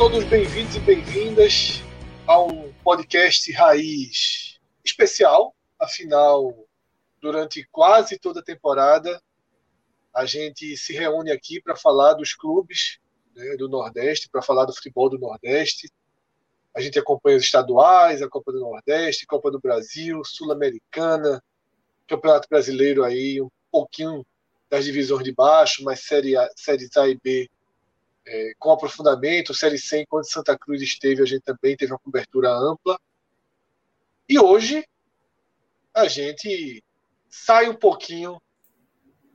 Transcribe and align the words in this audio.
Todos 0.00 0.24
bem-vindos 0.24 0.74
e 0.76 0.80
bem-vindas 0.80 1.82
a 2.26 2.40
um 2.40 2.72
podcast 2.82 3.52
raiz 3.52 4.58
especial. 4.82 5.54
Afinal, 5.78 6.66
durante 7.20 7.68
quase 7.70 8.18
toda 8.18 8.40
a 8.40 8.42
temporada, 8.42 9.22
a 10.14 10.24
gente 10.24 10.74
se 10.78 10.94
reúne 10.94 11.30
aqui 11.30 11.60
para 11.60 11.76
falar 11.76 12.14
dos 12.14 12.32
clubes 12.32 12.98
né, 13.36 13.58
do 13.58 13.68
Nordeste, 13.68 14.30
para 14.30 14.40
falar 14.40 14.64
do 14.64 14.74
futebol 14.74 15.10
do 15.10 15.18
Nordeste. 15.18 15.92
A 16.74 16.80
gente 16.80 16.98
acompanha 16.98 17.36
os 17.36 17.44
estaduais, 17.44 18.22
a 18.22 18.28
Copa 18.28 18.52
do 18.52 18.60
Nordeste, 18.60 19.26
Copa 19.26 19.50
do 19.50 19.60
Brasil, 19.60 20.24
Sul-Americana, 20.24 21.44
Campeonato 22.08 22.48
Brasileiro 22.48 23.04
aí, 23.04 23.38
um 23.42 23.50
pouquinho 23.70 24.24
das 24.70 24.82
divisões 24.82 25.24
de 25.24 25.34
baixo, 25.34 25.84
mas 25.84 26.00
Série 26.00 26.38
A, 26.38 26.48
Séries 26.56 26.96
A 26.96 27.06
e 27.06 27.20
B 27.22 27.50
é, 28.26 28.52
com 28.58 28.70
aprofundamento. 28.70 29.54
Série 29.54 29.78
C, 29.78 30.02
enquanto 30.02 30.30
Santa 30.30 30.58
Cruz 30.58 30.80
esteve, 30.82 31.22
a 31.22 31.26
gente 31.26 31.42
também 31.42 31.76
teve 31.76 31.92
uma 31.92 31.98
cobertura 31.98 32.50
ampla. 32.52 32.98
E 34.28 34.38
hoje 34.38 34.84
a 35.94 36.06
gente 36.06 36.82
sai 37.28 37.68
um 37.68 37.74
pouquinho 37.74 38.40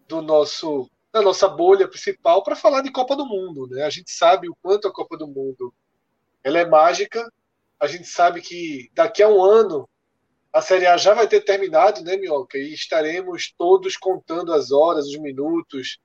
do 0.07 0.21
nosso 0.21 0.89
da 1.11 1.21
nossa 1.21 1.47
bolha 1.47 1.87
principal 1.87 2.43
para 2.43 2.57
falar 2.57 2.81
de 2.81 2.91
Copa 2.91 3.15
do 3.15 3.25
Mundo, 3.25 3.67
né? 3.67 3.83
A 3.83 3.89
gente 3.89 4.11
sabe 4.11 4.49
o 4.49 4.55
quanto 4.61 4.85
a 4.85 4.91
Copa 4.91 5.15
do 5.15 5.25
Mundo 5.25 5.73
ela 6.43 6.59
é 6.59 6.65
mágica. 6.65 7.25
A 7.79 7.87
gente 7.87 8.05
sabe 8.05 8.41
que 8.41 8.89
daqui 8.93 9.23
a 9.23 9.29
um 9.29 9.41
ano 9.41 9.87
a 10.51 10.61
Série 10.61 10.85
A 10.85 10.97
já 10.97 11.13
vai 11.13 11.25
ter 11.25 11.41
terminado, 11.41 12.01
né, 12.01 12.17
Minhoca? 12.17 12.57
E 12.57 12.73
estaremos 12.73 13.53
todos 13.57 13.95
contando 13.95 14.53
as 14.53 14.71
horas, 14.71 15.05
os 15.05 15.17
minutos 15.17 15.99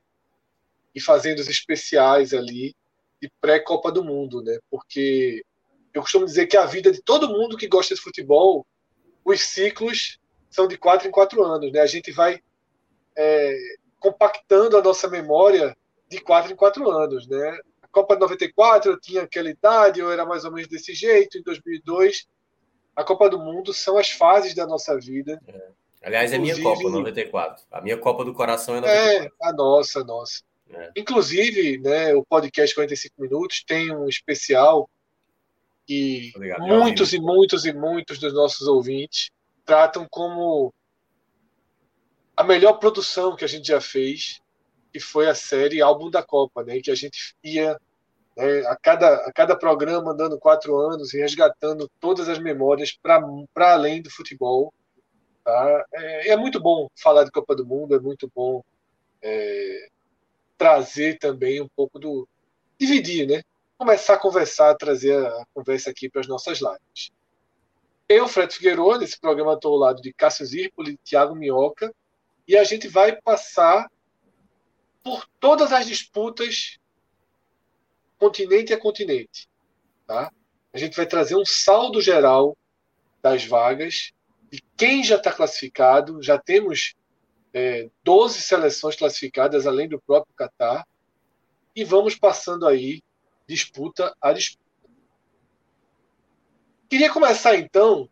e 0.95 1.01
fazendo 1.01 1.39
os 1.39 1.49
especiais 1.49 2.33
ali 2.33 2.75
de 3.21 3.31
pré-Copa 3.41 3.93
do 3.93 4.05
Mundo, 4.05 4.43
né? 4.43 4.59
Porque 4.71 5.45
eu 5.93 6.03
costumo 6.03 6.25
dizer 6.25 6.47
que 6.47 6.57
a 6.57 6.67
vida 6.67 6.91
de 6.91 7.03
todo 7.03 7.29
mundo 7.29 7.57
que 7.57 7.69
gosta 7.69 7.95
de 7.95 8.01
futebol, 8.01 8.67
os 9.25 9.41
ciclos 9.41 10.19
são 10.49 10.67
de 10.67 10.77
quatro 10.77 11.07
em 11.07 11.11
quatro 11.11 11.43
anos, 11.45 11.71
né? 11.73 11.81
A 11.81 11.87
gente 11.87 12.11
vai 12.11 12.41
é, 13.17 13.57
compactando 13.99 14.77
a 14.77 14.83
nossa 14.83 15.09
memória 15.09 15.77
de 16.09 16.21
quatro 16.21 16.53
em 16.53 16.57
quatro 16.57 16.91
anos, 16.91 17.27
né? 17.29 17.61
A 17.83 17.89
Copa 17.89 18.15
de 18.15 18.21
94 18.21 18.93
eu 18.93 19.01
tinha 19.01 19.23
aquela 19.23 19.51
idade, 19.51 20.01
eu 20.01 20.11
era 20.11 20.25
mais 20.25 20.45
ou 20.45 20.53
menos 20.53 20.69
desse 20.69 20.95
jeito. 20.95 21.39
Em 21.39 21.43
2002, 21.43 22.27
a 22.97 23.05
Copa 23.05 23.29
do 23.29 23.39
Mundo 23.39 23.73
são 23.73 23.97
as 23.97 24.11
fases 24.11 24.55
da 24.55 24.67
nossa 24.67 24.99
vida. 24.99 25.41
É. 25.47 25.69
Aliás, 26.03 26.33
é 26.33 26.39
minha 26.39 26.61
Copa, 26.61 26.89
94. 26.89 27.65
A 27.71 27.81
minha 27.81 27.99
Copa 27.99 28.25
do 28.25 28.33
coração 28.33 28.77
é 28.77 28.81
94. 28.81 29.25
É, 29.25 29.49
a 29.49 29.53
nossa, 29.53 30.01
a 30.01 30.05
nossa. 30.05 30.43
É. 30.73 30.93
Inclusive, 30.97 31.79
né, 31.79 32.15
o 32.15 32.25
podcast 32.25 32.75
45 32.75 33.21
Minutos 33.21 33.65
tem 33.65 33.95
um 33.95 34.09
especial 34.09 34.89
que 35.87 36.31
Obrigado, 36.35 36.63
muitos 36.63 37.13
e 37.13 37.19
muitos 37.19 37.65
e 37.65 37.73
muitos 37.73 38.19
dos 38.19 38.33
nossos 38.33 38.69
ouvintes 38.69 39.31
tratam 39.65 40.07
como 40.09 40.73
a 42.37 42.45
melhor 42.45 42.75
produção 42.75 43.35
que 43.35 43.45
a 43.45 43.49
gente 43.49 43.69
já 43.69 43.81
fez, 43.81 44.41
que 44.93 45.01
foi 45.01 45.29
a 45.29 45.35
série 45.35 45.83
Álbum 45.83 46.11
da 46.11 46.23
Copa, 46.23 46.63
né, 46.63 46.81
que 46.81 46.91
a 46.91 46.95
gente 46.95 47.35
ia 47.43 47.79
né, 48.37 48.61
a, 48.67 48.77
cada, 48.77 49.15
a 49.27 49.33
cada 49.33 49.57
programa 49.57 50.13
andando 50.13 50.39
quatro 50.39 50.77
anos 50.77 51.13
e 51.13 51.19
resgatando 51.19 51.91
todas 51.99 52.29
as 52.29 52.39
memórias 52.39 52.93
para 52.93 53.73
além 53.73 54.01
do 54.01 54.11
futebol. 54.11 54.73
Tá? 55.45 55.85
É, 55.93 56.31
é, 56.31 56.37
muito 56.37 56.61
bom 56.61 56.89
falar 56.97 57.25
de 57.25 57.31
Copa 57.31 57.57
do 57.57 57.67
Mundo, 57.67 57.95
é 57.95 58.01
muito 58.01 58.31
bom 58.35 58.63
é, 59.23 59.89
trazer 60.61 61.19
também 61.19 61.59
um 61.59 61.69
pouco 61.75 61.99
do. 61.99 62.29
dividir, 62.79 63.27
né? 63.27 63.43
Começar 63.79 64.13
a 64.13 64.19
conversar, 64.19 64.75
trazer 64.75 65.17
a 65.17 65.47
conversa 65.55 65.89
aqui 65.89 66.07
para 66.07 66.21
as 66.21 66.27
nossas 66.27 66.59
lives. 66.59 67.11
Eu, 68.07 68.29
Fred 68.29 68.55
Figueiredo, 68.55 68.99
nesse 68.99 69.19
programa 69.19 69.55
estou 69.55 69.73
ao 69.73 69.79
lado 69.79 70.03
de 70.03 70.13
Cássio 70.13 70.45
Zirpoli, 70.45 70.99
Thiago 70.99 71.35
Minhoca, 71.35 71.95
e 72.47 72.59
a 72.59 72.65
gente 72.65 72.89
vai 72.89 73.17
passar 73.23 73.91
por 75.03 75.27
todas 75.41 75.73
as 75.73 75.87
disputas 75.87 76.79
continente 78.19 78.75
a 78.75 78.79
continente. 78.79 79.49
Tá? 80.07 80.31
A 80.75 80.77
gente 80.77 80.95
vai 80.95 81.07
trazer 81.07 81.37
um 81.37 81.47
saldo 81.47 82.03
geral 82.03 82.55
das 83.23 83.47
vagas, 83.47 84.13
de 84.51 84.63
quem 84.77 85.03
já 85.03 85.17
está 85.17 85.33
classificado, 85.33 86.23
já 86.23 86.39
temos 86.39 86.95
é, 87.53 87.89
12 88.05 88.41
seleções 88.41 88.97
classificadas, 88.97 89.67
além 89.67 89.89
do 89.89 90.01
próprio 90.01 90.35
Catar, 90.35 90.87
e 91.75 91.85
vamos 91.85 92.15
passando 92.15 92.67
aí 92.67 93.03
disputa 93.47 94.15
a 94.21 94.33
disputa. 94.33 94.61
Queria 96.89 97.13
começar 97.13 97.57
então 97.57 98.09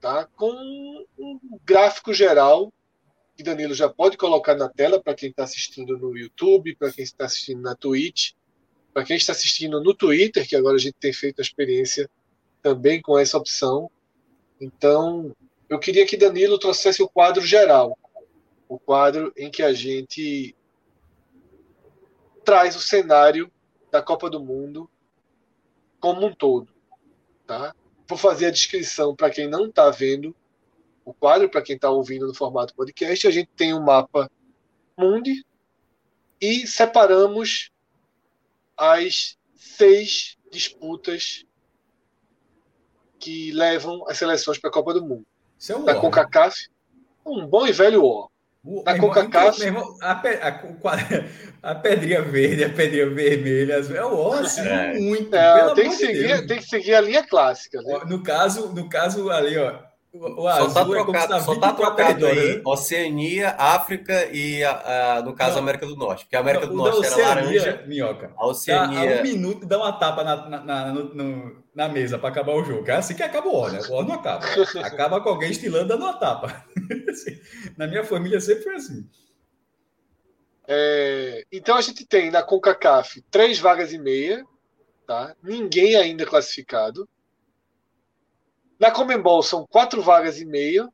tá, 0.00 0.26
com 0.36 0.50
um 1.18 1.40
gráfico 1.64 2.12
geral 2.12 2.72
que 3.36 3.42
Danilo 3.42 3.74
já 3.74 3.88
pode 3.88 4.16
colocar 4.16 4.54
na 4.54 4.68
tela 4.68 5.02
para 5.02 5.14
quem 5.14 5.28
está 5.28 5.44
assistindo 5.44 5.98
no 5.98 6.16
YouTube, 6.16 6.74
para 6.76 6.90
quem 6.90 7.04
está 7.04 7.26
assistindo 7.26 7.60
na 7.60 7.74
Twitch, 7.74 8.32
para 8.94 9.04
quem 9.04 9.16
está 9.16 9.32
assistindo 9.32 9.82
no 9.82 9.94
Twitter, 9.94 10.48
que 10.48 10.56
agora 10.56 10.76
a 10.76 10.78
gente 10.78 10.96
tem 10.98 11.12
feito 11.12 11.38
a 11.38 11.42
experiência 11.42 12.08
também 12.62 13.02
com 13.02 13.18
essa 13.18 13.36
opção. 13.36 13.90
Então, 14.58 15.36
eu 15.68 15.78
queria 15.78 16.06
que 16.06 16.16
Danilo 16.16 16.58
trouxesse 16.58 17.02
o 17.02 17.08
quadro 17.08 17.44
geral 17.44 17.98
o 18.68 18.78
quadro 18.78 19.32
em 19.36 19.50
que 19.50 19.62
a 19.62 19.72
gente 19.72 20.54
traz 22.44 22.76
o 22.76 22.80
cenário 22.80 23.50
da 23.90 24.02
Copa 24.02 24.30
do 24.30 24.40
Mundo 24.40 24.90
como 26.00 26.26
um 26.26 26.34
todo, 26.34 26.72
tá? 27.46 27.74
Vou 28.08 28.16
fazer 28.16 28.46
a 28.46 28.50
descrição 28.50 29.14
para 29.14 29.30
quem 29.30 29.48
não 29.48 29.66
está 29.66 29.90
vendo 29.90 30.34
o 31.04 31.12
quadro, 31.12 31.48
para 31.48 31.62
quem 31.62 31.76
está 31.76 31.90
ouvindo 31.90 32.26
no 32.26 32.34
formato 32.34 32.74
podcast. 32.74 33.26
A 33.26 33.30
gente 33.30 33.50
tem 33.56 33.74
um 33.74 33.82
mapa 33.82 34.30
mundi 34.96 35.44
e 36.40 36.66
separamos 36.66 37.70
as 38.76 39.36
seis 39.54 40.36
disputas 40.50 41.44
que 43.18 43.50
levam 43.52 44.06
as 44.08 44.18
seleções 44.18 44.58
para 44.58 44.70
a 44.70 44.72
Copa 44.72 44.94
do 44.94 45.04
Mundo. 45.04 45.26
Isso 45.58 45.72
é 45.72 45.76
um 45.76 45.84
da 45.84 45.94
né? 45.94 46.00
CONCACAF, 46.00 46.68
um 47.24 47.46
bom 47.46 47.66
e 47.66 47.72
velho 47.72 48.04
O. 48.04 48.30
Na 48.84 48.98
CONCACAF. 48.98 49.62
Irmão, 49.62 49.96
a, 50.02 50.12
a, 50.12 51.70
a, 51.70 51.74
pedrinha 51.76 52.20
verde, 52.20 52.64
a 52.64 52.68
pedrinha 52.68 53.08
vermelha, 53.08 53.74
é 53.74 54.04
o 54.04 54.12
osso 54.12 54.60
é. 54.60 54.98
muito. 54.98 55.34
É, 55.34 55.74
tem, 55.74 55.88
que 55.88 55.96
seguir, 55.96 56.40
de 56.40 56.46
tem 56.48 56.58
que 56.58 56.66
seguir 56.66 56.94
a 56.94 57.00
linha 57.00 57.22
clássica. 57.22 57.80
Né? 57.80 58.00
No, 58.06 58.22
caso, 58.24 58.74
no 58.74 58.88
caso 58.88 59.30
ali, 59.30 59.56
ó. 59.56 59.85
O, 60.20 60.42
só 60.42 60.70
tá 60.70 60.84
trocado, 60.84 61.34
é 61.34 61.40
só 61.40 61.54
tá 61.56 61.72
trocado 61.72 62.26
aí. 62.26 62.56
Né? 62.56 62.62
Oceania, 62.64 63.50
África 63.58 64.28
e, 64.32 64.64
a, 64.64 65.16
a, 65.16 65.22
no 65.22 65.34
caso, 65.34 65.54
não, 65.54 65.62
América 65.62 65.86
do 65.86 65.96
Norte. 65.96 66.24
Porque 66.24 66.36
a 66.36 66.40
América 66.40 66.66
do 66.66 66.74
Norte 66.74 67.04
era 67.04 67.16
laranja. 67.16 67.84
Minhoca. 67.86 68.32
A 68.36 68.46
Oceania. 68.46 69.16
Dá, 69.16 69.20
um 69.20 69.22
minuto 69.22 69.66
dá 69.66 69.78
uma 69.78 69.92
tapa 69.92 70.24
na, 70.24 70.48
na, 70.48 70.64
na, 70.64 70.92
no, 70.92 71.62
na 71.74 71.88
mesa 71.88 72.18
para 72.18 72.30
acabar 72.30 72.54
o 72.54 72.64
jogo. 72.64 72.90
É 72.90 72.96
assim 72.96 73.14
que 73.14 73.22
acaba 73.22 73.48
o 73.48 73.68
né? 73.68 73.80
O 73.88 73.94
O 73.94 74.02
não 74.02 74.14
acaba. 74.14 74.44
Acaba 74.82 75.20
com 75.20 75.28
alguém 75.28 75.50
estilando 75.50 75.88
dando 75.88 76.04
uma 76.04 76.14
tapa. 76.14 76.64
na 77.76 77.86
minha 77.86 78.04
família 78.04 78.40
sempre 78.40 78.64
foi 78.64 78.74
assim. 78.76 79.08
É, 80.68 81.44
então 81.52 81.76
a 81.76 81.80
gente 81.80 82.04
tem 82.04 82.30
na 82.30 82.42
CONCACAF 82.42 83.22
três 83.30 83.58
vagas 83.58 83.92
e 83.92 83.98
meia, 83.98 84.44
tá? 85.06 85.34
Ninguém 85.42 85.94
ainda 85.94 86.26
classificado. 86.26 87.08
Na 88.78 88.90
Comembol 88.90 89.42
são 89.42 89.66
quatro 89.66 90.02
vagas 90.02 90.38
e 90.38 90.44
meia, 90.44 90.88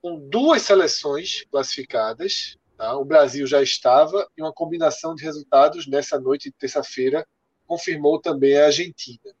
com 0.00 0.18
duas 0.18 0.62
seleções 0.62 1.44
classificadas. 1.50 2.56
Tá? 2.76 2.96
O 2.96 3.04
Brasil 3.04 3.46
já 3.46 3.62
estava 3.62 4.26
e 4.36 4.42
uma 4.42 4.52
combinação 4.52 5.14
de 5.14 5.22
resultados 5.22 5.86
nessa 5.86 6.18
noite 6.18 6.44
de 6.44 6.56
terça-feira 6.56 7.26
confirmou 7.66 8.20
também 8.20 8.56
a 8.56 8.66
Argentina. 8.66 9.34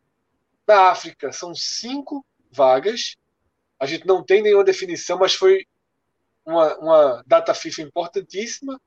Na 0.68 0.90
África, 0.90 1.32
são 1.32 1.54
cinco 1.54 2.24
vagas. 2.52 3.16
A 3.78 3.86
gente 3.86 4.06
não 4.06 4.22
tem 4.22 4.42
nenhuma 4.42 4.62
definição, 4.62 5.18
mas 5.18 5.34
foi 5.34 5.66
uma, 6.46 6.76
uma 6.78 7.24
data 7.26 7.54
FIFA 7.54 7.82
importantíssima, 7.82 8.80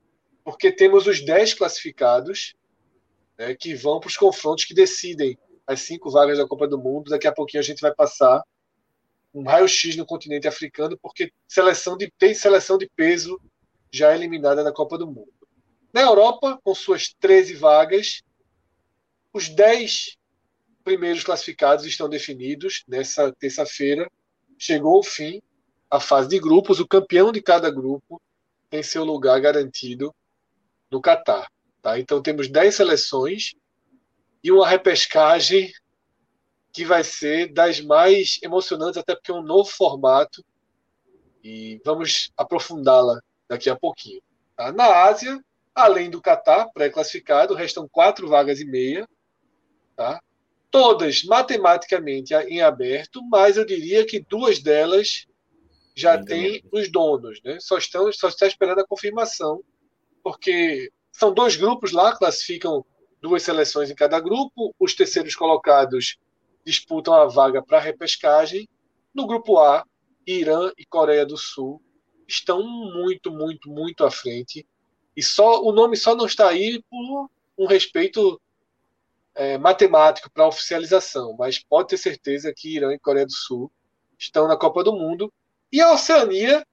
porque 0.44 0.70
temos 0.70 1.06
os 1.06 1.22
dez 1.22 1.52
classificados 1.52 2.54
né, 3.36 3.54
que 3.54 3.74
vão 3.74 3.98
para 3.98 4.08
os 4.08 4.16
confrontos 4.16 4.64
que 4.64 4.72
decidem 4.72 5.36
as 5.66 5.80
cinco 5.80 6.10
vagas 6.10 6.38
da 6.38 6.46
Copa 6.46 6.68
do 6.68 6.78
Mundo. 6.78 7.10
Daqui 7.10 7.26
a 7.26 7.32
pouquinho 7.32 7.60
a 7.62 7.66
gente 7.66 7.80
vai 7.80 7.94
passar 7.94 8.42
um 9.34 9.42
raio-x 9.42 9.96
no 9.96 10.06
continente 10.06 10.46
africano, 10.46 10.96
porque 10.96 11.32
seleção 11.48 11.96
de, 11.96 12.10
tem 12.16 12.32
seleção 12.32 12.78
de 12.78 12.88
peso 12.94 13.40
já 13.92 14.14
eliminada 14.14 14.62
na 14.62 14.72
Copa 14.72 14.96
do 14.96 15.06
Mundo. 15.06 15.32
Na 15.92 16.02
Europa, 16.02 16.58
com 16.62 16.74
suas 16.74 17.12
13 17.20 17.54
vagas, 17.54 18.22
os 19.32 19.48
10 19.48 20.16
primeiros 20.84 21.24
classificados 21.24 21.84
estão 21.84 22.08
definidos 22.08 22.84
nessa 22.86 23.32
terça-feira. 23.32 24.08
Chegou 24.58 24.98
o 24.98 25.02
fim 25.02 25.42
a 25.90 25.98
fase 25.98 26.28
de 26.28 26.38
grupos. 26.38 26.78
O 26.78 26.86
campeão 26.86 27.32
de 27.32 27.42
cada 27.42 27.70
grupo 27.70 28.20
tem 28.70 28.82
seu 28.82 29.04
lugar 29.04 29.40
garantido 29.40 30.14
no 30.90 31.00
Catar. 31.00 31.48
Tá? 31.82 31.98
Então 31.98 32.22
temos 32.22 32.48
10 32.48 32.74
seleções 32.74 33.54
e 34.42 34.52
uma 34.52 34.68
repescagem 34.68 35.72
que 36.74 36.84
vai 36.84 37.04
ser 37.04 37.52
das 37.52 37.80
mais 37.80 38.40
emocionantes, 38.42 38.98
até 38.98 39.14
porque 39.14 39.30
é 39.30 39.34
um 39.34 39.44
novo 39.44 39.70
formato. 39.70 40.44
E 41.42 41.80
vamos 41.84 42.32
aprofundá-la 42.36 43.20
daqui 43.48 43.70
a 43.70 43.76
pouquinho. 43.76 44.20
Tá? 44.56 44.72
Na 44.72 45.04
Ásia, 45.04 45.40
além 45.72 46.10
do 46.10 46.20
Catar, 46.20 46.68
pré-classificado, 46.74 47.54
restam 47.54 47.88
quatro 47.88 48.28
vagas 48.28 48.60
e 48.60 48.64
meia. 48.64 49.08
Tá? 49.94 50.20
Todas 50.68 51.22
matematicamente 51.22 52.34
em 52.34 52.60
aberto, 52.60 53.22
mas 53.30 53.56
eu 53.56 53.64
diria 53.64 54.04
que 54.04 54.18
duas 54.18 54.58
delas 54.58 55.28
já 55.94 56.20
têm 56.20 56.60
os 56.72 56.90
donos. 56.90 57.40
Né? 57.44 57.60
Só, 57.60 57.78
estão, 57.78 58.12
só 58.12 58.26
está 58.26 58.48
esperando 58.48 58.80
a 58.80 58.86
confirmação, 58.86 59.62
porque 60.24 60.90
são 61.12 61.32
dois 61.32 61.54
grupos 61.54 61.92
lá, 61.92 62.16
classificam 62.16 62.84
duas 63.22 63.44
seleções 63.44 63.92
em 63.92 63.94
cada 63.94 64.18
grupo. 64.18 64.74
Os 64.76 64.92
terceiros 64.92 65.36
colocados 65.36 66.18
disputam 66.64 67.14
a 67.14 67.26
vaga 67.26 67.62
para 67.62 67.78
a 67.78 67.80
repescagem. 67.80 68.68
No 69.14 69.26
grupo 69.26 69.58
A, 69.58 69.84
Irã 70.26 70.72
e 70.78 70.84
Coreia 70.84 71.26
do 71.26 71.36
Sul 71.36 71.82
estão 72.26 72.62
muito, 72.62 73.30
muito, 73.30 73.70
muito 73.70 74.04
à 74.04 74.10
frente. 74.10 74.66
E 75.16 75.22
só 75.22 75.62
o 75.62 75.72
nome 75.72 75.96
só 75.96 76.14
não 76.14 76.26
está 76.26 76.48
aí 76.48 76.82
por 76.90 77.30
um 77.56 77.66
respeito 77.66 78.40
é, 79.34 79.58
matemático 79.58 80.30
para 80.30 80.46
oficialização, 80.46 81.36
mas 81.38 81.58
pode 81.58 81.88
ter 81.88 81.98
certeza 81.98 82.52
que 82.54 82.76
Irã 82.76 82.92
e 82.92 82.98
Coreia 82.98 83.26
do 83.26 83.32
Sul 83.32 83.70
estão 84.18 84.48
na 84.48 84.56
Copa 84.56 84.82
do 84.82 84.92
Mundo. 84.92 85.32
E 85.72 85.80
a 85.80 85.92
Oceania 85.92 86.64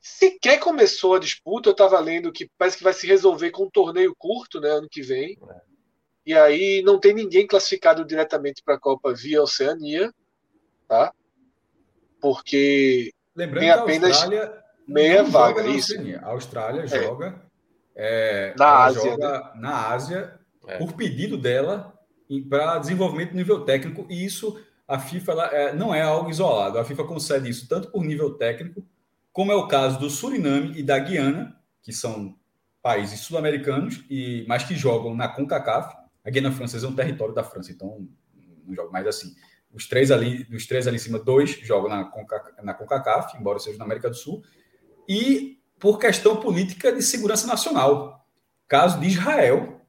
sequer 0.00 0.58
começou 0.58 1.14
a 1.14 1.18
disputa. 1.18 1.68
Eu 1.68 1.72
estava 1.72 1.98
lendo 2.00 2.32
que 2.32 2.50
parece 2.58 2.78
que 2.78 2.84
vai 2.84 2.92
se 2.92 3.06
resolver 3.06 3.50
com 3.50 3.64
um 3.64 3.70
torneio 3.70 4.14
curto, 4.16 4.60
né, 4.60 4.70
ano 4.70 4.88
que 4.88 5.02
vem. 5.02 5.38
E 6.26 6.34
aí 6.34 6.82
não 6.82 6.98
tem 6.98 7.12
ninguém 7.12 7.46
classificado 7.46 8.04
diretamente 8.04 8.62
para 8.64 8.76
a 8.76 8.80
Copa 8.80 9.12
via 9.12 9.42
Oceania, 9.42 10.12
tá? 10.88 11.12
Porque 12.20 13.12
Lembrando 13.36 13.60
tem 13.60 13.70
apenas 13.70 14.24
que 14.24 14.34
a 14.34 14.40
Austrália 14.40 14.64
meia 14.86 15.22
vaga, 15.22 15.66
isso. 15.66 15.94
A 16.22 16.28
Austrália 16.28 16.82
é. 16.82 16.86
joga, 16.88 17.42
é, 17.94 18.54
na, 18.58 18.84
Ásia, 18.84 19.02
joga 19.02 19.38
né? 19.38 19.50
na 19.56 19.88
Ásia 19.88 20.40
é. 20.66 20.78
por 20.78 20.92
pedido 20.92 21.36
dela 21.36 21.92
para 22.48 22.78
desenvolvimento 22.78 23.30
do 23.30 23.36
nível 23.36 23.64
técnico, 23.64 24.06
e 24.08 24.24
isso 24.24 24.58
a 24.86 24.98
FIFA 24.98 25.32
ela, 25.32 25.46
é, 25.46 25.72
não 25.74 25.94
é 25.94 26.02
algo 26.02 26.30
isolado. 26.30 26.78
A 26.78 26.84
FIFA 26.84 27.04
concede 27.04 27.48
isso 27.48 27.68
tanto 27.68 27.90
por 27.90 28.04
nível 28.04 28.34
técnico, 28.34 28.84
como 29.32 29.52
é 29.52 29.54
o 29.54 29.68
caso 29.68 29.98
do 29.98 30.10
Suriname 30.10 30.78
e 30.78 30.82
da 30.82 30.98
Guiana, 30.98 31.56
que 31.82 31.92
são 31.92 32.34
países 32.82 33.20
sul-americanos, 33.20 34.04
e 34.10 34.44
mas 34.46 34.62
que 34.62 34.74
jogam 34.74 35.14
na 35.14 35.28
CONCACAF. 35.28 36.03
A 36.24 36.30
Guiana 36.30 36.50
Francesa 36.50 36.86
é 36.86 36.88
um 36.88 36.94
território 36.94 37.34
da 37.34 37.44
França, 37.44 37.70
então 37.70 38.08
não 38.66 38.74
joga 38.74 38.90
mais 38.90 39.06
assim. 39.06 39.34
Os 39.72 39.86
três 39.86 40.10
ali, 40.10 40.44
dos 40.44 40.66
três 40.66 40.86
ali 40.86 40.96
em 40.96 41.00
cima, 41.00 41.18
dois 41.18 41.50
jogam 41.62 41.90
na, 41.90 42.10
na 42.62 42.74
CONCACAF, 42.74 43.36
embora 43.36 43.58
seja 43.58 43.76
na 43.76 43.84
América 43.84 44.08
do 44.08 44.16
Sul, 44.16 44.42
e 45.08 45.58
por 45.78 45.98
questão 45.98 46.36
política 46.36 46.92
de 46.92 47.02
segurança 47.02 47.46
nacional. 47.46 48.26
Caso 48.66 48.98
de 49.00 49.08
Israel, 49.08 49.82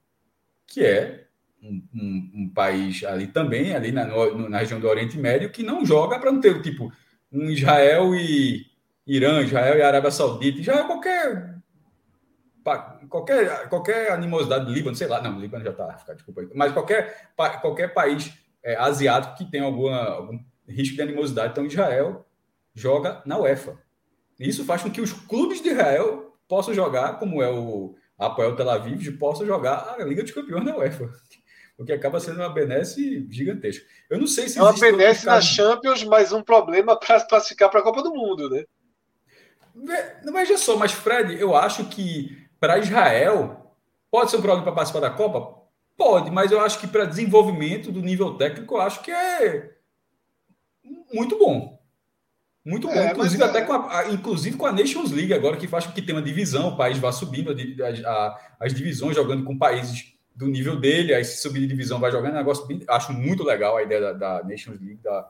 que 0.67 0.83
é 0.83 1.27
um, 1.61 1.81
um, 1.93 2.31
um 2.33 2.49
país 2.53 3.03
ali 3.03 3.27
também, 3.27 3.73
ali 3.73 3.91
na, 3.91 4.05
no, 4.05 4.49
na 4.49 4.59
região 4.59 4.79
do 4.79 4.87
Oriente 4.87 5.17
Médio, 5.17 5.51
que 5.51 5.63
não 5.63 5.85
joga 5.85 6.19
para 6.19 6.31
não 6.31 6.41
ter 6.41 6.61
tipo 6.61 6.91
um 7.31 7.49
Israel 7.49 8.13
e 8.13 8.65
Irã, 9.07 9.41
Israel 9.41 9.77
e 9.77 9.81
Arábia 9.81 10.11
Saudita, 10.11 10.61
já 10.61 10.79
é 10.79 10.83
qualquer 10.83 11.54
qualquer 13.09 13.69
qualquer 13.69 14.11
animosidade 14.11 14.65
do 14.65 14.71
Líbano, 14.71 14.95
sei 14.95 15.07
lá, 15.07 15.21
não, 15.21 15.39
Líbano 15.39 15.63
já 15.63 15.71
está, 15.71 16.13
desculpa 16.13 16.41
aí, 16.41 16.49
mas 16.53 16.73
qualquer 16.73 17.31
qualquer 17.61 17.93
país 17.93 18.33
é, 18.63 18.75
asiático 18.75 19.37
que 19.37 19.45
tem 19.45 19.61
alguma, 19.61 20.03
algum 20.03 20.39
risco 20.67 20.95
de 20.95 21.01
animosidade, 21.01 21.51
então 21.51 21.65
Israel 21.65 22.25
joga 22.73 23.21
na 23.25 23.37
UEFA. 23.37 23.77
Isso 24.39 24.65
faz 24.65 24.81
com 24.81 24.91
que 24.91 24.99
os 24.99 25.13
clubes 25.13 25.61
de 25.61 25.69
Israel 25.69 26.35
possam 26.47 26.73
jogar, 26.73 27.19
como 27.19 27.41
é 27.41 27.49
o 27.49 27.95
Apoel 28.17 28.55
Tel 28.55 28.69
Aviv, 28.69 29.17
possam 29.17 29.45
jogar 29.45 29.95
a 29.97 30.03
Liga 30.03 30.23
dos 30.23 30.31
Campeões 30.31 30.65
da 30.65 30.75
UEFA. 30.75 31.09
O 31.77 31.83
que 31.83 31.91
acaba 31.91 32.21
sendo 32.21 32.37
uma 32.37 32.47
benesse 32.47 33.27
gigantesca. 33.29 33.85
Eu 34.09 34.17
não 34.17 34.27
sei 34.27 34.47
se. 34.47 34.57
É 34.57 34.61
uma 34.61 34.71
benesse 34.71 35.25
na 35.25 35.41
Champions, 35.41 36.05
mas 36.05 36.31
um 36.31 36.41
problema 36.41 36.95
para 36.97 37.19
classificar 37.25 37.69
para 37.69 37.81
a 37.81 37.83
Copa 37.83 38.01
do 38.01 38.13
Mundo, 38.13 38.49
né? 38.49 38.63
Não 40.23 40.31
veja 40.31 40.57
só, 40.57 40.77
mas 40.77 40.93
Fred, 40.93 41.37
eu 41.37 41.53
acho 41.53 41.83
que 41.89 42.44
para 42.65 42.79
Israel 42.79 43.75
pode 44.09 44.31
ser 44.31 44.37
um 44.37 44.41
problema 44.41 44.63
para 44.63 44.73
participar 44.73 45.01
da 45.01 45.11
Copa? 45.11 45.61
Pode, 45.95 46.31
mas 46.31 46.51
eu 46.51 46.59
acho 46.59 46.79
que 46.79 46.87
para 46.87 47.05
desenvolvimento 47.05 47.91
do 47.91 48.01
nível 48.01 48.33
técnico, 48.37 48.73
eu 48.75 48.81
acho 48.81 49.03
que 49.03 49.11
é 49.11 49.75
muito 51.13 51.37
bom. 51.37 51.79
Muito 52.65 52.87
bom, 52.87 52.95
é, 52.95 53.11
inclusive 53.11 53.43
até 53.43 53.59
é... 53.59 53.61
com 53.61 53.73
a, 53.73 54.09
inclusive 54.09 54.57
com 54.57 54.65
a 54.65 54.71
Nations 54.71 55.11
League 55.11 55.31
agora, 55.31 55.57
que 55.57 55.67
faz 55.67 55.85
com 55.85 55.93
que 55.93 56.01
tenha 56.01 56.17
uma 56.17 56.25
divisão, 56.25 56.69
o 56.69 56.75
país 56.75 56.97
vá 56.97 57.11
subindo 57.11 57.51
a, 57.51 58.09
a, 58.09 58.55
as 58.61 58.73
divisões, 58.73 59.15
jogando 59.15 59.43
com 59.43 59.55
países 59.55 60.15
do 60.35 60.47
nível 60.47 60.79
dele, 60.79 61.13
aí 61.13 61.23
se 61.23 61.39
subir 61.39 61.59
de 61.59 61.67
divisão 61.67 61.99
vai 61.99 62.11
jogando, 62.11 62.31
é 62.31 62.35
um 62.35 62.39
negócio 62.39 62.65
bem, 62.65 62.81
acho 62.87 63.13
muito 63.13 63.43
legal 63.43 63.77
a 63.77 63.83
ideia 63.83 64.01
da, 64.01 64.13
da 64.13 64.43
Nations 64.43 64.81
League 64.81 65.01
da, 65.03 65.29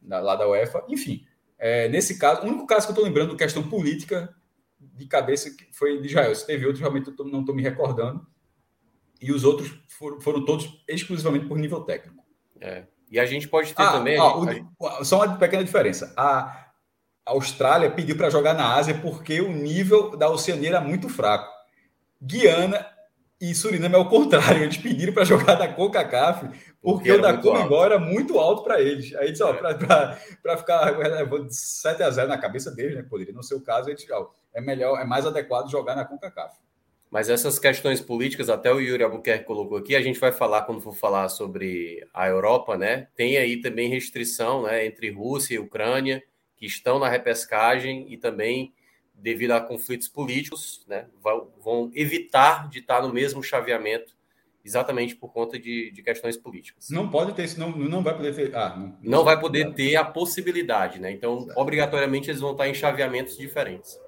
da, 0.00 0.20
lá 0.20 0.36
da 0.36 0.48
UEFA. 0.48 0.84
Enfim, 0.88 1.26
é, 1.58 1.88
nesse 1.88 2.16
caso, 2.16 2.42
o 2.42 2.46
único 2.46 2.64
caso 2.64 2.86
que 2.86 2.92
eu 2.92 2.94
estou 2.94 3.04
lembrando, 3.04 3.36
questão 3.36 3.68
política 3.68 4.32
de 4.80 5.06
cabeça, 5.06 5.50
foi 5.72 6.00
de 6.00 6.08
Israel. 6.08 6.34
Se 6.34 6.46
teve 6.46 6.64
outros, 6.64 6.80
realmente 6.80 7.08
eu 7.08 7.16
tô, 7.16 7.24
não 7.24 7.40
estou 7.40 7.54
me 7.54 7.62
recordando. 7.62 8.26
E 9.20 9.32
os 9.32 9.44
outros 9.44 9.70
foram, 9.88 10.20
foram 10.20 10.44
todos 10.44 10.82
exclusivamente 10.88 11.46
por 11.46 11.58
nível 11.58 11.82
técnico. 11.82 12.24
É. 12.60 12.84
E 13.10 13.18
a 13.18 13.26
gente 13.26 13.48
pode 13.48 13.74
ter 13.74 13.82
ah, 13.82 13.92
também. 13.92 14.18
o, 14.18 15.04
só 15.04 15.24
uma 15.24 15.36
pequena 15.36 15.64
diferença. 15.64 16.14
A 16.16 16.70
Austrália 17.26 17.90
pediu 17.90 18.16
para 18.16 18.30
jogar 18.30 18.54
na 18.54 18.74
Ásia 18.74 18.98
porque 19.00 19.40
o 19.40 19.52
nível 19.52 20.16
da 20.16 20.30
Oceania 20.30 20.70
era 20.70 20.80
muito 20.80 21.08
fraco. 21.08 21.50
Guiana 22.22 22.86
e 23.40 23.54
Suriname 23.54 23.94
é 23.94 23.98
o 23.98 24.08
contrário. 24.08 24.62
Eles 24.62 24.76
pediram 24.76 25.14
para 25.14 25.24
jogar 25.24 25.58
na 25.58 25.66
CONCACAF 25.68 26.46
porque, 26.46 26.72
porque 26.80 27.12
o 27.12 27.22
da 27.22 27.36
Comembol 27.36 27.84
era 27.84 27.98
muito 27.98 28.38
alto 28.38 28.62
para 28.62 28.80
eles. 28.80 29.14
Aí 29.16 29.32
disse, 29.32 29.42
ó, 29.42 29.52
é. 29.52 29.54
para 30.42 30.56
ficar 30.58 30.98
levando 30.98 31.48
7 31.50 32.02
a 32.02 32.10
0 32.10 32.28
na 32.28 32.38
cabeça 32.38 32.70
deles, 32.70 32.96
né? 32.96 33.02
Poderia 33.02 33.32
não 33.32 33.42
ser 33.42 33.54
o 33.54 33.60
caso, 33.60 33.88
eles, 33.88 34.06
ó, 34.10 34.30
é 34.52 34.60
melhor, 34.60 35.00
é 35.00 35.04
mais 35.04 35.26
adequado 35.26 35.70
jogar 35.70 35.96
na 35.96 36.04
CONCACAF. 36.04 36.56
Mas 37.10 37.28
essas 37.28 37.58
questões 37.58 38.00
políticas, 38.00 38.48
até 38.48 38.72
o 38.72 38.78
Yuri 38.78 39.02
Albuquerque 39.02 39.44
colocou 39.44 39.78
aqui, 39.78 39.96
a 39.96 40.00
gente 40.00 40.20
vai 40.20 40.30
falar 40.30 40.62
quando 40.62 40.80
for 40.80 40.94
falar 40.94 41.28
sobre 41.28 42.06
a 42.14 42.28
Europa, 42.28 42.78
né? 42.78 43.08
Tem 43.16 43.36
aí 43.36 43.60
também 43.60 43.88
restrição 43.88 44.62
né, 44.62 44.86
entre 44.86 45.10
Rússia 45.10 45.54
e 45.54 45.58
Ucrânia, 45.58 46.22
que 46.56 46.66
estão 46.66 47.00
na 47.00 47.08
repescagem 47.08 48.06
e 48.12 48.16
também, 48.16 48.72
devido 49.20 49.52
a 49.52 49.60
conflitos 49.60 50.08
políticos, 50.08 50.84
né, 50.88 51.06
vão, 51.62 51.90
evitar 51.94 52.68
de 52.68 52.78
estar 52.78 53.02
no 53.02 53.12
mesmo 53.12 53.42
chaveamento 53.42 54.16
exatamente 54.64 55.16
por 55.16 55.32
conta 55.32 55.58
de, 55.58 55.90
de, 55.90 56.02
questões 56.02 56.36
políticas. 56.36 56.90
Não 56.90 57.08
pode 57.08 57.32
ter, 57.32 57.56
não, 57.58 57.70
não 57.70 58.02
vai 58.02 58.14
poder 58.14 58.34
ter. 58.34 58.54
Ah, 58.54 58.76
não, 58.76 58.98
não 59.02 59.24
vai 59.24 59.40
poder 59.40 59.72
ter 59.74 59.96
a 59.96 60.04
possibilidade, 60.04 60.98
né? 60.98 61.10
Então, 61.10 61.38
Exato. 61.38 61.60
obrigatoriamente, 61.60 62.30
eles 62.30 62.40
vão 62.40 62.52
estar 62.52 62.68
em 62.68 62.74
chaveamentos 62.74 63.36
diferentes. 63.38 63.98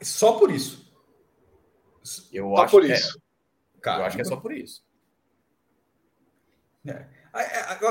Só 0.00 0.32
por 0.32 0.50
isso. 0.50 0.92
Eu 2.32 2.54
só 2.54 2.62
acho 2.62 2.70
por 2.70 2.82
que 2.82 2.92
isso. 2.92 3.18
É. 3.18 3.80
Cara, 3.80 4.02
eu 4.02 4.06
acho 4.06 4.16
que 4.16 4.22
é 4.22 4.24
só 4.24 4.36
por 4.36 4.52
isso. 4.52 4.84
É. 6.86 7.06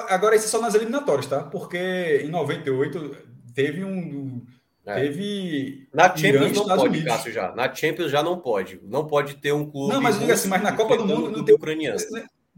Agora, 0.09 0.35
isso 0.35 0.45
é 0.45 0.49
só 0.49 0.61
nas 0.61 0.75
eliminatórias, 0.75 1.25
tá? 1.25 1.43
Porque 1.43 2.21
em 2.23 2.29
98 2.29 3.17
teve 3.53 3.83
um. 3.83 4.45
É. 4.85 4.95
Teve. 4.95 5.87
Na 5.93 6.15
Champions 6.15 6.57
não 6.57 6.65
pode, 6.65 6.87
Unidos. 6.87 7.07
Cássio, 7.07 7.31
já. 7.31 7.51
Na 7.53 7.73
Champions 7.73 8.11
já 8.11 8.23
não 8.23 8.39
pode. 8.39 8.79
Não 8.83 9.05
pode 9.05 9.35
ter 9.35 9.53
um 9.53 9.69
clube. 9.69 9.93
Não, 9.93 10.01
mas 10.01 10.19
diga 10.19 10.33
assim, 10.33 10.49
mas 10.49 10.61
na 10.61 10.71
Copa 10.71 10.97
do 10.97 11.05
Mundo 11.05 11.29
não 11.29 11.45
tem. 11.45 11.55
Ucraniano. 11.55 11.99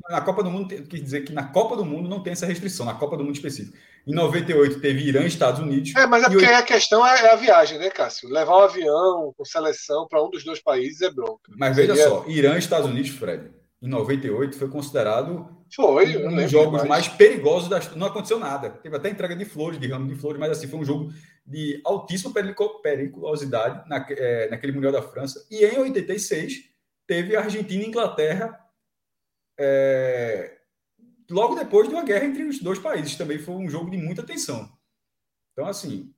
Na 0.10 0.22
Copa 0.22 0.44
do 0.44 0.50
Mundo, 0.50 0.68
quer 0.68 1.00
dizer 1.00 1.22
que 1.22 1.32
na 1.32 1.44
Copa 1.44 1.76
do 1.78 1.86
Mundo 1.86 2.10
não 2.10 2.22
tem 2.22 2.34
essa 2.34 2.46
restrição, 2.46 2.86
na 2.86 2.96
Copa 2.96 3.16
do 3.16 3.24
Mundo 3.24 3.36
específico. 3.36 3.78
Em 4.06 4.14
98 4.14 4.80
teve 4.82 5.08
Irã 5.08 5.22
e 5.22 5.28
Estados 5.28 5.62
Unidos. 5.62 5.96
É, 5.96 6.08
mas 6.08 6.24
é 6.24 6.30
porque 6.30 6.46
8... 6.46 6.56
a 6.56 6.64
questão 6.64 7.06
é, 7.06 7.32
a 7.32 7.36
viagem, 7.36 7.78
né, 7.78 7.90
Cássio? 7.90 8.28
Levar 8.28 8.58
um 8.58 8.64
avião 8.64 9.34
com 9.38 9.46
seleção 9.46 10.08
para 10.10 10.22
um 10.22 10.30
dos 10.30 10.44
dois 10.44 10.62
países 10.62 11.02
é 11.02 11.12
bronca. 11.12 11.52
Mas 11.56 11.76
veja 11.76 11.96
Seria... 11.96 12.10
só, 12.10 12.26
Irã 12.28 12.56
e 12.56 12.60
Estados 12.60 12.90
Unidos, 12.90 13.12
Fred, 13.12 13.52
em 13.82 13.88
98 13.88 14.58
foi 14.58 14.68
considerado 14.68 15.48
foi, 15.76 16.26
um 16.26 16.36
dos 16.36 16.52
jogos 16.52 16.84
mais 16.84 17.08
perigosos 17.08 17.70
da 17.70 17.80
Não 17.96 18.08
aconteceu 18.08 18.40
nada. 18.40 18.70
Teve 18.70 18.96
até 18.96 19.10
entrega 19.10 19.36
de 19.36 19.46
flores, 19.46 19.80
de 19.80 19.88
ramo 19.88 20.08
de 20.08 20.16
flores, 20.16 20.40
mas 20.40 20.52
assim, 20.52 20.68
foi 20.68 20.80
um 20.80 20.86
jogo 20.86 21.12
de 21.46 21.82
altíssima 21.84 22.34
periculosidade 22.82 23.88
na, 23.90 24.06
é, 24.10 24.50
naquele 24.50 24.72
Mundial 24.72 24.92
da 24.92 25.02
França. 25.02 25.46
E 25.50 25.66
em 25.66 25.78
86 25.78 26.70
teve 27.06 27.36
Argentina 27.36 27.84
e 27.84 27.88
Inglaterra 27.88 28.60
é, 29.60 30.58
logo 31.30 31.56
depois 31.56 31.88
de 31.88 31.94
uma 31.94 32.04
guerra 32.04 32.26
entre 32.26 32.44
os 32.44 32.60
dois 32.60 32.80
países. 32.80 33.16
Também 33.16 33.40
foi 33.40 33.56
um 33.56 33.70
jogo 33.70 33.92
de 33.92 33.98
muita 33.98 34.24
tensão. 34.24 34.72
Então, 35.52 35.68
assim, 35.68 36.14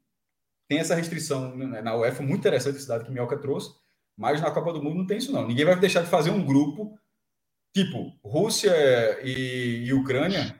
tem 0.67 0.79
essa 0.79 0.95
restrição 0.95 1.55
né, 1.55 1.81
na 1.81 1.95
UEFA, 1.95 2.23
muito 2.23 2.39
interessante 2.39 2.77
esse 2.77 2.87
dado 2.87 3.03
que 3.03 3.11
Minhoca 3.11 3.37
trouxe, 3.37 3.75
mas 4.15 4.39
na 4.39 4.51
Copa 4.51 4.71
do 4.71 4.81
Mundo 4.81 4.97
não 4.97 5.07
tem 5.07 5.17
isso 5.17 5.31
não. 5.31 5.47
Ninguém 5.47 5.65
vai 5.65 5.75
deixar 5.79 6.01
de 6.01 6.09
fazer 6.09 6.29
um 6.29 6.45
grupo 6.45 6.97
Tipo, 7.75 8.17
Rússia 8.23 8.71
e, 9.21 9.83
e 9.85 9.93
Ucrânia, 9.93 10.57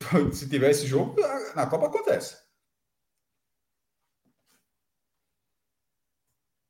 se 0.34 0.48
tiver 0.48 0.70
esse 0.70 0.84
jogo, 0.84 1.14
na 1.54 1.64
Copa 1.64 1.86
acontece. 1.86 2.36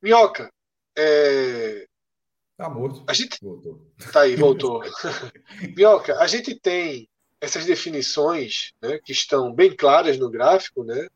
Minhoca, 0.02 0.50
é... 0.96 1.86
Tá 2.56 2.68
morto. 2.68 3.04
A 3.06 3.12
gente... 3.12 3.38
Voltou. 3.40 3.80
Tá 4.12 4.22
aí, 4.22 4.34
voltou. 4.34 4.82
Minhoca, 5.76 6.18
a 6.18 6.26
gente 6.26 6.58
tem 6.58 7.08
essas 7.40 7.64
definições 7.64 8.72
né, 8.82 8.98
que 9.04 9.12
estão 9.12 9.52
bem 9.52 9.74
claras 9.74 10.18
no 10.18 10.28
gráfico, 10.28 10.82
né? 10.82 11.06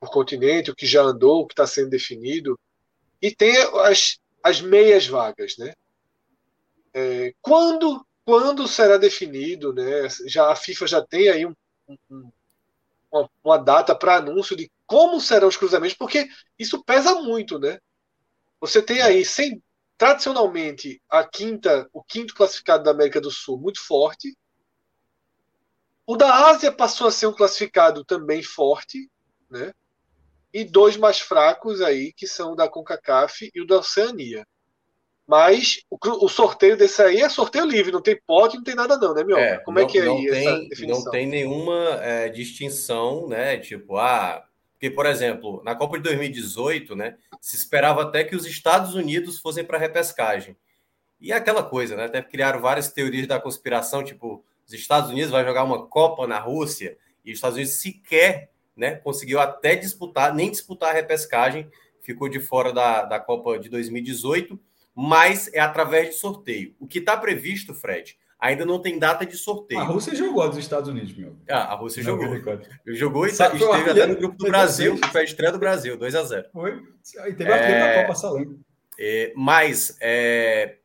O 0.00 0.06
continente, 0.06 0.70
o 0.70 0.74
que 0.74 0.86
já 0.86 1.02
andou, 1.02 1.42
o 1.42 1.46
que 1.46 1.52
está 1.52 1.66
sendo 1.66 1.90
definido. 1.90 2.58
E 3.22 3.34
tem 3.34 3.56
as, 3.84 4.18
as 4.42 4.60
meias 4.60 5.06
vagas, 5.06 5.56
né? 5.56 5.72
É, 6.92 7.32
quando, 7.40 8.04
quando 8.24 8.66
será 8.66 8.96
definido, 8.96 9.72
né? 9.72 10.08
Já 10.26 10.50
a 10.50 10.56
FIFA 10.56 10.86
já 10.86 11.06
tem 11.06 11.28
aí 11.28 11.46
um, 11.46 11.54
um, 12.10 12.30
uma, 13.10 13.30
uma, 13.44 13.56
data 13.58 13.94
para 13.94 14.16
anúncio 14.16 14.56
de 14.56 14.70
como 14.86 15.20
serão 15.20 15.48
os 15.48 15.56
cruzamentos, 15.56 15.96
porque 15.96 16.28
isso 16.58 16.82
pesa 16.84 17.14
muito, 17.22 17.58
né? 17.58 17.78
Você 18.66 18.82
tem 18.82 19.00
aí, 19.00 19.24
sem, 19.24 19.62
tradicionalmente, 19.96 21.00
a 21.08 21.24
quinta, 21.24 21.88
o 21.92 22.02
quinto 22.02 22.34
classificado 22.34 22.84
da 22.84 22.90
América 22.90 23.20
do 23.20 23.30
Sul 23.30 23.58
muito 23.58 23.80
forte. 23.84 24.36
O 26.06 26.16
da 26.16 26.48
Ásia 26.48 26.70
passou 26.70 27.06
a 27.06 27.10
ser 27.10 27.26
um 27.26 27.32
classificado 27.32 28.04
também 28.04 28.42
forte, 28.42 29.08
né? 29.50 29.72
E 30.52 30.64
dois 30.64 30.96
mais 30.96 31.20
fracos 31.20 31.80
aí, 31.80 32.12
que 32.12 32.26
são 32.26 32.52
o 32.52 32.56
da 32.56 32.68
CONCACAF 32.68 33.50
e 33.54 33.60
o 33.60 33.66
da 33.66 33.78
Oceania. 33.78 34.46
Mas 35.26 35.80
o, 35.90 35.98
o, 36.24 36.28
sorteio 36.28 36.76
desse 36.76 37.02
aí 37.02 37.20
é 37.20 37.28
sorteio 37.28 37.64
livre, 37.64 37.90
não 37.90 38.00
tem 38.00 38.18
pote, 38.24 38.56
não 38.56 38.62
tem 38.62 38.76
nada 38.76 38.96
não, 38.96 39.12
né, 39.12 39.24
meu? 39.24 39.36
É, 39.36 39.58
Como 39.58 39.78
é 39.78 39.82
não, 39.82 39.88
é 39.88 39.92
que 39.92 39.98
é 39.98 40.04
não 40.04 40.16
aí 40.16 40.30
tem, 40.30 40.48
essa 40.48 40.68
definição? 40.68 41.04
Não 41.04 41.10
tem 41.10 41.26
nenhuma 41.26 42.00
é, 42.00 42.28
distinção, 42.28 43.26
né? 43.26 43.58
Tipo, 43.58 43.96
ah, 43.96 44.46
porque, 44.76 44.90
por 44.90 45.06
exemplo, 45.06 45.62
na 45.64 45.74
Copa 45.74 45.96
de 45.96 46.04
2018, 46.04 46.94
né, 46.94 47.16
se 47.40 47.56
esperava 47.56 48.02
até 48.02 48.22
que 48.22 48.36
os 48.36 48.44
Estados 48.44 48.94
Unidos 48.94 49.38
fossem 49.38 49.64
para 49.64 49.78
repescagem. 49.78 50.56
E 51.18 51.32
é 51.32 51.36
aquela 51.36 51.62
coisa, 51.62 51.96
né? 51.96 52.04
Até 52.04 52.20
criaram 52.20 52.60
várias 52.60 52.92
teorias 52.92 53.26
da 53.26 53.40
conspiração, 53.40 54.04
tipo, 54.04 54.44
os 54.66 54.72
Estados 54.74 55.10
Unidos 55.10 55.30
vai 55.30 55.44
jogar 55.44 55.64
uma 55.64 55.86
Copa 55.86 56.26
na 56.26 56.38
Rússia 56.38 56.98
e 57.24 57.32
os 57.32 57.38
Estados 57.38 57.56
Unidos 57.56 57.74
sequer 57.80 58.50
né, 58.76 58.96
conseguiu 58.96 59.40
até 59.40 59.74
disputar, 59.74 60.34
nem 60.34 60.50
disputar 60.50 60.90
a 60.90 60.92
repescagem, 60.92 61.70
ficou 62.02 62.28
de 62.28 62.38
fora 62.38 62.72
da, 62.72 63.04
da 63.04 63.18
Copa 63.18 63.58
de 63.58 63.70
2018 63.70 64.60
mas 64.98 65.52
é 65.52 65.60
através 65.60 66.08
de 66.08 66.14
sorteio. 66.14 66.74
O 66.80 66.86
que 66.86 67.00
está 67.00 67.14
previsto, 67.18 67.74
Fred, 67.74 68.16
ainda 68.38 68.64
não 68.64 68.80
tem 68.80 68.98
data 68.98 69.24
de 69.24 69.36
sorteio. 69.36 69.80
A 69.80 69.84
Rússia 69.84 70.14
jogou 70.14 70.48
dos 70.48 70.58
Estados 70.58 70.88
Unidos, 70.88 71.16
meu. 71.16 71.36
Ah, 71.48 71.72
a 71.72 71.74
Rússia 71.74 72.02
não, 72.02 72.20
jogou. 72.20 72.60
Jogou 72.86 73.26
e 73.26 73.36
tá, 73.36 73.52
esteve 73.52 73.90
até 73.90 74.06
no 74.06 74.16
grupo 74.16 74.36
do 74.36 74.46
Brasil, 74.46 74.96
que 74.98 75.08
foi 75.08 75.20
a 75.22 75.24
estreia 75.24 75.52
do 75.52 75.58
Brasil, 75.58 75.96
2 75.96 76.14
a 76.14 76.24
0 76.24 76.48
Foi. 76.52 76.82
E 77.28 77.34
teve 77.34 77.52
a 77.52 77.56
é, 77.56 77.96
da 77.96 78.02
Copa 78.02 78.14
Salão. 78.14 78.58
É, 78.98 79.32
mas 79.36 79.96
é, 80.00 80.78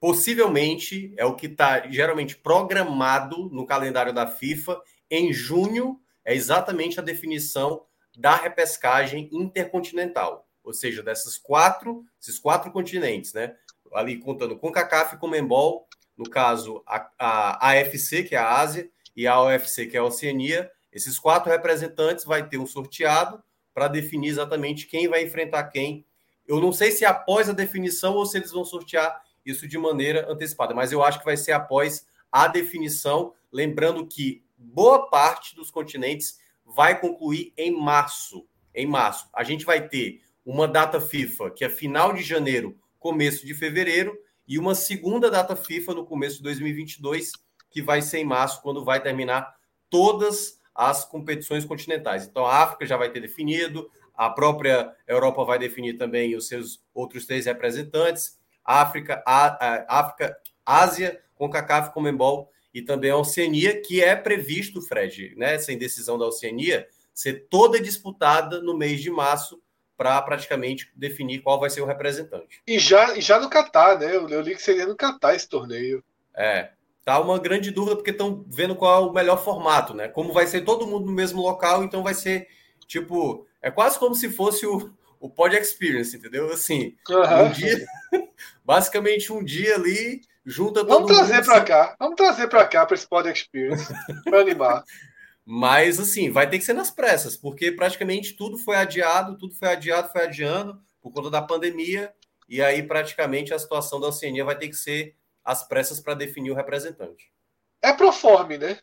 possivelmente 0.00 1.12
é 1.16 1.24
o 1.24 1.34
que 1.34 1.46
está 1.46 1.88
geralmente 1.90 2.36
programado 2.36 3.48
no 3.50 3.66
calendário 3.66 4.12
da 4.12 4.26
FIFA 4.26 4.80
em 5.10 5.32
junho, 5.32 6.00
é 6.24 6.34
exatamente 6.34 6.98
a 6.98 7.02
definição 7.02 7.82
da 8.16 8.36
repescagem 8.36 9.28
intercontinental 9.32 10.46
ou 10.64 10.72
seja, 10.72 11.02
dessas 11.02 11.36
quatro, 11.36 12.04
esses 12.20 12.38
quatro 12.38 12.70
continentes, 12.70 13.32
né? 13.32 13.54
Ali 13.92 14.18
contando 14.18 14.56
com 14.56 14.72
CACAF 14.72 15.14
e 15.14 15.18
com 15.18 15.28
Membol, 15.28 15.86
no 16.22 16.30
caso 16.30 16.82
a, 16.86 17.10
a 17.18 17.70
AFC, 17.72 18.22
que 18.22 18.34
é 18.34 18.38
a 18.38 18.58
Ásia, 18.58 18.88
e 19.14 19.26
a 19.26 19.40
OFC, 19.40 19.86
que 19.86 19.96
é 19.96 20.00
a 20.00 20.04
Oceania, 20.04 20.70
esses 20.92 21.18
quatro 21.18 21.50
representantes 21.50 22.24
vai 22.24 22.48
ter 22.48 22.58
um 22.58 22.66
sorteado 22.66 23.42
para 23.74 23.88
definir 23.88 24.28
exatamente 24.28 24.86
quem 24.86 25.08
vai 25.08 25.22
enfrentar 25.22 25.64
quem. 25.64 26.06
Eu 26.46 26.60
não 26.60 26.72
sei 26.72 26.90
se 26.90 27.04
é 27.04 27.08
após 27.08 27.48
a 27.48 27.52
definição 27.52 28.14
ou 28.14 28.26
se 28.26 28.38
eles 28.38 28.52
vão 28.52 28.64
sortear 28.64 29.22
isso 29.44 29.66
de 29.66 29.76
maneira 29.76 30.30
antecipada, 30.30 30.74
mas 30.74 30.92
eu 30.92 31.02
acho 31.02 31.18
que 31.18 31.24
vai 31.24 31.36
ser 31.36 31.52
após 31.52 32.06
a 32.30 32.46
definição, 32.46 33.34
lembrando 33.50 34.06
que 34.06 34.44
boa 34.56 35.08
parte 35.10 35.54
dos 35.54 35.70
continentes 35.70 36.38
vai 36.64 36.98
concluir 36.98 37.52
em 37.56 37.70
março. 37.70 38.46
Em 38.74 38.86
março, 38.86 39.28
a 39.34 39.42
gente 39.42 39.64
vai 39.64 39.88
ter 39.88 40.22
uma 40.44 40.66
data 40.66 41.00
FIFA 41.00 41.50
que 41.50 41.64
é 41.64 41.68
final 41.68 42.12
de 42.12 42.22
janeiro, 42.22 42.78
começo 42.98 43.44
de 43.44 43.54
fevereiro, 43.54 44.16
e 44.46 44.58
uma 44.58 44.74
segunda 44.74 45.30
data 45.30 45.56
FIFA 45.56 45.94
no 45.94 46.04
começo 46.04 46.38
de 46.38 46.42
2022, 46.44 47.32
que 47.70 47.82
vai 47.82 48.02
ser 48.02 48.18
em 48.18 48.24
março, 48.24 48.60
quando 48.62 48.84
vai 48.84 49.02
terminar 49.02 49.54
todas 49.88 50.60
as 50.74 51.04
competições 51.04 51.64
continentais. 51.64 52.26
Então, 52.26 52.46
a 52.46 52.62
África 52.62 52.86
já 52.86 52.96
vai 52.96 53.10
ter 53.10 53.20
definido, 53.20 53.90
a 54.14 54.30
própria 54.30 54.94
Europa 55.06 55.44
vai 55.44 55.58
definir 55.58 55.96
também 55.96 56.36
os 56.36 56.48
seus 56.48 56.82
outros 56.94 57.26
três 57.26 57.46
representantes, 57.46 58.38
África, 58.64 59.22
a, 59.26 59.46
a, 59.46 60.00
África, 60.00 60.36
Ásia, 60.64 61.20
CONCACAF, 61.34 61.92
Comembol 61.92 62.50
e 62.72 62.80
também 62.82 63.10
a 63.10 63.16
Oceania, 63.16 63.80
que 63.80 64.02
é 64.02 64.14
previsto, 64.14 64.80
Fred, 64.80 65.34
né, 65.36 65.54
essa 65.54 65.72
indecisão 65.72 66.16
da 66.16 66.26
Oceania, 66.26 66.86
ser 67.12 67.46
toda 67.50 67.80
disputada 67.80 68.62
no 68.62 68.76
mês 68.76 69.00
de 69.00 69.10
março, 69.10 69.60
para 69.96 70.20
praticamente 70.22 70.90
definir 70.96 71.40
qual 71.40 71.60
vai 71.60 71.70
ser 71.70 71.80
o 71.80 71.86
representante. 71.86 72.62
E 72.66 72.78
já, 72.78 73.18
já 73.20 73.38
no 73.38 73.50
Catar, 73.50 73.98
né? 73.98 74.14
Eu, 74.14 74.40
li 74.40 74.54
que 74.54 74.62
seria 74.62 74.86
no 74.86 74.96
Catar 74.96 75.34
esse 75.34 75.48
torneio. 75.48 76.02
É. 76.34 76.70
Tá 77.04 77.20
uma 77.20 77.38
grande 77.38 77.70
dúvida 77.70 77.96
porque 77.96 78.10
estão 78.10 78.44
vendo 78.48 78.76
qual 78.76 79.04
é 79.04 79.06
o 79.06 79.12
melhor 79.12 79.42
formato, 79.42 79.92
né? 79.92 80.08
Como 80.08 80.32
vai 80.32 80.46
ser 80.46 80.62
todo 80.62 80.86
mundo 80.86 81.06
no 81.06 81.12
mesmo 81.12 81.42
local, 81.42 81.82
então 81.82 82.02
vai 82.02 82.14
ser 82.14 82.48
tipo, 82.86 83.46
é 83.60 83.70
quase 83.70 83.98
como 83.98 84.14
se 84.14 84.30
fosse 84.30 84.66
o, 84.66 84.92
o 85.18 85.28
Pod 85.28 85.56
Experience, 85.56 86.16
entendeu? 86.16 86.52
Assim, 86.52 86.96
uhum. 87.08 87.46
um 87.46 87.50
dia, 87.50 87.84
basicamente 88.64 89.32
um 89.32 89.42
dia 89.42 89.74
ali 89.74 90.20
junta 90.44 90.84
todo 90.84 91.06
Vamos 91.06 91.16
trazer 91.16 91.44
para 91.44 91.60
cá, 91.60 91.96
vamos 91.98 92.16
trazer 92.16 92.48
para 92.48 92.66
cá 92.66 92.86
para 92.86 92.94
esse 92.94 93.06
Pod 93.06 93.28
Experience 93.28 93.92
para 94.24 94.40
animar. 94.40 94.84
Mas, 95.44 95.98
assim, 95.98 96.30
vai 96.30 96.48
ter 96.48 96.58
que 96.58 96.64
ser 96.64 96.72
nas 96.72 96.90
pressas, 96.90 97.36
porque 97.36 97.72
praticamente 97.72 98.34
tudo 98.34 98.56
foi 98.58 98.76
adiado, 98.76 99.36
tudo 99.36 99.54
foi 99.54 99.68
adiado, 99.68 100.12
foi 100.12 100.22
adiando 100.22 100.80
por 101.00 101.12
conta 101.12 101.30
da 101.30 101.42
pandemia, 101.42 102.14
e 102.48 102.62
aí 102.62 102.82
praticamente 102.82 103.52
a 103.52 103.58
situação 103.58 104.00
da 104.00 104.08
Oceania 104.08 104.44
vai 104.44 104.56
ter 104.56 104.68
que 104.68 104.76
ser 104.76 105.16
as 105.44 105.66
pressas 105.66 105.98
para 105.98 106.14
definir 106.14 106.52
o 106.52 106.54
representante. 106.54 107.32
É 107.80 107.92
proforme, 107.92 108.56
né? 108.56 108.78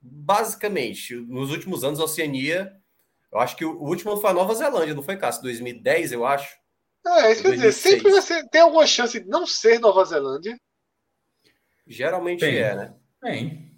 Basicamente, 0.00 1.16
nos 1.16 1.50
últimos 1.50 1.82
anos 1.82 1.98
a 1.98 2.04
Oceania, 2.04 2.72
eu 3.32 3.40
acho 3.40 3.56
que 3.56 3.64
o 3.64 3.82
último 3.82 4.16
foi 4.16 4.30
a 4.30 4.34
Nova 4.34 4.54
Zelândia, 4.54 4.94
não 4.94 5.02
foi, 5.02 5.16
Cássio? 5.16 5.42
2010, 5.42 6.12
eu 6.12 6.24
acho. 6.24 6.58
É, 7.04 7.32
isso 7.32 7.42
quer 7.42 7.52
dizer, 7.52 7.72
sempre 7.72 8.10
você 8.10 8.46
tem 8.48 8.60
alguma 8.60 8.86
chance 8.86 9.18
de 9.18 9.26
não 9.28 9.46
ser 9.46 9.80
Nova 9.80 10.04
Zelândia. 10.04 10.58
Geralmente 11.86 12.40
tem. 12.40 12.56
é, 12.56 12.74
né? 12.76 12.94
Tem. 13.20 13.69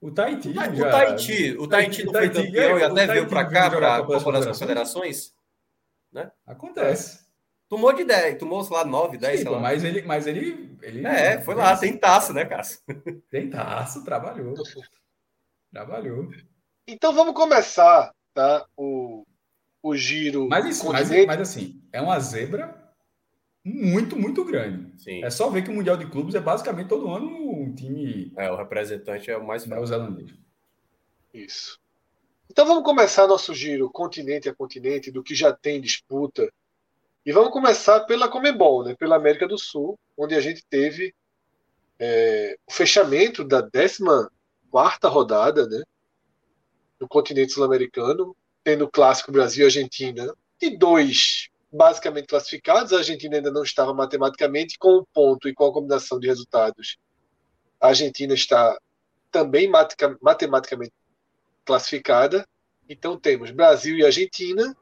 O 0.00 0.10
Tahiti. 0.10 0.48
O, 0.48 0.54
já... 0.54 0.68
o 0.68 0.90
Tahiti, 0.90 1.56
o 1.58 1.68
Tahiti 1.68 2.04
não 2.04 2.12
foi 2.12 2.30
campeão 2.30 2.78
e 2.78 2.84
até 2.84 3.06
veio 3.06 3.28
para 3.28 3.44
cá, 3.46 3.70
para 3.70 3.96
a 3.96 4.02
Copa 4.04 4.32
das 4.32 4.46
Confederações? 4.46 5.34
Né? 6.12 6.30
Acontece. 6.46 7.26
Tomou 7.68 7.92
de 7.92 8.04
10, 8.04 8.38
tomou, 8.38 8.64
sei 8.64 8.76
lá, 8.76 8.84
9, 8.84 9.18
10, 9.18 9.38
Sim, 9.38 9.42
sei 9.42 9.52
lá. 9.52 9.60
Mas 9.60 9.84
ele, 9.84 10.02
mas 10.02 10.26
ele, 10.26 10.78
ele. 10.80 11.06
É, 11.06 11.40
foi 11.42 11.54
lá, 11.54 11.76
tem 11.76 11.96
taça, 11.96 12.32
né, 12.32 12.44
Cássio? 12.44 12.80
Tem 13.30 13.50
taça, 13.50 14.02
trabalhou. 14.02 14.54
Trabalhou. 15.70 16.30
Então 16.86 17.12
vamos 17.12 17.34
começar, 17.34 18.14
tá? 18.32 18.64
O, 18.74 19.22
o 19.22 19.26
o 19.82 19.96
giro. 19.96 20.48
Mas, 20.48 20.66
isso, 20.66 20.90
mas, 20.90 21.10
mas, 21.26 21.40
assim, 21.40 21.82
é 21.92 22.00
uma 22.00 22.18
zebra 22.20 22.77
muito, 23.68 24.16
muito 24.16 24.44
grande. 24.44 24.90
Sim. 25.02 25.22
É 25.22 25.30
só 25.30 25.50
ver 25.50 25.62
que 25.62 25.70
o 25.70 25.74
Mundial 25.74 25.96
de 25.96 26.06
Clubes 26.06 26.34
é 26.34 26.40
basicamente 26.40 26.88
todo 26.88 27.10
ano 27.10 27.26
um 27.28 27.74
time. 27.74 28.32
É, 28.36 28.50
o 28.50 28.56
representante 28.56 29.30
é 29.30 29.36
o 29.36 29.46
mais 29.46 29.66
neozelandês. 29.66 30.30
Isso. 31.32 31.78
Então 32.50 32.66
vamos 32.66 32.82
começar 32.82 33.26
nosso 33.26 33.54
giro 33.54 33.90
continente 33.90 34.48
a 34.48 34.54
continente, 34.54 35.10
do 35.10 35.22
que 35.22 35.34
já 35.34 35.52
tem 35.52 35.80
disputa. 35.80 36.50
E 37.26 37.30
vamos 37.30 37.52
começar 37.52 38.00
pela 38.00 38.28
Comebol, 38.28 38.84
né, 38.84 38.96
pela 38.98 39.16
América 39.16 39.46
do 39.46 39.58
Sul, 39.58 39.98
onde 40.16 40.34
a 40.34 40.40
gente 40.40 40.64
teve 40.64 41.14
é, 41.98 42.56
o 42.66 42.72
fechamento 42.72 43.44
da 43.44 43.62
14 43.62 44.02
rodada 45.04 45.68
né, 45.68 45.82
do 46.98 47.06
continente 47.06 47.52
sul-americano, 47.52 48.34
tendo 48.64 48.86
o 48.86 48.90
clássico 48.90 49.30
Brasil 49.30 49.64
e 49.64 49.66
Argentina, 49.66 50.34
e 50.60 50.76
dois 50.76 51.50
basicamente 51.72 52.26
classificados. 52.26 52.92
A 52.92 52.98
Argentina 52.98 53.36
ainda 53.36 53.50
não 53.50 53.62
estava 53.62 53.92
matematicamente, 53.94 54.78
com 54.78 54.96
o 54.96 55.06
ponto 55.12 55.48
e 55.48 55.54
com 55.54 55.66
a 55.66 55.72
combinação 55.72 56.18
de 56.18 56.26
resultados. 56.26 56.98
A 57.80 57.88
Argentina 57.88 58.34
está 58.34 58.78
também 59.30 59.70
matematicamente 60.20 60.92
classificada. 61.64 62.46
Então 62.88 63.18
temos 63.18 63.50
Brasil 63.50 63.96
e 63.98 64.04
Argentina, 64.04 64.74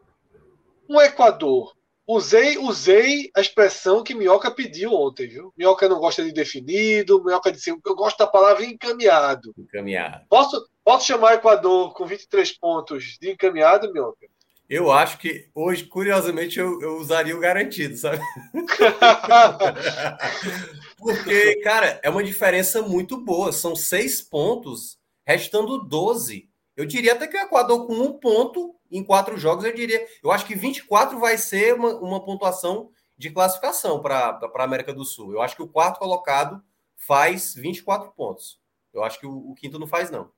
um 0.88 1.00
Equador. 1.00 1.74
Usei, 2.08 2.56
usei 2.56 3.32
a 3.34 3.40
expressão 3.40 4.04
que 4.04 4.14
Minhoca 4.14 4.48
pediu 4.48 4.92
ontem, 4.92 5.26
viu? 5.26 5.52
Minhoca 5.58 5.88
não 5.88 5.98
gosta 5.98 6.24
de 6.24 6.30
definido, 6.30 7.22
Minhoca 7.24 7.50
disse, 7.50 7.68
eu 7.68 7.96
gosto 7.96 8.18
da 8.18 8.28
palavra 8.28 8.64
encaminhado. 8.64 9.52
Encaminhado. 9.58 10.24
Posso, 10.28 10.68
posso 10.84 11.04
chamar 11.04 11.34
Equador 11.34 11.92
com 11.94 12.06
23 12.06 12.56
pontos 12.58 13.18
de 13.20 13.32
encaminhado, 13.32 13.92
Minhoca? 13.92 14.28
Eu 14.68 14.90
acho 14.90 15.18
que 15.18 15.48
hoje, 15.54 15.84
curiosamente, 15.84 16.58
eu, 16.58 16.80
eu 16.80 16.96
usaria 16.96 17.36
o 17.36 17.40
garantido, 17.40 17.96
sabe? 17.96 18.18
Porque, 20.98 21.60
cara, 21.60 22.00
é 22.02 22.10
uma 22.10 22.24
diferença 22.24 22.82
muito 22.82 23.16
boa. 23.16 23.52
São 23.52 23.76
seis 23.76 24.20
pontos, 24.20 24.98
restando 25.24 25.84
12. 25.84 26.50
Eu 26.76 26.84
diria 26.84 27.12
até 27.12 27.28
que 27.28 27.36
o 27.36 27.40
Equador, 27.40 27.86
com 27.86 27.94
um 27.94 28.12
ponto 28.12 28.74
em 28.90 29.04
quatro 29.04 29.38
jogos, 29.38 29.64
eu 29.64 29.74
diria. 29.74 30.04
Eu 30.22 30.32
acho 30.32 30.44
que 30.44 30.56
24 30.56 31.18
vai 31.18 31.38
ser 31.38 31.74
uma, 31.74 31.94
uma 31.96 32.24
pontuação 32.24 32.90
de 33.16 33.30
classificação 33.30 34.02
para 34.02 34.40
a 34.42 34.64
América 34.64 34.92
do 34.92 35.04
Sul. 35.04 35.32
Eu 35.32 35.40
acho 35.40 35.54
que 35.54 35.62
o 35.62 35.68
quarto 35.68 36.00
colocado 36.00 36.60
faz 36.96 37.54
24 37.54 38.10
pontos. 38.12 38.58
Eu 38.92 39.04
acho 39.04 39.20
que 39.20 39.26
o, 39.26 39.50
o 39.50 39.54
quinto 39.54 39.78
não 39.78 39.86
faz, 39.86 40.10
não. 40.10 40.32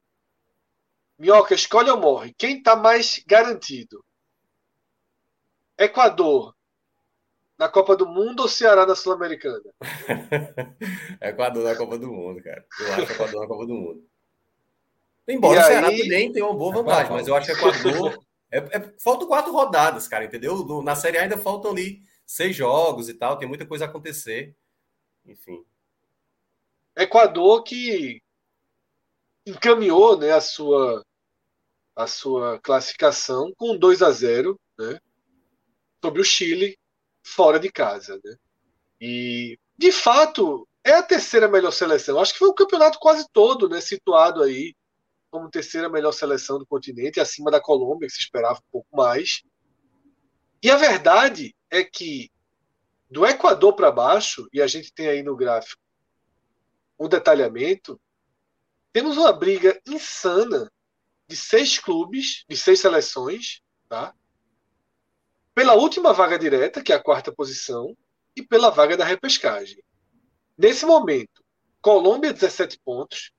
Minhoca, 1.19 1.55
escolhe 1.55 1.91
ou 1.91 1.99
morre. 1.99 2.35
Quem 2.35 2.59
está 2.59 2.77
mais 2.77 3.23
garantido? 3.27 4.05
Equador 5.79 6.55
na 7.57 7.69
Copa 7.69 7.97
do 7.97 8.07
Mundo 8.07 8.41
ou 8.41 8.49
Ceará 8.49 8.85
na 8.85 8.95
Sul-Americana? 8.95 9.63
Equador 11.21 11.65
na 11.65 11.77
Copa 11.77 11.99
do 11.99 12.09
Mundo, 12.09 12.43
cara. 12.43 12.65
Eu 12.81 12.93
acho 12.95 13.13
Equador 13.13 13.41
na 13.41 13.47
Copa 13.47 13.67
do 13.67 13.75
Mundo. 13.75 14.09
Embora 15.27 15.61
e 15.61 15.63
o 15.63 15.67
Ceará 15.67 15.89
aí... 15.89 16.03
também 16.03 16.33
tenha 16.33 16.47
uma 16.47 16.57
boa 16.57 16.73
vantagem, 16.73 17.13
mas 17.13 17.29
eu 17.29 17.35
acho 17.35 17.47
que 17.47 17.53
Equador. 17.53 18.19
É, 18.51 18.57
é, 18.79 18.95
faltam 18.99 19.29
quatro 19.29 19.53
rodadas, 19.53 20.09
cara, 20.09 20.25
entendeu? 20.25 20.83
Na 20.83 20.97
Série 20.97 21.19
A 21.19 21.23
ainda 21.25 21.37
faltam 21.37 21.71
ali 21.71 22.03
seis 22.25 22.57
jogos 22.57 23.11
e 23.11 23.13
tal, 23.13 23.37
tem 23.37 23.47
muita 23.47 23.67
coisa 23.67 23.85
a 23.85 23.89
acontecer. 23.89 24.57
Enfim. 25.27 25.63
Equador 26.97 27.63
que 27.63 28.23
encaminhou 29.47 30.19
né, 30.19 30.33
a, 30.33 30.41
sua, 30.41 31.05
a 31.95 32.07
sua 32.07 32.59
classificação 32.61 33.53
com 33.55 33.77
2 33.77 34.01
a 34.01 34.11
0 34.11 34.59
né? 34.79 34.99
Sobre 36.03 36.21
o 36.21 36.25
Chile 36.25 36.79
fora 37.23 37.59
de 37.59 37.71
casa. 37.71 38.21
Né? 38.25 38.37
E, 39.01 39.59
de 39.77 39.93
fato, 39.93 40.67
é 40.85 40.93
a 40.93 41.03
terceira 41.03 41.49
melhor 41.49 41.73
seleção. 41.73 42.19
Acho 42.19 42.33
que 42.33 42.39
foi 42.39 42.49
o 42.49 42.55
campeonato 42.55 42.99
quase 42.99 43.27
todo 43.33 43.69
né, 43.69 43.81
situado 43.81 44.43
aí 44.43 44.75
como 45.31 45.51
terceira 45.51 45.89
melhor 45.89 46.13
seleção 46.13 46.59
do 46.59 46.67
continente, 46.67 47.21
acima 47.21 47.51
da 47.51 47.61
Colômbia, 47.61 48.09
que 48.09 48.15
se 48.15 48.21
esperava 48.21 48.59
um 48.59 48.71
pouco 48.73 48.97
mais. 48.97 49.43
E 50.63 50.71
a 50.71 50.77
verdade 50.77 51.55
é 51.71 51.85
que 51.85 52.31
do 53.11 53.27
Equador 53.27 53.75
para 53.75 53.91
baixo, 53.91 54.49
e 54.53 54.61
a 54.61 54.67
gente 54.67 54.93
tem 54.93 55.09
aí 55.09 55.23
no 55.23 55.37
gráfico 55.37 55.81
um 56.99 57.09
detalhamento, 57.09 58.01
temos 58.93 59.17
uma 59.17 59.33
briga 59.33 59.81
insana 59.87 60.71
de 61.29 61.37
seis 61.37 61.79
clubes, 61.79 62.45
de 62.49 62.57
seis 62.57 62.81
seleções, 62.81 63.61
tá? 63.89 64.15
Pela 65.59 65.75
última 65.75 66.13
vaga 66.13 66.39
direta, 66.39 66.81
que 66.81 66.93
é 66.93 66.95
a 66.95 67.03
quarta 67.03 67.33
posição, 67.33 67.93
e 68.37 68.45
pela 68.45 68.71
vaga 68.71 68.97
da 68.97 69.05
repescagem. 69.05 69.83
Nesse 70.57 70.87
momento, 70.87 71.43
Colômbia 71.83 72.33
17 72.33 72.79
pontos, 72.85 73.33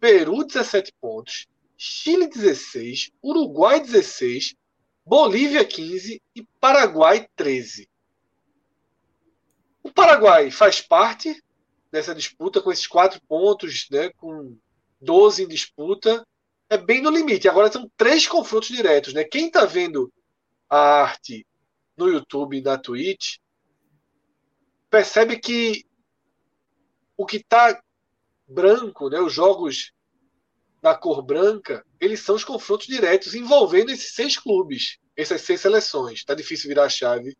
Peru 0.00 0.46
17 0.46 0.94
pontos, 0.98 1.46
Chile 1.76 2.26
16, 2.26 3.10
Uruguai 3.22 3.82
16, 3.82 4.54
Bolívia 5.04 5.62
15 5.62 6.22
e 6.34 6.42
Paraguai 6.58 7.28
13. 7.36 7.86
O 9.82 9.92
Paraguai 9.92 10.50
faz 10.50 10.80
parte 10.80 11.38
dessa 11.92 12.14
disputa 12.14 12.62
com 12.62 12.72
esses 12.72 12.86
quatro 12.86 13.20
pontos, 13.28 13.88
né, 13.90 14.08
com 14.16 14.56
12 15.02 15.42
em 15.42 15.48
disputa, 15.48 16.26
é 16.70 16.78
bem 16.78 17.02
no 17.02 17.10
limite. 17.10 17.46
Agora 17.46 17.70
são 17.70 17.92
três 17.94 18.26
confrontos 18.26 18.70
diretos. 18.70 19.12
Né? 19.12 19.22
Quem 19.22 19.48
está 19.48 19.66
vendo 19.66 20.10
a 20.66 21.02
arte 21.02 21.46
no 21.98 22.08
YouTube 22.08 22.56
e 22.56 22.62
na 22.62 22.78
Twitch, 22.78 23.36
percebe 24.88 25.38
que 25.38 25.84
o 27.16 27.26
que 27.26 27.38
está 27.38 27.82
branco, 28.46 29.10
né, 29.10 29.20
os 29.20 29.32
jogos 29.32 29.92
na 30.82 30.94
cor 30.94 31.22
branca, 31.22 31.84
eles 32.00 32.20
são 32.20 32.36
os 32.36 32.44
confrontos 32.44 32.86
diretos 32.86 33.34
envolvendo 33.34 33.90
esses 33.90 34.14
seis 34.14 34.38
clubes, 34.38 34.98
essas 35.16 35.42
seis 35.42 35.60
seleções. 35.60 36.20
Está 36.20 36.34
difícil 36.34 36.68
virar 36.68 36.84
a 36.84 36.88
chave 36.88 37.36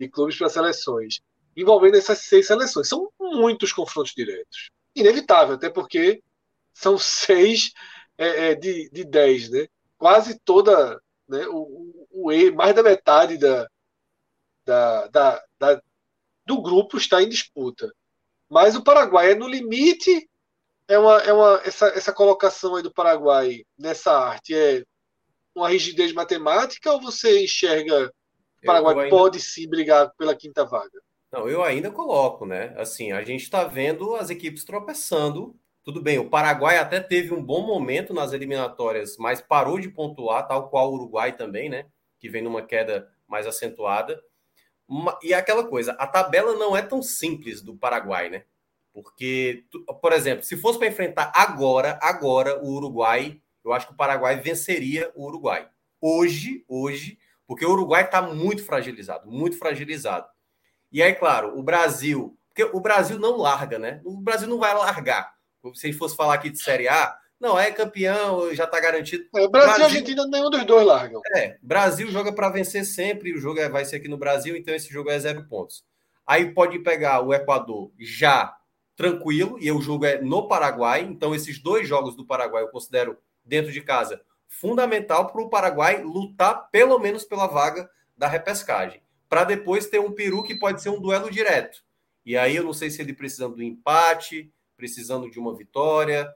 de 0.00 0.08
clubes 0.08 0.36
para 0.36 0.48
seleções. 0.48 1.20
Envolvendo 1.54 1.96
essas 1.96 2.20
seis 2.20 2.46
seleções. 2.46 2.88
São 2.88 3.10
muitos 3.20 3.72
confrontos 3.72 4.12
diretos. 4.16 4.70
Inevitável, 4.94 5.56
até 5.56 5.68
porque 5.68 6.22
são 6.72 6.96
seis 6.96 7.72
é, 8.16 8.50
é, 8.50 8.54
de, 8.54 8.88
de 8.90 9.04
dez. 9.04 9.50
Né? 9.50 9.66
Quase 9.98 10.38
toda. 10.40 10.98
Né, 11.28 11.46
o, 11.48 12.06
o, 12.10 12.30
o, 12.30 12.54
mais 12.54 12.74
da 12.74 12.82
metade 12.82 13.36
da, 13.36 13.68
da, 14.68 15.06
da, 15.06 15.44
da, 15.58 15.82
do 16.44 16.60
grupo 16.60 16.98
está 16.98 17.22
em 17.22 17.28
disputa. 17.28 17.90
Mas 18.50 18.76
o 18.76 18.84
Paraguai 18.84 19.32
é 19.32 19.34
no 19.34 19.48
limite. 19.48 20.28
É 20.86 20.98
uma, 20.98 21.18
é 21.22 21.32
uma, 21.32 21.60
essa, 21.64 21.86
essa 21.88 22.12
colocação 22.12 22.76
aí 22.76 22.82
do 22.82 22.92
Paraguai 22.92 23.62
nessa 23.78 24.12
arte 24.12 24.54
é 24.54 24.84
uma 25.54 25.68
rigidez 25.68 26.12
matemática 26.12 26.92
ou 26.92 27.00
você 27.00 27.44
enxerga 27.44 28.12
o 28.62 28.66
Paraguai 28.66 29.04
ainda... 29.04 29.16
pode 29.16 29.40
sim 29.40 29.68
brigar 29.68 30.10
pela 30.16 30.34
quinta 30.34 30.64
vaga? 30.64 31.00
Não, 31.32 31.48
eu 31.48 31.62
ainda 31.62 31.90
coloco, 31.90 32.46
né? 32.46 32.74
Assim, 32.76 33.12
a 33.12 33.22
gente 33.22 33.42
está 33.42 33.64
vendo 33.64 34.14
as 34.14 34.30
equipes 34.30 34.64
tropeçando. 34.64 35.54
Tudo 35.82 36.02
bem, 36.02 36.18
o 36.18 36.28
Paraguai 36.28 36.78
até 36.78 37.00
teve 37.00 37.34
um 37.34 37.42
bom 37.42 37.66
momento 37.66 38.12
nas 38.12 38.32
eliminatórias, 38.32 39.16
mas 39.18 39.40
parou 39.40 39.78
de 39.78 39.88
pontuar, 39.88 40.46
tal 40.46 40.68
qual 40.68 40.90
o 40.90 40.94
Uruguai 40.94 41.36
também, 41.36 41.68
né? 41.68 41.86
Que 42.18 42.28
vem 42.28 42.42
numa 42.42 42.62
queda 42.62 43.10
mais 43.26 43.46
acentuada. 43.46 44.18
E 45.22 45.34
aquela 45.34 45.64
coisa, 45.64 45.92
a 45.92 46.06
tabela 46.06 46.54
não 46.54 46.76
é 46.76 46.82
tão 46.82 47.02
simples 47.02 47.60
do 47.60 47.76
Paraguai, 47.76 48.30
né? 48.30 48.44
Porque, 48.92 49.64
por 50.00 50.12
exemplo, 50.12 50.42
se 50.42 50.56
fosse 50.56 50.78
para 50.78 50.88
enfrentar 50.88 51.30
agora, 51.34 51.98
agora 52.02 52.58
o 52.64 52.70
Uruguai, 52.70 53.40
eu 53.64 53.72
acho 53.72 53.86
que 53.86 53.92
o 53.92 53.96
Paraguai 53.96 54.40
venceria 54.40 55.12
o 55.14 55.26
Uruguai. 55.26 55.68
Hoje, 56.00 56.64
hoje, 56.66 57.18
porque 57.46 57.64
o 57.64 57.70
Uruguai 57.70 58.04
está 58.04 58.22
muito 58.22 58.64
fragilizado, 58.64 59.30
muito 59.30 59.58
fragilizado. 59.58 60.26
E 60.90 61.02
aí, 61.02 61.14
claro, 61.14 61.58
o 61.58 61.62
Brasil, 61.62 62.38
porque 62.48 62.64
o 62.64 62.80
Brasil 62.80 63.18
não 63.18 63.36
larga, 63.36 63.78
né? 63.78 64.00
O 64.04 64.16
Brasil 64.16 64.48
não 64.48 64.58
vai 64.58 64.74
largar. 64.74 65.34
Se 65.74 65.92
fosse 65.92 66.16
falar 66.16 66.34
aqui 66.34 66.50
de 66.50 66.58
Série 66.58 66.88
A, 66.88 67.16
não, 67.40 67.58
é 67.58 67.70
campeão, 67.70 68.52
já 68.54 68.64
está 68.64 68.80
garantido. 68.80 69.24
É, 69.34 69.42
o 69.42 69.48
Brasil, 69.48 69.68
Brasil 69.68 69.80
e 69.80 69.84
Argentina, 69.84 70.26
nenhum 70.26 70.50
dos 70.50 70.64
dois 70.64 70.86
largam. 70.86 71.20
É, 71.34 71.56
Brasil 71.62 72.10
joga 72.10 72.32
para 72.32 72.50
vencer 72.50 72.84
sempre, 72.84 73.32
o 73.32 73.38
jogo 73.38 73.60
é, 73.60 73.68
vai 73.68 73.84
ser 73.84 73.96
aqui 73.96 74.08
no 74.08 74.16
Brasil, 74.16 74.56
então 74.56 74.74
esse 74.74 74.92
jogo 74.92 75.10
é 75.10 75.18
zero 75.18 75.46
pontos. 75.48 75.84
Aí 76.26 76.52
pode 76.52 76.78
pegar 76.80 77.20
o 77.20 77.32
Equador 77.32 77.92
já 77.98 78.56
tranquilo, 78.96 79.56
e 79.60 79.70
o 79.70 79.80
jogo 79.80 80.04
é 80.04 80.20
no 80.20 80.48
Paraguai, 80.48 81.02
então 81.02 81.32
esses 81.32 81.62
dois 81.62 81.86
jogos 81.86 82.16
do 82.16 82.26
Paraguai 82.26 82.64
eu 82.64 82.68
considero 82.68 83.16
dentro 83.44 83.70
de 83.70 83.80
casa 83.80 84.20
fundamental 84.48 85.30
para 85.30 85.40
o 85.40 85.48
Paraguai 85.48 86.02
lutar 86.02 86.68
pelo 86.70 86.98
menos 86.98 87.24
pela 87.24 87.46
vaga 87.46 87.88
da 88.16 88.26
repescagem, 88.26 89.00
para 89.28 89.44
depois 89.44 89.86
ter 89.86 90.00
um 90.00 90.10
peru 90.10 90.42
que 90.42 90.58
pode 90.58 90.82
ser 90.82 90.88
um 90.88 91.00
duelo 91.00 91.30
direto. 91.30 91.84
E 92.26 92.36
aí 92.36 92.56
eu 92.56 92.64
não 92.64 92.72
sei 92.72 92.90
se 92.90 93.00
ele 93.00 93.12
precisando 93.12 93.54
do 93.54 93.62
empate, 93.62 94.52
precisando 94.76 95.30
de 95.30 95.38
uma 95.38 95.56
vitória, 95.56 96.28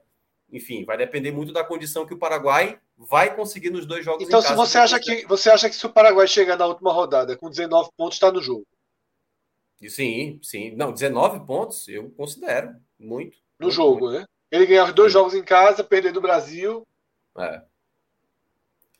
enfim, 0.53 0.85
vai 0.85 0.95
depender 0.95 1.31
muito 1.31 1.51
da 1.51 1.63
condição 1.63 2.05
que 2.05 2.13
o 2.13 2.17
Paraguai 2.17 2.79
vai 2.95 3.35
conseguir 3.35 3.71
nos 3.71 3.87
dois 3.87 4.05
jogos. 4.05 4.23
Então, 4.25 4.39
se 4.39 4.53
você 4.53 4.77
acha 4.77 4.99
que 4.99 5.25
você 5.25 5.49
acha 5.49 5.67
que 5.67 5.75
se 5.75 5.85
o 5.85 5.89
Paraguai 5.89 6.27
chegar 6.27 6.55
na 6.55 6.67
última 6.67 6.93
rodada 6.93 7.35
com 7.35 7.49
19 7.49 7.89
pontos, 7.97 8.15
está 8.15 8.31
no 8.31 8.41
jogo? 8.41 8.65
Sim, 9.89 10.39
sim. 10.43 10.75
Não, 10.75 10.93
19 10.93 11.45
pontos 11.45 11.87
eu 11.87 12.09
considero 12.11 12.75
muito. 12.99 13.37
No 13.59 13.65
muito, 13.65 13.75
jogo, 13.75 14.05
muito. 14.05 14.19
né? 14.19 14.25
Ele 14.51 14.67
ganhar 14.67 14.85
os 14.85 14.93
dois 14.93 15.11
sim. 15.11 15.17
jogos 15.17 15.33
em 15.33 15.43
casa, 15.43 15.83
perder 15.83 16.13
do 16.13 16.21
Brasil. 16.21 16.87
É. 17.37 17.61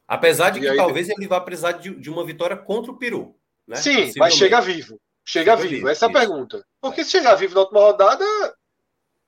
Apesar 0.08 0.50
de 0.50 0.58
e 0.58 0.62
que 0.64 0.70
aí, 0.70 0.76
talvez 0.76 1.08
ele 1.08 1.28
vá 1.28 1.40
precisar 1.40 1.74
de, 1.74 1.96
de, 1.96 2.10
uma 2.10 2.26
vitória 2.26 2.58
contra 2.58 2.92
o 2.92 2.98
Peru. 2.98 3.36
Né? 3.68 3.76
Sim, 3.78 4.12
mas 4.18 4.34
chega 4.34 4.60
vivo. 4.60 5.00
Chega, 5.24 5.52
chega 5.52 5.56
vivo. 5.56 5.76
vivo. 5.76 5.90
Essa 5.90 6.08
é 6.08 6.10
a 6.10 6.12
pergunta. 6.12 6.66
Porque 6.82 7.02
é. 7.02 7.04
se 7.04 7.12
chegar 7.12 7.36
vivo 7.36 7.54
na 7.54 7.62
última 7.62 7.80
rodada, 7.80 8.26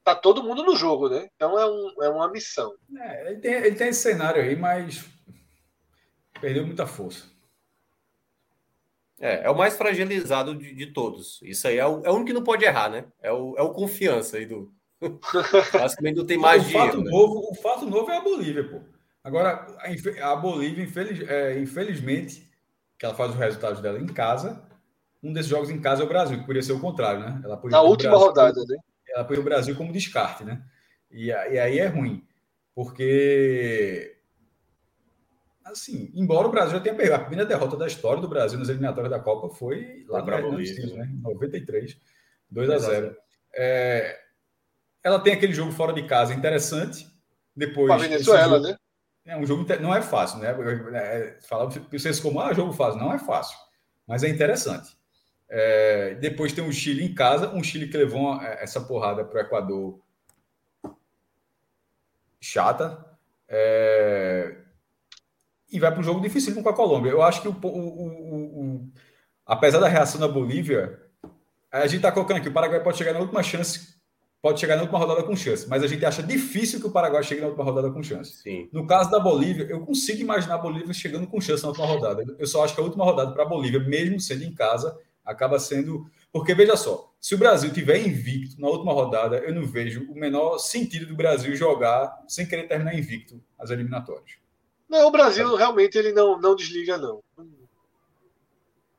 tá 0.05 0.13
todo 0.13 0.43
mundo 0.43 0.63
no 0.63 0.75
jogo, 0.75 1.09
né? 1.09 1.27
Então 1.35 1.59
é, 1.59 1.65
um, 1.65 2.03
é 2.03 2.09
uma 2.09 2.31
missão. 2.31 2.71
É, 2.95 3.31
ele, 3.31 3.39
tem, 3.39 3.53
ele 3.53 3.75
tem 3.75 3.87
esse 3.87 4.01
cenário 4.01 4.41
aí, 4.41 4.55
mas 4.55 5.03
perdeu 6.39 6.63
muita 6.63 6.85
força. 6.85 7.25
É, 9.19 9.47
é 9.47 9.49
o 9.49 9.57
mais 9.57 9.75
fragilizado 9.75 10.53
de, 10.53 10.75
de 10.75 10.93
todos. 10.93 11.41
Isso 11.41 11.67
aí 11.67 11.79
é 11.79 11.85
o, 11.87 12.05
é 12.05 12.11
o 12.11 12.13
único 12.13 12.27
que 12.27 12.33
não 12.33 12.43
pode 12.43 12.63
errar, 12.63 12.89
né? 12.89 13.05
É 13.19 13.31
o, 13.31 13.55
é 13.57 13.63
o 13.63 13.73
confiança 13.73 14.37
aí 14.37 14.45
do. 14.45 14.71
Basicamente 15.73 16.17
não 16.17 16.25
tem 16.25 16.37
mais 16.37 16.63
o 16.63 16.67
dinheiro. 16.67 16.91
Fato 16.91 17.03
né? 17.03 17.09
novo, 17.09 17.49
o 17.49 17.55
fato 17.55 17.85
novo 17.87 18.11
é 18.11 18.17
a 18.17 18.21
Bolívia, 18.21 18.69
pô. 18.69 18.81
Agora, 19.23 19.65
a, 19.79 20.31
a 20.31 20.35
Bolívia, 20.35 20.83
infeliz, 20.83 21.27
é, 21.27 21.59
infelizmente, 21.59 22.47
que 22.99 23.05
ela 23.05 23.15
faz 23.15 23.31
os 23.31 23.37
resultados 23.37 23.81
dela 23.81 23.99
em 23.99 24.05
casa, 24.05 24.63
um 25.23 25.33
desses 25.33 25.49
jogos 25.49 25.71
em 25.71 25.81
casa 25.81 26.03
é 26.03 26.05
o 26.05 26.09
Brasil, 26.09 26.37
que 26.37 26.43
poderia 26.43 26.61
ser 26.61 26.73
o 26.73 26.79
contrário, 26.79 27.21
né? 27.21 27.41
Ela 27.43 27.59
Na 27.65 27.81
última 27.81 28.11
Brasil, 28.11 28.27
rodada, 28.27 28.63
né? 28.67 28.77
Ela 29.15 29.23
põe 29.23 29.37
o 29.37 29.43
Brasil 29.43 29.75
como 29.75 29.93
descarte, 29.93 30.43
né? 30.43 30.61
E, 31.09 31.27
e 31.27 31.31
aí 31.31 31.79
é 31.79 31.87
ruim, 31.87 32.27
porque 32.75 34.17
assim, 35.63 36.11
embora 36.13 36.47
o 36.47 36.51
Brasil 36.51 36.73
já 36.73 36.79
tenha 36.79 36.93
perdido, 36.93 37.15
a 37.15 37.19
primeira 37.19 37.45
derrota 37.45 37.75
da 37.75 37.87
história 37.87 38.21
do 38.21 38.27
Brasil 38.27 38.59
nas 38.59 38.69
eliminatórias 38.69 39.11
da 39.11 39.19
Copa 39.19 39.55
foi 39.55 40.05
lá 40.07 40.21
para 40.21 40.41
Bolívia, 40.41 40.95
né? 40.95 41.09
93, 41.21 41.97
2 42.51 42.69
a 42.69 42.77
0. 42.77 43.17
É, 43.55 44.19
ela 45.01 45.19
tem 45.19 45.33
aquele 45.33 45.53
jogo 45.53 45.71
fora 45.71 45.93
de 45.93 46.05
casa 46.05 46.33
interessante. 46.33 47.07
Depois. 47.55 47.89
a 47.89 47.97
Venezuela, 47.97 48.57
jogo, 48.57 48.67
né? 48.67 48.77
É 49.25 49.37
um 49.37 49.45
jogo 49.45 49.65
não 49.81 49.95
é 49.95 50.01
fácil, 50.01 50.39
né? 50.39 50.55
É, 50.93 51.39
falar 51.41 51.65
vocês 51.65 52.19
como 52.19 52.39
ah, 52.39 52.53
jogo 52.53 52.73
fácil, 52.73 52.99
não 52.99 53.13
é 53.13 53.17
fácil, 53.17 53.57
mas 54.05 54.23
é 54.23 54.29
interessante. 54.29 54.95
É, 55.49 56.15
depois 56.15 56.53
tem 56.53 56.67
o 56.67 56.71
Chile 56.71 57.03
em 57.03 57.13
casa, 57.13 57.53
um 57.53 57.63
Chile 57.63 57.87
que 57.87 57.97
levou 57.97 58.21
uma, 58.21 58.47
é, 58.47 58.63
essa 58.63 58.81
porrada 58.81 59.23
para 59.23 59.37
o 59.37 59.41
Equador 59.41 59.99
chata. 62.39 63.05
É, 63.47 64.55
e 65.71 65.79
vai 65.79 65.91
para 65.91 65.99
um 65.99 66.03
jogo 66.03 66.21
difícil 66.21 66.61
com 66.61 66.69
a 66.69 66.73
Colômbia. 66.73 67.11
Eu 67.11 67.21
acho 67.21 67.41
que 67.41 67.47
o, 67.47 67.51
o, 67.51 67.67
o, 67.67 68.61
o 68.61 68.91
apesar 69.45 69.79
da 69.79 69.87
reação 69.87 70.19
da 70.19 70.27
Bolívia, 70.27 70.99
a 71.71 71.85
gente 71.87 71.97
está 71.97 72.11
colocando 72.11 72.37
aqui, 72.37 72.49
o 72.49 72.53
Paraguai 72.53 72.81
pode 72.81 72.97
chegar 72.97 73.13
na 73.13 73.19
última 73.19 73.43
chance, 73.43 73.95
pode 74.41 74.59
chegar 74.59 74.75
na 74.75 74.83
última 74.83 74.99
rodada 74.99 75.23
com 75.23 75.35
chance, 75.35 75.67
mas 75.67 75.83
a 75.83 75.87
gente 75.87 76.05
acha 76.05 76.23
difícil 76.23 76.79
que 76.79 76.87
o 76.87 76.91
Paraguai 76.91 77.23
chegue 77.23 77.41
na 77.41 77.47
última 77.47 77.65
rodada 77.65 77.91
com 77.91 78.01
chance. 78.01 78.41
Sim. 78.41 78.69
No 78.71 78.87
caso 78.87 79.11
da 79.11 79.19
Bolívia, 79.19 79.65
eu 79.69 79.81
consigo 79.85 80.21
imaginar 80.21 80.55
a 80.55 80.59
Bolívia 80.59 80.93
chegando 80.93 81.27
com 81.27 81.41
chance 81.41 81.63
na 81.63 81.69
última 81.69 81.87
rodada. 81.87 82.23
Eu 82.39 82.47
só 82.47 82.63
acho 82.63 82.73
que 82.73 82.81
a 82.81 82.83
última 82.83 83.03
rodada 83.03 83.31
para 83.31 83.43
a 83.43 83.47
Bolívia, 83.47 83.79
mesmo 83.79 84.19
sendo 84.19 84.43
em 84.43 84.53
casa, 84.53 84.97
acaba 85.25 85.59
sendo. 85.59 86.09
Porque, 86.31 86.53
veja 86.53 86.75
só, 86.75 87.11
se 87.19 87.33
o 87.33 87.37
Brasil 87.37 87.73
tiver 87.73 87.97
invicto 88.05 88.59
na 88.59 88.67
última 88.67 88.93
rodada, 88.93 89.37
eu 89.37 89.53
não 89.53 89.65
vejo 89.65 90.05
o 90.11 90.15
menor 90.15 90.57
sentido 90.59 91.07
do 91.07 91.15
Brasil 91.15 91.55
jogar 91.55 92.23
sem 92.27 92.45
querer 92.45 92.67
terminar 92.67 92.93
invicto 92.93 93.41
as 93.57 93.69
eliminatórias. 93.71 94.37
Não, 94.87 95.07
o 95.07 95.11
Brasil 95.11 95.55
realmente 95.55 95.97
ele 95.97 96.11
não, 96.11 96.39
não 96.39 96.55
desliga, 96.55 96.97
não. 96.97 97.23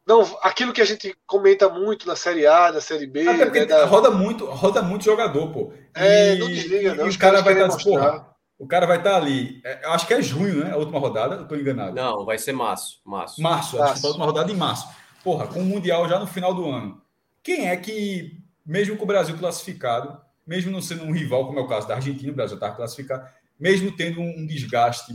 Não, 0.07 0.23
aquilo 0.41 0.73
que 0.73 0.81
a 0.81 0.85
gente 0.85 1.17
comenta 1.27 1.69
muito 1.69 2.07
na 2.07 2.15
Série 2.15 2.47
A, 2.47 2.71
na 2.71 2.81
Série 2.81 3.07
B. 3.07 3.27
Até 3.29 3.45
porque 3.45 3.61
né, 3.61 3.67
da... 3.67 3.85
roda, 3.87 4.11
muito, 4.11 4.47
roda 4.47 4.81
muito 4.81 5.05
jogador, 5.05 5.53
pô. 5.53 5.73
É, 5.95 6.35
e, 6.35 6.39
não 6.39 6.47
desliga, 6.49 6.95
não. 6.95 7.07
E 7.07 7.11
o 7.11 7.19
cara 7.19 7.43
vai 7.43 7.61
estar, 7.61 7.77
porra, 7.83 8.37
o 8.57 8.69
cara 8.69 8.87
vai 8.87 8.99
estar 8.99 9.17
ali. 9.17 9.61
É, 9.65 9.85
eu 9.85 9.91
acho 9.91 10.07
que 10.07 10.15
é 10.15 10.23
junho, 10.23 10.65
né? 10.65 10.73
A 10.73 10.77
última 10.77 11.01
rodada, 11.01 11.35
eu 11.35 11.49
tô 11.49 11.57
enganado. 11.57 11.95
Não, 11.95 12.25
vai 12.25 12.39
ser 12.39 12.53
março. 12.53 13.01
Março. 13.05 13.43
Março, 13.43 13.79
março. 13.79 13.93
acho 13.93 14.01
que 14.01 14.07
a 14.07 14.11
última 14.11 14.27
rodada 14.27 14.53
em 14.53 14.57
março 14.57 14.89
porra, 15.27 15.49
com 15.49 15.59
o 15.59 15.65
Mundial 15.65 16.09
já 16.09 16.21
no 16.21 16.27
final 16.29 16.55
do 16.55 16.71
ano, 16.71 17.03
quem 17.43 17.67
é 17.69 17.77
que, 17.77 18.41
mesmo 18.65 18.97
com 18.97 19.03
o 19.03 19.09
Brasil 19.09 19.37
classificado, 19.37 20.21
mesmo 20.47 20.71
não 20.71 20.81
sendo 20.81 21.03
um 21.03 21.11
rival, 21.11 21.49
como 21.49 21.59
é 21.59 21.63
o 21.63 21.67
caso 21.67 21.89
da 21.89 21.97
Argentina, 21.97 22.31
o 22.31 22.37
Brasil 22.37 22.55
está 22.55 22.71
classificado, 22.71 23.29
mesmo 23.59 23.91
tendo 23.91 24.21
um 24.21 24.47
desgaste 24.47 25.13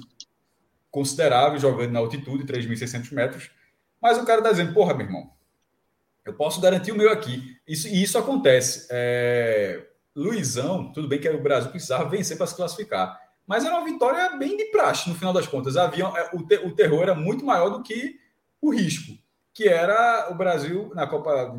considerável 0.89 1.57
jogando 1.57 1.93
na 1.93 1.99
altitude, 1.99 2.43
3.600 2.43 3.13
metros, 3.13 3.51
mas 4.01 4.17
o 4.17 4.25
cara 4.25 4.39
está 4.39 4.51
dizendo, 4.51 4.73
porra, 4.73 4.93
meu 4.93 5.05
irmão, 5.05 5.31
eu 6.25 6.33
posso 6.33 6.59
garantir 6.59 6.91
o 6.91 6.97
meu 6.97 7.09
aqui. 7.09 7.55
Isso, 7.65 7.87
e 7.87 8.03
isso 8.03 8.17
acontece. 8.17 8.87
É... 8.91 9.87
Luizão, 10.13 10.91
tudo 10.91 11.07
bem 11.07 11.21
que 11.21 11.29
o 11.29 11.41
Brasil 11.41 11.71
precisava 11.71 12.09
vencer 12.09 12.35
para 12.35 12.47
se 12.47 12.55
classificar, 12.57 13.17
mas 13.47 13.63
era 13.63 13.77
uma 13.77 13.85
vitória 13.85 14.37
bem 14.37 14.57
de 14.57 14.65
praxe, 14.65 15.07
no 15.07 15.15
final 15.15 15.31
das 15.31 15.47
contas. 15.47 15.77
Havia, 15.77 16.03
é, 16.03 16.31
o, 16.33 16.45
te, 16.45 16.57
o 16.57 16.75
terror 16.75 17.03
era 17.03 17.15
muito 17.15 17.45
maior 17.45 17.69
do 17.69 17.81
que 17.81 18.19
o 18.61 18.73
risco 18.73 19.20
que 19.53 19.67
era 19.67 20.29
o 20.31 20.35
Brasil 20.35 20.91
na 20.95 21.07
Copa 21.07 21.53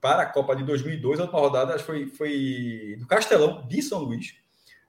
para 0.00 0.22
a 0.22 0.26
Copa 0.26 0.56
de 0.56 0.62
2002, 0.64 1.20
a 1.20 1.22
última 1.24 1.40
rodada 1.40 1.74
acho 1.74 1.84
foi, 1.84 2.06
foi 2.06 2.96
do 2.98 3.06
Castelão 3.06 3.66
de 3.66 3.82
São 3.82 4.00
Luís. 4.00 4.34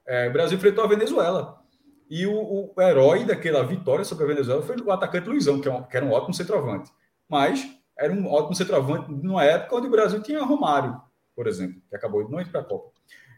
É, 0.06 0.30
o 0.30 0.34
Brasil 0.34 0.58
enfrentou 0.58 0.84
a 0.84 0.88
Venezuela. 0.88 1.62
E 2.10 2.26
o, 2.26 2.72
o, 2.76 2.82
herói 2.82 3.26
daquela 3.26 3.64
vitória 3.64 4.06
sobre 4.06 4.26
a 4.26 4.28
Venezuela 4.28 4.62
foi 4.62 4.76
o 4.78 4.92
atacante 4.92 5.28
Luizão, 5.28 5.60
que, 5.60 5.68
é 5.68 5.72
um, 5.72 5.84
que 5.84 5.98
era 5.98 6.06
um 6.06 6.12
ótimo 6.12 6.34
centroavante. 6.34 6.92
Mas 7.28 7.68
era 7.98 8.14
um 8.14 8.32
ótimo 8.32 8.56
centroavante 8.56 9.12
numa 9.12 9.44
época 9.44 9.76
onde 9.76 9.88
o 9.88 9.92
Brasil 9.92 10.22
tinha 10.22 10.44
Romário, 10.44 11.02
por 11.36 11.48
exemplo, 11.48 11.82
que 11.90 11.96
acabou 11.96 12.24
de 12.24 12.32
não 12.32 12.40
ir 12.40 12.52
para 12.52 12.62
a 12.62 12.64
Copa. 12.64 12.92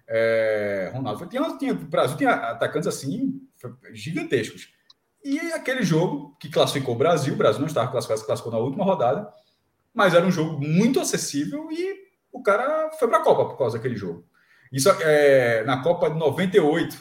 É, 0.09 0.91
Ronaldo 0.93 1.25
tinha, 1.27 1.57
tinha, 1.57 1.73
o 1.73 1.75
Brasil 1.75 2.17
tinha 2.17 2.31
atacantes 2.31 2.87
assim 2.87 3.41
gigantescos. 3.93 4.73
E 5.23 5.39
aquele 5.51 5.83
jogo 5.83 6.35
que 6.39 6.49
classificou 6.49 6.95
o 6.95 6.97
Brasil, 6.97 7.33
o 7.33 7.37
Brasil 7.37 7.59
não 7.59 7.67
estava 7.67 7.91
classificado, 7.91 8.25
classificou 8.25 8.51
na 8.51 8.59
última 8.59 8.85
rodada, 8.85 9.27
mas 9.93 10.13
era 10.13 10.25
um 10.25 10.31
jogo 10.31 10.59
muito 10.59 10.99
acessível 10.99 11.69
e 11.71 12.07
o 12.31 12.41
cara 12.41 12.91
foi 12.99 13.07
para 13.07 13.17
a 13.17 13.23
Copa 13.23 13.45
por 13.45 13.57
causa 13.57 13.77
daquele 13.77 13.95
jogo. 13.95 14.23
Isso 14.71 14.89
é, 15.01 15.63
na 15.63 15.81
Copa 15.81 16.09
de 16.09 16.17
98, 16.17 16.97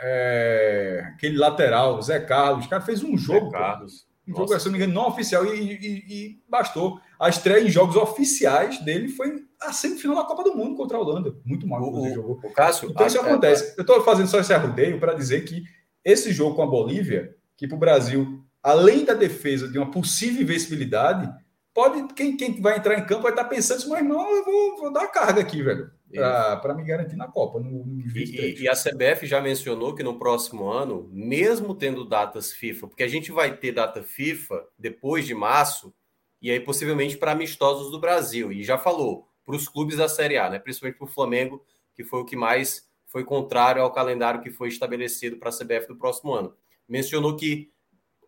é, 0.00 1.02
aquele 1.14 1.38
lateral, 1.38 2.00
Zé 2.02 2.20
Carlos, 2.20 2.66
o 2.66 2.68
cara 2.68 2.82
fez 2.82 3.02
um 3.02 3.16
jogo. 3.16 3.50
Carlos. 3.50 4.06
Um 4.26 4.36
jogo, 4.36 4.58
se 4.58 4.66
não 4.66 4.72
me 4.72 4.78
engano, 4.78 4.92
não 4.92 5.08
oficial 5.08 5.46
e, 5.46 5.58
e, 5.58 6.04
e, 6.06 6.42
bastou. 6.46 7.00
A 7.18 7.30
estreia 7.30 7.64
em 7.64 7.70
jogos 7.70 7.96
oficiais 7.96 8.78
dele 8.84 9.08
foi 9.08 9.42
a 9.60 9.72
semifinal 9.72 10.16
da 10.16 10.24
Copa 10.24 10.44
do 10.44 10.54
Mundo 10.54 10.76
contra 10.76 10.98
a 10.98 11.00
Holanda. 11.00 11.34
Muito 11.44 11.66
mal, 11.66 11.82
o, 11.82 12.02
o, 12.02 12.14
jogou. 12.14 12.40
O 12.44 12.52
Cássio, 12.52 12.90
então 12.90 13.06
isso 13.06 13.18
acontece. 13.18 13.70
É, 13.70 13.74
eu 13.78 13.80
estou 13.80 14.02
fazendo 14.02 14.28
só 14.28 14.38
esse 14.38 14.52
arrudeio 14.52 15.00
para 15.00 15.14
dizer 15.14 15.44
que 15.46 15.64
esse 16.08 16.32
jogo 16.32 16.56
com 16.56 16.62
a 16.62 16.66
Bolívia, 16.66 17.36
que 17.54 17.68
para 17.68 17.76
o 17.76 17.78
Brasil, 17.78 18.42
além 18.62 19.04
da 19.04 19.12
defesa 19.12 19.68
de 19.68 19.76
uma 19.76 19.90
possível 19.90 20.42
invencibilidade, 20.42 21.30
pode 21.74 22.14
quem, 22.14 22.34
quem 22.34 22.60
vai 22.62 22.78
entrar 22.78 22.98
em 22.98 23.04
campo 23.04 23.24
vai 23.24 23.32
estar 23.32 23.44
pensando 23.44 23.76
assim, 23.76 23.90
mas 23.90 24.04
não, 24.04 24.34
eu 24.34 24.44
vou, 24.44 24.78
vou 24.78 24.92
dar 24.92 25.06
carga 25.08 25.42
aqui, 25.42 25.62
velho, 25.62 25.90
para 26.10 26.74
me 26.74 26.82
garantir 26.82 27.16
na 27.16 27.28
Copa. 27.28 27.60
No, 27.60 27.84
no 27.84 28.16
e, 28.16 28.62
e, 28.62 28.68
a 28.68 28.72
CBF 28.72 29.26
já 29.26 29.40
mencionou 29.40 29.94
que 29.94 30.02
no 30.02 30.18
próximo 30.18 30.66
ano, 30.70 31.10
mesmo 31.12 31.74
tendo 31.74 32.08
datas 32.08 32.52
FIFA, 32.54 32.88
porque 32.88 33.02
a 33.02 33.08
gente 33.08 33.30
vai 33.30 33.54
ter 33.54 33.72
data 33.72 34.02
FIFA 34.02 34.64
depois 34.78 35.26
de 35.26 35.34
março, 35.34 35.92
e 36.40 36.50
aí 36.50 36.58
possivelmente 36.58 37.18
para 37.18 37.32
amistosos 37.32 37.90
do 37.90 38.00
Brasil, 38.00 38.50
e 38.50 38.64
já 38.64 38.78
falou 38.78 39.28
para 39.44 39.54
os 39.54 39.68
clubes 39.68 39.98
da 39.98 40.08
Série 40.08 40.38
A, 40.38 40.48
né, 40.48 40.58
principalmente 40.58 40.96
para 40.96 41.06
o 41.06 41.10
Flamengo, 41.10 41.62
que 41.94 42.02
foi 42.02 42.20
o 42.20 42.24
que 42.24 42.34
mais 42.34 42.87
foi 43.08 43.24
contrário 43.24 43.82
ao 43.82 43.92
calendário 43.92 44.40
que 44.40 44.50
foi 44.50 44.68
estabelecido 44.68 45.36
para 45.36 45.48
a 45.48 45.52
CBF 45.52 45.88
do 45.88 45.96
próximo 45.96 46.32
ano. 46.32 46.54
Mencionou 46.88 47.36
que, 47.36 47.72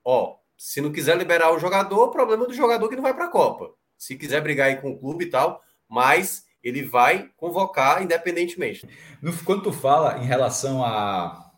ó, 0.04 0.36
se 0.56 0.80
não 0.80 0.90
quiser 0.90 1.16
liberar 1.16 1.52
o 1.52 1.58
jogador, 1.58 2.04
o 2.04 2.10
problema 2.10 2.44
é 2.44 2.48
do 2.48 2.54
jogador 2.54 2.88
que 2.88 2.96
não 2.96 3.02
vai 3.02 3.14
para 3.14 3.26
a 3.26 3.30
Copa. 3.30 3.72
Se 3.96 4.16
quiser 4.16 4.42
brigar 4.42 4.68
aí 4.68 4.76
com 4.76 4.90
o 4.90 4.98
clube 4.98 5.26
e 5.26 5.30
tal, 5.30 5.62
mas 5.88 6.46
ele 6.62 6.82
vai 6.82 7.30
convocar 7.36 8.02
independentemente. 8.02 8.88
No, 9.22 9.36
quando 9.44 9.62
tu 9.62 9.72
fala 9.72 10.18
em 10.18 10.24
relação 10.24 10.84
a, 10.84 11.50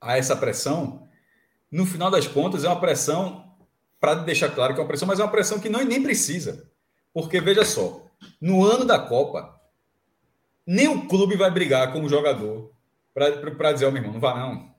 a 0.00 0.16
essa 0.16 0.36
pressão, 0.36 1.08
no 1.70 1.86
final 1.86 2.10
das 2.10 2.26
contas 2.26 2.64
é 2.64 2.68
uma 2.68 2.80
pressão, 2.80 3.50
para 4.00 4.14
deixar 4.16 4.50
claro 4.50 4.74
que 4.74 4.80
é 4.80 4.82
uma 4.82 4.88
pressão, 4.88 5.08
mas 5.08 5.20
é 5.20 5.22
uma 5.22 5.30
pressão 5.30 5.60
que 5.60 5.68
não, 5.68 5.84
nem 5.84 6.02
precisa. 6.02 6.70
Porque, 7.14 7.40
veja 7.40 7.64
só, 7.64 8.06
no 8.40 8.64
ano 8.64 8.84
da 8.84 8.98
Copa, 8.98 9.60
nem 10.66 10.88
o 10.88 11.06
clube 11.06 11.36
vai 11.36 11.50
brigar 11.50 11.92
como 11.92 12.08
jogador 12.08 12.72
para 13.14 13.72
dizer, 13.72 13.84
ó, 13.84 13.88
oh, 13.88 13.92
meu 13.92 14.00
irmão, 14.00 14.14
não 14.14 14.20
vá 14.20 14.38
não. 14.38 14.72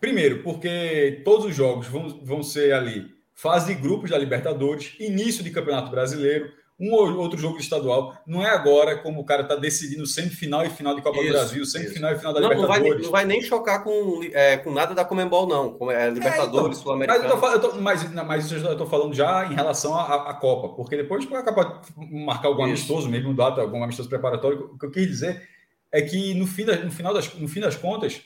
Primeiro, 0.00 0.42
porque 0.42 1.20
todos 1.24 1.46
os 1.46 1.54
jogos 1.54 1.86
vão, 1.86 2.24
vão 2.24 2.42
ser 2.42 2.72
ali 2.72 3.10
fase 3.34 3.74
de 3.74 3.80
grupos 3.80 4.10
da 4.10 4.18
Libertadores, 4.18 4.94
início 4.98 5.42
de 5.42 5.50
Campeonato 5.50 5.90
Brasileiro, 5.90 6.52
um 6.82 6.92
ou 6.92 7.16
outro 7.18 7.38
jogo 7.38 7.56
de 7.56 7.62
estadual. 7.62 8.16
Não 8.26 8.42
é 8.42 8.50
agora 8.50 8.98
como 8.98 9.20
o 9.20 9.24
cara 9.24 9.42
está 9.42 9.54
decidindo 9.54 10.04
semifinal 10.04 10.66
e 10.66 10.70
final 10.70 10.96
de 10.96 11.00
Copa 11.00 11.18
isso, 11.18 11.28
do 11.28 11.32
Brasil, 11.32 11.64
semifinal 11.64 12.12
e 12.12 12.18
final 12.18 12.32
da 12.32 12.40
não, 12.40 12.48
Libertadores. 12.48 12.82
Não 12.82 12.90
vai, 12.90 13.02
não 13.02 13.10
vai, 13.12 13.24
nem 13.24 13.40
chocar 13.40 13.84
com, 13.84 14.20
é, 14.32 14.56
com 14.56 14.72
nada 14.72 14.92
da 14.92 15.04
Comembol, 15.04 15.46
não. 15.46 15.74
Com, 15.74 15.92
é, 15.92 16.10
Libertadores, 16.10 16.78
é, 16.78 16.80
então, 16.80 16.82
Sul-Americano. 16.82 17.80
Mas, 17.80 18.12
mas, 18.12 18.26
mas 18.26 18.44
isso 18.50 18.66
eu 18.66 18.72
estou 18.72 18.86
falando 18.88 19.14
já 19.14 19.46
em 19.46 19.54
relação 19.54 19.94
à, 19.94 20.30
à 20.30 20.34
Copa, 20.34 20.70
porque 20.70 20.96
depois 20.96 21.24
a 21.32 21.42
Copa 21.44 21.82
marcar 22.10 22.48
algum 22.48 22.62
isso. 22.64 22.70
amistoso, 22.70 23.08
mesmo 23.08 23.32
data, 23.32 23.60
algum 23.60 23.84
amistoso 23.84 24.08
preparatório, 24.08 24.72
o 24.74 24.78
que 24.78 24.86
eu 24.86 24.90
quis 24.90 25.06
dizer 25.06 25.48
é 25.92 26.02
que 26.02 26.34
no, 26.34 26.46
fim 26.46 26.64
da, 26.64 26.76
no, 26.76 26.90
final 26.90 27.14
das, 27.14 27.32
no 27.34 27.46
fim 27.46 27.60
das 27.60 27.76
contas 27.76 28.22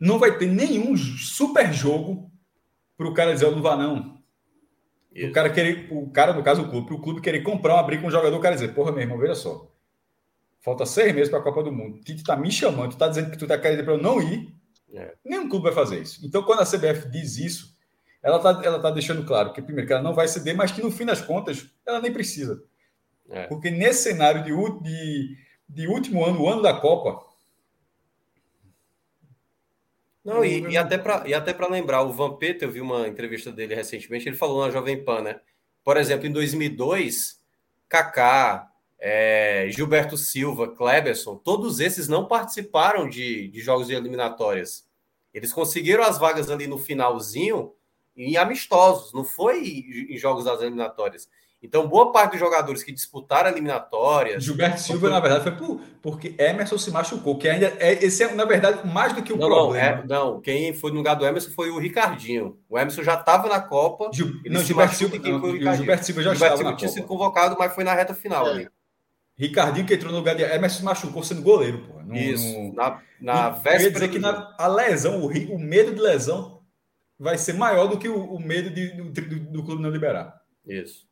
não 0.00 0.18
vai 0.18 0.38
ter 0.38 0.46
nenhum 0.46 0.96
super 0.96 1.72
jogo 1.72 2.30
para 2.96 3.08
o 3.08 3.12
cara 3.12 3.34
dizer, 3.34 3.46
eu 3.46 3.52
não 3.52 3.60
vá 3.60 3.76
não. 3.76 4.21
Isso. 5.14 5.28
O 5.28 5.32
cara 5.32 5.50
querer, 5.50 5.88
o 5.90 6.10
cara, 6.10 6.32
no 6.32 6.42
caso, 6.42 6.62
o 6.62 6.70
clube, 6.70 6.94
o 6.94 7.00
clube 7.00 7.20
querer 7.20 7.42
comprar 7.42 7.74
uma 7.74 7.82
briga 7.82 8.02
com 8.02 8.08
um 8.08 8.10
jogador, 8.10 8.36
o 8.36 8.40
cara 8.40 8.54
dizer, 8.54 8.74
porra, 8.74 8.92
meu 8.92 9.02
irmão, 9.02 9.18
veja 9.18 9.34
só. 9.34 9.70
Falta 10.60 10.86
seis 10.86 11.14
meses 11.14 11.28
para 11.28 11.40
a 11.40 11.42
Copa 11.42 11.62
do 11.62 11.72
Mundo. 11.72 12.00
Tite 12.00 12.22
tá 12.22 12.36
me 12.36 12.50
chamando, 12.50 12.92
tu 12.92 12.96
tá 12.96 13.08
dizendo 13.08 13.30
que 13.30 13.36
tu 13.36 13.46
tá 13.46 13.58
querendo 13.58 13.84
para 13.84 13.94
eu 13.94 14.02
não 14.02 14.22
ir. 14.22 14.54
É. 14.94 15.14
Nenhum 15.24 15.48
clube 15.48 15.64
vai 15.64 15.72
fazer 15.72 16.00
isso. 16.00 16.24
Então, 16.24 16.42
quando 16.42 16.60
a 16.60 16.66
CBF 16.66 17.10
diz 17.10 17.36
isso, 17.36 17.76
ela 18.22 18.38
tá, 18.38 18.60
ela 18.64 18.78
tá 18.78 18.90
deixando 18.90 19.24
claro 19.24 19.52
que, 19.52 19.60
primeiro, 19.60 19.86
que 19.86 19.92
ela 19.92 20.02
não 20.02 20.14
vai 20.14 20.28
ceder, 20.28 20.56
mas 20.56 20.70
que 20.70 20.82
no 20.82 20.90
fim 20.90 21.04
das 21.04 21.20
contas, 21.20 21.66
ela 21.84 22.00
nem 22.00 22.12
precisa. 22.12 22.62
É. 23.28 23.46
Porque 23.46 23.70
nesse 23.70 24.04
cenário 24.04 24.44
de, 24.44 24.52
de, 24.82 25.36
de 25.68 25.88
último 25.88 26.24
ano, 26.24 26.42
o 26.42 26.48
ano 26.48 26.62
da 26.62 26.74
Copa, 26.74 27.24
não, 30.24 30.44
e, 30.44 30.60
e 30.60 30.76
até 30.76 30.96
para 30.96 31.28
e 31.28 31.34
até 31.34 31.52
para 31.52 31.68
lembrar, 31.68 32.02
o 32.02 32.12
Vampeta, 32.12 32.64
eu 32.64 32.70
vi 32.70 32.80
uma 32.80 33.08
entrevista 33.08 33.50
dele 33.50 33.74
recentemente, 33.74 34.28
ele 34.28 34.36
falou 34.36 34.64
na 34.64 34.70
Jovem 34.70 35.02
Pan, 35.04 35.20
né? 35.22 35.40
Por 35.82 35.96
exemplo, 35.96 36.26
em 36.26 36.32
2002, 36.32 37.40
Kaká, 37.88 38.70
é, 38.98 39.66
Gilberto 39.70 40.16
Silva, 40.16 40.68
Kleberson, 40.68 41.36
todos 41.36 41.80
esses 41.80 42.06
não 42.06 42.28
participaram 42.28 43.08
de, 43.08 43.48
de 43.48 43.60
jogos 43.60 43.88
de 43.88 43.94
eliminatórias. 43.94 44.88
Eles 45.34 45.52
conseguiram 45.52 46.04
as 46.04 46.18
vagas 46.18 46.50
ali 46.50 46.68
no 46.68 46.78
finalzinho 46.78 47.74
em 48.16 48.36
amistosos, 48.36 49.12
não 49.12 49.24
foi 49.24 49.66
em 50.08 50.16
jogos 50.16 50.44
das 50.44 50.60
eliminatórias. 50.60 51.28
Então, 51.62 51.86
boa 51.86 52.10
parte 52.10 52.32
dos 52.32 52.40
jogadores 52.40 52.82
que 52.82 52.90
disputaram 52.90 53.48
eliminatórias. 53.48 54.42
Gilberto 54.42 54.80
Silva, 54.80 55.08
na 55.08 55.20
verdade, 55.20 55.44
foi 55.44 55.52
por, 55.52 55.80
porque 56.02 56.34
Emerson 56.36 56.76
se 56.76 56.90
machucou, 56.90 57.38
que 57.38 57.48
ainda 57.48 57.72
é, 57.78 58.04
esse 58.04 58.24
é, 58.24 58.34
na 58.34 58.44
verdade, 58.44 58.84
mais 58.84 59.12
do 59.12 59.22
que 59.22 59.32
o 59.32 59.36
não, 59.36 59.48
problema. 59.48 60.02
Não, 60.04 60.16
é, 60.16 60.32
não, 60.32 60.40
quem 60.40 60.74
foi 60.74 60.90
no 60.90 60.96
lugar 60.96 61.14
do 61.14 61.24
Emerson 61.24 61.52
foi 61.52 61.70
o 61.70 61.78
Ricardinho. 61.78 62.58
O 62.68 62.76
Emerson 62.76 63.04
já 63.04 63.14
estava 63.14 63.48
na 63.48 63.60
Copa. 63.60 64.10
Gil, 64.12 64.40
não, 64.44 64.60
Gilberto 64.60 64.96
Silva, 64.96 65.16
não, 65.18 65.38
o, 65.38 65.52
o 65.52 65.74
Gilberto 65.76 66.04
Silva 66.04 66.22
já 66.22 66.32
Gilberto 66.32 66.54
estava. 66.54 66.56
Silva 66.56 66.76
tinha 66.76 66.88
sido 66.88 67.06
convocado, 67.06 67.54
mas 67.56 67.72
foi 67.72 67.84
na 67.84 67.94
reta 67.94 68.12
final 68.12 68.48
é. 68.48 68.50
ali. 68.50 68.68
Ricardinho 69.36 69.86
que 69.86 69.94
entrou 69.94 70.10
no 70.10 70.18
lugar 70.18 70.34
de 70.34 70.42
Emerson 70.42 70.78
se 70.78 70.84
machucou 70.84 71.22
sendo 71.22 71.42
goleiro, 71.42 71.86
pô. 71.86 72.02
No, 72.02 72.16
Isso, 72.16 72.58
no... 72.58 72.74
na, 72.74 73.00
na 73.20 73.50
véspera. 73.50 73.92
dizer 73.92 74.08
que 74.08 74.18
na, 74.18 74.52
a 74.58 74.66
lesão, 74.66 75.20
o, 75.20 75.26
o 75.28 75.58
medo 75.60 75.94
de 75.94 76.00
lesão 76.00 76.60
vai 77.18 77.38
ser 77.38 77.52
maior 77.52 77.86
do 77.86 77.96
que 77.96 78.08
o, 78.08 78.16
o 78.16 78.40
medo 78.40 78.68
de, 78.68 78.88
do, 78.96 79.10
do, 79.10 79.40
do 79.52 79.64
clube 79.64 79.80
não 79.80 79.90
liberar. 79.90 80.34
Isso. 80.66 81.11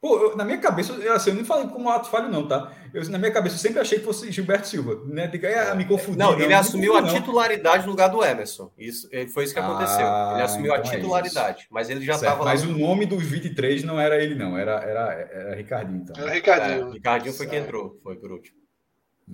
Pô, 0.00 0.18
eu, 0.18 0.36
na 0.36 0.44
minha 0.44 0.58
cabeça, 0.58 0.92
eu, 0.92 1.12
assim, 1.14 1.30
eu 1.30 1.36
não 1.36 1.44
falei 1.44 1.66
como 1.68 1.88
ato 1.88 2.10
falho, 2.10 2.28
não, 2.28 2.46
tá? 2.46 2.70
Eu, 2.92 3.08
na 3.08 3.18
minha 3.18 3.30
cabeça, 3.30 3.56
eu 3.56 3.58
sempre 3.58 3.80
achei 3.80 3.98
que 3.98 4.04
fosse 4.04 4.30
Gilberto 4.30 4.68
Silva, 4.68 5.00
né? 5.06 5.26
De, 5.26 5.44
ah, 5.46 5.74
me 5.74 5.86
confundi. 5.86 6.18
Não, 6.18 6.34
ele 6.34 6.48
não, 6.48 6.58
assumiu 6.58 6.92
não, 6.92 7.00
a 7.00 7.08
titularidade 7.08 7.84
no 7.84 7.90
lugar 7.90 8.08
do 8.08 8.22
Emerson. 8.22 8.70
Isso 8.76 9.08
foi 9.32 9.44
isso 9.44 9.54
que 9.54 9.60
aconteceu. 9.60 10.06
Ah, 10.06 10.32
ele 10.34 10.42
assumiu 10.42 10.72
então 10.72 10.84
a 10.84 10.86
é 10.86 10.96
titularidade, 10.96 11.62
é 11.62 11.66
mas 11.70 11.88
ele 11.88 12.04
já 12.04 12.14
estava 12.14 12.44
lá. 12.44 12.50
Mas 12.50 12.62
o 12.62 12.72
nome 12.72 13.06
dos 13.06 13.22
23 13.24 13.84
não 13.84 13.98
era 13.98 14.22
ele, 14.22 14.34
não, 14.34 14.56
era, 14.56 14.74
era, 14.82 15.12
era 15.32 15.54
Ricardinho. 15.56 16.02
Então. 16.02 16.22
Era 16.22 16.32
Ricardinho. 16.32 16.88
É, 16.88 16.92
Ricardinho 16.92 17.34
foi 17.34 17.46
quem 17.46 17.58
entrou, 17.60 17.98
foi 18.02 18.16
por 18.16 18.30
último. 18.30 18.56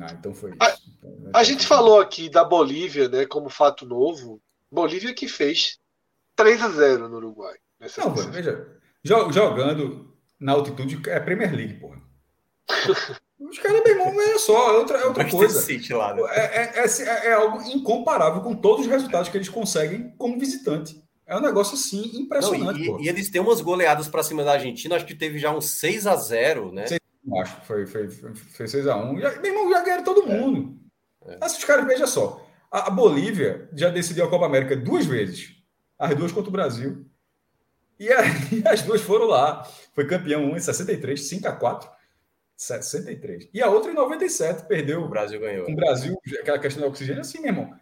Ah, 0.01 0.13
então 0.13 0.33
foi 0.33 0.51
isso. 0.51 0.59
A, 0.63 0.71
então, 0.71 1.31
a 1.35 1.43
gente 1.43 1.67
falou 1.67 2.01
aqui 2.01 2.31
da 2.31 2.45
Bolívia, 2.45 3.09
né, 3.09 3.27
como 3.27 3.51
fato 3.51 3.85
novo. 3.85 4.41
Bolívia 4.71 5.13
que 5.13 5.29
fez 5.29 5.79
3 6.37 6.63
a 6.63 6.69
0 6.69 7.09
no 7.09 7.17
Uruguai. 7.17 7.57
Não, 7.99 8.15
veja, 8.15 8.67
jogando 9.05 10.12
na 10.43 10.53
altitude 10.53 11.01
é 11.09 11.21
Premier 11.21 11.55
League, 11.55 11.75
porra. 11.75 12.03
Os 13.39 13.59
caras, 13.59 13.83
meu 13.83 13.93
irmão, 13.93 14.21
é 14.21 14.39
só, 14.39 14.73
é 14.73 14.79
outra, 14.79 14.99
é 14.99 15.05
outra 15.05 15.29
coisa. 15.29 15.61
City 15.61 15.93
lá, 15.93 16.15
né? 16.15 16.23
é, 16.31 16.81
é, 16.81 16.87
é, 16.87 17.27
é, 17.27 17.33
algo 17.33 17.61
incomparável 17.63 18.41
com 18.41 18.55
todos 18.55 18.87
os 18.87 18.91
resultados 18.91 19.29
que 19.29 19.37
eles 19.37 19.49
conseguem 19.49 20.15
como 20.17 20.39
visitante. 20.39 21.03
É 21.27 21.37
um 21.37 21.41
negócio 21.41 21.75
assim 21.75 22.03
impressionante. 22.15 22.89
Não, 22.89 23.01
e, 23.01 23.05
e, 23.05 23.09
eles 23.09 23.29
têm 23.31 23.41
umas 23.41 23.61
goleadas 23.61 24.07
para 24.09 24.23
cima 24.23 24.45
da 24.45 24.53
Argentina, 24.53 24.95
acho 24.95 25.05
que 25.05 25.15
teve 25.15 25.39
já 25.39 25.51
uns 25.51 25.71
6 25.71 26.07
a 26.07 26.17
0 26.17 26.73
né? 26.73 26.87
6, 26.87 27.01
acho 27.41 27.61
que 27.61 27.67
foi, 27.67 27.87
foi, 27.87 28.09
foi 28.09 28.69
6 28.69 28.87
a 28.87 28.97
1 28.97 29.21
já, 29.21 29.31
Meu 29.41 29.53
irmão, 29.53 29.71
já 29.71 29.83
ganharam 29.83 30.05
todo 30.05 30.27
mundo. 30.27 30.79
É. 31.27 31.37
Mas 31.41 31.57
os 31.57 31.65
caras, 31.65 31.87
veja 31.87 32.07
só. 32.07 32.47
A, 32.71 32.87
a 32.89 32.91
Bolívia 32.91 33.69
já 33.75 33.91
decidiu 33.91 34.25
a 34.25 34.31
Copa 34.31 34.47
América 34.47 34.77
duas 34.77 35.05
vezes. 35.05 35.57
As 35.99 36.15
duas 36.17 36.33
contra 36.33 36.49
o 36.49 36.53
Brasil. 36.53 37.05
E, 37.99 38.11
aí, 38.11 38.63
as 38.67 38.83
duas 38.83 39.01
foram 39.01 39.27
lá. 39.27 39.69
Foi 39.93 40.07
campeão 40.07 40.57
em 40.57 40.61
63, 40.61 41.29
5 41.29 41.49
a 41.49 41.53
4 41.53 41.91
63. 42.57 43.49
E 43.53 43.61
a 43.61 43.69
outra 43.69 43.91
em 43.91 43.95
97, 43.95 44.67
perdeu. 44.67 45.03
O 45.03 45.09
Brasil 45.09 45.41
ganhou. 45.41 45.69
O 45.69 45.75
Brasil, 45.75 46.17
aquela 46.41 46.59
questão 46.59 46.83
do 46.83 46.89
oxigênio, 46.89 47.21
assim, 47.21 47.41
meu 47.41 47.51
irmão. 47.51 47.75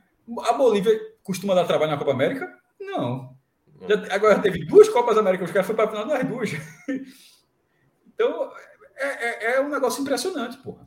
A 0.44 0.53
Bolívia 0.53 0.99
costuma 1.23 1.55
dar 1.55 1.66
trabalho 1.66 1.90
na 1.90 1.99
Copa 1.99 2.12
América? 2.12 2.51
Não. 2.81 3.37
Já, 3.88 4.14
agora 4.14 4.38
teve 4.40 4.64
duas 4.64 4.88
Copas 4.88 5.18
América, 5.18 5.44
os 5.44 5.51
caras 5.51 5.66
foram 5.66 5.77
para 5.77 5.85
a 5.87 5.90
final 5.90 6.07
das 6.07 6.29
duas. 6.29 6.51
então, 8.14 8.53
é, 8.96 9.07
é, 9.07 9.55
é, 9.55 9.61
um 9.61 9.68
negócio 9.68 10.03
impressionante, 10.03 10.57
porra. 10.59 10.85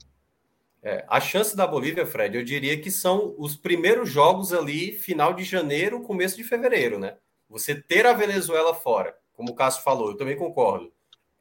É, 0.82 1.06
a 1.08 1.20
chance 1.20 1.56
da 1.56 1.66
Bolívia, 1.66 2.06
Fred, 2.06 2.38
eu 2.38 2.44
diria 2.44 2.80
que 2.80 2.92
são 2.92 3.36
os 3.38 3.56
primeiros 3.56 4.10
jogos 4.10 4.54
ali, 4.54 4.92
final 4.92 5.34
de 5.34 5.44
janeiro, 5.44 6.02
começo 6.02 6.36
de 6.36 6.44
fevereiro, 6.44 7.00
né? 7.00 7.16
Você 7.50 7.76
ter 7.76 8.06
a 8.06 8.14
Venezuela 8.14 8.74
fora 8.74 9.16
como 9.34 9.52
o 9.52 9.56
Cássio 9.56 9.84
falou, 9.84 10.12
eu 10.12 10.18
também 10.18 10.38
concordo. 10.38 10.92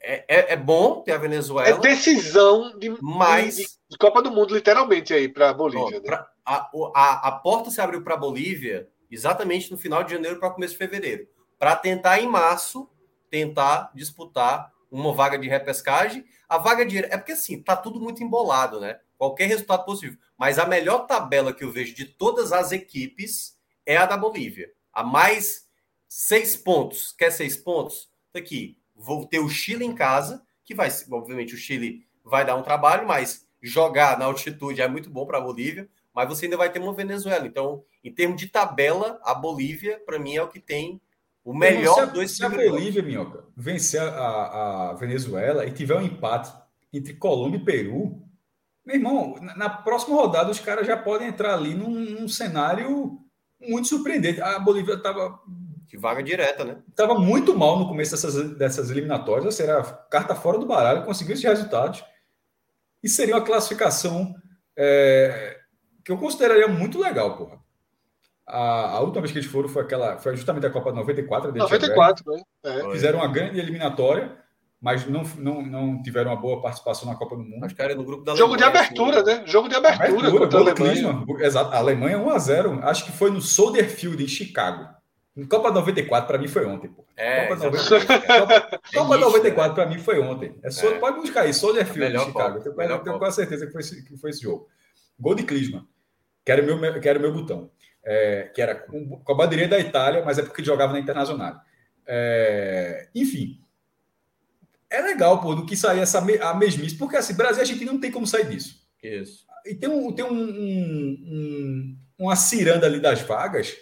É, 0.02 0.24
é, 0.28 0.52
é 0.52 0.56
bom 0.56 1.00
ter 1.02 1.12
a 1.12 1.18
Venezuela. 1.18 1.68
É 1.68 1.78
decisão 1.78 2.78
de, 2.78 2.90
mas... 3.00 3.56
de, 3.56 3.66
de 3.88 3.98
Copa 3.98 4.20
do 4.20 4.30
Mundo, 4.30 4.54
literalmente, 4.54 5.14
aí 5.14 5.28
para 5.28 5.50
a 5.50 5.54
Bolívia. 5.54 6.00
Né? 6.00 6.06
Pra, 6.06 6.28
a, 6.44 6.70
a, 6.94 7.28
a 7.28 7.32
porta 7.32 7.70
se 7.70 7.80
abriu 7.80 8.02
para 8.02 8.14
a 8.14 8.18
Bolívia 8.18 8.88
exatamente 9.10 9.70
no 9.70 9.78
final 9.78 10.02
de 10.02 10.12
janeiro 10.12 10.38
para 10.38 10.50
começo 10.50 10.72
de 10.72 10.78
fevereiro. 10.78 11.28
Para 11.58 11.76
tentar, 11.76 12.20
em 12.20 12.26
março, 12.26 12.88
tentar 13.30 13.90
disputar 13.94 14.72
uma 14.90 15.12
vaga 15.12 15.38
de 15.38 15.48
repescagem. 15.48 16.24
A 16.48 16.58
vaga 16.58 16.84
de. 16.84 16.98
É 16.98 17.16
porque 17.16 17.32
assim, 17.32 17.62
tá 17.62 17.76
tudo 17.76 18.00
muito 18.00 18.22
embolado, 18.22 18.80
né? 18.80 18.98
Qualquer 19.16 19.46
resultado 19.46 19.84
possível. 19.84 20.18
Mas 20.36 20.58
a 20.58 20.66
melhor 20.66 21.06
tabela 21.06 21.52
que 21.52 21.62
eu 21.62 21.70
vejo 21.70 21.94
de 21.94 22.04
todas 22.04 22.52
as 22.52 22.72
equipes 22.72 23.56
é 23.86 23.96
a 23.96 24.06
da 24.06 24.16
Bolívia. 24.16 24.70
A 24.92 25.04
mais 25.04 25.70
Seis 26.14 26.54
pontos. 26.54 27.14
Quer 27.16 27.30
seis 27.30 27.56
pontos? 27.56 28.10
Tá 28.30 28.38
aqui. 28.38 28.76
Vou 29.02 29.26
ter 29.26 29.40
o 29.40 29.48
Chile 29.48 29.84
em 29.84 29.94
casa, 29.94 30.42
que 30.64 30.74
vai, 30.74 30.88
obviamente, 31.10 31.54
o 31.54 31.58
Chile 31.58 32.06
vai 32.24 32.44
dar 32.44 32.56
um 32.56 32.62
trabalho, 32.62 33.06
mas 33.06 33.46
jogar 33.60 34.18
na 34.18 34.24
altitude 34.26 34.80
é 34.80 34.88
muito 34.88 35.10
bom 35.10 35.26
para 35.26 35.38
a 35.38 35.40
Bolívia, 35.40 35.88
mas 36.14 36.28
você 36.28 36.46
ainda 36.46 36.56
vai 36.56 36.70
ter 36.70 36.78
uma 36.78 36.94
Venezuela. 36.94 37.46
Então, 37.46 37.82
em 38.04 38.12
termos 38.12 38.40
de 38.40 38.48
tabela, 38.48 39.20
a 39.24 39.34
Bolívia, 39.34 40.00
para 40.04 40.18
mim, 40.18 40.36
é 40.36 40.42
o 40.42 40.48
que 40.48 40.60
tem 40.60 41.00
o 41.44 41.54
melhor 41.54 41.94
se 41.94 42.00
a, 42.00 42.04
dois 42.04 42.36
Se 42.36 42.44
a 42.44 42.48
Bolívia, 42.48 43.02
Minhoca, 43.02 43.44
vencer 43.56 44.00
a, 44.00 44.90
a, 44.90 44.94
Venezuela 44.94 45.66
e 45.66 45.72
tiver 45.72 45.96
um 45.96 46.02
empate 46.02 46.52
entre 46.92 47.14
Colômbia 47.14 47.58
e 47.58 47.64
Peru, 47.64 48.22
meu 48.84 48.96
irmão, 48.96 49.36
na, 49.40 49.56
na 49.56 49.70
próxima 49.70 50.16
rodada 50.16 50.50
os 50.50 50.60
caras 50.60 50.86
já 50.86 50.96
podem 50.96 51.28
entrar 51.28 51.54
ali 51.54 51.74
num, 51.74 51.90
num 51.90 52.28
cenário 52.28 53.18
muito 53.60 53.88
surpreendente. 53.88 54.40
A 54.40 54.58
Bolívia 54.58 54.94
estava 54.94 55.40
de 55.92 55.98
vaga 55.98 56.22
direta, 56.22 56.64
né? 56.64 56.78
Estava 56.88 57.14
muito 57.14 57.55
mal 57.55 57.78
no 57.78 57.87
começo 57.87 58.12
dessas, 58.12 58.57
dessas 58.57 58.90
eliminatórias, 58.90 59.44
ou 59.44 59.52
seja, 59.52 59.83
carta 60.11 60.35
fora 60.35 60.59
do 60.59 60.64
baralho, 60.64 61.05
conseguiu 61.05 61.35
esses 61.35 61.44
resultados. 61.44 62.02
E 63.02 63.09
seria 63.11 63.35
uma 63.35 63.44
classificação 63.44 64.35
é, 64.74 65.59
que 66.02 66.11
eu 66.11 66.16
consideraria 66.16 66.66
muito 66.66 66.98
legal, 66.98 67.37
porra. 67.37 67.61
A, 68.46 68.96
a, 68.96 69.00
última 69.00 69.20
vez 69.20 69.33
que 69.33 69.38
eles 69.38 69.50
foram 69.50 69.68
foi 69.68 69.83
aquela, 69.83 70.16
foi 70.16 70.35
justamente 70.35 70.66
a 70.66 70.70
Copa 70.70 70.90
de 70.90 70.96
94. 70.96 71.52
94, 71.52 72.24
né? 72.33 72.42
É. 72.64 72.90
Fizeram 72.92 73.18
uma 73.18 73.28
grande 73.28 73.61
eliminatória, 73.61 74.35
mas 74.81 75.07
não, 75.07 75.22
não, 75.37 75.62
não 75.62 76.02
tiveram 76.02 76.31
uma 76.31 76.40
boa 76.40 76.62
participação 76.62 77.07
na 77.07 77.16
Copa 77.16 77.37
do 77.37 77.44
Mundo. 77.44 77.64
Acho 77.64 77.74
que 77.74 77.83
era 77.83 77.94
no 77.94 78.02
grupo 78.02 78.24
da 78.24 78.35
Jogo 78.35 78.55
Alemanha, 78.55 78.72
de 78.72 78.78
abertura, 78.78 79.20
assim, 79.20 79.40
né? 79.40 79.46
Jogo 79.46 79.68
de 79.68 79.74
abertura, 79.74 80.09
abertura 80.09 80.40
contra 80.40 80.59
a 80.59 80.62
Alemanha. 80.62 81.46
Exato, 81.46 81.74
a 81.74 81.78
Alemanha 81.78 82.18
1x0. 82.18 82.83
Acho 82.83 83.05
que 83.05 83.12
foi 83.12 83.31
no 83.31 83.42
Soldier 83.42 83.88
Field, 83.90 84.24
em 84.24 84.28
Chicago. 84.28 85.01
Copa 85.49 85.71
94 85.71 86.27
para 86.27 86.38
mim 86.38 86.47
foi 86.47 86.66
ontem, 86.66 86.88
pô. 86.88 87.07
É, 87.16 87.47
Copa, 87.47 87.64
94, 87.64 88.07
Copa, 88.07 88.81
Copa 88.92 89.16
94 89.16 89.68
né? 89.68 89.75
para 89.75 89.87
mim 89.87 89.99
foi 89.99 90.21
ontem. 90.21 90.55
É 90.62 90.71
só, 90.71 90.90
é. 90.90 90.99
Pode 90.99 91.21
buscar 91.21 91.42
aí, 91.42 91.55
Soldier 91.55 91.87
Field 91.87 92.12
de 92.12 92.25
Chicago. 92.25 92.59
eu 92.59 92.99
tenho, 92.99 93.18
quase 93.18 93.37
certeza 93.37 93.66
que 93.66 93.73
foi, 93.73 93.81
esse, 93.81 94.05
que 94.05 94.16
foi 94.18 94.31
esse 94.31 94.42
jogo. 94.42 94.68
Gol 95.18 95.35
de 95.35 95.45
Klinsmann, 95.45 95.87
que 96.45 96.53
era 96.53 96.62
o 96.62 96.79
meu, 96.79 97.01
que 97.01 97.09
era 97.09 97.18
o 97.18 97.23
meu 97.23 97.33
botão. 97.33 97.71
É, 98.05 98.51
que 98.55 98.61
era 98.61 98.75
com, 98.75 99.21
com 99.21 99.33
a 99.33 99.37
bandeirinha 99.37 99.68
da 99.68 99.79
Itália, 99.79 100.23
mas 100.25 100.38
é 100.38 100.42
porque 100.42 100.62
jogava 100.62 100.92
na 100.92 100.99
Internacional. 100.99 101.61
É, 102.07 103.09
enfim, 103.14 103.62
é 104.90 105.01
legal, 105.01 105.40
pô, 105.40 105.55
do 105.55 105.64
que 105.64 105.75
sair 105.75 106.01
essa 106.01 106.18
a 106.18 106.55
mesmice, 106.55 106.97
porque 106.97 107.16
assim, 107.16 107.35
Brasil 107.35 107.59
e 107.59 107.61
Argentina 107.61 107.92
não 107.92 108.01
tem 108.01 108.11
como 108.11 108.27
sair 108.27 108.47
disso. 108.47 108.83
Isso. 109.03 109.47
E 109.64 109.75
tem, 109.75 109.88
um, 109.88 110.12
tem 110.12 110.25
um, 110.25 110.33
um, 110.35 111.97
uma 112.18 112.37
ciranda 112.37 112.87
ali 112.87 113.01
das 113.01 113.23
vagas. 113.23 113.75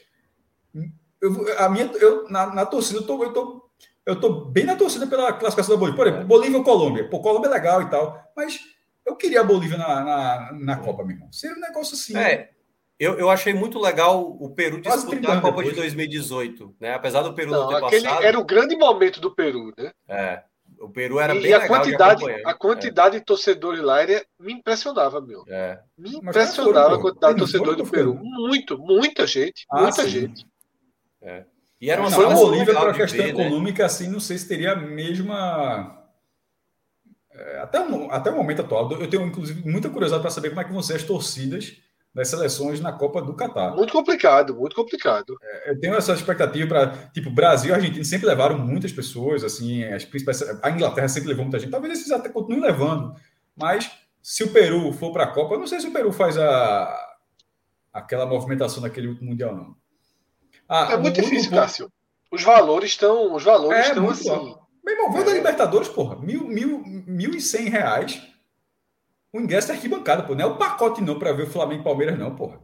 Eu, 1.21 1.59
a 1.59 1.69
minha, 1.69 1.91
eu, 1.95 2.29
na, 2.29 2.55
na 2.55 2.67
torcida, 2.67 3.01
eu 3.01 3.07
tô, 3.07 3.23
eu, 3.23 3.33
tô, 3.33 3.71
eu 4.07 4.21
tô 4.21 4.45
bem 4.47 4.65
na 4.65 4.77
torcida 4.77 5.07
pela 5.07 5.33
classificação 5.33 5.75
da 5.75 5.81
Bolívia. 5.81 5.97
Por 5.97 6.07
exemplo, 6.07 6.27
Bolívia 6.27 6.59
ou 6.59 6.65
Colômbia. 6.65 7.09
Pô, 7.09 7.21
Colômbia 7.21 7.49
é 7.49 7.53
legal 7.53 7.83
e 7.83 7.91
tal, 7.91 8.19
mas 8.37 8.59
eu 9.05 9.17
queria 9.17 9.41
a 9.41 9.45
Bolívia 9.45 9.77
na, 9.77 10.05
na, 10.05 10.53
na 10.53 10.77
Copa, 10.77 11.05
meu 11.05 11.17
irmão. 11.17 11.33
Seria 11.33 11.57
um 11.57 11.61
negócio 11.61 11.95
assim. 11.95 12.17
É, 12.17 12.51
eu, 13.01 13.19
eu 13.19 13.31
achei 13.31 13.55
muito 13.55 13.79
legal 13.79 14.21
o 14.21 14.51
Peru 14.51 14.79
disputar 14.79 15.39
a 15.39 15.41
Copa 15.41 15.57
depois. 15.59 15.71
de 15.71 15.81
2018, 15.81 16.77
né? 16.79 16.93
Apesar 16.93 17.23
do 17.23 17.33
Peru 17.33 17.51
não, 17.51 17.63
não 17.63 17.69
ter 17.69 17.87
aquele 17.87 18.03
passado. 18.05 18.25
Era 18.25 18.39
o 18.39 18.45
grande 18.45 18.77
momento 18.77 19.21
do 19.23 19.35
Peru, 19.35 19.73
né? 19.77 19.91
É. 20.07 20.43
O 20.79 20.89
Peru 20.89 21.19
era 21.19 21.35
e 21.35 21.43
bem 21.43 21.53
a 21.53 21.67
quantidade, 21.67 22.25
a 22.45 22.55
quantidade 22.55 23.17
é. 23.17 23.19
de 23.19 23.25
torcedores 23.25 23.81
lá 23.81 24.03
era, 24.03 24.25
me 24.39 24.53
impressionava, 24.53 25.21
meu. 25.21 25.45
É. 25.49 25.81
Me 25.97 26.17
impressionava 26.17 26.97
a 26.97 27.01
quantidade 27.01 27.35
de 27.35 27.41
torcedores 27.41 27.77
do 27.77 27.87
Peru. 27.87 28.15
Muito, 28.23 28.79
muita 28.79 29.27
gente, 29.27 29.67
ah, 29.71 29.81
muita 29.81 30.03
sim. 30.03 30.09
gente. 30.09 30.47
É. 31.23 31.45
E 31.81 31.91
era 31.91 32.01
uma 32.01 32.11
não, 32.11 32.31
a 32.31 32.35
Bolívia 32.35 32.75
para 32.75 32.91
a 32.91 32.95
questão 32.95 33.25
ver, 33.25 33.35
né? 33.35 33.41
econômica, 33.47 33.83
né? 33.83 33.87
assim, 33.87 34.09
não 34.09 34.21
sei 34.21 34.37
se 34.37 34.47
teria 34.47 34.73
a 34.73 34.77
mesma. 34.77 35.99
É, 37.33 37.61
até, 37.61 37.79
até 38.11 38.31
o 38.31 38.37
momento 38.37 38.61
atual, 38.61 38.91
eu 38.93 39.09
tenho 39.09 39.27
inclusive 39.27 39.67
muita 39.69 39.89
curiosidade 39.89 40.23
para 40.23 40.31
saber 40.31 40.51
como 40.51 40.61
é 40.61 40.65
que 40.65 40.73
vão 40.73 40.83
ser 40.83 40.97
as 40.97 41.03
torcidas 41.03 41.77
das 42.13 42.29
seleções 42.29 42.81
na 42.81 42.93
Copa 42.93 43.23
do 43.23 43.35
Catar. 43.35 43.75
Muito 43.75 43.93
complicado, 43.93 44.55
muito 44.55 44.75
complicado. 44.75 45.37
É, 45.43 45.71
eu 45.71 45.81
tenho 45.81 45.95
essa 45.95 46.13
expectativa 46.13 46.67
para, 46.67 46.89
tipo, 47.15 47.31
Brasil 47.31 47.71
e 47.71 47.75
Argentina 47.75 48.05
sempre 48.05 48.27
levaram 48.27 48.59
muitas 48.59 48.93
pessoas, 48.93 49.45
assim, 49.45 49.85
as 49.85 50.05
principais, 50.05 50.43
a 50.63 50.71
Inglaterra 50.71 51.09
sempre 51.09 51.29
levou 51.29 51.45
muita 51.45 51.59
gente. 51.59 51.71
Talvez 51.71 51.99
esses 51.99 52.11
até 52.11 52.29
continuem 52.29 52.63
levando, 52.63 53.15
mas 53.57 53.91
se 54.21 54.43
o 54.45 54.53
Peru 54.53 54.93
for 54.93 55.13
para 55.13 55.25
a 55.25 55.29
Copa, 55.33 55.55
eu 55.55 55.61
não 55.61 55.67
sei 55.67 55.81
se 55.81 55.87
o 55.87 55.93
Peru 55.93 56.13
faz 56.13 56.37
a 56.37 57.07
aquela 57.93 58.25
movimentação 58.25 58.83
naquele 58.83 59.09
último 59.09 59.31
mundial 59.31 59.55
não. 59.55 59.80
Ah, 60.71 60.93
é 60.93 60.97
muito 60.97 61.21
difícil. 61.21 61.51
Cássio. 61.51 61.93
Os 62.33 62.43
valores 62.43 62.91
estão, 62.91 63.35
os 63.35 63.43
valores 63.43 63.87
é, 63.87 63.89
estão 63.89 64.09
assim. 64.09 64.29
Bom. 64.29 64.61
Meu 64.85 64.95
irmão, 64.95 65.13
veio 65.13 65.23
é. 65.23 65.27
da 65.27 65.33
Libertadores, 65.35 65.89
porra, 65.89 66.17
mil, 66.17 66.47
mil, 66.47 66.83
mil 67.07 67.31
e 67.33 67.41
cem 67.41 67.69
reais 67.69 68.23
o 69.33 69.41
ingresso 69.41 69.71
é 69.71 69.75
arquibancada, 69.75 70.25
pô. 70.25 70.35
Não 70.35 70.45
é 70.45 70.47
o 70.47 70.57
pacote 70.57 71.01
não 71.01 71.19
para 71.19 71.33
ver 71.33 71.45
o 71.45 71.51
Flamengo 71.51 71.83
e 71.83 71.85
Palmeiras, 71.85 72.19
não, 72.19 72.35
porra. 72.35 72.61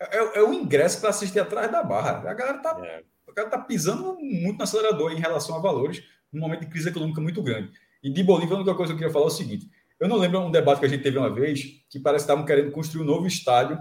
É, 0.00 0.18
é, 0.18 0.38
é 0.38 0.42
o 0.42 0.52
ingresso 0.52 1.00
para 1.00 1.10
assistir 1.10 1.40
atrás 1.40 1.70
da 1.70 1.82
barra. 1.82 2.30
A 2.30 2.34
galera 2.34 2.58
tá, 2.58 2.80
é. 2.84 3.02
a 3.28 3.32
galera 3.32 3.56
tá 3.56 3.58
pisando 3.58 4.16
muito 4.20 4.58
no 4.58 4.62
acelerador 4.62 5.12
em 5.12 5.20
relação 5.20 5.56
a 5.56 5.60
valores, 5.60 6.02
num 6.32 6.40
momento 6.40 6.60
de 6.60 6.66
crise 6.68 6.88
econômica 6.88 7.20
muito 7.20 7.42
grande. 7.42 7.72
E 8.02 8.10
de 8.10 8.22
Bolívia, 8.22 8.54
a 8.54 8.58
única 8.58 8.74
coisa 8.74 8.92
que 8.92 8.96
eu 8.96 8.98
queria 8.98 9.12
falar 9.12 9.26
é 9.26 9.28
o 9.28 9.30
seguinte: 9.30 9.68
eu 9.98 10.08
não 10.08 10.16
lembro 10.16 10.40
um 10.40 10.50
debate 10.50 10.78
que 10.78 10.86
a 10.86 10.88
gente 10.88 11.02
teve 11.02 11.18
uma 11.18 11.32
vez 11.32 11.62
que 11.90 11.98
parece 11.98 12.24
que 12.24 12.30
estavam 12.30 12.44
querendo 12.44 12.70
construir 12.70 13.02
um 13.02 13.06
novo 13.06 13.26
estádio, 13.26 13.78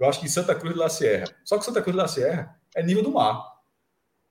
eu 0.00 0.08
acho 0.08 0.18
que 0.18 0.26
em 0.26 0.30
Santa 0.30 0.54
Cruz 0.54 0.74
de 0.74 0.80
la 0.80 0.88
Sierra. 0.88 1.26
Só 1.44 1.58
que 1.58 1.64
Santa 1.64 1.80
Cruz 1.80 1.94
de 1.94 2.02
la 2.02 2.08
Sierra 2.08 2.57
é 2.74 2.82
nível 2.82 3.02
do 3.02 3.12
mar. 3.12 3.58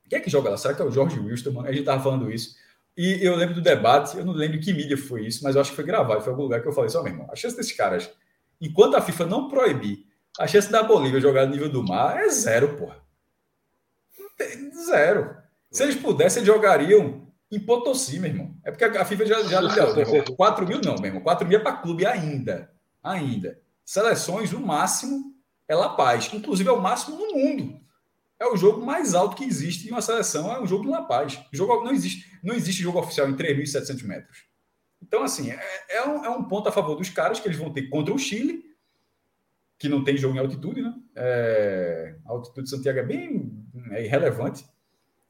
Quem 0.10 0.20
é 0.20 0.22
que 0.22 0.30
joga 0.30 0.50
lá? 0.50 0.58
Será 0.58 0.74
que 0.74 0.82
é 0.82 0.86
o 0.86 0.92
Jorge 0.92 1.20
Wilson? 1.20 1.62
A 1.62 1.68
gente 1.68 1.82
estava 1.82 2.02
falando 2.02 2.32
isso. 2.32 2.56
E 2.96 3.20
eu 3.24 3.36
lembro 3.36 3.56
do 3.56 3.62
debate, 3.62 4.18
eu 4.18 4.26
não 4.26 4.34
lembro 4.34 4.60
que 4.60 4.74
mídia 4.74 4.98
foi 4.98 5.28
isso, 5.28 5.44
mas 5.44 5.56
eu 5.56 5.62
acho 5.62 5.70
que 5.70 5.76
foi 5.76 5.86
gravado, 5.86 6.22
foi 6.22 6.32
algum 6.32 6.44
lugar 6.44 6.62
que 6.62 6.68
eu 6.68 6.74
falei 6.74 6.90
só, 6.90 7.04
meu 7.04 7.14
irmão, 7.14 7.28
a 7.32 7.36
chance 7.36 7.56
desses 7.56 7.74
caras, 7.74 8.10
enquanto 8.60 8.96
a 8.96 9.02
FIFA 9.02 9.26
não 9.28 9.48
proibir, 9.48 10.08
a 10.40 10.48
chance 10.48 10.72
da 10.72 10.82
Bolívia 10.82 11.20
jogar 11.20 11.46
no 11.46 11.52
nível 11.52 11.70
do 11.70 11.84
mar 11.84 12.18
é 12.18 12.30
zero, 12.30 12.76
porra. 12.76 12.98
Zero. 14.86 15.36
Se 15.70 15.84
eles 15.84 15.96
pudessem, 15.96 16.42
eles 16.42 16.52
jogariam 16.52 17.28
em 17.52 17.60
Potosí, 17.60 18.20
meu 18.20 18.32
irmão. 18.32 18.56
É 18.64 18.72
porque 18.72 18.86
a 18.86 19.06
FIFA 19.06 19.26
já, 19.26 19.44
já 19.44 19.62
deu 19.62 20.36
4 20.36 20.68
mil, 20.68 20.82
não, 20.82 20.96
meu 20.96 21.06
irmão. 21.06 21.22
4 21.22 21.48
mil 21.48 21.60
é 21.60 21.62
para 21.62 21.78
clube 21.78 22.06
ainda. 22.06 22.72
Ainda. 23.04 23.60
Seleções, 23.86 24.54
o 24.54 24.60
máximo 24.60 25.36
é 25.68 25.76
La 25.76 25.90
Paz. 25.90 26.32
Inclusive, 26.34 26.70
é 26.70 26.72
o 26.72 26.82
máximo 26.82 27.18
no 27.18 27.34
mundo 27.34 27.87
é 28.40 28.46
o 28.46 28.56
jogo 28.56 28.86
mais 28.86 29.16
alto 29.16 29.36
que 29.36 29.44
existe 29.44 29.88
em 29.88 29.92
uma 29.92 30.02
seleção, 30.02 30.52
é 30.52 30.62
um 30.62 30.68
jogo 30.68 30.86
em 30.86 30.92
La 30.92 31.02
Paz. 31.02 31.40
Jogo, 31.52 31.84
não, 31.84 31.92
existe, 31.92 32.40
não 32.44 32.54
existe 32.54 32.82
jogo 32.82 33.00
oficial 33.00 33.30
em 33.30 33.36
3.700 33.36 34.04
metros. 34.04 34.46
Então, 35.02 35.24
assim, 35.24 35.52
é, 35.52 35.60
é, 35.90 36.08
um, 36.08 36.26
é, 36.26 36.30
um, 36.30 36.44
ponto 36.44 36.70
a 36.70 36.72
favor 36.72 36.96
dos 36.96 37.10
caras 37.10 37.40
que 37.40 37.48
eles 37.48 37.58
vão 37.58 37.72
ter 37.72 37.84
contra 37.84 38.14
o 38.14 38.18
Chile, 38.18 38.64
que 39.80 39.90
não 39.90 40.04
tem 40.04 40.18
jogo 40.18 40.36
em 40.36 40.40
altitude, 40.40 40.82
né? 40.82 40.94
É, 41.16 42.16
a 42.26 42.32
altitude 42.32 42.64
de 42.64 42.70
Santiago 42.70 43.00
é 43.00 43.04
bem 43.04 43.64
é 43.92 44.06
irrelevante. 44.06 44.66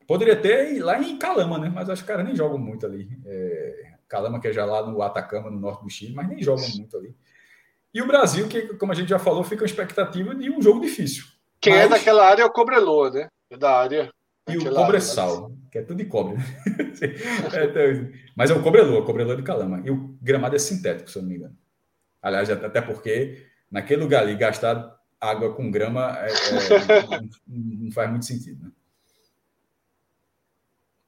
Poderia 0.08 0.38
ter 0.38 0.82
lá 0.82 1.02
em 1.02 1.18
Calama, 1.18 1.60
né? 1.60 1.70
Mas 1.74 1.90
acho 1.90 2.02
que 2.02 2.06
os 2.06 2.08
caras 2.08 2.26
nem 2.26 2.36
jogam 2.36 2.58
muito 2.58 2.86
ali. 2.86 3.10
É, 3.26 3.94
Calama, 4.08 4.40
que 4.40 4.48
é 4.48 4.54
já 4.54 4.66
lá 4.66 4.90
no 4.90 5.02
Atacama, 5.02 5.52
no 5.52 5.60
norte 5.60 5.84
do 5.84 5.90
Chile, 5.90 6.14
mas 6.14 6.30
nem 6.30 6.42
jogam 6.42 6.68
muito 6.76 6.96
ali. 6.98 7.14
E 7.94 8.02
o 8.02 8.08
Brasil, 8.08 8.48
que, 8.48 8.74
como 8.76 8.92
a 8.92 8.96
gente 8.96 9.10
já 9.10 9.20
falou, 9.20 9.44
fica 9.44 9.64
a 9.64 9.66
expectativa 9.66 10.34
de 10.34 10.50
um 10.50 10.62
jogo 10.62 10.80
difícil. 10.80 11.26
Quem 11.60 11.74
é 11.74 11.78
Mas... 11.78 11.86
é 11.86 11.90
daquela 11.90 12.26
área 12.26 12.44
é 12.44 12.46
o 12.46 12.52
Cobreloa, 12.52 13.12
né? 13.12 13.28
É 13.50 13.58
da 13.58 13.80
área. 13.80 14.12
E 14.48 14.58
o 14.58 14.74
Cobressal, 14.74 15.52
que 15.72 15.78
é 15.78 15.82
tudo 15.82 15.98
de 15.98 16.06
cobre. 16.06 16.38
é, 17.54 17.66
então, 17.66 18.12
mas 18.36 18.50
é 18.50 18.54
o 18.54 18.64
Cobreloa, 18.64 19.02
o 19.02 19.06
Cobreloa 19.06 19.36
de 19.36 19.44
Calama. 19.44 19.82
E 19.86 19.92
o 19.92 20.18
gramado 20.22 20.56
é 20.56 20.60
sintético, 20.60 21.10
se 21.10 21.18
eu 21.18 21.22
não 21.22 21.30
me 21.30 21.36
engano. 21.36 21.58
Aliás, 22.22 22.50
até 22.50 22.82
porque 22.82 23.46
naquele 23.70 24.02
lugar 24.02 24.24
ali, 24.24 24.36
gastar 24.36 24.96
água 25.20 25.54
com 25.54 25.70
grama 25.70 26.18
é, 26.20 26.30
é, 26.30 26.32
não, 27.20 27.30
não, 27.48 27.92
faz 27.92 28.10
muito 28.10 28.26
sentido, 28.26 28.64
né? 28.64 28.72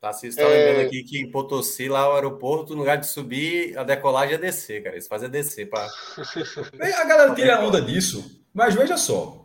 Tarcísio 0.01 0.29
está 0.29 0.43
é... 0.43 0.47
lembrando 0.47 0.87
aqui 0.87 1.03
que 1.03 1.19
em 1.19 1.29
Potosí, 1.29 1.87
lá 1.87 2.09
o 2.09 2.15
aeroporto, 2.15 2.73
no 2.73 2.79
lugar 2.79 2.97
de 2.97 3.07
subir, 3.07 3.77
a 3.77 3.83
decolagem 3.83 4.35
é 4.35 4.37
descer, 4.37 4.83
cara. 4.83 4.95
Eles 4.95 5.07
fazem 5.07 5.29
descer. 5.29 5.69
Pra... 5.69 5.85
A 7.01 7.05
galera 7.05 7.35
tira 7.35 7.57
a 7.57 7.65
onda 7.65 7.81
disso, 7.81 8.45
mas 8.53 8.75
veja 8.75 8.97
só 8.97 9.38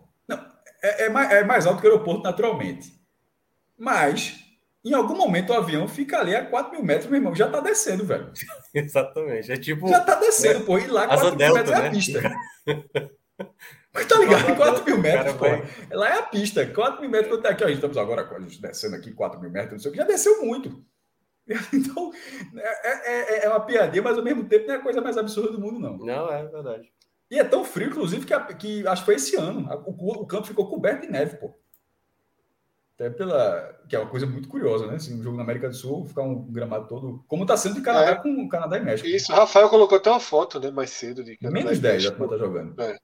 é, 0.84 1.04
é, 1.04 1.08
mais, 1.08 1.30
é 1.32 1.44
mais 1.44 1.66
alto 1.66 1.80
que 1.80 1.86
o 1.86 1.90
aeroporto 1.90 2.22
naturalmente. 2.22 2.92
Mas, 3.78 4.38
em 4.84 4.92
algum 4.92 5.16
momento, 5.16 5.50
o 5.50 5.56
avião 5.56 5.88
fica 5.88 6.18
ali 6.20 6.36
a 6.36 6.44
4 6.44 6.72
mil 6.72 6.84
metros, 6.84 7.10
meu 7.10 7.18
irmão, 7.18 7.34
já 7.34 7.48
tá 7.48 7.60
descendo, 7.60 8.04
velho. 8.04 8.30
Exatamente. 8.74 9.50
É 9.50 9.56
tipo. 9.56 9.88
Já 9.88 10.00
tá 10.00 10.16
descendo, 10.16 10.60
né? 10.60 10.66
pô. 10.66 10.78
E 10.78 10.86
lá 10.86 11.06
4 11.06 11.36
mil 11.36 11.54
metros 11.54 11.70
né? 11.70 11.72
é 11.72 11.78
a 11.78 11.82
né? 11.82 11.90
pista. 11.90 12.22
Mas 13.94 14.06
tá 14.08 14.18
ligado? 14.18 14.56
4 14.56 14.84
mil 14.84 14.98
metros, 14.98 15.32
pô. 15.36 15.46
Lá 15.90 16.08
é 16.08 16.18
a 16.18 16.22
pista. 16.22 16.66
4 16.66 17.00
mil 17.00 17.10
metros 17.10 17.42
é 17.44 17.48
aqui. 17.48 17.64
A 17.64 17.68
gente 17.68 17.76
estamos 17.76 17.96
agora 17.96 18.28
descendo 18.60 18.96
aqui 18.96 19.10
4 19.12 19.40
mil 19.40 19.50
metros, 19.50 19.72
não 19.72 19.78
sei 19.78 19.90
o 19.90 19.92
que. 19.92 19.98
Já 19.98 20.04
desceu 20.04 20.44
muito. 20.44 20.84
Então, 21.72 22.10
é, 22.56 22.90
é, 22.90 23.10
é, 23.12 23.44
é 23.44 23.48
uma 23.48 23.60
piadinha, 23.60 24.02
mas 24.02 24.16
ao 24.16 24.24
mesmo 24.24 24.44
tempo 24.44 24.66
não 24.66 24.74
é 24.74 24.78
a 24.78 24.82
coisa 24.82 25.00
mais 25.02 25.18
absurda 25.18 25.52
do 25.52 25.60
mundo, 25.60 25.78
não. 25.78 25.98
Não, 25.98 26.32
é 26.32 26.46
verdade. 26.46 26.90
E 27.34 27.38
é 27.40 27.42
tão 27.42 27.64
frio, 27.64 27.88
inclusive, 27.88 28.24
que, 28.24 28.54
que 28.54 28.86
acho 28.86 29.02
que 29.02 29.06
foi 29.06 29.16
esse 29.16 29.34
ano. 29.34 29.68
O, 29.84 30.22
o, 30.22 30.24
campo 30.24 30.46
ficou 30.46 30.68
coberto 30.68 31.04
de 31.04 31.10
neve, 31.10 31.36
pô. 31.36 31.52
Até 32.94 33.10
pela. 33.10 33.76
Que 33.88 33.96
é 33.96 33.98
uma 33.98 34.08
coisa 34.08 34.24
muito 34.24 34.48
curiosa, 34.48 34.86
né? 34.86 34.94
Assim, 34.94 35.18
um 35.18 35.22
jogo 35.22 35.36
na 35.36 35.42
América 35.42 35.68
do 35.68 35.74
Sul, 35.74 36.06
ficar 36.06 36.22
um 36.22 36.44
gramado 36.44 36.86
todo. 36.86 37.24
Como 37.26 37.42
está 37.42 37.56
sendo 37.56 37.74
de 37.74 37.80
Canadá 37.80 38.12
é. 38.12 38.14
com 38.14 38.48
Canadá 38.48 38.78
e 38.78 38.84
México. 38.84 39.08
Isso, 39.08 39.32
o 39.32 39.34
Rafael 39.34 39.68
colocou 39.68 39.98
até 39.98 40.10
uma 40.10 40.20
foto, 40.20 40.60
né? 40.60 40.70
Mais 40.70 40.90
cedo 40.90 41.24
de 41.24 41.36
Canadá 41.36 41.64
Menos 41.64 41.80
10 41.80 42.02
já 42.04 42.12
tá 42.12 42.38
jogando. 42.38 42.80
É. 42.80 42.96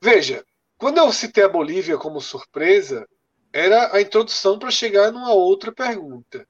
Veja, 0.00 0.42
quando 0.78 0.96
eu 0.96 1.12
citei 1.12 1.44
a 1.44 1.48
Bolívia 1.48 1.98
como 1.98 2.22
surpresa, 2.22 3.06
era 3.52 3.94
a 3.94 4.00
introdução 4.00 4.58
para 4.58 4.70
chegar 4.70 5.12
numa 5.12 5.34
outra 5.34 5.70
pergunta. 5.70 6.48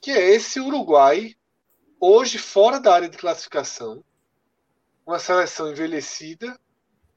Que 0.00 0.10
é 0.10 0.30
esse 0.30 0.58
Uruguai, 0.58 1.34
hoje 2.00 2.38
fora 2.38 2.80
da 2.80 2.94
área 2.94 3.10
de 3.10 3.18
classificação, 3.18 4.02
uma 5.10 5.18
seleção 5.18 5.68
envelhecida, 5.68 6.56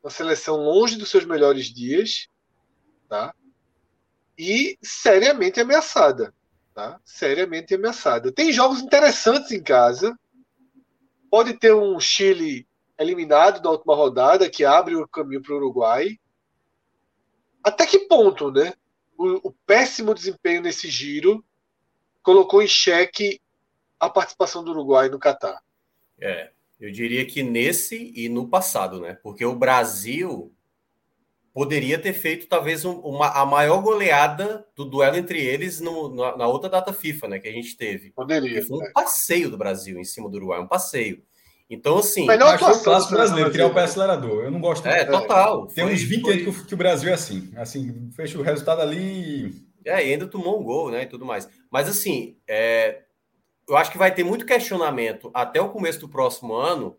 uma 0.01 0.10
seleção 0.10 0.56
longe 0.58 0.97
dos 0.97 1.12
seus 1.12 1.25
melhores 1.25 1.67
dias, 1.67 2.27
tá? 3.08 3.36
E 4.36 4.79
seriamente 4.82 5.60
ameaçada, 5.60 6.34
tá? 6.73 6.99
Seriamente 7.06 7.75
ameaçada. 7.75 8.32
Tem 8.32 8.51
jogos 8.51 8.82
interessantes 8.82 9.51
em 9.51 9.62
casa. 9.62 10.17
Pode 11.29 11.53
ter 11.53 11.71
um 11.75 11.99
Chile 11.99 12.67
eliminado 12.97 13.62
da 13.62 13.69
última 13.69 13.95
rodada 13.95 14.49
que 14.49 14.65
abre 14.65 14.95
o 14.95 15.08
caminho 15.08 15.43
para 15.43 15.53
o 15.53 15.58
Uruguai. 15.58 16.19
Até 17.63 17.86
que 17.86 17.99
ponto, 17.99 18.51
né? 18.51 18.74
O, 19.15 19.49
o 19.49 19.51
péssimo 19.67 20.15
desempenho 20.15 20.63
nesse 20.63 20.89
giro 20.89 21.45
colocou 22.24 22.63
em 22.63 22.67
xeque 22.67 23.39
a 23.99 24.09
participação 24.09 24.63
do 24.63 24.72
Uruguai 24.72 25.09
no 25.09 25.20
Catar. 25.20 25.61
É, 26.20 26.51
eu 26.84 26.91
diria 26.91 27.25
que 27.25 27.41
nesse 27.41 28.11
e 28.13 28.27
no 28.27 28.49
passado, 28.49 28.99
né? 28.99 29.17
Porque 29.23 29.45
o 29.45 29.55
Brasil 29.55 30.53
poderia 31.53 31.97
ter 31.97 32.11
feito 32.11 32.45
talvez 32.45 32.84
uma, 32.84 33.29
a 33.29 33.45
maior 33.45 33.81
goleada 33.81 34.65
do 34.75 34.84
duelo 34.84 35.15
entre 35.15 35.39
eles 35.39 35.79
no, 35.79 36.13
na, 36.13 36.36
na, 36.36 36.45
outra 36.45 36.69
data 36.69 36.91
FIFA, 36.91 37.29
né? 37.29 37.39
Que 37.39 37.47
a 37.47 37.53
gente 37.53 37.77
teve. 37.77 38.11
Poderia. 38.11 38.61
Foi 38.65 38.79
um 38.79 38.84
é. 38.84 38.91
passeio 38.91 39.49
do 39.49 39.57
Brasil 39.57 39.97
em 39.97 40.03
cima 40.03 40.29
do 40.29 40.36
Uruguai, 40.36 40.59
um 40.59 40.67
passeio. 40.67 41.23
Então, 41.69 41.99
assim. 41.99 42.27
Melhor 42.27 42.59
foi 42.59 42.73
o 42.73 42.84
clássico 42.84 43.13
brasileiro, 43.13 43.49
criar 43.49 43.67
o 43.67 43.73
pé 43.73 43.84
acelerador. 43.84 44.43
Eu 44.43 44.51
não 44.51 44.59
gosto. 44.59 44.86
É, 44.86 45.05
total. 45.05 45.67
Tem 45.67 45.86
foi, 45.86 45.93
uns 45.93 46.01
20 46.01 46.21
foi... 46.21 46.41
anos 46.41 46.65
que 46.65 46.73
o 46.73 46.77
Brasil 46.77 47.09
é 47.09 47.13
assim. 47.13 47.49
Assim, 47.55 48.11
fecha 48.13 48.38
o 48.38 48.41
resultado 48.41 48.81
ali. 48.81 49.53
É, 49.86 50.05
e 50.05 50.11
ainda 50.11 50.27
tomou 50.27 50.59
um 50.59 50.63
gol, 50.63 50.91
né? 50.91 51.03
E 51.03 51.07
tudo 51.07 51.25
mais. 51.25 51.47
Mas, 51.71 51.88
assim, 51.88 52.36
é, 52.45 53.03
eu 53.68 53.78
acho 53.78 53.91
que 53.91 53.97
vai 53.97 54.14
ter 54.14 54.24
muito 54.24 54.45
questionamento 54.45 55.32
até 55.34 55.61
o 55.61 55.70
começo 55.70 55.99
do 55.99 56.09
próximo 56.09 56.53
ano 56.53 56.97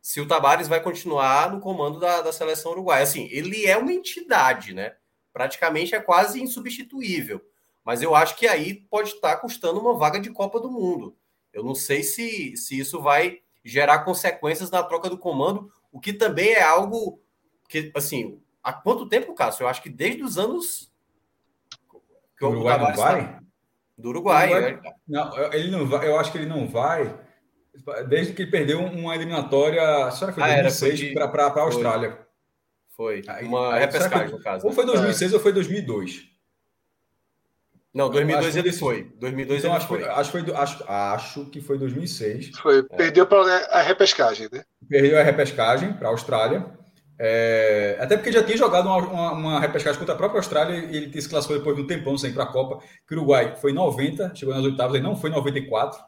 se 0.00 0.20
o 0.20 0.26
Tabares 0.26 0.68
vai 0.68 0.80
continuar 0.80 1.52
no 1.52 1.60
comando 1.60 1.98
da, 1.98 2.22
da 2.22 2.32
seleção 2.32 2.72
uruguaia. 2.72 3.02
Assim, 3.02 3.28
ele 3.30 3.66
é 3.66 3.76
uma 3.76 3.92
entidade, 3.92 4.72
né? 4.72 4.94
Praticamente 5.32 5.94
é 5.94 6.00
quase 6.00 6.40
insubstituível. 6.40 7.44
Mas 7.84 8.02
eu 8.02 8.14
acho 8.14 8.36
que 8.36 8.46
aí 8.46 8.74
pode 8.74 9.10
estar 9.10 9.36
custando 9.36 9.80
uma 9.80 9.96
vaga 9.96 10.18
de 10.20 10.30
Copa 10.30 10.60
do 10.60 10.70
Mundo. 10.70 11.16
Eu 11.52 11.62
não 11.62 11.74
sei 11.74 12.02
se, 12.02 12.56
se 12.56 12.78
isso 12.78 13.00
vai 13.02 13.40
gerar 13.64 14.00
consequências 14.00 14.70
na 14.70 14.82
troca 14.82 15.10
do 15.10 15.18
comando, 15.18 15.70
o 15.92 16.00
que 16.00 16.12
também 16.12 16.50
é 16.50 16.62
algo 16.62 17.20
que, 17.68 17.92
assim, 17.94 18.40
há 18.62 18.72
quanto 18.72 19.08
tempo, 19.08 19.34
Cássio? 19.34 19.64
Eu 19.64 19.68
acho 19.68 19.82
que 19.82 19.90
desde 19.90 20.22
os 20.22 20.38
anos. 20.38 20.92
Que 22.36 22.44
o 22.44 22.50
Uruguai 22.50 22.78
não 22.78 22.94
vai? 22.94 23.37
Do 23.98 24.10
Uruguai. 24.10 24.50
Uruguai... 24.50 24.80
É. 24.84 24.92
Não, 25.06 25.52
ele 25.52 25.70
não 25.70 25.86
vai, 25.86 26.06
eu 26.06 26.18
acho 26.18 26.30
que 26.32 26.38
ele 26.38 26.46
não 26.46 26.68
vai 26.68 27.12
desde 28.08 28.32
que 28.32 28.42
ele 28.42 28.50
perdeu 28.50 28.80
uma 28.80 29.14
eliminatória, 29.14 30.10
será 30.10 30.32
que 30.32 30.40
foi 30.40 30.48
2006 30.62 31.16
ah, 31.16 31.28
para 31.28 31.46
a 31.46 31.60
Austrália? 31.60 32.18
Foi. 32.96 33.22
Uma 33.42 33.74
aí, 33.74 33.80
repescagem, 33.80 34.30
no 34.30 34.42
caso. 34.42 34.66
Ou 34.66 34.72
foi 34.72 34.84
2006 34.84 35.32
é. 35.32 35.34
ou 35.36 35.40
foi 35.40 35.52
2002? 35.52 36.28
Não, 37.94 38.10
2002 38.10 38.56
ele 38.56 38.72
foi. 38.72 39.04
2002 39.18 39.60
então, 39.60 39.70
ele 39.70 39.76
acho 39.78 39.88
foi. 39.88 40.04
Acho, 40.04 40.30
foi, 40.30 40.54
acho, 40.54 40.84
acho 40.86 41.44
que 41.46 41.60
foi 41.60 41.78
2006. 41.78 42.50
Foi. 42.58 42.80
É. 42.80 42.96
Perdeu 42.96 43.26
para 43.26 43.56
a 43.68 43.82
repescagem, 43.82 44.48
né? 44.52 44.64
Perdeu 44.88 45.18
a 45.18 45.22
repescagem 45.22 45.92
para 45.92 46.08
a 46.08 46.10
Austrália. 46.10 46.77
É, 47.20 47.96
até 47.98 48.16
porque 48.16 48.30
já 48.30 48.44
tinha 48.44 48.56
jogado 48.56 48.86
uma, 48.86 48.96
uma, 48.98 49.32
uma, 49.32 49.60
repescagem 49.60 49.98
contra 49.98 50.14
a 50.14 50.16
própria 50.16 50.38
Austrália 50.38 50.78
e 50.78 50.96
ele 50.96 51.20
se 51.20 51.28
classificou 51.28 51.58
depois 51.58 51.76
de 51.76 51.82
um 51.82 51.86
tempão 51.86 52.16
sem 52.16 52.30
ir 52.30 52.32
para 52.32 52.44
a 52.44 52.52
Copa. 52.52 52.82
Que 53.06 53.14
o 53.14 53.18
Uruguai 53.18 53.56
foi 53.56 53.72
em 53.72 53.74
90, 53.74 54.34
chegou 54.36 54.54
nas 54.54 54.64
oitavas, 54.64 54.98
e 54.98 55.02
não 55.02 55.16
foi 55.16 55.30
em 55.30 55.32
94. 55.32 56.00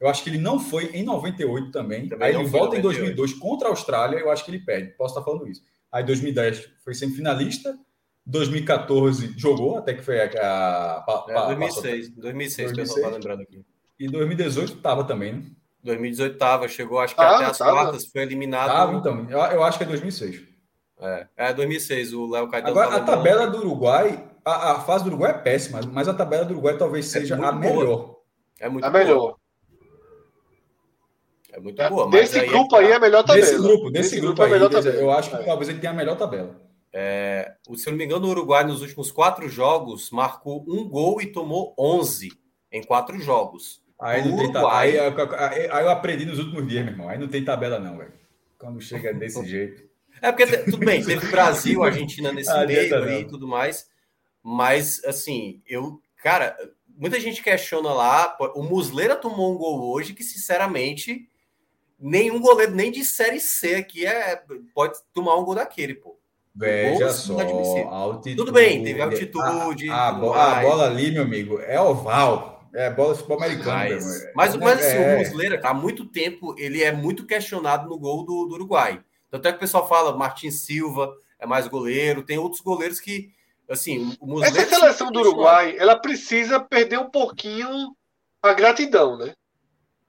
Eu 0.00 0.08
acho 0.08 0.22
que 0.22 0.30
ele 0.30 0.38
não 0.38 0.58
foi 0.58 0.86
em 0.94 1.04
98 1.04 1.70
também. 1.70 2.08
também 2.08 2.28
Aí 2.28 2.34
ele 2.34 2.46
volta 2.46 2.76
em 2.76 2.80
2002 2.80 3.34
contra 3.34 3.68
a 3.68 3.70
Austrália, 3.70 4.18
eu 4.18 4.30
acho 4.30 4.44
que 4.44 4.50
ele 4.50 4.60
perde. 4.60 4.92
Posso 4.96 5.18
estar 5.18 5.24
falando 5.24 5.46
isso. 5.48 5.62
Aí 5.92 6.02
2010 6.04 6.70
foi 6.82 6.94
semifinalista. 6.94 7.78
2014 8.24 9.34
jogou, 9.38 9.78
até 9.78 9.94
que 9.94 10.02
foi 10.02 10.20
a. 10.20 10.24
a, 10.24 10.98
a 10.98 11.24
é, 11.28 11.46
2006, 11.46 12.10
2006, 12.10 12.72
2006, 12.72 12.94
que 12.94 13.00
eu 13.00 13.10
lembrando 13.10 13.42
aqui. 13.42 13.64
E 13.98 14.06
2018 14.06 14.74
estava 14.74 15.02
também, 15.02 15.32
né? 15.32 15.42
2018 15.88 16.32
estava, 16.34 16.68
chegou 16.68 17.00
acho 17.00 17.14
que 17.14 17.20
ah, 17.20 17.36
até 17.36 17.44
as 17.46 17.58
tava. 17.58 17.72
quartas, 17.72 18.06
foi 18.06 18.22
eliminado. 18.22 18.68
Tava, 18.68 18.94
então, 18.94 19.26
eu, 19.30 19.38
eu, 19.38 19.62
acho 19.62 19.78
que 19.78 19.84
é 19.84 19.86
2006. 19.86 20.42
É, 21.00 21.26
é 21.36 21.54
2006, 21.54 22.12
o 22.12 22.26
Léo 22.30 22.48
Caetano. 22.48 22.78
Agora, 22.78 22.96
a 22.96 23.00
tabela 23.00 23.46
do 23.46 23.58
Uruguai, 23.58 24.24
a, 24.44 24.72
a, 24.72 24.80
fase 24.80 25.04
do 25.04 25.08
Uruguai 25.08 25.30
é 25.30 25.38
péssima, 25.38 25.80
mas 25.92 26.08
a 26.08 26.14
tabela 26.14 26.44
do 26.44 26.52
Uruguai 26.52 26.76
talvez 26.76 27.06
é 27.06 27.20
seja 27.20 27.36
é 27.36 27.44
a 27.44 27.52
melhor. 27.52 28.16
É 28.60 28.68
muito 28.68 28.84
a 28.84 28.90
boa. 28.90 29.04
melhor. 29.04 29.36
É 31.52 31.60
muito 31.60 31.80
é, 31.80 31.88
boa. 31.88 32.10
Desse 32.10 32.40
grupo 32.46 32.76
aí 32.76 32.90
é 32.90 32.96
a 32.96 33.00
melhor 33.00 33.22
tabela. 33.22 33.46
Desse 33.46 33.58
grupo, 33.58 33.90
desse, 33.90 34.10
desse 34.10 34.20
grupo, 34.20 34.36
grupo 34.36 34.54
é 34.54 34.58
aí, 34.58 34.70
tabela. 34.70 34.96
eu 34.96 35.10
acho 35.10 35.30
que 35.30 35.36
é. 35.36 35.44
talvez 35.44 35.68
ele 35.68 35.78
tenha 35.78 35.92
a 35.92 35.96
melhor 35.96 36.16
tabela. 36.16 36.60
É, 36.92 37.54
se 37.74 37.88
eu 37.88 37.92
não 37.92 37.98
me 37.98 38.04
engano, 38.04 38.26
o 38.26 38.30
Uruguai 38.30 38.64
nos 38.64 38.82
últimos 38.82 39.10
quatro 39.10 39.48
jogos 39.48 40.10
marcou 40.10 40.64
um 40.68 40.88
gol 40.88 41.20
e 41.22 41.26
tomou 41.26 41.74
11 41.78 42.30
em 42.72 42.82
quatro 42.82 43.18
jogos. 43.20 43.80
Aí, 44.00 44.24
não 44.24 44.36
tem 44.36 44.52
aí, 44.70 44.98
aí, 44.98 45.70
aí, 45.70 45.84
eu 45.84 45.90
aprendi 45.90 46.24
nos 46.24 46.38
últimos 46.38 46.68
dias, 46.68 46.84
meu 46.84 46.92
irmão. 46.92 47.08
Aí 47.08 47.18
não 47.18 47.26
tem 47.26 47.44
tabela, 47.44 47.80
não, 47.80 47.98
velho. 47.98 48.12
Quando 48.56 48.80
chega 48.80 49.12
desse 49.12 49.42
jeito. 49.46 49.82
É 50.22 50.30
porque, 50.30 50.46
tudo 50.58 50.78
bem, 50.78 51.04
teve 51.04 51.26
Brasil, 51.28 51.82
Argentina 51.82 52.32
nesse 52.32 52.50
ah, 52.50 52.64
meio 52.66 53.20
e 53.20 53.24
tudo 53.26 53.46
mais. 53.46 53.88
Mas, 54.42 55.02
assim, 55.04 55.62
eu, 55.66 56.00
cara, 56.22 56.56
muita 56.96 57.18
gente 57.20 57.42
questiona 57.42 57.92
lá. 57.92 58.36
O 58.54 58.62
Muslera 58.62 59.16
tomou 59.16 59.52
um 59.52 59.58
gol 59.58 59.92
hoje 59.92 60.14
que, 60.14 60.24
sinceramente, 60.24 61.28
nenhum 61.98 62.40
goleiro 62.40 62.74
nem 62.74 62.90
de 62.90 63.04
série 63.04 63.40
C 63.40 63.76
aqui 63.76 64.06
é 64.06 64.42
pode 64.74 64.98
tomar 65.12 65.36
um 65.36 65.44
gol 65.44 65.54
daquele, 65.54 65.94
pô. 65.94 66.18
Veja 66.54 67.10
só, 67.10 67.38
altitude, 67.40 68.36
Tudo 68.36 68.52
bem, 68.52 68.82
teve 68.82 69.00
altitude. 69.00 69.88
A, 69.90 70.08
a, 70.08 70.08
a, 70.08 70.60
bola 70.60 70.86
ali, 70.86 71.12
meu 71.12 71.22
amigo, 71.22 71.60
é 71.60 71.80
oval. 71.80 72.57
É 72.78 72.88
bola 72.90 73.12
de 73.12 73.18
futebol 73.18 73.42
americano. 73.42 73.72
Mas, 73.74 74.32
mas, 74.36 74.56
mas 74.56 74.78
assim, 74.78 74.98
é... 74.98 75.16
o 75.16 75.18
Muslera, 75.18 75.60
há 75.64 75.74
muito 75.74 76.04
tempo, 76.04 76.54
ele 76.56 76.80
é 76.80 76.92
muito 76.92 77.26
questionado 77.26 77.88
no 77.88 77.98
gol 77.98 78.24
do, 78.24 78.46
do 78.46 78.54
Uruguai. 78.54 79.02
Tanto 79.28 79.48
é 79.48 79.50
que 79.50 79.56
o 79.56 79.60
pessoal 79.60 79.88
fala, 79.88 80.16
Martin 80.16 80.52
Silva 80.52 81.12
é 81.40 81.44
mais 81.44 81.66
goleiro, 81.66 82.22
tem 82.22 82.38
outros 82.38 82.60
goleiros 82.60 83.00
que, 83.00 83.32
assim, 83.68 84.16
o 84.20 84.28
Muslera... 84.28 84.60
Essa 84.60 84.76
seleção 84.76 85.10
do 85.10 85.18
Uruguai, 85.18 85.74
ela 85.76 85.98
precisa 85.98 86.60
perder 86.60 87.00
um 87.00 87.10
pouquinho 87.10 87.96
a 88.40 88.52
gratidão, 88.52 89.18
né? 89.18 89.34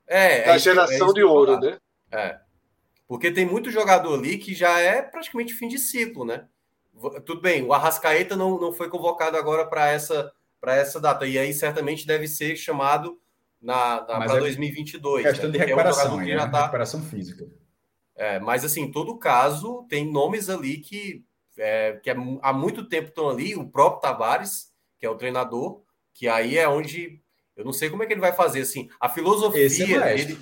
É, 0.06 0.46
da 0.46 0.54
é 0.54 0.60
geração 0.60 1.10
é 1.10 1.14
de 1.14 1.24
ouro, 1.24 1.60
né? 1.60 1.80
É. 2.12 2.40
Porque 3.08 3.32
tem 3.32 3.48
muito 3.48 3.72
jogador 3.72 4.14
ali 4.14 4.38
que 4.38 4.54
já 4.54 4.80
é 4.80 5.02
praticamente 5.02 5.56
fim 5.56 5.68
de 5.68 5.80
ciclo, 5.80 6.24
né? 6.24 6.46
Tudo 7.26 7.42
bem, 7.42 7.64
o 7.64 7.74
Arrascaeta 7.74 8.36
não, 8.36 8.60
não 8.60 8.72
foi 8.72 8.90
convocado 8.90 9.38
agora 9.38 9.66
para 9.66 9.88
essa, 9.90 10.32
essa 10.68 11.00
data. 11.00 11.26
E 11.26 11.38
aí 11.38 11.54
certamente 11.54 12.06
deve 12.06 12.28
ser 12.28 12.56
chamado 12.56 13.20
na, 13.62 14.02
na 14.02 14.06
para 14.06 14.38
é 14.38 14.40
2022. 14.40 15.24
Questão 15.24 15.50
né? 15.50 15.52
de 15.52 15.58
recuperação, 15.58 16.20
é 16.20 16.24
um 16.24 16.26
que 16.26 16.36
né? 16.36 16.48
tá... 16.48 16.62
recuperação 16.62 17.02
física. 17.04 17.48
É, 18.16 18.40
mas 18.40 18.66
assim, 18.66 18.82
em 18.82 18.92
todo 18.92 19.18
caso, 19.18 19.86
tem 19.90 20.12
nomes 20.12 20.50
ali 20.50 20.78
que, 20.78 21.24
é, 21.58 22.00
que 22.04 22.10
é, 22.10 22.16
há 22.42 22.52
muito 22.52 22.88
tempo 22.88 23.08
estão 23.08 23.30
ali, 23.30 23.56
o 23.56 23.70
próprio 23.70 24.02
Tavares, 24.02 24.74
que 24.98 25.06
é 25.06 25.10
o 25.10 25.16
treinador, 25.16 25.82
que 26.14 26.28
aí 26.28 26.58
é 26.58 26.68
onde 26.68 27.22
eu 27.60 27.66
não 27.66 27.74
sei 27.74 27.90
como 27.90 28.04
é 28.04 28.06
que 28.06 28.14
ele 28.14 28.22
vai 28.22 28.32
fazer 28.32 28.62
assim. 28.62 28.90
A 29.02 29.10
filosofia 29.10 30.00
é 30.00 30.16
dele, 30.16 30.40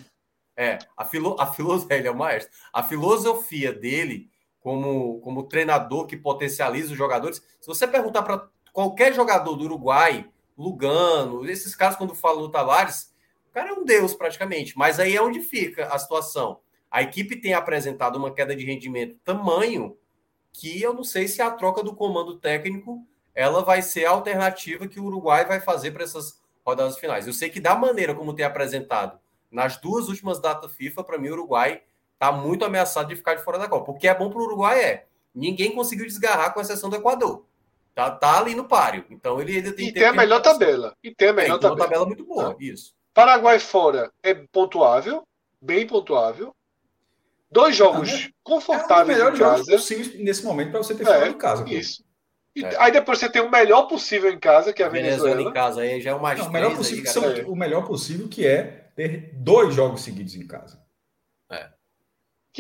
é, 0.56 0.78
a, 0.96 1.04
filo, 1.04 1.36
a 1.40 1.48
filosofia, 1.48 1.98
ele 1.98 2.08
é 2.08 2.12
o 2.12 2.16
maestro. 2.16 2.54
A 2.72 2.84
filosofia 2.84 3.74
dele, 3.74 4.30
como, 4.60 5.20
como 5.22 5.48
treinador 5.48 6.06
que 6.06 6.16
potencializa 6.16 6.92
os 6.92 6.98
jogadores, 6.98 7.38
se 7.60 7.66
você 7.68 7.88
perguntar 7.88 8.22
para 8.22 8.48
qualquer 8.78 9.12
jogador 9.12 9.56
do 9.56 9.64
Uruguai, 9.64 10.30
Lugano, 10.56 11.50
esses 11.50 11.74
caras, 11.74 11.96
quando 11.96 12.14
falam 12.14 12.44
do 12.44 12.52
Tavares, 12.52 13.12
o 13.50 13.52
cara 13.52 13.70
é 13.70 13.74
um 13.74 13.84
deus 13.84 14.14
praticamente. 14.14 14.78
Mas 14.78 15.00
aí 15.00 15.16
é 15.16 15.22
onde 15.22 15.42
fica 15.42 15.88
a 15.88 15.98
situação. 15.98 16.60
A 16.92 17.02
equipe 17.02 17.42
tem 17.42 17.56
apresentado 17.56 18.18
uma 18.18 18.32
queda 18.32 18.56
de 18.56 18.64
rendimento 18.64 19.18
tamanho 19.26 19.98
que 20.54 20.80
eu 20.80 20.94
não 20.94 21.04
sei 21.04 21.28
se 21.28 21.42
a 21.42 21.50
troca 21.50 21.82
do 21.82 21.96
comando 21.96 22.38
técnico 22.38 23.04
ela 23.34 23.64
vai 23.64 23.82
ser 23.82 24.06
a 24.06 24.12
alternativa 24.12 24.88
que 24.88 25.00
o 25.00 25.06
Uruguai 25.06 25.44
vai 25.44 25.60
fazer 25.60 25.90
para 25.90 26.04
essas 26.04 26.40
rodadas 26.64 27.00
finais. 27.00 27.26
Eu 27.26 27.34
sei 27.34 27.50
que 27.50 27.60
da 27.60 27.74
maneira 27.74 28.14
como 28.14 28.36
tem 28.36 28.46
apresentado 28.46 29.20
nas 29.50 29.78
duas 29.78 30.08
últimas 30.08 30.40
datas 30.40 30.72
FIFA, 30.74 31.04
para 31.04 31.18
mim, 31.18 31.30
o 31.30 31.34
Uruguai 31.34 31.82
está 32.14 32.32
muito 32.32 32.64
ameaçado 32.64 33.08
de 33.08 33.16
ficar 33.16 33.34
de 33.34 33.44
fora 33.44 33.58
da 33.58 33.68
Copa. 33.68 33.92
O 33.92 33.98
que 33.98 34.08
é 34.08 34.14
bom 34.14 34.30
para 34.30 34.40
o 34.40 34.44
Uruguai 34.44 34.80
é 34.80 35.08
ninguém 35.34 35.74
conseguiu 35.74 36.06
desgarrar 36.06 36.54
com 36.54 36.62
exceção 36.62 36.92
do 36.92 36.96
Equador. 36.96 37.47
Tá, 37.98 38.12
tá 38.12 38.38
ali 38.38 38.54
no 38.54 38.66
páreo. 38.66 39.04
Então 39.10 39.42
ele 39.42 39.58
ainda 39.58 39.74
tem. 39.74 39.88
E 39.88 39.92
tem 39.92 40.06
a 40.06 40.14
melhor 40.14 40.40
tabela. 40.40 40.96
E 41.04 41.10
tem 41.10 41.30
a 41.30 41.34
melhor 41.34 41.56
é, 41.56 41.60
tabela. 41.60 41.74
uma 41.74 41.84
tabela 41.84 42.06
muito 42.06 42.24
boa, 42.24 42.52
tá. 42.52 42.56
isso. 42.60 42.94
Paraguai 43.12 43.58
fora 43.58 44.12
é 44.22 44.36
pontuável, 44.36 45.24
bem 45.60 45.88
pontuável. 45.88 46.56
Dois 47.50 47.76
jogos 47.76 48.12
é 48.12 48.30
confortáveis 48.44 49.20
é 49.20 49.28
em 49.28 49.36
casa. 49.36 49.72
nesse 50.20 50.46
momento 50.46 50.70
para 50.70 50.84
você 50.84 50.94
ter 50.94 51.06
fora 51.06 51.26
é, 51.26 51.30
de 51.30 51.36
casa. 51.38 51.68
Isso. 51.68 52.04
E, 52.56 52.64
é. 52.64 52.76
Aí 52.78 52.92
depois 52.92 53.18
você 53.18 53.28
tem 53.32 53.42
o 53.42 53.50
melhor 53.50 53.88
possível 53.88 54.32
em 54.32 54.40
casa, 54.40 54.72
que 54.72 54.84
é 54.84 54.86
a 54.86 54.90
Venezuela. 54.90 55.30
Venezuela 55.30 55.50
em 55.50 55.54
casa 55.54 55.82
aí 55.82 56.00
já 56.00 56.12
é 56.12 56.14
o 56.14 56.22
mais 56.22 56.38
Não, 56.38 56.50
o 56.50 56.52
melhor 56.52 56.76
possível, 56.76 57.04
aí, 57.04 57.12
são, 57.12 57.52
o 57.52 57.56
melhor 57.56 57.88
possível 57.88 58.28
que 58.28 58.46
é 58.46 58.92
ter 58.96 59.32
dois 59.34 59.74
jogos 59.74 60.02
seguidos 60.02 60.36
em 60.36 60.46
casa. 60.46 60.80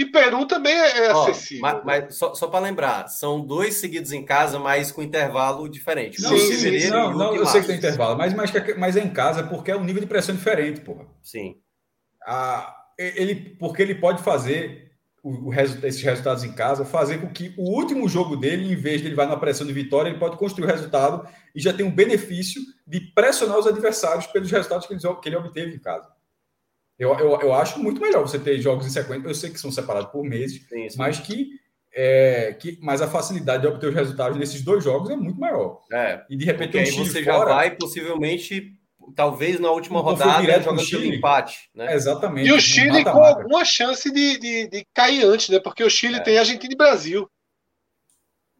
É. 0.01 0.05
Que 0.05 0.05
Peru 0.05 0.45
também 0.45 0.73
é, 0.73 1.11
acessível. 1.11 1.61
Mas, 1.61 1.83
mas 1.83 2.15
só, 2.15 2.35
só 2.35 2.47
para 2.47 2.59
lembrar, 2.59 3.07
são 3.07 3.41
dois 3.41 3.75
seguidos 3.75 4.11
em 4.11 4.23
casa, 4.23 4.59
mas 4.59 4.91
com 4.91 5.01
intervalo 5.01 5.67
diferente. 5.67 6.21
Não, 6.21 6.29
sim, 6.29 6.53
sim, 6.53 6.89
não, 6.89 7.13
não 7.13 7.35
eu 7.35 7.45
sei 7.47 7.61
que 7.61 7.67
tem 7.67 7.77
intervalo, 7.77 8.17
mas, 8.17 8.33
mas, 8.33 8.51
mas 8.77 8.95
é 8.95 9.01
em 9.01 9.09
casa 9.09 9.43
porque 9.43 9.71
é 9.71 9.75
um 9.75 9.83
nível 9.83 10.01
de 10.01 10.07
pressão 10.07 10.35
diferente, 10.35 10.81
porra. 10.81 11.05
Sim. 11.23 11.55
Ah, 12.25 12.75
ele, 12.97 13.35
porque 13.57 13.81
ele 13.81 13.95
pode 13.95 14.21
fazer 14.21 14.91
o, 15.23 15.49
o 15.49 15.53
esses 15.53 16.01
resultados 16.01 16.43
em 16.43 16.53
casa, 16.53 16.85
fazer 16.85 17.19
com 17.19 17.29
que 17.29 17.53
o 17.57 17.75
último 17.75 18.07
jogo 18.07 18.35
dele, 18.35 18.71
em 18.71 18.75
vez 18.75 19.01
de 19.01 19.07
ele 19.07 19.15
vai 19.15 19.27
na 19.27 19.37
pressão 19.37 19.65
de 19.67 19.73
vitória, 19.73 20.09
ele 20.09 20.19
pode 20.19 20.37
construir 20.37 20.65
o 20.65 20.71
resultado 20.71 21.27
e 21.55 21.59
já 21.59 21.73
tem 21.73 21.85
um 21.85 21.93
benefício 21.93 22.61
de 22.85 22.99
pressionar 22.99 23.57
os 23.57 23.67
adversários 23.67 24.27
pelos 24.27 24.49
resultados 24.49 24.87
que 24.87 24.93
ele, 24.93 25.15
que 25.15 25.29
ele 25.29 25.35
obteve 25.35 25.75
em 25.75 25.79
casa. 25.79 26.16
Eu, 26.97 27.13
eu, 27.19 27.39
eu 27.41 27.53
acho 27.53 27.79
muito 27.79 28.01
melhor 28.01 28.21
você 28.21 28.39
ter 28.39 28.59
jogos 28.59 28.85
em 28.85 28.89
sequência. 28.89 29.27
Eu 29.27 29.35
sei 29.35 29.49
que 29.51 29.59
são 29.59 29.71
separados 29.71 30.11
por 30.11 30.23
meses, 30.23 30.65
sim, 30.67 30.89
sim. 30.89 30.97
mas 30.97 31.19
que, 31.19 31.51
é, 31.93 32.55
que 32.59 32.79
mas 32.81 33.01
a 33.01 33.07
facilidade 33.07 33.61
de 33.61 33.67
obter 33.67 33.89
os 33.89 33.95
resultados 33.95 34.37
nesses 34.37 34.63
dois 34.63 34.83
jogos 34.83 35.09
é 35.09 35.15
muito 35.15 35.39
maior. 35.39 35.81
É, 35.91 36.23
e 36.29 36.35
de 36.35 36.45
repente 36.45 36.77
um 36.77 37.05
você 37.05 37.23
fora, 37.23 37.37
já 37.37 37.45
vai 37.45 37.75
possivelmente 37.75 38.77
talvez 39.15 39.59
na 39.59 39.69
última 39.69 40.01
rodada 40.01 40.61
jogando 40.61 40.81
Chile. 40.81 41.17
empate. 41.17 41.69
Né? 41.73 41.93
Exatamente. 41.93 42.47
E 42.47 42.51
o 42.51 42.59
Chile 42.59 43.03
com 43.03 43.23
alguma 43.23 43.63
chance 43.63 44.11
de, 44.11 44.37
de, 44.37 44.67
de, 44.67 44.87
cair 44.93 45.23
antes, 45.23 45.49
né? 45.49 45.59
Porque 45.59 45.83
o 45.83 45.89
Chile 45.89 46.17
é. 46.17 46.19
tem 46.19 46.37
Argentina 46.37 46.73
e 46.73 46.77
Brasil. 46.77 47.29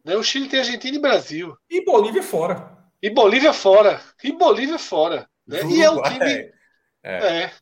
Né? 0.04 0.16
O 0.16 0.22
Chile 0.22 0.48
tem 0.48 0.60
Argentina 0.60 0.96
e 0.96 1.00
Brasil. 1.00 1.56
E 1.68 1.84
Bolívia 1.84 2.22
fora. 2.22 2.78
E 3.02 3.10
Bolívia 3.10 3.52
fora. 3.52 4.00
E 4.22 4.32
Bolívia 4.32 4.78
fora. 4.78 5.28
Né? 5.46 5.60
E 5.70 5.82
é 5.82 5.90
um 5.90 6.02
time. 6.02 6.50
É. 7.02 7.42
é. 7.42 7.52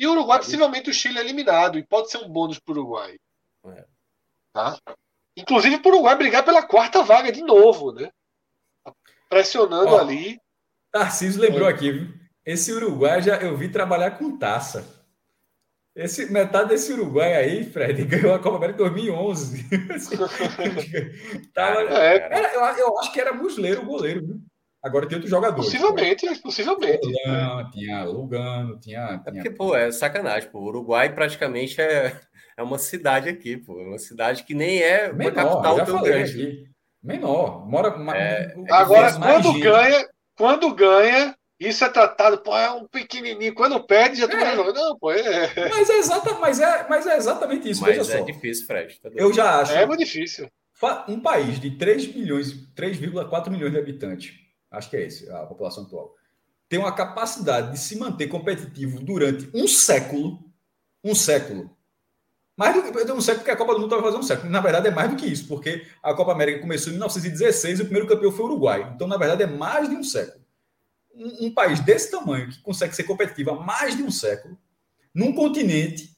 E 0.00 0.06
o 0.06 0.12
Uruguai, 0.12 0.38
possivelmente 0.38 0.88
o 0.88 0.94
Chile 0.94 1.18
é 1.18 1.20
eliminado, 1.20 1.78
e 1.78 1.86
pode 1.86 2.10
ser 2.10 2.16
um 2.16 2.28
bônus 2.30 2.58
para 2.58 2.72
o 2.72 2.78
Uruguai. 2.78 3.18
É. 3.66 3.84
Tá? 4.50 4.78
Inclusive 5.36 5.78
para 5.78 5.90
o 5.90 5.94
Uruguai 5.96 6.16
brigar 6.16 6.42
pela 6.42 6.62
quarta 6.62 7.02
vaga 7.02 7.30
de 7.30 7.42
novo, 7.42 7.92
né? 7.92 8.10
Pressionando 9.28 9.90
Ó, 9.90 9.98
ali. 10.00 10.40
Tarcísio 10.90 11.42
lembrou 11.42 11.68
é. 11.68 11.72
aqui, 11.72 11.92
viu? 11.92 12.14
Esse 12.46 12.72
Uruguai 12.72 13.20
já 13.20 13.36
eu 13.36 13.54
vi 13.58 13.68
trabalhar 13.68 14.12
com 14.12 14.38
taça. 14.38 14.88
Esse, 15.94 16.32
metade 16.32 16.70
desse 16.70 16.94
Uruguai 16.94 17.34
aí, 17.34 17.70
Fred, 17.70 18.02
ganhou 18.08 18.32
a 18.32 18.38
Copa 18.38 18.56
América 18.56 18.82
em 18.82 18.88
2011. 18.88 19.68
Tava, 21.52 21.80
é, 21.82 22.16
era, 22.16 22.54
eu, 22.54 22.86
eu, 22.86 22.98
acho 23.00 23.12
que 23.12 23.20
era 23.20 23.34
Musleiro 23.34 23.82
o 23.82 23.86
goleiro, 23.86 24.26
viu? 24.26 24.40
Agora 24.82 25.06
tem 25.06 25.16
outros 25.16 25.30
jogadores. 25.30 25.64
Possivelmente, 25.66 26.24
né? 26.24 26.38
possivelmente. 26.42 27.06
Lugano, 27.06 27.70
tinha 27.70 28.04
Lugano, 28.04 28.80
tinha, 28.80 29.06
tinha. 29.06 29.22
É 29.26 29.32
porque, 29.32 29.50
pô, 29.50 29.76
é 29.76 29.92
sacanagem, 29.92 30.50
pô. 30.50 30.60
O 30.60 30.64
Uruguai 30.68 31.14
praticamente 31.14 31.80
é, 31.80 32.18
é 32.56 32.62
uma 32.62 32.78
cidade 32.78 33.28
aqui, 33.28 33.58
pô. 33.58 33.78
É 33.78 33.84
uma 33.84 33.98
cidade 33.98 34.44
que 34.44 34.54
nem 34.54 34.80
é 34.82 35.12
Menor, 35.12 35.32
uma 35.32 35.32
capital 35.32 35.84
tão 35.84 36.02
grande. 36.02 36.42
Aqui. 36.42 36.64
Menor. 37.02 37.68
Mora. 37.68 37.88
É, 38.16 38.54
Agora, 38.70 39.12
quando 39.12 39.58
ganha, 39.58 40.08
quando 40.36 40.74
ganha, 40.74 41.34
isso 41.58 41.84
é 41.84 41.88
tratado, 41.90 42.38
pô, 42.38 42.56
é 42.56 42.70
um 42.70 42.86
pequenininho. 42.88 43.54
Quando 43.54 43.78
perde, 43.84 44.16
já 44.16 44.24
é. 44.24 44.56
Não, 44.56 44.98
pô, 44.98 45.12
é. 45.12 45.68
Mas 45.68 45.90
é, 45.90 45.98
exata, 45.98 46.34
mas, 46.38 46.58
é, 46.58 46.86
mas 46.88 47.06
é 47.06 47.18
exatamente 47.18 47.68
isso. 47.68 47.82
Mas 47.82 47.98
Veja 47.98 48.14
é 48.14 48.18
só. 48.18 48.24
difícil, 48.24 48.66
Fred. 48.66 48.98
Tá 48.98 49.10
eu 49.14 49.30
já 49.30 49.60
acho. 49.60 49.72
É 49.72 49.84
muito 49.84 50.00
difícil. 50.00 50.48
Um 51.06 51.20
país 51.20 51.60
de 51.60 51.72
3 51.72 52.14
milhões, 52.14 52.52
3,4 52.74 53.50
milhões 53.50 53.72
de 53.72 53.78
habitantes, 53.78 54.32
acho 54.70 54.90
que 54.90 54.96
é 54.96 55.06
esse 55.06 55.30
a 55.30 55.46
população 55.46 55.84
atual, 55.84 56.14
tem 56.68 56.78
uma 56.78 56.94
capacidade 56.94 57.72
de 57.72 57.78
se 57.78 57.98
manter 57.98 58.28
competitivo 58.28 59.00
durante 59.00 59.50
um 59.54 59.66
século. 59.66 60.38
Um 61.02 61.14
século. 61.14 61.76
Mais 62.56 62.74
do 62.74 62.82
que 62.82 63.12
um 63.12 63.20
século, 63.20 63.40
porque 63.40 63.50
a 63.50 63.56
Copa 63.56 63.74
do 63.74 63.80
Mundo 63.80 63.90
vai 63.90 64.02
fazer 64.02 64.18
um 64.18 64.22
século. 64.22 64.50
Na 64.50 64.60
verdade, 64.60 64.88
é 64.88 64.90
mais 64.90 65.10
do 65.10 65.16
que 65.16 65.26
isso, 65.26 65.48
porque 65.48 65.86
a 66.02 66.12
Copa 66.14 66.32
América 66.32 66.60
começou 66.60 66.90
em 66.90 66.96
1916 66.96 67.78
e 67.78 67.82
o 67.82 67.84
primeiro 67.86 68.06
campeão 68.06 68.30
foi 68.30 68.44
o 68.44 68.48
Uruguai. 68.48 68.92
Então, 68.94 69.08
na 69.08 69.16
verdade, 69.16 69.42
é 69.42 69.46
mais 69.46 69.88
de 69.88 69.96
um 69.96 70.04
século 70.04 70.40
um, 71.20 71.46
um 71.46 71.54
país 71.54 71.80
desse 71.80 72.10
tamanho, 72.10 72.48
que 72.48 72.60
consegue 72.62 72.96
ser 72.96 73.04
competitivo 73.04 73.50
há 73.50 73.60
mais 73.60 73.96
de 73.96 74.02
um 74.02 74.10
século, 74.10 74.58
num 75.14 75.34
continente 75.34 76.09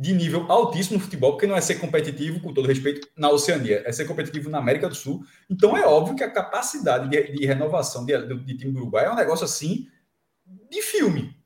de 0.00 0.14
nível 0.14 0.46
altíssimo 0.48 0.96
no 0.96 1.02
futebol, 1.02 1.32
porque 1.32 1.46
não 1.46 1.56
é 1.56 1.60
ser 1.60 1.74
competitivo, 1.74 2.38
com 2.38 2.54
todo 2.54 2.68
respeito, 2.68 3.08
na 3.16 3.30
Oceania, 3.30 3.82
é 3.84 3.90
ser 3.90 4.04
competitivo 4.04 4.48
na 4.48 4.58
América 4.58 4.88
do 4.88 4.94
Sul. 4.94 5.24
Então 5.50 5.76
é 5.76 5.84
óbvio 5.84 6.14
que 6.14 6.22
a 6.22 6.30
capacidade 6.30 7.08
de, 7.08 7.32
de 7.32 7.44
renovação 7.44 8.06
de, 8.06 8.16
de, 8.16 8.38
de, 8.44 8.56
time 8.56 8.72
do 8.72 8.78
Uruguai 8.78 9.06
é 9.06 9.10
um 9.10 9.16
negócio 9.16 9.44
assim 9.44 9.88
de 10.70 10.80
filme. 10.82 11.36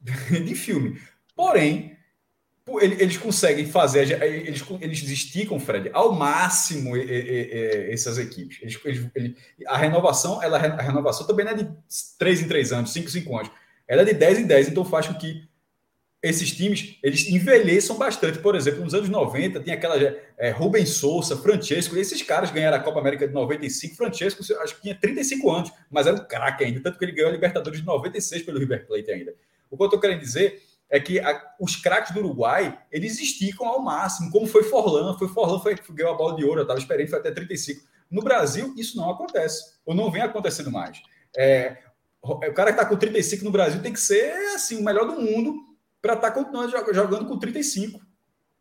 de 0.00 0.54
filme. 0.54 0.98
Porém, 1.36 1.98
eles 2.80 3.18
conseguem 3.18 3.66
fazer, 3.66 4.10
eles, 4.22 4.64
eles 4.80 5.02
esticam, 5.02 5.60
Fred, 5.60 5.90
ao 5.92 6.12
máximo 6.12 6.96
essas 6.96 8.16
equipes. 8.16 8.58
Eles, 8.62 9.10
eles, 9.14 9.36
a 9.66 9.76
renovação, 9.76 10.42
ela, 10.42 10.56
a 10.56 10.82
renovação 10.82 11.26
também 11.26 11.44
não 11.44 11.52
é 11.52 11.56
de 11.56 11.68
3 12.18 12.42
em 12.42 12.48
3 12.48 12.72
anos, 12.72 12.92
5 12.92 13.06
em 13.06 13.10
5 13.10 13.36
anos. 13.36 13.50
Ela 13.86 14.00
é 14.00 14.04
de 14.06 14.14
10 14.14 14.38
em 14.40 14.46
10, 14.46 14.68
então 14.68 14.84
faz 14.84 15.06
com 15.06 15.14
que 15.14 15.47
esses 16.22 16.50
times 16.52 16.98
eles 17.02 17.28
envelheçam 17.28 17.96
bastante. 17.96 18.38
Por 18.38 18.54
exemplo, 18.56 18.82
nos 18.82 18.94
anos 18.94 19.08
90, 19.08 19.60
tinha 19.60 19.76
aquela 19.76 19.96
é, 20.36 20.50
Rubens 20.50 20.90
Souza, 20.90 21.36
Francesco, 21.36 21.96
esses 21.96 22.22
caras 22.22 22.50
ganharam 22.50 22.76
a 22.76 22.80
Copa 22.80 22.98
América 22.98 23.26
de 23.26 23.34
95. 23.34 23.94
Francesco, 23.96 24.42
acho 24.60 24.76
que 24.76 24.82
tinha 24.82 24.94
35 24.94 25.50
anos, 25.50 25.72
mas 25.90 26.06
era 26.06 26.16
um 26.16 26.24
craque 26.24 26.64
ainda, 26.64 26.80
tanto 26.80 26.98
que 26.98 27.04
ele 27.04 27.12
ganhou 27.12 27.30
a 27.30 27.32
Libertadores 27.32 27.80
de 27.80 27.86
96 27.86 28.42
pelo 28.42 28.58
River 28.58 28.86
Plate 28.86 29.10
ainda. 29.10 29.34
O 29.70 29.76
que 29.76 29.82
eu 29.82 29.86
estou 29.86 30.00
querendo 30.00 30.20
dizer 30.20 30.60
é 30.90 30.98
que 30.98 31.20
a, 31.20 31.54
os 31.60 31.76
craques 31.76 32.12
do 32.12 32.20
Uruguai, 32.20 32.76
eles 32.90 33.20
esticam 33.20 33.66
ao 33.66 33.80
máximo, 33.80 34.30
como 34.30 34.46
foi 34.46 34.64
Forlan, 34.64 35.16
foi 35.18 35.28
Forlan, 35.28 35.60
foi, 35.60 35.76
ganhou 35.90 36.14
a 36.14 36.16
bola 36.16 36.34
de 36.34 36.44
ouro, 36.44 36.60
eu 36.60 36.62
estava 36.62 36.80
esperando, 36.80 37.10
foi 37.10 37.18
até 37.18 37.30
35. 37.30 37.86
No 38.10 38.22
Brasil, 38.22 38.74
isso 38.76 38.96
não 38.96 39.10
acontece, 39.10 39.74
ou 39.84 39.94
não 39.94 40.10
vem 40.10 40.22
acontecendo 40.22 40.70
mais. 40.70 41.00
É, 41.36 41.76
o 42.22 42.52
cara 42.52 42.72
que 42.72 42.80
está 42.80 42.86
com 42.86 42.96
35 42.96 43.44
no 43.44 43.50
Brasil 43.50 43.82
tem 43.82 43.92
que 43.92 44.00
ser 44.00 44.32
assim, 44.54 44.78
o 44.78 44.84
melhor 44.84 45.06
do 45.06 45.20
mundo 45.20 45.67
para 46.00 46.14
estar 46.14 46.30
tá 46.30 46.34
continuando 46.34 46.70
jogando 46.92 47.26
com 47.26 47.38
35. 47.38 48.00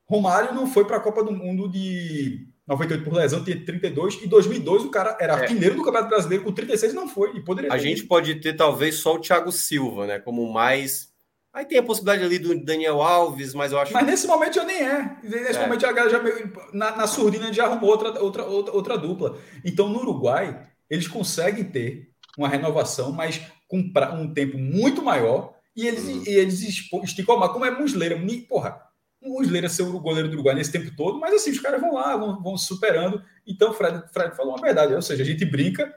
Romário 0.06 0.54
não 0.54 0.68
foi 0.68 0.86
para 0.86 0.98
a 0.98 1.02
Copa 1.02 1.24
do 1.24 1.32
Mundo 1.32 1.70
de 1.70 2.48
98 2.66 3.04
por 3.04 3.14
lesão, 3.14 3.44
tinha 3.44 3.64
32, 3.66 4.22
e 4.24 4.28
2002 4.28 4.86
o 4.86 4.90
cara 4.90 5.18
era 5.20 5.34
é. 5.34 5.36
artilheiro 5.42 5.76
é. 5.76 5.78
do 5.78 5.84
Campeonato 5.84 6.10
Brasileiro 6.10 6.44
com 6.44 6.52
36 6.52 6.94
não 6.94 7.08
foi, 7.08 7.36
e 7.36 7.44
poderia 7.44 7.72
A 7.72 7.78
gente 7.78 8.04
pode 8.04 8.36
ter 8.36 8.54
talvez 8.56 8.96
só 8.96 9.16
o 9.16 9.20
Thiago 9.20 9.52
Silva, 9.52 10.08
né, 10.08 10.20
como 10.20 10.52
mais 10.52 11.16
Aí 11.58 11.66
tem 11.66 11.80
a 11.80 11.84
possibilidade 11.84 12.24
ali 12.24 12.38
do 12.38 12.64
Daniel 12.64 13.02
Alves, 13.02 13.56
mas 13.56 13.72
eu 13.72 13.80
acho. 13.80 13.92
Mas 13.92 14.06
nesse 14.06 14.28
momento 14.28 14.54
já 14.54 14.64
nem 14.64 14.78
é. 14.78 15.18
Nesse 15.24 15.58
é. 15.58 15.62
momento 15.64 15.88
a 15.88 15.92
galera 15.92 16.12
já 16.12 16.22
meio, 16.22 16.54
na, 16.72 16.96
na 16.96 17.08
surdina 17.08 17.52
já 17.52 17.66
arrumou 17.66 17.90
outra, 17.90 18.22
outra, 18.22 18.46
outra, 18.46 18.74
outra 18.74 18.96
dupla. 18.96 19.40
Então 19.66 19.90
no 19.90 19.98
Uruguai, 19.98 20.68
eles 20.88 21.08
conseguem 21.08 21.64
ter 21.64 22.12
uma 22.38 22.48
renovação, 22.48 23.12
mas 23.12 23.42
com 23.68 23.80
um 23.80 24.32
tempo 24.32 24.56
muito 24.56 25.02
maior. 25.02 25.57
E 25.78 25.88
eles, 25.88 26.06
uhum. 26.06 26.24
e 26.26 26.30
eles 26.30 26.62
esticam 27.04 27.38
mais. 27.38 27.52
Como 27.52 27.64
é 27.64 27.70
Musleira, 27.70 28.20
porra, 28.50 28.82
Musleira 29.22 29.70
ser 29.70 29.84
o 29.84 30.00
goleiro 30.00 30.28
do 30.28 30.34
Uruguai 30.34 30.56
nesse 30.56 30.72
tempo 30.72 30.92
todo, 30.98 31.20
mas 31.20 31.36
assim, 31.36 31.52
os 31.52 31.60
caras 31.60 31.80
vão 31.80 31.94
lá, 31.94 32.18
vão, 32.18 32.42
vão 32.42 32.58
superando. 32.58 33.22
Então, 33.46 33.72
Fred, 33.72 34.04
Fred 34.12 34.36
falou 34.36 34.54
uma 34.54 34.62
verdade. 34.62 34.96
Ou 34.96 35.02
seja, 35.04 35.22
a 35.22 35.26
gente 35.26 35.46
brinca 35.46 35.94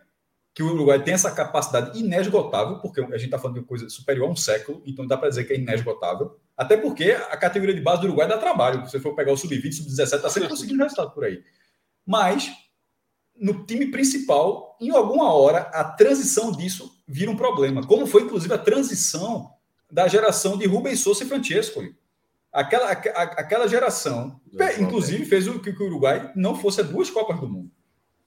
que 0.53 0.63
o 0.63 0.75
Uruguai 0.75 1.03
tem 1.03 1.15
essa 1.15 1.31
capacidade 1.31 1.99
inesgotável, 1.99 2.79
porque 2.81 3.01
a 3.01 3.05
gente 3.05 3.25
está 3.25 3.39
falando 3.39 3.59
de 3.59 3.67
coisa 3.67 3.89
superior 3.89 4.29
a 4.29 4.33
um 4.33 4.37
século, 4.37 4.83
então 4.85 5.07
dá 5.07 5.17
para 5.17 5.31
dizer 5.31 5.45
que 5.45 5.55
é 5.55 5.57
inesgotável. 5.57 6.39
Até 6.55 6.77
porque 6.77 7.13
a 7.13 7.37
categoria 7.39 7.75
de 7.75 7.81
base 7.81 8.03
do 8.03 8.09
Uruguai 8.09 8.29
dá 8.29 8.37
trabalho. 8.37 8.85
Se 8.85 8.93
você 8.93 9.01
for 9.01 9.15
pegar 9.15 9.33
o 9.33 9.37
sub-20, 9.37 9.73
sub-17, 9.73 10.03
está 10.03 10.29
sempre 10.29 10.49
conseguindo 10.51 10.83
resultado 10.83 11.13
por 11.13 11.25
aí. 11.25 11.43
Mas, 12.05 12.51
no 13.35 13.65
time 13.65 13.87
principal, 13.87 14.77
em 14.79 14.91
alguma 14.91 15.33
hora, 15.33 15.61
a 15.73 15.85
transição 15.85 16.53
disso 16.53 17.03
vira 17.09 17.31
um 17.31 17.37
problema. 17.37 17.87
Como 17.87 18.07
foi, 18.07 18.25
inclusive, 18.25 18.53
a 18.53 18.59
transição 18.59 19.51
da 19.91 20.09
geração 20.09 20.57
de 20.57 20.67
Rubens 20.67 21.01
Souza 21.01 21.25
e 21.25 21.27
Francesco. 21.27 21.83
Aquela, 22.53 22.91
a, 22.91 23.23
aquela 23.23 23.69
geração, 23.69 24.41
inclusive, 24.79 25.25
fez 25.25 25.47
o 25.47 25.61
que 25.61 25.71
o 25.71 25.87
Uruguai 25.87 26.33
não 26.35 26.57
fosse 26.57 26.81
a 26.81 26.85
duas 26.85 27.09
Copas 27.11 27.39
do 27.39 27.49
Mundo. 27.49 27.71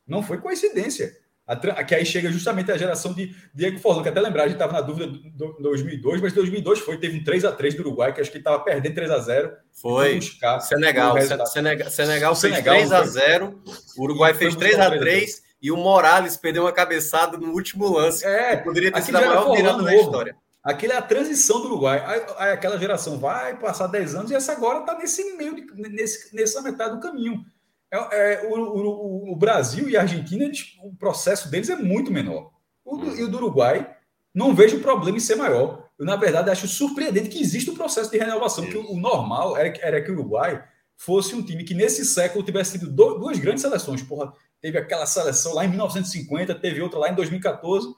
Não 0.07 0.24
foi 0.24 0.38
coincidência. 0.39 1.11
A, 1.45 1.84
que 1.84 1.93
aí 1.93 2.05
chega 2.05 2.32
justamente 2.32 2.72
a 2.72 2.78
geração 2.78 3.14
de 3.14 3.36
Diego 3.53 3.78
Forlan, 3.78 4.01
que 4.01 4.07
até 4.07 4.22
lembrar, 4.22 4.43
a 4.43 4.47
gente 4.47 4.55
estava 4.55 4.72
na 4.72 4.80
dúvida 4.80 5.07
do, 5.07 5.57
2002, 5.59 6.22
mas 6.22 6.32
2002 6.32 6.80
foi, 6.80 6.97
teve 6.97 7.20
um 7.20 7.24
3 7.24 7.43
a 7.43 7.51
3 7.51 7.76
do 7.76 7.82
Uruguai, 7.82 8.14
que 8.14 8.22
acho 8.22 8.32
que 8.32 8.38
ele 8.38 8.41
estava 8.41 8.64
perdendo 8.64 8.95
3 8.95 9.11
a 9.11 9.20
0 9.20 9.51
Foi. 9.74 10.16
Buscar 10.16 10.61
Senegal. 10.61 11.20
Senegal. 11.45 11.89
Senegal 11.91 12.36
fez 12.36 12.53
Senegal 12.53 12.76
3 12.76 12.91
a 12.93 13.03
0 13.03 13.61
o 13.97 14.03
Uruguai 14.03 14.34
fez 14.34 14.55
3 14.55 14.80
a 14.80 14.97
3 14.97 15.43
e 15.61 15.70
o 15.70 15.76
Morales 15.76 16.38
perdeu 16.38 16.64
uma 16.64 16.72
cabeçada 16.72 17.38
no 17.38 17.51
último 17.51 17.91
lance. 17.91 18.26
É, 18.26 18.55
poderia 18.55 18.91
ter 18.91 19.01
sido 19.01 19.18
a 19.18 19.22
maior 19.22 19.53
virada 19.53 19.84
da 19.84 19.95
história. 19.95 20.38
Aquele 20.64 20.93
é 20.93 20.97
a 20.97 21.01
transição 21.01 21.59
do 21.59 21.68
Uruguai. 21.68 21.99
Aquela 22.38 22.78
geração 22.78 23.20
vai 23.20 23.57
passar 23.59 23.88
10 23.88 24.16
anos 24.16 24.32
e 24.32 24.36
essa 24.36 24.53
agora 24.53 24.80
está 24.80 24.97
nesse 24.97 25.36
meio, 25.36 25.55
de, 25.55 25.66
nesse, 25.89 26.34
nessa 26.34 26.61
metade 26.61 26.95
do 26.95 27.01
caminho. 27.01 27.45
É, 27.91 27.97
é, 27.97 28.47
o, 28.47 28.55
o, 28.57 29.34
o, 29.34 29.36
Brasil 29.36 29.89
e 29.89 29.97
a 29.97 30.01
Argentina, 30.01 30.45
eles, 30.45 30.78
o 30.82 30.95
processo 30.95 31.51
deles 31.51 31.70
é 31.70 31.76
muito 31.76 32.11
menor. 32.11 32.51
O 32.84 32.97
do, 32.97 33.16
e 33.16 33.24
o 33.24 33.28
do 33.28 33.38
Uruguai, 33.38 33.93
não 34.34 34.55
vejo 34.55 34.80
problema 34.80 35.18
em 35.18 35.22
ser 35.22 35.36
maior. 35.36 35.89
Eu, 35.99 36.05
na 36.05 36.16
verdade, 36.16 36.49
acho 36.49 36.68
surpreendente 36.68 37.30
que 37.30 37.41
existe 37.41 37.70
um 37.70 37.76
processo 37.76 38.09
de 38.09 38.18
renovação, 38.18 38.66
que 38.66 38.78
o, 38.78 38.93
o, 38.93 38.99
normal 38.99 39.57
era, 39.57 39.78
era 39.80 40.01
que 40.01 40.09
o 40.09 40.14
Uruguai 40.14 40.64
fosse 40.95 41.36
um 41.36 41.43
time 41.43 41.66
que 41.66 41.74
nesse 41.74 42.05
século 42.05 42.43
tivesse 42.43 42.80
tido 42.80 42.89
do, 42.89 43.20
duas 43.20 43.38
grandes 43.38 43.61
seleções. 43.61 44.01
Porra, 44.01 44.34
teve 44.61 44.78
aquela 44.78 45.05
seleção 45.05 45.53
lá 45.53 45.66
em 45.66 45.70
1950, 45.70 46.55
teve 46.55 46.82
outra 46.82 46.97
lá 46.97 47.09
em 47.09 47.16
2014. 47.16 47.93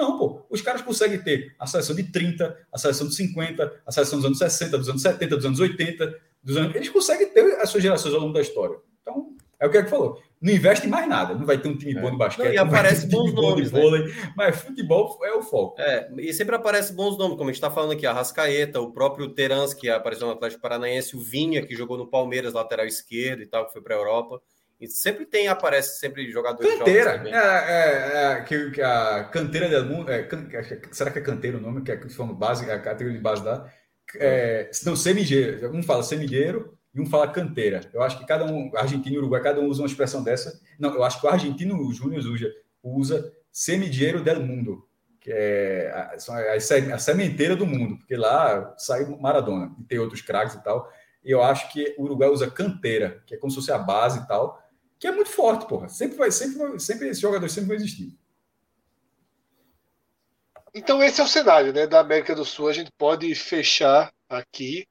Não, 0.00 0.16
pô. 0.16 0.40
Os 0.48 0.62
caras 0.62 0.80
conseguem 0.80 1.22
ter 1.22 1.54
a 1.58 1.66
seleção 1.66 1.94
de 1.94 2.04
30, 2.04 2.56
a 2.72 2.78
seleção 2.78 3.06
de 3.06 3.14
50, 3.14 3.82
a 3.86 3.92
seleção 3.92 4.18
dos 4.18 4.24
anos 4.24 4.38
60, 4.38 4.78
dos 4.78 4.88
anos 4.88 5.02
70, 5.02 5.36
dos 5.36 5.44
anos 5.44 5.60
80. 5.60 6.20
Dos 6.42 6.56
anos... 6.56 6.74
Eles 6.74 6.88
conseguem 6.88 7.28
ter 7.28 7.60
as 7.60 7.68
suas 7.68 7.82
gerações 7.82 8.14
ao 8.14 8.20
longo 8.20 8.32
da 8.32 8.40
história. 8.40 8.78
Então, 9.02 9.36
é 9.60 9.66
o 9.66 9.70
que 9.70 9.76
é 9.76 9.82
que 9.82 9.90
falou. 9.90 10.18
Não 10.40 10.54
investe 10.54 10.88
mais 10.88 11.06
nada. 11.06 11.34
Não 11.34 11.44
vai 11.44 11.58
ter 11.58 11.68
um 11.68 11.76
time 11.76 11.98
é. 11.98 12.00
bom 12.00 12.10
de 12.10 12.16
basquete. 12.16 12.46
Não, 12.46 12.54
e 12.54 12.56
aparece 12.56 13.04
um 13.04 13.10
bons 13.10 13.34
nomes. 13.34 13.70
Né? 13.70 13.78
Vôlei, 13.78 14.14
mas 14.34 14.56
futebol 14.58 15.18
é 15.22 15.34
o 15.34 15.42
foco. 15.42 15.78
É, 15.78 16.10
e 16.16 16.32
sempre 16.32 16.56
aparece 16.56 16.94
bons 16.94 17.18
nomes, 17.18 17.36
como 17.36 17.50
a 17.50 17.52
gente 17.52 17.62
está 17.62 17.70
falando 17.70 17.92
aqui, 17.92 18.06
a 18.06 18.12
Rascaeta, 18.14 18.80
o 18.80 18.90
próprio 18.90 19.28
Terans, 19.28 19.74
que 19.74 19.90
apareceu 19.90 20.26
no 20.26 20.32
Atlético 20.32 20.62
Paranaense, 20.62 21.14
o 21.14 21.20
Vinha, 21.20 21.60
que 21.66 21.76
jogou 21.76 21.98
no 21.98 22.06
Palmeiras, 22.06 22.54
lateral 22.54 22.86
esquerdo 22.86 23.42
e 23.42 23.46
tal, 23.46 23.66
que 23.66 23.72
foi 23.74 23.82
para 23.82 23.94
a 23.94 23.98
Europa. 23.98 24.40
E 24.80 24.88
sempre 24.88 25.26
tem, 25.26 25.46
aparece 25.46 25.98
sempre 25.98 26.30
jogadores 26.32 26.78
Canteira. 26.78 27.22
É, 27.26 27.32
é, 27.32 28.32
é, 28.32 28.40
que, 28.42 28.70
que 28.70 28.80
a 28.80 29.24
canteira 29.24 29.68
del 29.68 29.84
mundo. 29.84 30.10
É, 30.10 30.22
can, 30.22 30.48
será 30.90 31.10
que 31.10 31.18
é 31.18 31.22
canteira 31.22 31.58
o 31.58 31.60
nome? 31.60 31.82
Que 31.82 31.92
é 31.92 31.96
que 31.96 32.08
forma 32.08 32.32
base, 32.32 32.70
a 32.70 32.78
categoria 32.78 33.18
de 33.18 33.22
base 33.22 33.44
da. 33.44 33.70
É, 34.16 34.70
não, 34.86 34.96
semigueiro. 34.96 35.70
Um 35.74 35.82
fala 35.82 36.02
semigueiro, 36.02 36.78
e 36.94 37.00
um 37.00 37.06
fala 37.06 37.28
canteira. 37.28 37.82
Eu 37.92 38.02
acho 38.02 38.18
que 38.18 38.26
cada 38.26 38.46
um, 38.46 38.70
argentino 38.74 39.16
e 39.16 39.18
uruguai, 39.18 39.42
cada 39.42 39.60
um 39.60 39.66
usa 39.66 39.82
uma 39.82 39.88
expressão 39.88 40.24
dessa. 40.24 40.58
Não, 40.78 40.94
eu 40.94 41.04
acho 41.04 41.20
que 41.20 41.26
o 41.26 41.30
argentino 41.30 41.92
Júnior 41.92 42.24
usa, 42.24 42.50
usa 42.82 43.32
semidieiro 43.52 44.24
del 44.24 44.40
mundo. 44.40 44.88
que 45.20 45.30
é 45.30 45.92
a, 45.92 46.94
a 46.94 46.98
sementeira 46.98 47.54
do 47.54 47.66
mundo, 47.66 47.98
porque 47.98 48.16
lá 48.16 48.74
sai 48.78 49.04
Maradona 49.20 49.76
e 49.78 49.84
tem 49.84 49.98
outros 49.98 50.22
craques 50.22 50.54
e 50.54 50.64
tal. 50.64 50.90
E 51.22 51.30
eu 51.30 51.42
acho 51.42 51.70
que 51.70 51.94
o 51.98 52.04
Uruguai 52.04 52.30
usa 52.30 52.50
canteira, 52.50 53.22
que 53.26 53.34
é 53.34 53.38
como 53.38 53.50
se 53.50 53.56
fosse 53.56 53.70
a 53.70 53.78
base 53.78 54.20
e 54.20 54.26
tal, 54.26 54.58
que 55.00 55.06
é 55.06 55.10
muito 55.10 55.30
forte, 55.30 55.66
porra. 55.66 55.88
Sempre 55.88 56.18
vai, 56.18 56.30
sempre, 56.30 56.78
sempre 56.78 57.08
esse 57.08 57.22
jogador 57.22 57.48
sempre 57.48 57.68
vai 57.68 57.76
existir. 57.78 58.14
Então 60.74 61.02
esse 61.02 61.20
é 61.20 61.24
o 61.24 61.28
cenário, 61.28 61.72
né, 61.72 61.86
da 61.86 62.00
América 62.00 62.34
do 62.34 62.44
Sul. 62.44 62.68
A 62.68 62.72
gente 62.74 62.92
pode 62.92 63.34
fechar 63.34 64.12
aqui. 64.28 64.86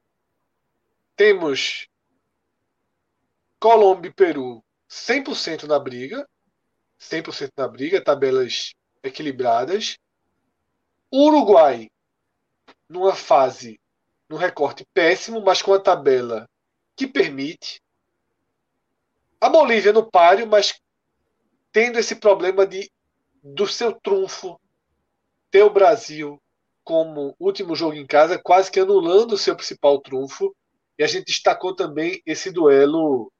Temos 1.14 1.88
Colômbia 3.60 4.08
e 4.08 4.12
Peru 4.12 4.64
100% 4.88 5.64
na 5.64 5.78
briga, 5.78 6.28
100% 6.98 7.52
na 7.56 7.68
briga, 7.68 8.02
tabelas 8.02 8.74
equilibradas. 9.02 9.96
Uruguai 11.12 11.88
numa 12.88 13.14
fase, 13.14 13.80
num 14.28 14.36
recorte 14.36 14.84
péssimo, 14.92 15.40
mas 15.40 15.62
com 15.62 15.72
a 15.72 15.80
tabela 15.80 16.48
que 16.96 17.06
permite. 17.06 17.80
A 19.40 19.48
Bolívia 19.48 19.92
no 19.92 20.08
páreo, 20.08 20.46
mas 20.46 20.80
tendo 21.72 21.98
esse 21.98 22.16
problema 22.16 22.66
de 22.66 22.90
do 23.42 23.66
seu 23.66 23.92
trunfo 23.92 24.60
ter 25.50 25.62
o 25.62 25.70
Brasil 25.70 26.40
como 26.84 27.34
último 27.38 27.74
jogo 27.74 27.94
em 27.94 28.06
casa, 28.06 28.38
quase 28.38 28.70
que 28.70 28.80
anulando 28.80 29.32
o 29.32 29.38
seu 29.38 29.56
principal 29.56 30.00
trunfo. 30.00 30.54
E 30.98 31.02
a 31.02 31.06
gente 31.06 31.26
destacou 31.26 31.74
também 31.74 32.20
esse 32.26 32.50
duelo 32.50 33.32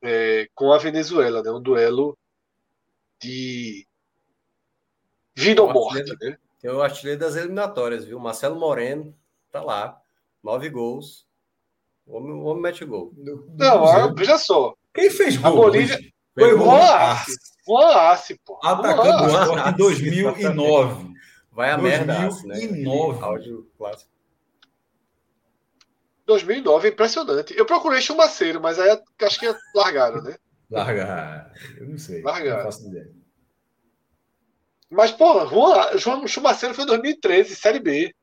é, 0.00 0.48
com 0.54 0.72
a 0.72 0.78
Venezuela, 0.78 1.42
né? 1.42 1.50
um 1.50 1.60
duelo 1.60 2.16
de 3.20 3.86
vida 5.34 5.62
ou 5.62 5.72
morte. 5.72 6.16
Né? 6.20 6.38
Tem 6.60 6.70
o 6.70 6.80
artilheiro 6.80 7.20
das 7.20 7.36
eliminatórias, 7.36 8.04
viu? 8.04 8.18
Marcelo 8.18 8.58
Moreno 8.58 9.14
tá 9.50 9.62
lá, 9.62 10.00
nove 10.42 10.70
gols. 10.70 11.26
O 12.06 12.16
homem, 12.16 12.32
o 12.32 12.44
homem 12.44 12.62
mete 12.62 12.84
gol. 12.84 13.12
Não, 13.16 14.14
veja 14.14 14.38
só. 14.38 14.74
Quem 14.96 15.10
fez 15.10 15.36
gol? 15.36 15.46
A 15.46 15.54
Bolívia. 15.54 16.00
Foi 16.34 16.54
o 16.54 16.58
Juan 16.58 16.80
Arce. 16.80 17.32
Juan 17.66 17.94
Arce, 17.94 18.40
pô. 18.44 18.58
Atacando 18.62 19.68
em 19.68 19.72
2009. 19.76 21.14
Vai 21.52 21.70
a 21.70 21.76
2009. 21.76 22.06
merda. 22.06 22.28
2009. 22.48 23.18
Né? 23.20 23.26
Áudio 23.26 23.70
clássico. 23.78 24.10
2009 26.26 26.88
é 26.88 26.90
impressionante. 26.90 27.54
Eu 27.56 27.64
procurei 27.64 28.00
Chumaceiro, 28.00 28.60
mas 28.60 28.78
aí 28.78 29.00
acho 29.22 29.38
que 29.38 29.54
largaram, 29.74 30.22
né? 30.22 30.36
Largaram. 30.70 31.50
Eu 31.78 31.88
não 31.88 31.98
sei. 31.98 32.22
Largaram. 32.22 32.56
Não 32.56 32.64
faço 32.64 32.88
ideia. 32.88 33.10
Mas, 34.90 35.12
pô, 35.12 35.46
Juan, 35.46 35.98
João 35.98 36.26
Chumaceiro 36.26 36.74
foi 36.74 36.84
em 36.84 36.88
2013, 36.88 37.54
Série 37.54 37.80
B. 37.80 38.14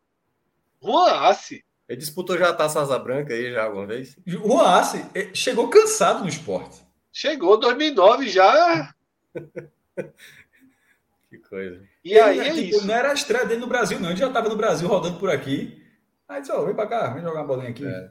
Juan 0.81 1.11
Assi. 1.27 1.63
Ele 1.87 1.99
disputou 1.99 2.37
já 2.37 2.49
a 2.49 2.53
Taça 2.53 2.81
Asa 2.81 2.97
Branca 2.97 3.33
aí 3.33 3.51
já 3.51 3.65
alguma 3.65 3.85
vez? 3.85 4.17
Juan 4.25 4.77
Assi 4.77 5.05
eh, 5.13 5.29
chegou 5.33 5.69
cansado 5.69 6.21
no 6.21 6.29
esporte. 6.29 6.81
Chegou 7.11 7.59
2009 7.59 8.29
já. 8.29 8.93
que 11.29 11.37
coisa. 11.49 11.83
E 12.03 12.17
aí 12.17 12.39
é 12.39 12.53
tipo, 12.53 12.77
isso. 12.77 12.87
Não 12.87 12.95
era 12.95 13.11
a 13.11 13.13
estreia 13.13 13.45
dele 13.45 13.61
no 13.61 13.67
Brasil, 13.67 13.99
não. 13.99 14.09
Ele 14.09 14.17
já 14.17 14.27
estava 14.27 14.49
no 14.49 14.55
Brasil 14.55 14.87
rodando 14.87 15.19
por 15.19 15.29
aqui. 15.29 15.83
Aí 16.27 16.41
disse, 16.41 16.51
ó, 16.53 16.63
vem 16.63 16.73
pra 16.73 16.87
cá, 16.87 17.09
vem 17.09 17.21
jogar 17.21 17.41
uma 17.41 17.47
bolinha 17.47 17.69
aqui. 17.69 17.85
É. 17.85 18.09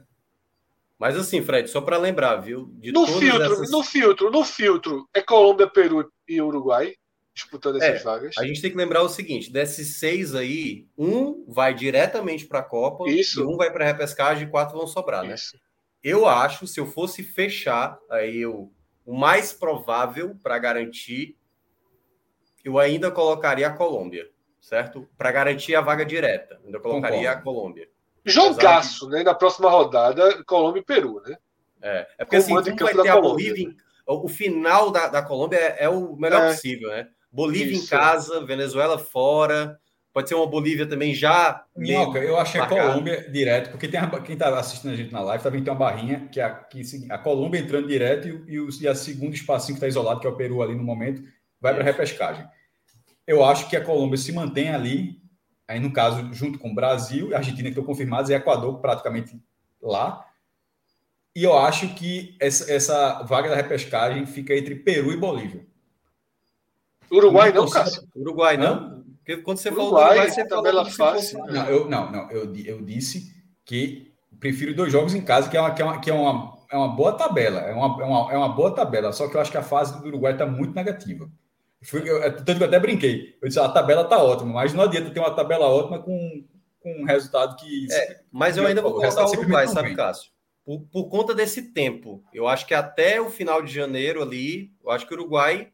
Mas 0.97 1.17
assim, 1.17 1.41
Fred, 1.41 1.69
só 1.69 1.81
para 1.81 1.97
lembrar, 1.97 2.37
viu? 2.37 2.71
no 2.93 3.05
filtro, 3.07 3.53
essas... 3.53 3.71
no 3.71 3.83
filtro, 3.83 4.31
no 4.31 4.45
filtro, 4.45 5.09
é 5.13 5.21
Colômbia, 5.21 5.67
Peru 5.67 6.09
e 6.27 6.41
Uruguai 6.41 6.95
disputando 7.33 7.81
essas 7.81 8.01
é, 8.01 8.03
vagas. 8.03 8.35
A 8.37 8.45
gente 8.45 8.61
tem 8.61 8.71
que 8.71 8.77
lembrar 8.77 9.01
o 9.01 9.09
seguinte: 9.09 9.51
desses 9.51 9.97
seis 9.97 10.35
aí, 10.35 10.85
um 10.97 11.45
vai 11.47 11.73
diretamente 11.73 12.45
para 12.45 12.59
a 12.59 12.63
Copa, 12.63 13.09
Isso. 13.09 13.41
e 13.41 13.43
um 13.43 13.57
vai 13.57 13.71
para 13.71 13.83
a 13.83 13.87
repescagem 13.87 14.47
e 14.47 14.51
quatro 14.51 14.77
vão 14.77 14.87
sobrar, 14.87 15.23
né? 15.23 15.35
Isso. 15.35 15.55
né? 15.55 15.61
Eu 16.03 16.27
acho, 16.27 16.67
se 16.67 16.79
eu 16.79 16.85
fosse 16.85 17.23
fechar 17.23 17.97
aí 18.09 18.39
eu, 18.39 18.71
o 19.05 19.13
mais 19.13 19.53
provável 19.53 20.37
para 20.43 20.59
garantir 20.59 21.37
eu 22.63 22.79
ainda 22.79 23.11
colocaria 23.11 23.67
a 23.67 23.73
Colômbia, 23.73 24.29
certo? 24.61 25.07
Para 25.17 25.31
garantir 25.31 25.75
a 25.75 25.81
vaga 25.81 26.05
direta, 26.05 26.59
ainda 26.63 26.79
colocaria 26.79 27.17
Concordo. 27.17 27.39
a 27.39 27.41
Colômbia. 27.41 27.89
Jogaço, 28.25 29.09
né? 29.09 29.21
Na 29.21 29.33
próxima 29.33 29.69
rodada, 29.69 30.41
Colômbia 30.45 30.79
e 30.79 30.85
Peru, 30.85 31.21
né? 31.25 31.37
É, 31.81 32.07
é 32.19 32.25
porque 32.25 32.37
assim, 32.37 32.53
como 32.53 32.63
vai 32.63 32.93
ter 32.93 33.09
a 33.09 33.19
Bolívia, 33.19 33.75
o 34.07 34.29
final 34.29 34.89
da, 34.91 35.07
da 35.07 35.21
Colômbia 35.21 35.57
é, 35.57 35.83
é 35.83 35.89
o 35.89 36.15
melhor 36.15 36.43
é. 36.43 36.53
possível, 36.53 36.89
né? 36.89 37.09
Bolívia 37.33 37.73
Isso. 37.73 37.85
em 37.85 37.87
casa, 37.87 38.45
Venezuela 38.45 38.99
fora, 38.99 39.79
pode 40.13 40.29
ser 40.29 40.35
uma 40.35 40.45
Bolívia 40.45 40.85
também 40.85 41.15
já. 41.15 41.65
Minhoca, 41.75 42.19
eu 42.19 42.37
achei 42.37 42.61
a 42.61 42.67
Colômbia 42.67 43.27
direto, 43.31 43.71
porque 43.71 43.87
tem 43.87 43.99
a, 43.99 44.07
quem 44.21 44.33
está 44.33 44.55
assistindo 44.59 44.91
a 44.91 44.95
gente 44.95 45.11
na 45.11 45.21
live 45.21 45.43
também 45.43 45.63
tem 45.63 45.73
uma 45.73 45.79
barrinha 45.79 46.29
que 46.31 46.39
a, 46.39 46.51
que, 46.51 46.83
a 47.09 47.17
Colômbia 47.17 47.59
entrando 47.59 47.87
direto 47.87 48.27
e, 48.47 48.59
o, 48.59 48.69
e 48.79 48.87
a 48.87 48.93
segundo 48.93 49.33
espacinho 49.33 49.73
que 49.73 49.79
está 49.79 49.87
isolado, 49.87 50.19
que 50.19 50.27
é 50.27 50.29
o 50.29 50.35
Peru 50.35 50.61
ali 50.61 50.75
no 50.75 50.83
momento, 50.83 51.23
vai 51.59 51.73
para 51.73 51.81
a 51.81 51.85
repescagem. 51.85 52.45
Eu 53.25 53.43
acho 53.43 53.67
que 53.67 53.75
a 53.75 53.83
Colômbia 53.83 54.17
se 54.17 54.31
mantém 54.31 54.69
ali, 54.69 55.19
aí 55.67 55.79
no 55.79 55.91
caso, 55.91 56.31
junto 56.33 56.59
com 56.59 56.69
o 56.69 56.75
Brasil 56.75 57.31
e 57.31 57.33
a 57.33 57.37
Argentina, 57.37 57.63
que 57.63 57.69
estão 57.69 57.83
confirmados, 57.83 58.29
e 58.29 58.35
Equador 58.35 58.79
praticamente 58.79 59.41
lá. 59.81 60.23
E 61.35 61.43
eu 61.43 61.57
acho 61.57 61.95
que 61.95 62.37
essa, 62.39 62.71
essa 62.71 63.23
vaga 63.23 63.49
da 63.49 63.55
repescagem 63.55 64.27
fica 64.27 64.55
entre 64.55 64.75
Peru 64.75 65.11
e 65.11 65.17
Bolívia. 65.17 65.65
Uruguai 67.11 67.51
não, 67.51 67.69
Cássio? 67.69 68.03
Uruguai 68.15 68.57
não? 68.57 69.03
Porque 69.17 69.37
quando 69.37 69.57
você 69.57 69.69
Uruguai, 69.69 69.89
falou 69.89 70.09
Uruguai, 70.09 70.31
você 70.31 70.47
tabela 70.47 70.85
fácil. 70.85 71.39
Não, 71.45 71.65
eu, 71.67 71.89
não, 71.89 72.11
não 72.11 72.31
eu, 72.31 72.53
eu 72.55 72.81
disse 72.81 73.33
que 73.65 74.13
prefiro 74.39 74.75
dois 74.75 74.91
jogos 74.91 75.15
em 75.15 75.21
casa, 75.21 75.49
que 75.49 75.55
é 75.55 75.61
uma, 75.61 75.73
que 75.73 75.81
é 75.81 75.85
uma, 75.85 76.01
que 76.01 76.11
é 76.11 76.13
uma, 76.13 76.57
é 76.69 76.77
uma 76.77 76.89
boa 76.89 77.13
tabela. 77.13 77.61
É 77.61 77.73
uma, 77.73 78.03
é, 78.03 78.05
uma, 78.05 78.33
é 78.33 78.37
uma 78.37 78.49
boa 78.49 78.75
tabela, 78.75 79.13
só 79.13 79.29
que 79.29 79.37
eu 79.37 79.41
acho 79.41 79.51
que 79.51 79.57
a 79.57 79.63
fase 79.63 80.01
do 80.01 80.07
Uruguai 80.07 80.33
está 80.33 80.45
muito 80.45 80.75
negativa. 80.75 81.29
Fui, 81.81 82.01
eu, 82.09 82.21
tanto 82.37 82.57
que 82.57 82.63
eu 82.63 82.67
até 82.67 82.79
brinquei. 82.79 83.37
Eu 83.41 83.47
disse, 83.47 83.59
a 83.59 83.69
tabela 83.69 84.05
tá 84.05 84.21
ótima, 84.21 84.53
mas 84.53 84.73
não 84.73 84.83
adianta 84.83 85.11
ter 85.11 85.19
uma 85.19 85.35
tabela 85.35 85.67
ótima 85.67 85.99
com, 85.99 86.45
com 86.81 87.01
um 87.01 87.05
resultado 87.05 87.55
que. 87.57 87.87
É, 87.91 88.21
mas 88.31 88.57
eu 88.57 88.65
ainda 88.65 88.81
vou 88.81 88.91
colocar 88.91 89.25
o 89.25 89.29
Uruguai, 89.29 89.67
sabe, 89.67 89.95
Cássio? 89.95 90.31
Por, 90.65 90.81
por, 90.91 91.09
conta 91.09 91.35
desse 91.35 91.73
tempo. 91.73 92.23
Eu 92.33 92.47
acho 92.47 92.65
que 92.65 92.73
até 92.73 93.19
o 93.19 93.29
final 93.29 93.61
de 93.61 93.73
janeiro 93.73 94.21
ali, 94.21 94.71
eu 94.81 94.91
acho 94.91 95.05
que 95.05 95.13
o 95.13 95.17
Uruguai 95.17 95.72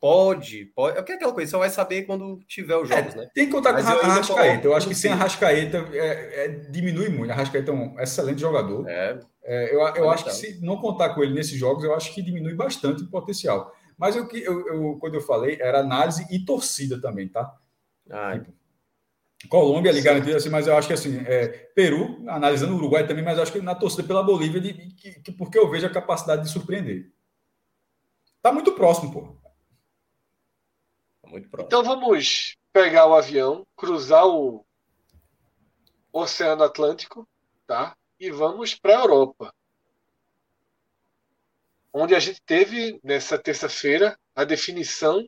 pode. 0.00 0.66
pode 0.74 0.96
é, 0.96 0.98
é 0.98 1.14
aquela 1.14 1.32
coisa, 1.32 1.50
você 1.50 1.56
vai 1.56 1.70
saber 1.70 2.02
quando 2.02 2.40
tiver 2.46 2.76
os 2.76 2.88
jogos, 2.88 3.14
é, 3.14 3.18
né? 3.18 3.30
Tem 3.34 3.46
que 3.46 3.52
contar 3.52 3.72
mas 3.72 3.84
com 3.84 3.90
a 3.90 3.94
Arrascaeta. 3.94 4.66
Eu 4.66 4.74
acho 4.74 4.88
que 4.88 4.94
sem 4.94 5.12
Arrascaeta 5.12 5.88
é, 5.92 6.44
é, 6.44 6.48
diminui 6.70 7.08
muito. 7.08 7.30
A 7.30 7.34
Arrascaeta 7.34 7.70
é 7.70 7.74
um 7.74 7.98
excelente 8.00 8.40
jogador. 8.40 8.88
É. 8.88 9.18
é 9.44 9.74
eu 9.74 9.80
eu 9.80 10.10
acho 10.10 10.24
que 10.24 10.32
se 10.32 10.64
não 10.64 10.76
contar 10.78 11.10
com 11.10 11.22
ele 11.22 11.34
nesses 11.34 11.58
jogos, 11.58 11.84
eu 11.84 11.94
acho 11.94 12.14
que 12.14 12.22
diminui 12.22 12.54
bastante 12.54 13.02
o 13.02 13.10
potencial. 13.10 13.72
Mas 13.96 14.14
o 14.14 14.26
que 14.28 14.42
eu, 14.42 14.66
eu, 14.68 14.98
quando 15.00 15.14
eu 15.14 15.20
falei 15.20 15.58
era 15.60 15.80
análise 15.80 16.26
e 16.30 16.44
torcida 16.44 17.00
também, 17.00 17.28
tá? 17.28 17.52
Tipo, 19.38 19.48
Colômbia 19.48 19.92
ali 19.92 20.00
garantido 20.00 20.36
assim, 20.36 20.48
mas 20.48 20.66
eu 20.66 20.76
acho 20.76 20.88
que 20.88 20.94
assim, 20.94 21.18
é, 21.24 21.46
Peru, 21.74 22.24
analisando 22.26 22.72
o 22.72 22.76
Uruguai 22.76 23.06
também, 23.06 23.24
mas 23.24 23.36
eu 23.36 23.42
acho 23.42 23.52
que 23.52 23.60
na 23.60 23.74
torcida 23.74 24.02
pela 24.02 24.22
Bolívia, 24.22 24.60
de, 24.60 24.72
de, 24.72 24.94
que, 24.94 25.20
que, 25.20 25.32
porque 25.32 25.56
eu 25.56 25.70
vejo 25.70 25.86
a 25.86 25.90
capacidade 25.90 26.42
de 26.42 26.50
surpreender. 26.50 27.12
Tá 28.42 28.52
muito 28.52 28.72
próximo, 28.72 29.12
pô. 29.12 29.36
Muito 31.28 31.48
próximo. 31.48 31.66
Então 31.66 31.82
vamos 31.82 32.56
pegar 32.72 33.06
o 33.06 33.14
avião, 33.14 33.66
cruzar 33.76 34.26
o 34.26 34.64
Oceano 36.12 36.64
Atlântico, 36.64 37.28
tá? 37.66 37.96
E 38.18 38.30
vamos 38.30 38.74
para 38.74 38.96
a 38.96 39.00
Europa 39.00 39.54
onde 41.92 42.14
a 42.14 42.20
gente 42.20 42.40
teve 42.42 43.00
nessa 43.02 43.38
terça-feira 43.38 44.18
a 44.34 44.44
definição 44.44 45.24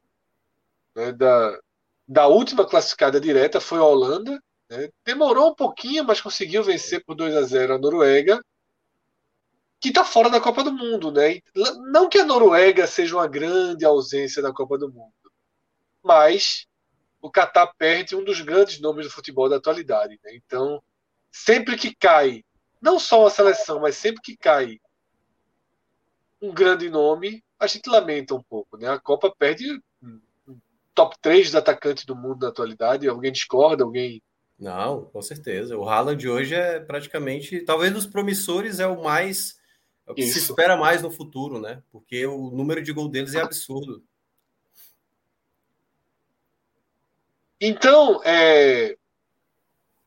né, 0.95 1.13
da, 1.13 1.59
da 2.07 2.27
última 2.27 2.67
classificada 2.67 3.21
direta, 3.21 3.61
foi 3.61 3.79
a 3.79 3.85
Holanda. 3.85 4.41
Né? 4.69 4.89
Demorou 5.05 5.51
um 5.51 5.55
pouquinho, 5.55 6.05
mas 6.05 6.21
conseguiu 6.21 6.63
vencer 6.63 7.05
por 7.05 7.15
2 7.15 7.37
a 7.37 7.43
0 7.43 7.75
a 7.75 7.79
Noruega, 7.79 8.41
que 9.81 9.89
está 9.89 10.05
fora 10.05 10.29
da 10.29 10.41
Copa 10.41 10.63
do 10.63 10.73
Mundo. 10.73 11.11
Né? 11.11 11.41
Não 11.91 12.09
que 12.09 12.19
a 12.19 12.25
Noruega 12.25 12.87
seja 12.87 13.17
uma 13.17 13.27
grande 13.27 13.85
ausência 13.85 14.43
da 14.43 14.53
Copa 14.53 14.79
do 14.79 14.93
Mundo, 14.93 15.13
mas 16.03 16.67
o 17.21 17.31
Catar 17.31 17.67
perde 17.79 18.17
um 18.17 18.25
dos 18.25 18.41
grandes 18.41 18.81
nomes 18.81 19.07
do 19.07 19.13
futebol 19.13 19.49
da 19.49 19.57
atualidade. 19.57 20.19
Né? 20.25 20.35
Então, 20.35 20.83
sempre 21.31 21.77
que 21.77 21.95
cai, 21.95 22.45
não 22.81 22.99
só 22.99 23.27
a 23.27 23.31
seleção, 23.31 23.81
mas 23.81 23.97
sempre 23.97 24.23
que 24.23 24.37
cai 24.37 24.81
um 26.41 26.53
grande 26.53 26.89
nome, 26.89 27.45
a 27.59 27.67
gente 27.67 27.91
lamenta 27.91 28.35
um 28.35 28.43
pouco. 28.43 28.79
Né? 28.79 28.89
A 28.89 28.99
Copa 28.99 29.35
perde 29.39 29.83
top 30.95 31.17
3 31.21 31.51
de 31.51 31.57
atacantes 31.57 32.05
do 32.05 32.17
mundo 32.17 32.43
na 32.43 32.49
atualidade. 32.49 33.09
Alguém 33.09 33.33
discorda? 33.33 33.85
Alguém. 33.85 34.23
Não, 34.59 35.07
com 35.07 35.23
certeza. 35.23 35.77
O 35.77 35.89
Haaland 35.89 36.29
hoje 36.29 36.55
é 36.55 36.81
praticamente, 36.81 37.61
talvez 37.61 37.93
dos 37.93 38.07
promissores, 38.07 38.81
é 38.81 38.87
o 38.87 39.03
mais. 39.03 39.59
É 40.07 40.13
o 40.13 40.15
que 40.15 40.23
Isso. 40.23 40.35
se 40.35 40.51
espera 40.51 40.77
mais 40.77 41.03
no 41.03 41.11
futuro, 41.11 41.61
né? 41.61 41.83
Porque 41.91 42.27
o 42.27 42.51
número 42.51 42.83
de 42.83 42.93
gol 42.93 43.09
deles 43.09 43.35
é 43.35 43.41
absurdo. 43.41 44.03
Então, 47.61 48.23
é, 48.25 48.97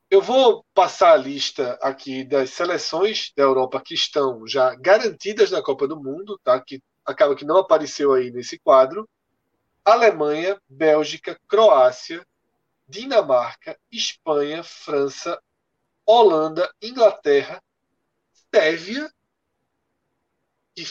eu 0.09 0.21
vou 0.21 0.65
passar 0.73 1.13
a 1.13 1.17
lista 1.17 1.77
aqui 1.81 2.23
das 2.23 2.49
seleções 2.49 3.31
da 3.37 3.43
Europa 3.43 3.79
que 3.79 3.93
estão 3.93 4.47
já 4.47 4.73
garantidas 4.75 5.51
na 5.51 5.61
Copa 5.61 5.87
do 5.87 6.01
Mundo, 6.01 6.39
tá? 6.43 6.59
Que 6.59 6.81
acaba 7.05 7.35
que 7.35 7.45
não 7.45 7.57
apareceu 7.57 8.13
aí 8.13 8.31
nesse 8.31 8.57
quadro. 8.57 9.07
Alemanha, 9.85 10.59
Bélgica, 10.67 11.39
Croácia, 11.47 12.25
Dinamarca, 12.87 13.77
Espanha, 13.91 14.63
França, 14.63 15.39
Holanda, 16.05 16.71
Inglaterra, 16.81 17.61
Sérvia, 18.53 19.11
e 20.77 20.85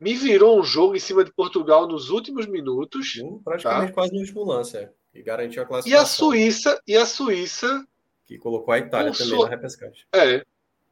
me 0.00 0.14
virou 0.14 0.60
um 0.60 0.64
jogo 0.64 0.94
em 0.94 1.00
cima 1.00 1.24
de 1.24 1.32
Portugal 1.32 1.86
nos 1.88 2.10
últimos 2.10 2.46
minutos. 2.46 3.14
Praticamente 3.44 3.88
tá? 3.88 3.94
quase 3.94 4.12
no 4.12 4.20
último 4.20 4.44
lance, 4.44 4.76
é. 4.76 4.92
E 5.14 5.22
garantiu 5.22 5.62
a 5.62 5.66
classificação. 5.66 6.00
E 6.00 6.02
a 6.02 6.06
Suíça, 6.06 6.82
e 6.86 6.96
a 6.96 7.06
Suíça. 7.06 7.86
Que 8.24 8.38
colocou 8.38 8.72
a 8.72 8.78
Itália 8.78 9.12
também 9.12 9.28
sua... 9.28 9.44
na 9.44 9.50
repescagem. 9.50 10.04
É. 10.12 10.44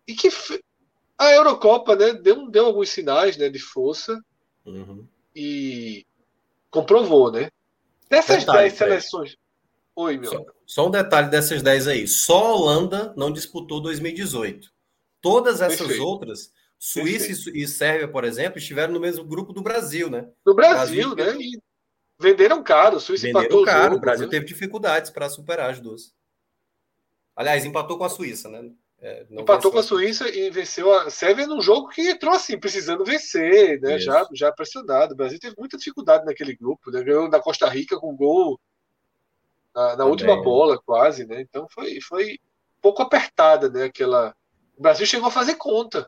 E 0.06 0.14
que 0.14 0.28
a 1.18 1.32
Eurocopa, 1.32 1.96
né, 1.96 2.14
deu, 2.14 2.50
deu 2.50 2.66
alguns 2.66 2.90
sinais 2.90 3.36
né, 3.36 3.48
de 3.48 3.58
força. 3.58 4.18
Uhum. 4.64 5.06
E 5.34 6.06
comprovou, 6.70 7.30
né? 7.30 7.50
Dessas 8.08 8.44
10 8.44 8.72
seleções. 8.72 9.36
Oi, 9.94 10.16
meu. 10.16 10.30
Só, 10.30 10.44
só, 10.66 10.88
um 10.88 10.90
detalhe 10.90 11.28
dessas 11.28 11.62
10 11.62 11.88
aí. 11.88 12.08
Só 12.08 12.46
a 12.46 12.54
Holanda 12.54 13.14
não 13.16 13.32
disputou 13.32 13.80
2018. 13.80 14.72
Todas 15.20 15.60
essas 15.60 15.78
Perfeito. 15.78 16.04
outras, 16.04 16.52
Suíça 16.78 17.26
Perfeito. 17.26 17.58
e 17.58 17.68
Sérvia, 17.68 18.08
por 18.08 18.24
exemplo, 18.24 18.58
estiveram 18.58 18.94
no 18.94 19.00
mesmo 19.00 19.24
grupo 19.24 19.52
do 19.52 19.60
Brasil, 19.60 20.08
né? 20.08 20.26
Do 20.44 20.54
Brasil, 20.54 21.14
Brasil 21.14 21.38
né? 21.38 21.44
E 21.44 21.60
venderam 22.20 22.62
caro. 22.62 23.00
Suíça 23.00 23.26
venderam 23.26 23.46
empatou 23.46 23.64
caro. 23.64 23.78
O, 23.78 23.84
jogo, 23.84 23.96
o 23.96 24.00
Brasil 24.00 24.26
né? 24.26 24.30
teve 24.30 24.46
dificuldades 24.46 25.10
para 25.10 25.28
superar 25.28 25.70
as 25.70 25.80
duas. 25.80 26.14
Aliás, 27.34 27.64
empatou 27.64 27.96
com 27.96 28.04
a 28.04 28.10
Suíça, 28.10 28.48
né? 28.48 28.70
É, 29.02 29.26
Empatou 29.30 29.72
com 29.72 29.78
a 29.78 29.82
Suíça 29.82 30.28
e 30.28 30.50
venceu 30.50 30.92
a 30.92 31.08
Sérvia 31.08 31.46
num 31.46 31.62
jogo 31.62 31.88
que 31.88 32.02
entrou 32.10 32.34
assim, 32.34 32.58
precisando 32.58 33.02
vencer, 33.02 33.80
né? 33.80 33.98
Já, 33.98 34.28
já 34.34 34.52
pressionado. 34.52 35.14
O 35.14 35.16
Brasil 35.16 35.40
teve 35.40 35.54
muita 35.58 35.78
dificuldade 35.78 36.26
naquele 36.26 36.54
grupo, 36.54 36.90
né? 36.90 37.02
Ganhou 37.02 37.30
da 37.30 37.40
Costa 37.40 37.66
Rica 37.66 37.98
com 37.98 38.14
gol 38.14 38.60
na, 39.74 39.96
na 39.96 40.04
última 40.04 40.42
bola, 40.42 40.78
quase, 40.84 41.26
né? 41.26 41.40
Então 41.40 41.66
foi, 41.70 41.98
foi 42.02 42.38
pouco 42.82 43.00
apertada, 43.00 43.70
né? 43.70 43.84
Aquela... 43.84 44.34
O 44.76 44.82
Brasil 44.82 45.06
chegou 45.06 45.28
a 45.28 45.32
fazer 45.32 45.54
conta. 45.54 46.06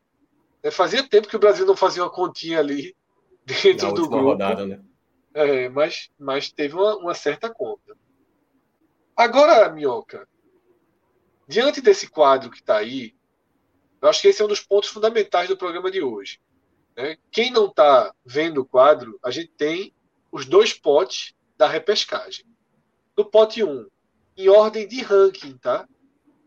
Né? 0.63 0.71
Fazia 0.71 1.09
tempo 1.09 1.29
que 1.29 1.37
o 1.37 1.41
Brasil 1.41 1.65
não 1.65 1.77
fazia 1.77 2.03
uma 2.03 2.11
continha 2.11 2.59
ali 2.59 2.95
dentro 3.47 3.89
na 3.89 3.95
do 3.95 4.09
grupo. 4.09 4.25
Rodada, 4.25 4.67
né? 4.67 4.81
É, 5.35 5.69
mas, 5.69 6.11
mas 6.19 6.53
teve 6.53 6.75
uma, 6.75 6.97
uma 6.97 7.15
certa 7.15 7.53
conta. 7.53 7.97
Agora, 9.17 9.71
Minhoca, 9.71 10.27
Diante 11.53 11.81
desse 11.81 12.09
quadro 12.09 12.51
que 12.51 12.59
está 12.61 12.79
aí, 12.79 13.15
eu 14.01 14.09
acho 14.09 14.23
que 14.23 14.29
esse 14.29 14.41
é 14.41 14.45
um 14.45 14.49
dos 14.49 14.61
pontos 14.61 14.89
fundamentais 14.89 15.49
do 15.49 15.57
programa 15.57 15.91
de 15.91 16.01
hoje. 16.01 16.41
Né? 16.97 17.17
Quem 17.31 17.51
não 17.51 17.67
está 17.67 18.11
vendo 18.25 18.63
o 18.63 18.65
quadro, 18.65 19.19
a 19.23 19.31
gente 19.31 19.51
tem 19.51 19.93
os 20.31 20.47
dois 20.47 20.73
potes 20.73 21.35
da 21.57 21.69
repescagem. 21.69 22.47
No 23.17 23.25
pote 23.25 23.63
1, 23.63 23.71
um, 23.71 23.87
em 24.37 24.49
ordem 24.49 24.89
de 24.89 25.03
ranking, 25.03 25.59
tá? 25.59 25.87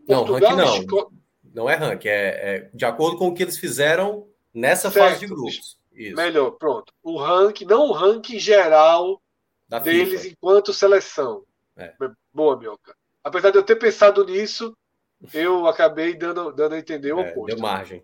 Não, 0.08 0.26
Portugal, 0.26 0.56
ranking 0.56 0.66
não. 0.66 0.78
Esco... 0.80 1.14
Não 1.54 1.70
é 1.70 1.76
ranking, 1.76 2.08
é, 2.08 2.56
é, 2.56 2.70
de 2.74 2.86
acordo 2.86 3.18
com 3.18 3.28
o 3.28 3.34
que 3.34 3.44
eles 3.44 3.60
fizeram 3.60 4.28
nessa 4.54 4.90
certo. 4.90 5.10
fase 5.10 5.20
de 5.20 5.28
grupos. 5.28 5.80
Isso. 5.96 6.16
Melhor, 6.16 6.52
pronto. 6.52 6.94
O 7.02 7.18
ranking, 7.18 7.66
não 7.66 7.88
o 7.88 7.92
ranking 7.94 8.38
geral 8.38 9.22
da 9.68 9.80
deles 9.80 10.22
FIFA. 10.22 10.34
enquanto 10.34 10.74
seleção. 10.74 11.46
É. 11.78 11.94
Boa, 12.34 12.58
Mioca. 12.58 12.96
Apesar 13.24 13.52
de 13.52 13.58
eu 13.58 13.64
ter 13.64 13.78
pensado 13.78 14.26
nisso, 14.26 14.78
eu 15.34 15.68
acabei 15.68 16.14
dando, 16.14 16.52
dando 16.52 16.76
a 16.76 16.80
entender 16.80 17.14
o 17.14 17.20
é, 17.20 17.32
oposto. 17.32 17.56
Deu 17.56 17.60
margem. 17.60 18.04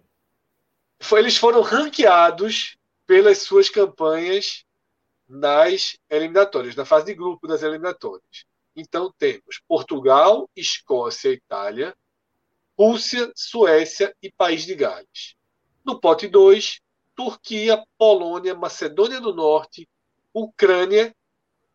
Foi, 0.99 1.19
eles 1.19 1.37
foram 1.37 1.61
ranqueados 1.61 2.77
pelas 3.05 3.39
suas 3.39 3.69
campanhas 3.69 4.63
nas 5.27 5.97
eliminatórias, 6.09 6.75
na 6.75 6.85
fase 6.85 7.05
de 7.07 7.13
grupo 7.13 7.47
das 7.47 7.63
eliminatórias. 7.63 8.45
Então 8.75 9.13
temos 9.17 9.61
Portugal, 9.67 10.49
Escócia, 10.55 11.29
Itália, 11.29 11.95
Rússia, 12.77 13.31
Suécia 13.35 14.15
e 14.21 14.31
País 14.31 14.65
de 14.65 14.75
Gales. 14.75 15.35
No 15.85 15.99
pote 15.99 16.27
2, 16.27 16.79
Turquia, 17.15 17.83
Polônia, 17.97 18.55
Macedônia 18.55 19.19
do 19.19 19.33
Norte, 19.33 19.87
Ucrânia 20.33 21.13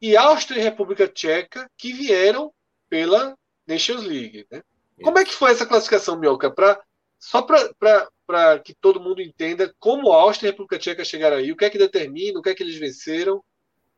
e 0.00 0.16
Áustria 0.16 0.60
e 0.60 0.62
República 0.62 1.08
Tcheca, 1.08 1.70
que 1.76 1.92
vieram 1.92 2.52
pela 2.88 3.36
Nations 3.66 4.04
League. 4.04 4.46
Né? 4.50 4.62
Como 5.02 5.18
é 5.18 5.24
que 5.24 5.34
foi 5.34 5.50
essa 5.50 5.66
classificação, 5.66 6.18
Mioca? 6.18 6.50
Pra, 6.50 6.80
só 7.18 7.42
para 7.42 8.58
que 8.60 8.74
todo 8.74 9.00
mundo 9.00 9.20
entenda 9.20 9.74
como 9.78 10.12
a 10.12 10.22
Áustria 10.22 10.48
e 10.48 10.50
a 10.50 10.52
República 10.52 10.78
Tcheca 10.78 11.04
chegaram 11.04 11.36
aí, 11.36 11.52
o 11.52 11.56
que 11.56 11.64
é 11.64 11.70
que 11.70 11.78
determina, 11.78 12.38
o 12.38 12.42
que 12.42 12.50
é 12.50 12.54
que 12.54 12.62
eles 12.62 12.76
venceram. 12.76 13.42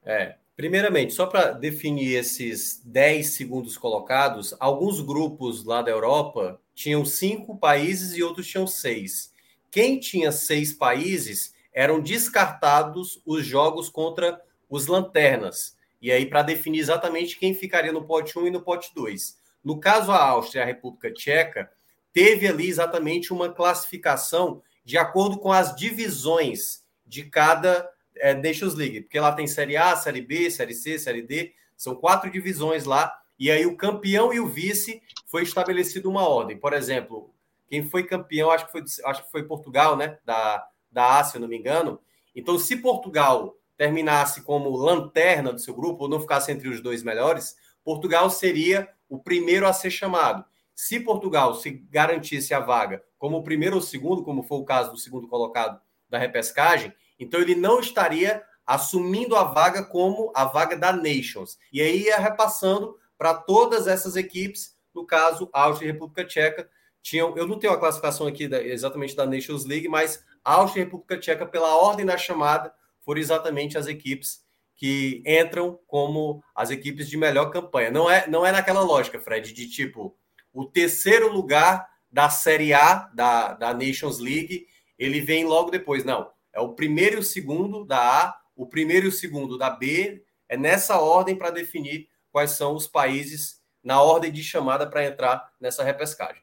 É, 0.05 0.37
primeiramente, 0.57 1.13
só 1.13 1.27
para 1.27 1.53
definir 1.53 2.15
esses 2.15 2.81
10 2.85 3.31
segundos 3.31 3.77
colocados, 3.77 4.55
alguns 4.59 5.01
grupos 5.01 5.65
lá 5.65 5.83
da 5.83 5.91
Europa 5.91 6.61
tinham 6.75 7.05
cinco 7.05 7.59
países 7.59 8.17
e 8.17 8.23
outros 8.23 8.47
tinham 8.47 8.67
seis. 8.67 9.33
Quem 9.71 9.99
tinha 9.99 10.33
seis 10.33 10.73
países 10.73 11.55
eram 11.73 12.01
descartados 12.01 13.21
os 13.25 13.45
jogos 13.45 13.89
contra 13.89 14.41
os 14.69 14.87
lanternas. 14.87 15.77
E 16.01 16.11
aí, 16.13 16.27
para 16.27 16.43
definir 16.43 16.79
exatamente 16.81 17.39
quem 17.39 17.55
ficaria 17.55 17.93
no 17.93 18.05
pote 18.05 18.39
1 18.39 18.47
e 18.47 18.51
no 18.51 18.63
pote 18.63 18.95
2. 18.95 19.37
No 19.65 19.79
caso, 19.79 20.13
a 20.13 20.23
Áustria 20.23 20.61
e 20.61 20.63
a 20.63 20.67
República 20.67 21.13
Tcheca, 21.13 21.71
teve 22.13 22.47
ali 22.47 22.69
exatamente 22.69 23.33
uma 23.33 23.53
classificação 23.53 24.63
de 24.85 24.97
acordo 24.97 25.39
com 25.39 25.53
as 25.53 25.75
divisões 25.75 26.85
de 27.07 27.25
cada 27.25 27.89
é, 28.17 28.35
Nations 28.35 28.75
League, 28.75 29.03
porque 29.03 29.21
lá 29.21 29.33
tem 29.33 29.47
Série 29.47 29.77
A, 29.77 29.95
Série 29.97 30.23
B, 30.23 30.51
Série 30.51 30.75
C, 30.75 30.99
Série 30.99 31.23
D, 31.23 31.53
são 31.77 31.95
quatro 31.95 32.31
divisões 32.31 32.85
lá, 32.85 33.21
e 33.39 33.51
aí 33.51 33.67
o 33.67 33.77
campeão 33.77 34.33
e 34.33 34.41
o 34.41 34.49
vice 34.49 35.03
foi 35.27 35.43
estabelecido 35.43 36.11
uma 36.11 36.27
ordem. 36.29 36.57
Por 36.59 36.73
exemplo, 36.73 37.33
quem 37.69 37.89
foi 37.89 38.05
campeão, 38.05 38.51
acho 38.51 38.67
que 38.67 38.73
foi, 38.73 38.83
acho 39.05 39.25
que 39.25 39.31
foi 39.31 39.43
Portugal, 39.45 39.97
né? 39.97 40.19
Da, 40.25 40.67
da 40.91 41.19
Ásia, 41.19 41.33
se 41.33 41.37
eu 41.37 41.41
não 41.41 41.49
me 41.49 41.59
engano. 41.59 42.01
Então, 42.35 42.59
se 42.59 42.77
Portugal 42.77 43.57
terminasse 43.77 44.43
como 44.43 44.77
lanterna 44.77 45.53
do 45.53 45.61
seu 45.61 45.75
grupo, 45.75 46.05
ou 46.05 46.09
não 46.09 46.21
ficasse 46.21 46.51
entre 46.51 46.69
os 46.69 46.83
dois 46.83 47.03
melhores, 47.03 47.57
Portugal 47.85 48.29
seria 48.29 48.89
o 49.09 49.19
primeiro 49.19 49.67
a 49.67 49.73
ser 49.73 49.91
chamado. 49.91 50.45
Se 50.75 51.01
Portugal 51.01 51.55
se 51.55 51.71
garantisse 51.71 52.55
a 52.55 52.61
vaga 52.61 53.03
como 53.19 53.39
o 53.39 53.43
primeiro 53.43 53.77
ou 53.77 53.83
segundo, 53.83 54.23
como 54.23 54.43
foi 54.43 54.59
o 54.59 54.65
caso 54.65 54.93
do 54.93 54.97
segundo 54.97 55.29
colocado 55.29 55.81
da 56.09 56.19
repescagem, 56.19 56.93
então 57.19 57.41
ele 57.41 57.55
não 57.55 57.81
estaria 57.81 58.43
assumindo 58.67 59.35
a 59.35 59.45
vaga 59.45 59.83
como 59.83 60.31
a 60.35 60.45
vaga 60.45 60.77
da 60.77 60.93
Nations. 60.93 61.59
E 61.73 61.81
aí 61.81 62.05
ia 62.05 62.19
repassando 62.19 62.97
para 63.17 63.35
todas 63.35 63.87
essas 63.87 64.15
equipes, 64.15 64.77
no 64.95 65.07
caso, 65.07 65.49
Áustria 65.53 65.89
e 65.89 65.93
República 65.93 66.25
Tcheca, 66.25 66.69
tinham, 67.03 67.37
eu 67.37 67.47
não 67.47 67.59
tenho 67.59 67.73
a 67.73 67.79
classificação 67.79 68.27
aqui 68.27 68.49
da, 68.49 68.63
exatamente 68.63 69.17
da 69.17 69.27
Nations 69.27 69.65
League, 69.65 69.89
mas 69.89 70.25
Áustria 70.45 70.83
e 70.83 70.85
República 70.85 71.19
Tcheca, 71.19 71.47
pela 71.47 71.77
ordem 71.77 72.05
da 72.05 72.17
chamada, 72.17 72.73
foram 73.01 73.21
exatamente 73.21 73.79
as 73.79 73.87
equipes 73.87 74.45
que 74.75 75.23
entram 75.27 75.79
como 75.87 76.43
as 76.55 76.71
equipes 76.71 77.09
de 77.09 77.17
melhor 77.17 77.51
campanha. 77.51 77.91
Não 77.91 78.09
é, 78.09 78.29
não 78.29 78.47
é 78.47 78.53
naquela 78.53 78.81
lógica, 78.81 79.21
Fred, 79.21 79.53
de 79.53 79.69
tipo 79.69 80.17
o 80.53 80.65
terceiro 80.65 81.33
lugar 81.33 81.89
da 82.11 82.31
Série 82.31 82.73
A 82.73 83.11
da, 83.15 83.55
da 83.55 83.75
Nations 83.75 84.19
League, 84.19 84.67
ele 84.99 85.21
vem 85.21 85.45
logo 85.45 85.71
depois. 85.71 86.05
Não, 86.05 86.31
é 86.53 86.61
o 86.61 86.75
primeiro 86.75 87.17
e 87.17 87.19
o 87.19 87.25
segundo 87.25 87.85
da 87.85 87.99
A, 87.99 88.41
o 88.57 88.67
primeiro 88.67 89.07
e 89.07 89.09
o 89.09 89.13
segundo 89.13 89.59
da 89.59 89.71
B. 89.71 90.25
É 90.49 90.57
nessa 90.57 90.99
ordem 90.99 91.37
para 91.37 91.51
definir 91.51 92.09
quais 92.33 92.53
são 92.53 92.75
os 92.75 92.87
países 92.87 93.61
na 93.83 94.01
ordem 94.01 94.33
de 94.33 94.43
chamada 94.43 94.89
para 94.89 95.05
entrar 95.05 95.53
nessa 95.61 95.85
repescagem. 95.85 96.43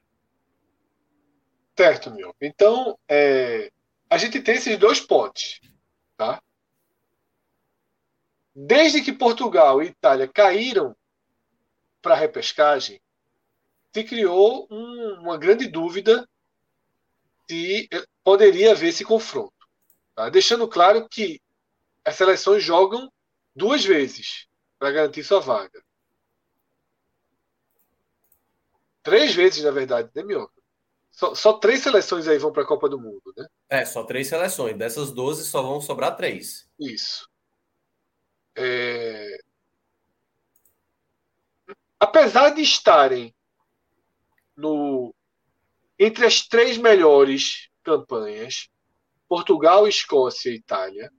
Certo, 1.78 2.12
meu. 2.12 2.34
Então, 2.40 2.98
é, 3.08 3.72
a 4.10 4.18
gente 4.18 4.42
tem 4.42 4.56
esses 4.56 4.78
dois 4.78 5.00
potes, 5.00 5.60
tá? 6.16 6.42
Desde 8.56 9.02
que 9.02 9.12
Portugal 9.12 9.84
e 9.84 9.88
Itália 9.88 10.28
caíram 10.28 10.96
para 12.02 12.14
a 12.14 12.18
repescagem, 12.18 13.02
se 13.94 14.04
criou 14.04 14.68
um, 14.72 15.20
uma 15.22 15.38
grande 15.38 15.68
dúvida 15.68 16.28
se 17.50 17.90
poderia 18.24 18.72
haver 18.72 18.90
esse 18.90 19.04
confronto. 19.04 19.54
Tá? 20.16 20.30
Deixando 20.30 20.68
claro 20.68 21.08
que 21.10 21.42
as 22.04 22.16
seleções 22.16 22.64
jogam 22.64 23.12
duas 23.56 23.84
vezes 23.84 24.48
para 24.80 24.92
garantir 24.92 25.24
sua 25.24 25.40
vaga. 25.40 25.84
Três 29.04 29.36
vezes, 29.36 29.64
na 29.64 29.72
verdade, 29.72 30.10
né, 30.16 30.24
Mioca? 30.24 30.55
Só, 31.16 31.34
só, 31.34 31.54
três 31.54 31.82
seleções 31.82 32.28
aí 32.28 32.38
vão 32.38 32.52
para 32.52 32.64
a 32.64 32.68
Copa 32.68 32.90
do 32.90 33.00
Mundo, 33.00 33.34
né? 33.38 33.48
É, 33.70 33.86
só 33.86 34.04
três 34.04 34.28
seleções. 34.28 34.78
Dessas 34.78 35.14
12 35.14 35.46
só 35.46 35.62
vão 35.62 35.80
sobrar 35.80 36.18
três. 36.18 36.70
Isso. 36.78 37.30
É... 38.58 39.38
apesar 41.98 42.52
de 42.52 42.62
estarem 42.62 43.34
no 44.56 45.14
entre 45.98 46.26
as 46.26 46.42
três 46.42 46.78
melhores 46.78 47.70
campanhas, 47.82 48.70
Portugal, 49.28 49.88
Escócia 49.88 50.50
e 50.50 50.56
Itália, 50.56 51.10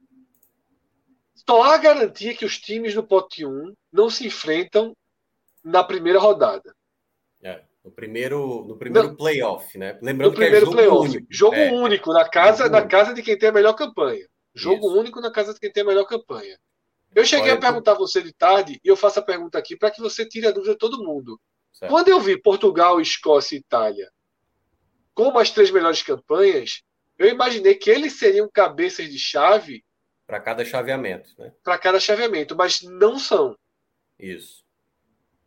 só 1.34 1.62
há 1.62 1.78
garantia 1.78 2.36
que 2.36 2.44
os 2.44 2.58
times 2.58 2.94
do 2.94 3.02
pote 3.02 3.46
1 3.46 3.74
não 3.90 4.10
se 4.10 4.26
enfrentam 4.26 4.94
na 5.64 5.82
primeira 5.82 6.18
rodada. 6.18 6.74
É, 7.42 7.64
no 7.86 7.92
primeiro, 7.92 8.64
no 8.66 8.76
primeiro 8.76 9.08
não, 9.08 9.16
playoff, 9.16 9.78
né? 9.78 9.96
Lembrando 10.02 10.32
no 10.32 10.36
primeiro 10.36 10.66
que 10.66 10.72
é 10.80 10.82
jogo 10.82 10.90
playoff, 10.90 11.08
único. 11.08 11.26
Jogo 11.30 11.54
é, 11.54 11.70
único 11.70 12.12
na 12.12 12.28
casa, 12.28 12.64
jogo 12.64 12.76
na 12.76 12.84
casa 12.84 13.14
de 13.14 13.22
quem 13.22 13.38
tem 13.38 13.48
a 13.48 13.52
melhor 13.52 13.74
campanha. 13.74 14.26
Jogo 14.52 14.88
Isso. 14.88 14.98
único 14.98 15.20
na 15.20 15.30
casa 15.30 15.54
de 15.54 15.60
quem 15.60 15.70
tem 15.70 15.84
a 15.84 15.86
melhor 15.86 16.04
campanha. 16.04 16.58
Eu 17.14 17.24
cheguei 17.24 17.50
Olha, 17.50 17.58
a 17.58 17.60
perguntar 17.60 17.92
a 17.92 17.98
você 17.98 18.20
de 18.20 18.32
tarde 18.32 18.80
e 18.82 18.88
eu 18.88 18.96
faço 18.96 19.20
a 19.20 19.22
pergunta 19.22 19.56
aqui 19.56 19.76
para 19.76 19.92
que 19.92 20.00
você 20.00 20.26
tire 20.26 20.48
a 20.48 20.50
dúvida 20.50 20.72
de 20.72 20.78
todo 20.78 21.04
mundo. 21.04 21.40
Certo. 21.72 21.92
Quando 21.92 22.08
eu 22.08 22.18
vi 22.18 22.36
Portugal, 22.42 23.00
Escócia 23.00 23.54
e 23.54 23.60
Itália 23.60 24.10
como 25.14 25.38
as 25.38 25.50
três 25.50 25.70
melhores 25.70 26.02
campanhas, 26.02 26.82
eu 27.16 27.28
imaginei 27.28 27.76
que 27.76 27.88
eles 27.88 28.18
seriam 28.18 28.50
cabeças 28.52 29.08
de 29.08 29.18
chave 29.18 29.84
para 30.26 30.40
cada 30.40 30.64
chaveamento, 30.64 31.30
né? 31.38 31.52
Para 31.62 31.78
cada 31.78 32.00
chaveamento, 32.00 32.56
mas 32.56 32.82
não 32.82 33.16
são. 33.16 33.56
Isso. 34.18 34.66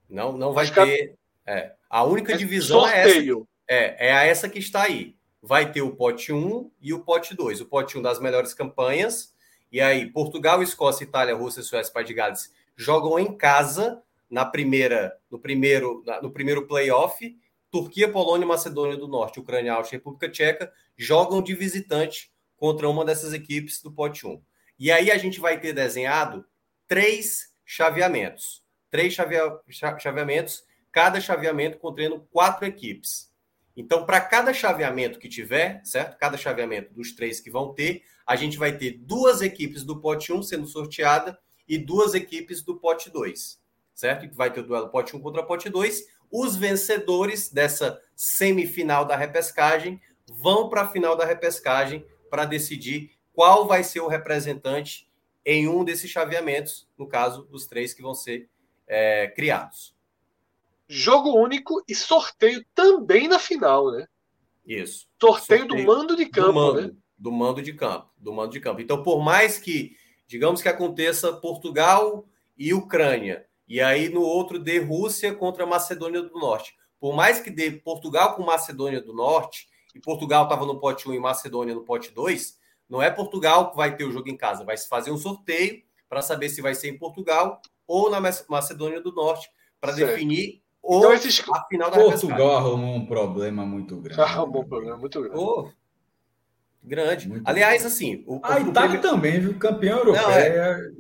Não, 0.10 0.38
não 0.38 0.54
vai 0.54 0.72
ter. 0.72 1.19
É, 1.46 1.74
a 1.90 2.04
única 2.04 2.34
é 2.34 2.38
divisão 2.38 2.82
sorteio. 2.82 3.48
é 3.68 3.74
essa. 3.74 4.02
É, 4.02 4.08
é 4.08 4.28
essa 4.30 4.50
que 4.50 4.60
está 4.60 4.84
aí. 4.84 5.16
Vai 5.42 5.72
ter 5.72 5.82
o 5.82 5.96
pote 5.96 6.34
1 6.34 6.72
e 6.82 6.94
o 6.94 7.00
pote 7.00 7.36
2. 7.36 7.62
O 7.62 7.66
pote 7.66 7.98
1 7.98 8.02
das 8.02 8.20
melhores 8.20 8.54
campanhas. 8.54 9.34
E 9.72 9.80
aí, 9.80 10.12
Portugal, 10.12 10.62
Escócia, 10.62 11.04
Itália, 11.04 11.36
Rússia, 11.36 11.64
Suécia, 11.64 11.94
País 11.94 12.08
de 12.08 12.14
Gales 12.14 12.54
jogam 12.76 13.20
em 13.20 13.36
casa 13.38 14.02
na 14.30 14.46
primeira, 14.46 15.18
no 15.30 15.40
primeiro, 15.40 16.04
no 16.22 16.32
primeiro 16.32 16.68
playoff 16.68 17.36
Turquia, 17.72 18.12
Polônia, 18.12 18.48
Macedônia 18.48 18.98
do 18.98 19.08
Norte, 19.08 19.40
Ucrânia, 19.40 19.74
Áustria 19.74 19.98
e 19.98 20.00
República 20.00 20.30
Tcheca 20.30 20.72
jogam 20.98 21.42
de 21.42 21.54
visitante 21.54 22.32
contra 22.58 22.90
uma 22.90 23.06
dessas 23.06 23.32
equipes 23.32 23.82
do 23.82 23.92
pote 23.92 24.26
1. 24.26 24.42
E 24.78 24.92
aí 24.92 25.12
a 25.12 25.18
gente 25.18 25.40
vai 25.40 25.60
ter 25.60 25.74
desenhado 25.74 26.46
três 26.88 27.54
chaveamentos. 27.64 28.64
Três 28.90 29.14
chaveamentos, 30.00 30.64
cada 30.92 31.22
chaveamento 31.22 31.78
contendo 31.78 32.28
quatro 32.32 32.66
equipes. 32.66 33.30
Então, 33.76 34.06
para 34.06 34.20
cada 34.20 34.54
chaveamento 34.54 35.20
que 35.20 35.30
tiver, 35.30 35.82
certo? 35.86 36.18
Cada 36.18 36.38
chaveamento 36.38 36.94
dos 36.94 37.14
três 37.14 37.40
que 37.40 37.50
vão 37.50 37.74
ter, 37.74 38.04
a 38.26 38.36
gente 38.36 38.58
vai 38.58 38.78
ter 38.78 38.98
duas 39.00 39.42
equipes 39.42 39.84
do 39.84 40.02
pote 40.02 40.34
1 40.34 40.44
sendo 40.44 40.68
sorteada 40.68 41.40
e 41.68 41.78
duas 41.78 42.14
equipes 42.14 42.62
do 42.62 42.78
pote 42.78 43.10
2, 43.10 43.60
certo? 43.94 44.36
Vai 44.36 44.52
ter 44.52 44.60
o 44.62 44.68
duelo 44.68 44.90
pote 44.90 45.16
1 45.16 45.22
contra 45.22 45.44
pote 45.44 45.70
2 45.70 46.20
os 46.32 46.56
vencedores 46.56 47.50
dessa 47.50 48.00
semifinal 48.16 49.06
da 49.06 49.16
repescagem 49.16 50.00
vão 50.28 50.70
para 50.70 50.82
a 50.82 50.88
final 50.88 51.16
da 51.16 51.26
repescagem 51.26 52.06
para 52.30 52.46
decidir 52.46 53.12
qual 53.34 53.68
vai 53.68 53.84
ser 53.84 54.02
o 54.02 54.08
representante 54.08 55.10
em 55.44 55.68
um 55.68 55.84
desses 55.84 56.12
chaveamentos, 56.12 56.88
no 56.98 57.08
caso 57.08 57.44
dos 57.44 57.66
três 57.66 57.94
que 57.94 58.02
vão 58.02 58.14
ser 58.14 58.48
é, 58.86 59.28
criados. 59.28 59.96
Jogo 60.92 61.38
único 61.38 61.84
e 61.88 61.94
sorteio 61.94 62.66
também 62.74 63.28
na 63.28 63.38
final, 63.38 63.92
né? 63.92 64.08
Isso. 64.66 65.08
Sorteio, 65.22 65.62
sorteio 65.62 65.68
do 65.68 65.78
mando 65.86 66.16
de 66.16 66.26
campo, 66.26 66.48
do 66.48 66.54
mando, 66.54 66.82
né? 66.82 66.92
Do 67.16 67.32
mando 67.32 67.62
de 67.62 67.74
campo, 67.74 68.10
do 68.18 68.34
mando 68.34 68.52
de 68.52 68.60
campo. 68.60 68.82
Então, 68.82 69.04
por 69.04 69.22
mais 69.22 69.60
que, 69.60 69.96
digamos 70.26 70.64
que 70.64 70.68
aconteça 70.68 71.32
Portugal 71.34 72.28
e 72.58 72.74
Ucrânia, 72.74 73.46
e 73.68 73.80
aí 73.80 74.10
no 74.10 74.22
outro 74.22 74.58
de 74.58 74.80
Rússia 74.80 75.34
contra 75.36 75.64
Macedônia 75.64 76.24
do 76.24 76.40
Norte. 76.40 76.76
Por 77.00 77.16
mais 77.16 77.40
que 77.40 77.52
dê 77.52 77.70
Portugal 77.70 78.36
com 78.36 78.44
Macedônia 78.44 79.00
do 79.00 79.14
Norte, 79.14 79.70
e 79.94 80.00
Portugal 80.00 80.44
estava 80.44 80.66
no 80.66 80.80
pote 80.80 81.08
1 81.08 81.14
e 81.14 81.20
Macedônia 81.20 81.76
no 81.76 81.86
pote 81.86 82.12
2, 82.12 82.58
não 82.90 83.02
é 83.02 83.12
Portugal 83.12 83.70
que 83.70 83.78
vai 83.78 83.96
ter 83.96 84.06
o 84.06 84.12
jogo 84.12 84.28
em 84.28 84.36
casa, 84.36 84.66
vai 84.66 84.76
se 84.76 84.88
fazer 84.88 85.12
um 85.12 85.18
sorteio 85.18 85.84
para 86.10 86.24
saber 86.24 86.50
se 86.50 86.62
vai 86.62 86.74
ser 86.74 86.90
em 86.90 86.98
Portugal 86.98 87.62
ou 87.86 88.10
na 88.10 88.20
Macedônia 88.20 89.00
do 89.00 89.12
Norte, 89.12 89.50
para 89.80 89.94
definir 89.94 90.62
ou 90.82 91.00
então, 91.00 91.14
esses... 91.14 91.44
a 91.50 91.66
final 91.66 91.92
da 91.92 91.98
Portugal 91.98 92.58
arrumou 92.58 92.96
um 92.96 93.06
problema 93.06 93.66
muito 93.66 93.98
grande. 94.02 94.22
Arrumou 94.22 94.64
um 94.64 94.68
problema 94.68 94.98
muito 94.98 95.22
grande. 95.22 95.38
Oh, 95.38 95.70
grande. 96.84 97.28
Muito 97.28 97.48
Aliás, 97.48 97.86
assim. 97.86 98.24
O, 98.26 98.40
a 98.44 98.60
Itália 98.60 99.00
o... 99.00 99.02
também, 99.02 99.40
viu? 99.40 99.58
Campeão 99.58 100.00
europeu. 100.00 100.30
É... 100.30 100.92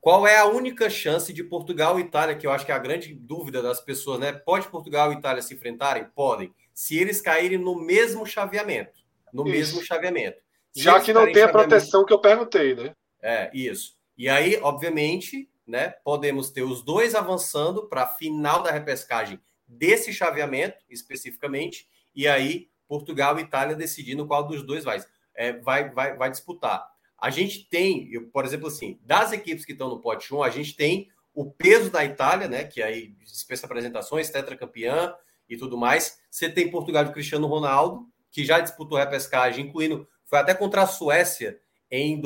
Qual 0.00 0.26
é 0.26 0.38
a 0.38 0.46
única 0.46 0.88
chance 0.88 1.32
de 1.32 1.42
Portugal 1.42 1.98
e 1.98 2.02
Itália, 2.02 2.36
que 2.36 2.46
eu 2.46 2.50
acho 2.50 2.64
que 2.64 2.72
é 2.72 2.74
a 2.74 2.78
grande 2.78 3.14
dúvida 3.14 3.60
das 3.60 3.80
pessoas, 3.80 4.20
né? 4.20 4.32
Pode 4.32 4.68
Portugal 4.68 5.12
e 5.12 5.16
Itália 5.16 5.42
se 5.42 5.54
enfrentarem? 5.54 6.06
Podem. 6.14 6.52
Se 6.72 6.96
eles 6.96 7.20
caírem 7.20 7.58
no 7.58 7.74
mesmo 7.74 8.24
chaveamento. 8.24 9.00
No 9.32 9.42
isso. 9.42 9.52
mesmo 9.52 9.84
chaveamento. 9.84 10.38
Se 10.72 10.82
Já 10.82 11.00
que 11.00 11.12
não 11.12 11.30
tem 11.30 11.42
a 11.42 11.48
proteção 11.48 12.04
que 12.04 12.12
eu 12.12 12.20
perguntei, 12.20 12.74
né? 12.74 12.94
É, 13.20 13.50
isso. 13.52 13.96
E 14.16 14.28
aí, 14.28 14.58
obviamente, 14.62 15.48
né, 15.68 15.90
podemos 16.02 16.50
ter 16.50 16.62
os 16.62 16.82
dois 16.82 17.14
avançando 17.14 17.86
para 17.88 18.04
a 18.04 18.08
final 18.08 18.62
da 18.62 18.70
repescagem 18.70 19.38
desse 19.66 20.12
chaveamento, 20.12 20.78
especificamente, 20.88 21.86
e 22.14 22.26
aí 22.26 22.70
Portugal 22.88 23.38
e 23.38 23.42
Itália 23.42 23.76
decidindo 23.76 24.26
qual 24.26 24.46
dos 24.46 24.62
dois 24.62 24.82
vai, 24.82 24.98
é, 25.34 25.52
vai, 25.52 25.90
vai, 25.90 26.16
vai 26.16 26.30
disputar. 26.30 26.88
A 27.18 27.30
gente 27.30 27.68
tem, 27.68 28.08
eu, 28.12 28.28
por 28.28 28.44
exemplo, 28.44 28.68
assim, 28.68 28.98
das 29.02 29.32
equipes 29.32 29.64
que 29.64 29.72
estão 29.72 29.88
no 29.88 30.00
pote 30.00 30.34
1, 30.34 30.42
a 30.42 30.50
gente 30.50 30.74
tem 30.74 31.08
o 31.34 31.50
peso 31.50 31.90
da 31.90 32.04
Itália, 32.04 32.48
né? 32.48 32.64
Que 32.64 32.82
aí 32.82 33.08
dispensa 33.24 33.66
apresentações, 33.66 34.30
tetracampeã 34.30 35.14
e 35.48 35.56
tudo 35.56 35.76
mais. 35.76 36.18
Você 36.30 36.48
tem 36.48 36.70
Portugal 36.70 37.04
de 37.04 37.12
Cristiano 37.12 37.46
Ronaldo, 37.46 38.08
que 38.30 38.44
já 38.44 38.60
disputou 38.60 38.98
repescagem, 38.98 39.66
incluindo, 39.66 40.08
foi 40.24 40.38
até 40.38 40.54
contra 40.54 40.82
a 40.82 40.86
Suécia 40.86 41.60
em 41.90 42.20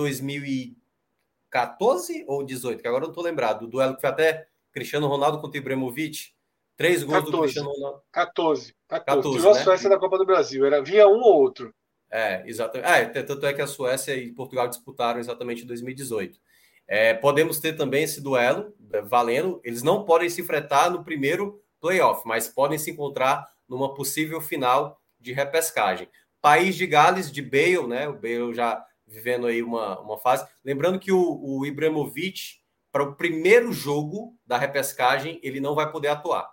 2014 1.53 2.25
ou 2.27 2.43
18, 2.43 2.81
que 2.81 2.89
agora 2.89 3.05
eu 3.05 3.09
não 3.09 3.13
estou 3.13 3.23
lembrado. 3.23 3.65
O 3.65 3.69
duelo 3.69 3.95
que 3.95 4.01
foi 4.01 4.11
até 4.11 4.47
Cristiano 4.73 5.07
Ronaldo 5.07 5.41
contra 5.41 5.59
Ibrahimovic. 5.59 6.33
Três 6.75 7.03
gols 7.03 7.25
14, 7.27 7.31
do 7.31 7.43
Cristiano 7.43 7.71
Ronaldo. 7.71 8.03
14. 8.11 8.75
14. 8.89 9.05
14 9.07 9.39
Tirou 9.39 9.55
né? 9.55 9.61
a 9.61 9.65
Suécia 9.65 9.91
da 9.91 9.99
Copa 9.99 10.19
do 10.19 10.25
Brasil. 10.25 10.65
Era, 10.65 10.83
vinha 10.83 11.07
um 11.07 11.21
ou 11.21 11.41
outro. 11.41 11.73
É, 12.11 12.43
exatamente. 12.47 13.19
É, 13.19 13.23
tanto 13.23 13.47
é 13.47 13.53
que 13.53 13.63
a 13.63 13.67
Suécia 13.67 14.17
e 14.17 14.33
Portugal 14.33 14.69
disputaram 14.69 15.21
exatamente 15.21 15.63
em 15.63 15.67
2018. 15.67 16.41
É, 16.89 17.15
podemos 17.15 17.61
ter 17.61 17.75
também 17.75 18.05
esse 18.05 18.21
duelo 18.21 18.75
é, 18.93 19.03
valendo. 19.03 19.61
Eles 19.63 19.83
não 19.83 20.05
podem 20.05 20.29
se 20.29 20.41
enfrentar 20.41 20.91
no 20.91 21.05
primeiro 21.05 21.63
playoff, 21.81 22.23
mas 22.27 22.49
podem 22.49 22.79
se 22.79 22.91
encontrar 22.91 23.47
numa 23.69 23.95
possível 23.95 24.41
final 24.41 25.01
de 25.21 25.33
repescagem. 25.33 26.09
País 26.41 26.75
de 26.75 26.87
Gales, 26.87 27.31
de 27.31 27.41
Bale, 27.41 27.87
né? 27.87 28.09
O 28.09 28.15
Bale 28.15 28.53
já 28.53 28.85
vivendo 29.13 29.47
aí 29.47 29.63
uma, 29.63 30.01
uma 30.01 30.19
fase. 30.19 30.47
Lembrando 30.65 30.99
que 30.99 31.13
o, 31.13 31.39
o 31.43 31.67
Ibrahimovic, 31.67 32.63
para 32.91 33.03
o 33.03 33.15
primeiro 33.15 33.73
jogo 33.73 34.37
da 34.47 34.57
repescagem, 34.57 35.39
ele 35.43 35.61
não 35.61 35.75
vai 35.75 35.91
poder 35.93 36.09
atuar. 36.09 36.51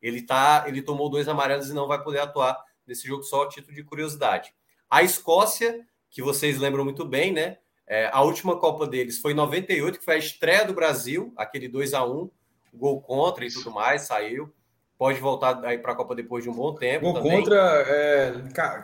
Ele 0.00 0.22
tá, 0.22 0.64
ele 0.68 0.82
tomou 0.82 1.08
dois 1.08 1.26
amarelos 1.28 1.70
e 1.70 1.74
não 1.74 1.88
vai 1.88 2.02
poder 2.02 2.20
atuar 2.20 2.62
nesse 2.86 3.06
jogo 3.06 3.22
só 3.22 3.44
a 3.44 3.48
título 3.48 3.74
de 3.74 3.82
curiosidade. 3.82 4.52
A 4.88 5.02
Escócia, 5.02 5.84
que 6.10 6.22
vocês 6.22 6.58
lembram 6.58 6.84
muito 6.84 7.04
bem, 7.04 7.32
né? 7.32 7.58
É, 7.86 8.10
a 8.12 8.20
última 8.20 8.58
Copa 8.58 8.86
deles 8.86 9.18
foi 9.18 9.32
em 9.32 9.36
98, 9.36 9.98
que 9.98 10.04
foi 10.04 10.14
a 10.14 10.18
estreia 10.18 10.64
do 10.64 10.74
Brasil, 10.74 11.32
aquele 11.36 11.68
2 11.68 11.94
a 11.94 12.04
1 12.04 12.30
gol 12.74 13.00
contra 13.00 13.46
e 13.46 13.50
tudo 13.50 13.70
mais, 13.70 14.02
saiu. 14.02 14.52
Pode 14.98 15.18
voltar 15.20 15.64
aí 15.64 15.78
para 15.78 15.92
a 15.92 15.96
Copa 15.96 16.14
depois 16.14 16.44
de 16.44 16.50
um 16.50 16.54
bom 16.54 16.74
tempo. 16.74 17.06
Gol 17.06 17.14
também. 17.14 17.38
contra 17.38 17.56
é, 17.86 18.32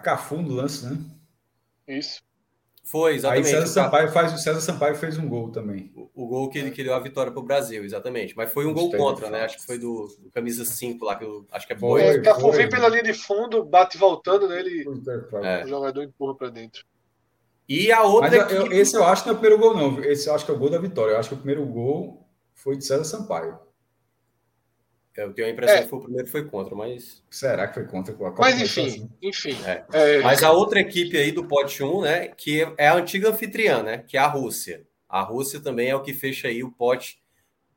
Cafu 0.02 0.36
no 0.36 0.54
lance, 0.54 0.86
né? 0.86 0.98
Isso. 1.86 2.23
Foi, 2.84 3.14
exatamente. 3.14 3.46
Aí 3.46 3.50
César 3.50 3.66
Sampaio, 3.66 4.12
faz, 4.12 4.34
o 4.34 4.38
César 4.38 4.60
Sampaio 4.60 4.94
fez 4.94 5.16
um 5.16 5.26
gol 5.26 5.50
também. 5.50 5.90
O, 5.96 6.10
o 6.14 6.26
gol 6.26 6.50
que, 6.50 6.70
que 6.70 6.84
deu 6.84 6.94
a 6.94 7.00
vitória 7.00 7.32
para 7.32 7.40
o 7.40 7.44
Brasil, 7.44 7.82
exatamente. 7.82 8.36
Mas 8.36 8.52
foi 8.52 8.66
um 8.66 8.74
gol 8.74 8.90
contra, 8.90 9.30
né? 9.30 9.42
Acho 9.42 9.56
que 9.56 9.64
foi 9.64 9.78
do, 9.78 10.06
do 10.20 10.30
camisa 10.30 10.66
5 10.66 11.02
lá, 11.02 11.16
que 11.16 11.24
eu 11.24 11.46
acho 11.50 11.66
que 11.66 11.72
é 11.72 11.76
boi. 11.76 12.02
É, 12.02 12.20
Cafu 12.20 12.52
vem 12.52 12.68
pela 12.68 12.88
linha 12.88 13.02
de 13.02 13.14
fundo, 13.14 13.64
bate 13.64 13.96
voltando 13.96 14.46
nele, 14.46 14.84
é. 15.42 15.64
o 15.64 15.68
jogador 15.68 16.02
empurra 16.02 16.34
para 16.34 16.50
dentro. 16.50 16.84
E 17.66 17.90
a 17.90 18.02
outra. 18.02 18.30
Mas 18.30 18.52
eu, 18.52 18.70
esse 18.70 18.94
eu 18.94 19.04
acho 19.04 19.22
que 19.22 19.30
não 19.30 19.34
é 19.34 19.38
o 19.38 19.40
primeiro 19.40 19.62
gol, 19.62 19.74
não. 19.74 20.04
Esse 20.04 20.28
eu 20.28 20.34
acho 20.34 20.44
que 20.44 20.50
é 20.50 20.54
o 20.54 20.58
gol 20.58 20.68
da 20.68 20.78
vitória. 20.78 21.12
Eu 21.12 21.18
acho 21.18 21.30
que 21.30 21.34
o 21.34 21.38
primeiro 21.38 21.64
gol 21.64 22.28
foi 22.52 22.76
de 22.76 22.84
César 22.84 23.04
Sampaio. 23.04 23.58
Eu 25.16 25.32
tenho 25.32 25.46
a 25.46 25.50
impressão 25.50 25.76
é. 25.76 25.82
que 25.82 25.88
foi 25.88 25.98
o 25.98 26.02
primeiro 26.02 26.28
foi 26.28 26.44
contra, 26.44 26.74
mas. 26.74 27.22
Será 27.30 27.68
que 27.68 27.74
foi 27.74 27.86
contra? 27.86 28.14
A 28.14 28.30
mas 28.38 28.60
enfim, 28.60 28.86
assim? 28.86 29.10
enfim. 29.22 29.56
É. 29.64 29.84
É... 29.92 30.22
Mas 30.22 30.42
a 30.42 30.50
outra 30.50 30.80
equipe 30.80 31.16
aí 31.16 31.30
do 31.30 31.46
pote 31.46 31.82
1, 31.82 32.00
né? 32.02 32.28
Que 32.28 32.66
é 32.76 32.88
a 32.88 32.96
antiga 32.96 33.30
anfitriã, 33.30 33.82
né? 33.82 33.98
Que 33.98 34.16
é 34.16 34.20
a 34.20 34.26
Rússia. 34.26 34.84
A 35.08 35.20
Rússia 35.20 35.60
também 35.60 35.88
é 35.88 35.94
o 35.94 36.02
que 36.02 36.12
fecha 36.12 36.48
aí 36.48 36.64
o 36.64 36.72
pote 36.72 37.22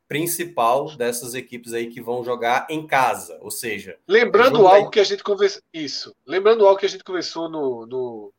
principal 0.08 0.96
dessas 0.96 1.34
equipes 1.34 1.72
aí 1.72 1.88
que 1.88 2.00
vão 2.00 2.24
jogar 2.24 2.66
em 2.68 2.84
casa. 2.86 3.38
Ou 3.40 3.50
seja. 3.50 3.96
Lembrando 4.08 4.66
algo 4.66 4.90
que 4.90 4.98
a 4.98 5.04
gente 5.04 5.22
conversou. 5.22 5.62
Isso. 5.72 6.16
Lembrando 6.26 6.66
algo 6.66 6.80
que 6.80 6.86
a 6.86 6.88
gente 6.88 7.04
conversou 7.04 7.48
no, 7.48 7.86
no, 7.86 8.32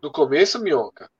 no 0.00 0.10
começo, 0.10 0.62
Minhoca. 0.62 1.10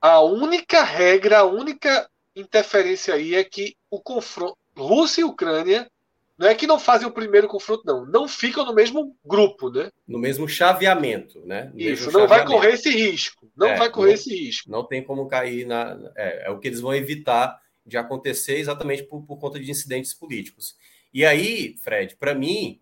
A 0.00 0.20
única 0.20 0.84
regra, 0.84 1.40
a 1.40 1.44
única 1.44 2.08
interferência 2.36 3.14
aí 3.14 3.34
é 3.34 3.42
que 3.42 3.74
o 3.90 4.00
confronto. 4.00 4.56
Rússia 4.76 5.22
e 5.22 5.24
Ucrânia 5.24 5.90
Não 6.36 6.48
é 6.48 6.54
que 6.54 6.66
não 6.66 6.80
fazem 6.80 7.06
o 7.06 7.12
primeiro 7.12 7.46
confronto, 7.46 7.84
não. 7.86 8.04
Não 8.04 8.26
ficam 8.26 8.64
no 8.64 8.74
mesmo 8.74 9.16
grupo, 9.24 9.70
né? 9.70 9.88
No 10.06 10.18
mesmo 10.18 10.48
chaveamento, 10.48 11.40
né? 11.46 11.70
No 11.72 11.80
Isso, 11.80 12.10
não 12.10 12.26
vai 12.26 12.44
correr 12.44 12.72
esse 12.72 12.90
risco. 12.90 13.50
Não 13.56 13.68
é, 13.68 13.76
vai 13.76 13.90
correr 13.90 14.08
não, 14.08 14.14
esse 14.14 14.34
risco. 14.34 14.70
Não 14.70 14.84
tem 14.84 15.02
como 15.02 15.28
cair 15.28 15.64
na. 15.64 15.96
É, 16.16 16.46
é, 16.46 16.50
o 16.50 16.58
que 16.58 16.66
eles 16.66 16.80
vão 16.80 16.94
evitar 16.94 17.60
de 17.86 17.96
acontecer 17.96 18.58
exatamente 18.58 19.04
por, 19.04 19.22
por 19.22 19.38
conta 19.38 19.60
de 19.60 19.70
incidentes 19.70 20.12
políticos. 20.12 20.76
E 21.12 21.24
aí, 21.24 21.76
Fred, 21.84 22.16
para 22.16 22.34
mim, 22.34 22.80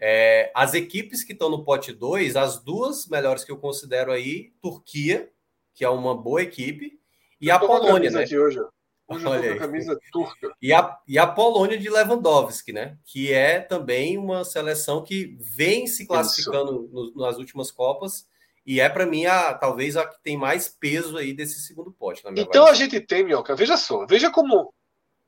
é, 0.00 0.52
as 0.54 0.74
equipes 0.74 1.24
que 1.24 1.32
estão 1.32 1.50
no 1.50 1.64
pote 1.64 1.92
2, 1.92 2.36
as 2.36 2.62
duas 2.62 3.08
melhores 3.08 3.44
que 3.44 3.50
eu 3.50 3.56
considero 3.56 4.12
aí, 4.12 4.52
Turquia, 4.60 5.28
que 5.74 5.84
é 5.84 5.88
uma 5.88 6.16
boa 6.16 6.42
equipe, 6.42 7.00
e 7.40 7.48
eu 7.48 7.56
a 7.56 7.58
Polônia, 7.58 8.10
né? 8.10 8.22
Aqui 8.22 8.38
hoje, 8.38 8.60
Hoje 9.08 9.26
Olha 9.26 9.58
camisa 9.58 9.98
turca. 10.10 10.54
E 10.60 10.72
a, 10.72 10.98
e 11.06 11.18
a 11.18 11.26
Polônia 11.26 11.76
de 11.76 11.90
Lewandowski, 11.90 12.72
né? 12.72 12.96
Que 13.04 13.32
é 13.32 13.60
também 13.60 14.16
uma 14.16 14.44
seleção 14.44 15.02
que 15.02 15.36
vem 15.40 15.86
se 15.86 16.06
classificando 16.06 16.88
no, 16.92 17.14
nas 17.16 17.36
últimas 17.36 17.70
Copas 17.70 18.26
e 18.64 18.80
é 18.80 18.88
para 18.88 19.04
mim 19.04 19.26
a 19.26 19.54
talvez 19.54 19.96
a 19.96 20.06
que 20.06 20.22
tem 20.22 20.36
mais 20.36 20.68
peso 20.68 21.16
aí 21.16 21.34
desse 21.34 21.60
segundo 21.60 21.92
pote. 21.92 22.22
então 22.36 22.66
a 22.66 22.74
gente 22.74 23.00
tem, 23.00 23.24
Minhoca, 23.24 23.56
veja 23.56 23.76
só, 23.76 24.06
veja 24.06 24.30
como, 24.30 24.72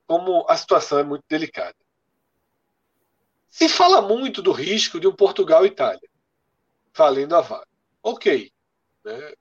como 0.06 0.46
a 0.48 0.56
situação 0.56 1.00
é 1.00 1.04
muito 1.04 1.24
delicada. 1.28 1.74
Se 3.48 3.68
fala 3.68 4.00
muito 4.00 4.40
do 4.40 4.52
risco 4.52 5.00
de 5.00 5.06
um 5.06 5.14
Portugal 5.14 5.64
e 5.64 5.68
Itália 5.68 6.08
valendo 6.94 7.34
a 7.34 7.40
vaga. 7.40 7.66
Ok. 8.02 8.52
Né? 9.04 9.32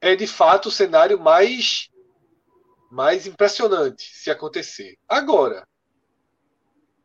É 0.00 0.14
de 0.14 0.26
fato 0.26 0.68
o 0.68 0.72
cenário 0.72 1.18
mais 1.18 1.89
mais 2.90 3.26
impressionante 3.26 4.10
se 4.12 4.30
acontecer. 4.30 4.98
Agora, 5.08 5.66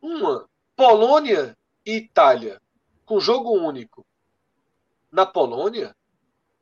uma 0.02 0.48
Polônia 0.74 1.56
e 1.84 1.96
Itália 1.96 2.60
com 3.04 3.20
jogo 3.20 3.52
único 3.52 4.04
na 5.12 5.24
Polônia 5.24 5.94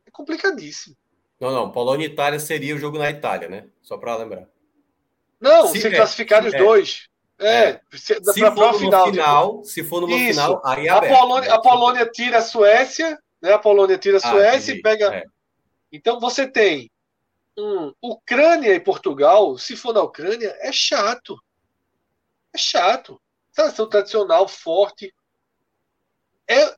é 0.07 0.11
complicadíssimo. 0.11 0.95
Não, 1.41 1.51
não. 1.51 1.73
Polônia 1.73 2.07
e 2.07 2.11
Itália 2.11 2.39
seria 2.39 2.75
o 2.75 2.79
jogo 2.79 2.99
na 2.99 3.11
Itália, 3.11 3.49
né? 3.49 3.67
Só 3.83 3.97
para 3.97 4.17
lembrar. 4.17 4.47
Não, 5.41 5.69
se, 5.69 5.81
se 5.81 5.91
classificar 5.91 6.45
os 6.45 6.55
é, 6.55 6.59
dois. 6.59 7.09
É, 7.39 7.71
é. 7.71 7.81
se, 7.93 8.15
se 8.23 8.41
for 8.41 8.73
no 8.73 8.79
final, 8.79 9.07
final 9.07 9.65
se 9.65 9.83
for 9.83 10.01
no 10.03 10.07
final, 10.09 10.63
aí 10.65 10.87
é 10.87 10.91
a 10.91 11.01
Polônia, 11.01 11.49
né? 11.49 11.55
a 11.55 11.61
Polônia 11.61 12.07
tira 12.07 12.39
a 12.39 12.43
Suécia, 12.43 13.19
né? 13.43 13.53
A 13.53 13.59
Polônia 13.59 13.99
tira 13.99 14.19
a 14.19 14.21
ah, 14.25 14.31
Suécia 14.31 14.75
ah, 14.75 14.77
e 14.77 14.83
pega. 14.83 15.15
É. 15.15 15.25
Então 15.91 16.21
você 16.21 16.47
tem 16.47 16.91
Ucrânia 18.03 18.75
e 18.75 18.81
Portugal, 18.81 19.57
se 19.59 19.77
for 19.77 19.95
na 19.95 20.03
Ucrânia, 20.03 20.57
é 20.61 20.73
chato. 20.73 21.41
É 22.53 22.59
chato. 22.59 23.21
Seleção 23.51 23.89
tradicional, 23.89 24.49
forte. 24.49 25.15
É, 26.49 26.77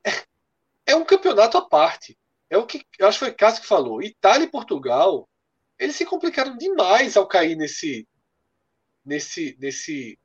é 0.85 0.95
um 0.95 1.05
campeonato 1.05 1.57
à 1.57 1.67
parte. 1.67 2.17
É 2.49 2.57
o 2.57 2.65
que 2.65 2.85
eu 2.97 3.07
acho 3.07 3.19
que 3.19 3.25
foi 3.25 3.33
Cássio 3.33 3.61
que 3.61 3.67
falou. 3.67 4.01
Itália 4.01 4.45
e 4.45 4.51
Portugal, 4.51 5.27
eles 5.77 5.95
se 5.95 6.05
complicaram 6.05 6.57
demais 6.57 7.17
ao 7.17 7.27
cair 7.27 7.55
nesse 7.55 8.07
nesse 9.03 9.55
nesse 9.59 10.19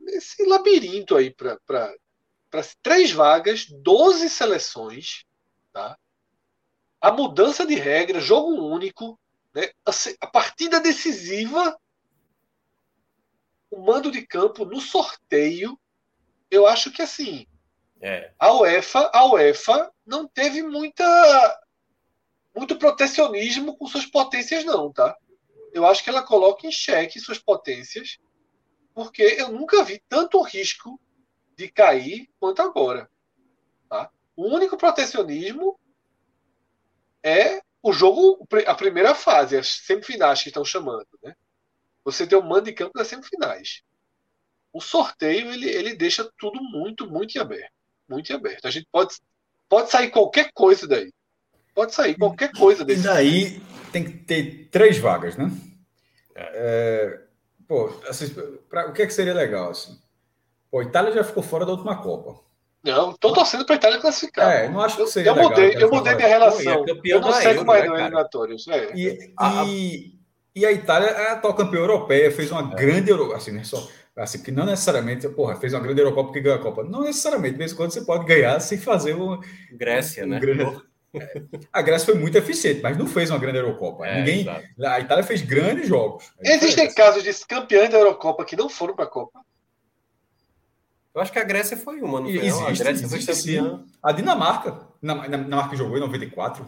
nesse 0.00 0.44
labirinto 0.44 1.16
aí 1.16 1.32
para 1.32 1.98
três 2.82 3.12
vagas, 3.12 3.66
12 3.66 4.28
seleções, 4.28 5.24
tá? 5.72 5.98
A 7.00 7.10
mudança 7.10 7.66
de 7.66 7.74
regra, 7.74 8.20
jogo 8.20 8.62
único, 8.62 9.18
né? 9.54 9.70
a 10.20 10.26
partida 10.26 10.80
decisiva, 10.80 11.78
o 13.70 13.80
mando 13.80 14.10
de 14.10 14.26
campo 14.26 14.64
no 14.64 14.80
sorteio, 14.80 15.78
eu 16.50 16.66
acho 16.66 16.90
que 16.90 17.00
assim, 17.00 17.46
é. 18.00 18.32
a 18.38 18.52
UEFA, 18.52 19.10
a 19.12 19.26
UEFA 19.26 19.92
não 20.04 20.26
teve 20.26 20.62
muita 20.62 21.60
muito 22.54 22.76
protecionismo 22.76 23.76
com 23.76 23.86
suas 23.86 24.06
potências 24.06 24.64
não, 24.64 24.92
tá? 24.92 25.16
Eu 25.72 25.86
acho 25.86 26.02
que 26.02 26.10
ela 26.10 26.22
coloca 26.22 26.66
em 26.66 26.72
xeque 26.72 27.20
suas 27.20 27.38
potências, 27.38 28.18
porque 28.92 29.22
eu 29.22 29.50
nunca 29.50 29.84
vi 29.84 30.02
tanto 30.08 30.42
risco 30.42 31.00
de 31.56 31.70
cair 31.70 32.28
quanto 32.40 32.60
agora. 32.60 33.08
Tá? 33.88 34.10
O 34.34 34.48
único 34.48 34.76
protecionismo 34.76 35.78
é 37.22 37.60
o 37.82 37.92
jogo, 37.92 38.46
a 38.66 38.74
primeira 38.74 39.14
fase, 39.14 39.56
as 39.56 39.68
semifinais 39.68 40.42
que 40.42 40.48
estão 40.48 40.64
chamando. 40.64 41.06
Né? 41.22 41.34
Você 42.04 42.26
tem 42.26 42.38
o 42.38 42.42
mando 42.42 42.64
de 42.64 42.72
campo 42.72 42.92
das 42.94 43.08
semifinais. 43.08 43.82
O 44.72 44.80
sorteio 44.80 45.52
ele, 45.52 45.68
ele 45.68 45.94
deixa 45.94 46.28
tudo 46.38 46.62
muito, 46.62 47.10
muito 47.10 47.36
em 47.36 47.40
aberto. 47.40 47.72
Muito 48.08 48.30
em 48.30 48.36
aberto. 48.36 48.66
A 48.66 48.70
gente 48.70 48.86
pode, 48.90 49.14
pode 49.68 49.90
sair 49.90 50.10
qualquer 50.10 50.50
coisa 50.52 50.86
daí. 50.86 51.12
Pode 51.74 51.94
sair 51.94 52.16
qualquer 52.16 52.52
coisa 52.52 52.84
daí. 52.84 52.96
E 52.96 53.02
daí 53.02 53.62
tem 53.92 54.04
que 54.04 54.18
ter 54.18 54.68
três 54.70 54.98
vagas, 54.98 55.36
né? 55.36 55.50
É, 56.34 57.20
pô, 57.66 57.88
assim, 58.08 58.28
pra, 58.68 58.88
o 58.88 58.92
que, 58.92 59.02
é 59.02 59.06
que 59.06 59.12
seria 59.12 59.34
legal? 59.34 59.70
Assim? 59.70 59.98
Pô, 60.70 60.80
a 60.80 60.84
Itália 60.84 61.12
já 61.12 61.24
ficou 61.24 61.42
fora 61.42 61.66
da 61.66 61.72
última 61.72 62.00
Copa. 62.02 62.40
Não, 62.82 63.12
tô 63.12 63.32
torcendo 63.32 63.64
para 63.66 63.74
a 63.74 63.78
Itália 63.78 63.98
classificar. 63.98 64.50
É, 64.50 64.68
não 64.68 64.80
acho 64.80 64.96
que 64.96 65.06
seria 65.06 65.30
eu 65.30 65.34
legal, 65.34 65.50
mudei, 65.50 65.74
eu 65.76 65.90
mudei 65.90 66.14
minha 66.14 66.28
relação. 66.28 66.84
Pô, 66.84 66.92
é 66.92 67.00
eu 67.04 67.20
não 67.20 67.32
sei 67.32 67.62
mais 67.62 67.86
no 67.86 67.94
eliminatórios. 67.94 68.66
É. 68.68 68.92
E, 68.94 69.34
e, 69.66 70.14
e, 70.54 70.66
a 70.66 70.72
Itália 70.72 71.08
é 71.08 71.28
a 71.28 71.32
atual 71.32 71.54
campeã 71.54 71.80
europeia, 71.80 72.30
fez 72.30 72.50
uma 72.50 72.72
é. 72.72 72.74
grande 72.74 73.12
assim, 73.34 73.52
né, 73.52 73.64
só, 73.64 73.86
assim, 74.16 74.42
que 74.42 74.50
não 74.50 74.64
necessariamente, 74.64 75.28
porra, 75.28 75.56
fez 75.56 75.74
uma 75.74 75.80
grande 75.80 76.00
Eurocopa 76.00 76.28
porque 76.28 76.40
ganhou 76.40 76.58
a 76.58 76.62
Copa. 76.62 76.82
Não 76.82 77.02
necessariamente, 77.02 77.52
de 77.52 77.58
vez 77.58 77.72
em 77.72 77.76
quando 77.76 77.90
você 77.90 78.00
pode 78.00 78.24
ganhar 78.24 78.58
sem 78.60 78.78
fazer 78.78 79.14
o 79.14 79.38
Grécia, 79.72 80.24
um, 80.24 80.28
né? 80.28 80.40
Grande... 80.40 80.80
A 81.72 81.82
Grécia 81.82 82.06
foi 82.06 82.14
muito 82.14 82.38
eficiente, 82.38 82.80
mas 82.82 82.96
não 82.96 83.06
fez 83.06 83.30
uma 83.30 83.38
grande 83.38 83.58
Eurocopa. 83.58 84.06
É, 84.06 84.18
Ninguém, 84.18 84.46
a 84.48 85.00
Itália 85.00 85.24
fez 85.24 85.42
grandes 85.42 85.88
jogos. 85.88 86.30
Existem 86.40 86.92
casos 86.94 87.22
de 87.22 87.46
campeões 87.46 87.90
da 87.90 87.98
Eurocopa 87.98 88.44
que 88.44 88.56
não 88.56 88.68
foram 88.68 88.94
para 88.94 89.06
a 89.06 89.08
Copa. 89.08 89.40
Eu 91.20 91.22
acho 91.22 91.32
que 91.32 91.38
a 91.38 91.44
Grécia 91.44 91.76
foi 91.76 92.00
uma, 92.00 92.18
não 92.18 92.28
foi? 92.28 92.38
Existe, 92.38 92.62
a 92.62 92.84
Grécia 92.84 93.08
foi 93.08 93.22
campeã. 93.22 93.84
A 94.02 94.10
Dinamarca. 94.10 94.80
Na, 95.02 95.26
Dinamarca 95.26 95.76
jogou 95.76 95.98
em 95.98 96.00
94? 96.00 96.66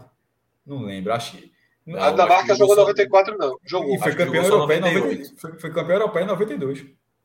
Não 0.67 0.83
lembro, 0.83 1.11
acho 1.15 1.39
que. 1.39 1.51
Não, 1.87 1.99
a 1.99 2.11
Dinamarca 2.11 2.55
jogou 2.55 2.75
em 2.75 2.79
94, 2.79 3.39
não. 3.39 3.59
Jogou. 3.65 3.95
E 3.95 3.99
foi 3.99 4.15
campeão 4.15 4.45
europeia 4.45 4.77
em 4.77 4.81
92. 4.83 5.41
Foi, 5.41 5.59
foi 5.59 5.71
campeão 5.71 5.97
europeia 5.97 6.25
em 6.25 6.27
92. 6.27 6.85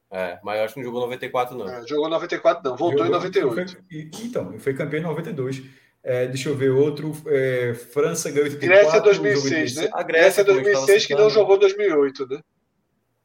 É, 0.10 0.40
mas 0.42 0.58
eu 0.58 0.64
acho 0.64 0.74
que 0.74 0.80
não 0.80 0.86
jogou 0.86 1.02
94, 1.02 1.58
não. 1.58 1.68
É, 1.68 1.86
jogou 1.86 2.10
94, 2.10 2.64
não. 2.64 2.78
Voltou 2.78 3.06
jogou, 3.06 3.08
em 3.08 3.12
98. 3.12 3.72
Foi, 3.72 4.10
então, 4.24 4.60
foi 4.60 4.74
campeão 4.74 5.02
em 5.02 5.04
92. 5.04 5.64
É, 6.02 6.28
deixa 6.28 6.48
eu 6.48 6.56
ver 6.56 6.70
outro. 6.70 7.12
É, 7.28 7.74
França 7.74 8.32
ganhou 8.32 8.46
84. 8.46 8.68
Grécia 8.70 9.02
2006, 9.02 9.76
né? 9.76 9.90
A 9.92 10.02
Grécia 10.02 10.46
2006 10.46 11.06
que 11.06 11.14
não 11.14 11.30
jogou 11.30 11.58
2008, 11.60 12.26
né? 12.28 12.40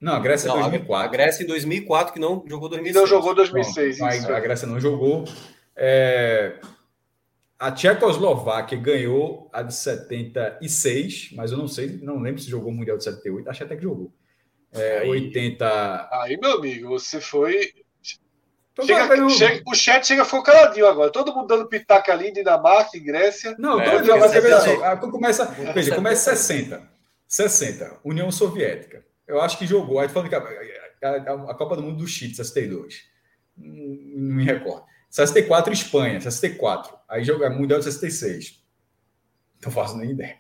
Não, 0.03 0.14
a 0.14 0.18
Grécia 0.18 0.48
não, 0.48 0.59
2004. 0.59 1.09
A 1.09 1.12
Grécia 1.12 1.44
em 1.44 1.46
2004 1.46 2.12
que 2.12 2.18
não 2.18 2.44
jogou 2.44 2.68
2006. 2.68 2.96
não 2.96 3.07
jogou 3.07 3.34
2006. 3.36 3.98
Não, 4.00 4.09
a, 4.09 4.36
a 4.36 4.40
Grécia 4.40 4.66
não 4.66 4.80
jogou. 4.80 5.24
É, 5.76 6.59
a 7.57 7.70
Tchecoslováquia 7.70 8.76
ganhou 8.76 9.48
a 9.53 9.62
de 9.62 9.72
76, 9.72 11.30
mas 11.36 11.53
eu 11.53 11.59
não 11.59 11.68
sei, 11.68 12.00
não 12.03 12.18
lembro 12.18 12.42
se 12.42 12.50
jogou 12.50 12.70
o 12.70 12.74
Mundial 12.74 12.98
de 12.98 13.05
78, 13.05 13.48
acho 13.48 13.62
até 13.62 13.76
que 13.76 13.82
jogou. 13.84 14.12
É, 14.72 14.98
aí, 14.98 15.09
80. 15.09 16.09
Aí, 16.11 16.36
meu 16.36 16.55
amigo, 16.55 16.88
você 16.88 17.20
foi. 17.20 17.72
Chega, 18.84 19.28
chega, 19.28 19.62
o 19.68 19.74
chat 19.74 20.05
chega 20.05 20.24
ficou 20.24 20.42
caladinho 20.42 20.86
agora. 20.86 21.12
Todo 21.12 21.32
mundo 21.32 21.46
dando 21.46 21.68
pitaca 21.68 22.11
ali, 22.11 22.32
Dinamarca, 22.32 22.98
Dinamarca, 22.98 23.55
Não, 23.57 23.80
é, 23.80 23.88
todo 23.88 24.03
dia 24.03 24.16
vai 24.16 24.98
Começa, 24.98 25.44
veja, 25.72 25.94
começa 25.94 26.34
60. 26.34 26.90
60, 27.28 28.00
União 28.05 28.30
Soviética 28.32 29.11
eu 29.26 29.40
acho 29.40 29.58
que 29.58 29.66
jogou. 29.66 29.98
Aí 29.98 30.08
falando 30.08 30.28
que 30.28 30.34
a, 30.34 30.38
a, 30.38 31.50
a, 31.50 31.54
Copa 31.54 31.76
do 31.76 31.82
Mundo 31.82 31.98
do 31.98 32.06
Chile, 32.06 32.34
62. 32.34 33.04
Não, 33.56 34.34
me 34.34 34.44
recordo. 34.44 34.84
64, 35.10 35.72
Espanha, 35.72 36.20
64. 36.20 36.96
Aí 37.08 37.24
joga 37.24 37.50
Mundial 37.50 37.78
de 37.78 37.84
66. 37.84 38.62
Não 39.64 39.70
faço 39.70 39.96
nem 39.96 40.10
ideia. 40.10 40.36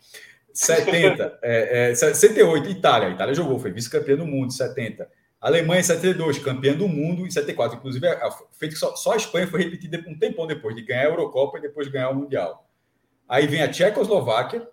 70, 0.52 1.38
é, 1.42 1.90
é, 1.90 1.94
68, 1.94 2.68
Itália. 2.70 3.08
A 3.08 3.10
Itália 3.12 3.34
jogou, 3.34 3.58
foi 3.58 3.70
vice-campeã 3.70 4.16
do 4.16 4.26
mundo, 4.26 4.52
70. 4.52 5.08
Alemanha, 5.40 5.82
72, 5.82 6.38
campeã 6.38 6.74
do 6.74 6.88
mundo, 6.88 7.26
em 7.26 7.30
74. 7.30 7.78
Inclusive, 7.78 8.06
é, 8.06 8.30
feito 8.52 8.72
que 8.72 8.78
só, 8.78 8.94
só 8.94 9.12
a 9.12 9.16
Espanha 9.16 9.46
foi 9.46 9.62
repetida 9.62 10.02
um 10.06 10.18
tempão 10.18 10.46
depois 10.46 10.74
de 10.74 10.82
ganhar 10.82 11.02
a 11.02 11.10
Eurocopa 11.10 11.58
e 11.58 11.62
depois 11.62 11.86
de 11.86 11.92
ganhar 11.92 12.10
o 12.10 12.14
Mundial. 12.14 12.68
Aí 13.28 13.46
vem 13.46 13.62
a 13.62 13.68
Tchecoslováquia, 13.68 14.66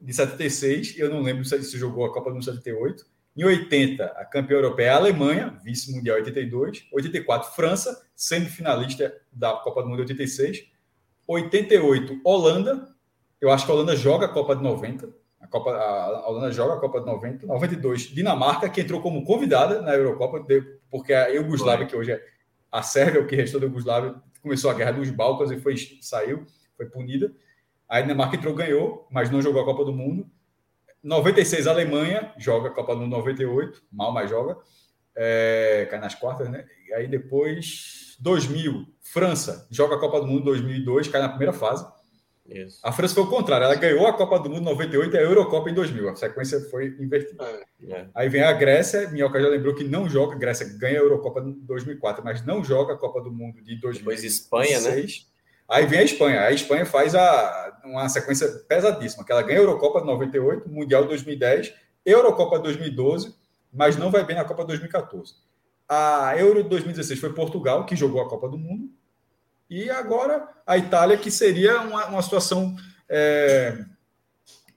de 0.00 0.12
76. 0.12 0.98
Eu 0.98 1.10
não 1.10 1.22
lembro 1.22 1.44
se 1.44 1.78
jogou 1.78 2.04
a 2.04 2.12
Copa 2.12 2.30
do 2.30 2.34
Mundo 2.34 2.44
78. 2.44 3.04
Em 3.36 3.44
80, 3.44 4.04
a 4.04 4.24
campeã 4.24 4.56
europeia 4.56 4.86
é 4.86 4.90
a 4.90 4.96
Alemanha, 4.96 5.58
vice-mundial 5.64 6.18
82. 6.18 6.86
84, 6.92 7.52
França, 7.52 8.06
semifinalista 8.14 9.12
da 9.32 9.54
Copa 9.54 9.82
do 9.82 9.88
Mundo 9.88 10.00
86. 10.00 10.68
88, 11.26 12.20
Holanda. 12.24 12.94
Eu 13.40 13.50
acho 13.50 13.66
que 13.66 13.72
a 13.72 13.74
Holanda 13.74 13.96
joga 13.96 14.26
a 14.26 14.28
Copa 14.28 14.54
de 14.54 14.62
90. 14.62 15.08
A, 15.40 15.46
Copa, 15.48 15.70
a 15.72 16.30
Holanda 16.30 16.52
joga 16.52 16.74
a 16.74 16.78
Copa 16.78 17.00
de 17.00 17.06
90. 17.06 17.46
92, 17.46 18.02
Dinamarca, 18.02 18.68
que 18.68 18.80
entrou 18.80 19.02
como 19.02 19.24
convidada 19.24 19.82
na 19.82 19.94
Eurocopa, 19.94 20.46
porque 20.88 21.12
a 21.12 21.28
Iugoslávia, 21.28 21.86
que 21.86 21.96
hoje 21.96 22.12
é 22.12 22.24
a 22.70 22.82
Sérvia, 22.82 23.20
o 23.20 23.26
que 23.26 23.34
restou 23.34 23.60
da 23.60 23.66
Iugoslávia, 23.66 24.14
começou 24.40 24.70
a 24.70 24.74
guerra 24.74 24.92
dos 24.92 25.10
Balcãs 25.10 25.50
e 25.50 25.58
foi, 25.58 25.74
saiu, 26.00 26.46
foi 26.76 26.86
punida. 26.86 27.32
A 27.88 28.00
Dinamarca 28.00 28.36
entrou, 28.36 28.54
ganhou, 28.54 29.08
mas 29.10 29.28
não 29.28 29.42
jogou 29.42 29.60
a 29.60 29.64
Copa 29.64 29.84
do 29.84 29.92
Mundo. 29.92 30.30
96, 31.04 31.66
a 31.66 31.70
Alemanha 31.70 32.32
joga 32.38 32.70
a 32.70 32.72
Copa 32.72 32.94
do 32.94 33.02
Mundo 33.02 33.16
98, 33.16 33.82
mal, 33.92 34.12
mas 34.12 34.30
joga. 34.30 34.56
É, 35.14 35.86
cai 35.90 36.00
nas 36.00 36.14
quartas, 36.14 36.48
né? 36.48 36.64
E 36.88 36.94
aí 36.94 37.06
depois, 37.06 38.16
2000, 38.18 38.86
França 39.02 39.68
joga 39.70 39.96
a 39.96 40.00
Copa 40.00 40.20
do 40.20 40.26
Mundo 40.26 40.44
2002, 40.44 41.08
cai 41.08 41.20
na 41.20 41.28
primeira 41.28 41.52
fase. 41.52 41.86
Isso. 42.46 42.78
A 42.82 42.92
França 42.92 43.14
foi 43.14 43.24
o 43.24 43.28
contrário, 43.28 43.64
ela 43.64 43.74
ganhou 43.74 44.06
a 44.06 44.12
Copa 44.12 44.38
do 44.38 44.50
Mundo 44.50 44.62
em 44.62 44.64
98 44.64 45.14
e 45.14 45.18
a 45.18 45.22
Eurocopa 45.22 45.70
em 45.70 45.74
2000. 45.74 46.10
A 46.10 46.16
sequência 46.16 46.60
foi 46.70 46.94
invertida. 46.98 47.42
É. 47.44 47.92
é. 47.92 48.08
Aí 48.14 48.28
vem 48.28 48.42
a 48.42 48.52
Grécia, 48.52 49.08
Minhoca 49.10 49.40
já 49.40 49.48
lembrou 49.48 49.74
que 49.74 49.84
não 49.84 50.08
joga, 50.08 50.34
a 50.34 50.38
Grécia 50.38 50.66
ganha 50.78 51.00
a 51.00 51.02
Eurocopa 51.02 51.40
em 51.40 51.52
2004, 51.64 52.24
mas 52.24 52.44
não 52.44 52.62
joga 52.62 52.94
a 52.94 52.98
Copa 52.98 53.20
do 53.22 53.30
Mundo 53.30 53.62
de 53.62 53.76
2006. 53.80 53.98
Depois 53.98 54.24
Espanha, 54.24 54.80
né? 54.80 55.06
Aí 55.68 55.86
vem 55.86 56.00
a 56.00 56.04
Espanha. 56.04 56.40
A 56.42 56.52
Espanha 56.52 56.84
faz 56.84 57.14
a, 57.14 57.80
uma 57.84 58.08
sequência 58.08 58.48
pesadíssima, 58.68 59.24
que 59.24 59.32
ela 59.32 59.42
ganha 59.42 59.58
a 59.58 59.62
Eurocopa 59.62 60.00
de 60.00 60.06
98, 60.06 60.68
Mundial 60.68 61.02
de 61.02 61.08
2010, 61.08 61.72
Eurocopa 62.04 62.56
de 62.56 62.64
2012, 62.64 63.34
mas 63.72 63.96
não 63.96 64.10
vai 64.10 64.24
bem 64.24 64.36
na 64.36 64.44
Copa 64.44 64.62
de 64.62 64.68
2014. 64.68 65.34
A 65.88 66.34
Euro 66.38 66.62
de 66.62 66.68
2016 66.68 67.18
foi 67.18 67.32
Portugal, 67.32 67.84
que 67.84 67.96
jogou 67.96 68.20
a 68.20 68.28
Copa 68.28 68.48
do 68.48 68.58
Mundo, 68.58 68.90
e 69.68 69.90
agora 69.90 70.48
a 70.66 70.76
Itália, 70.76 71.16
que 71.16 71.30
seria 71.30 71.80
uma, 71.80 72.06
uma 72.06 72.22
situação 72.22 72.76
é, 73.08 73.84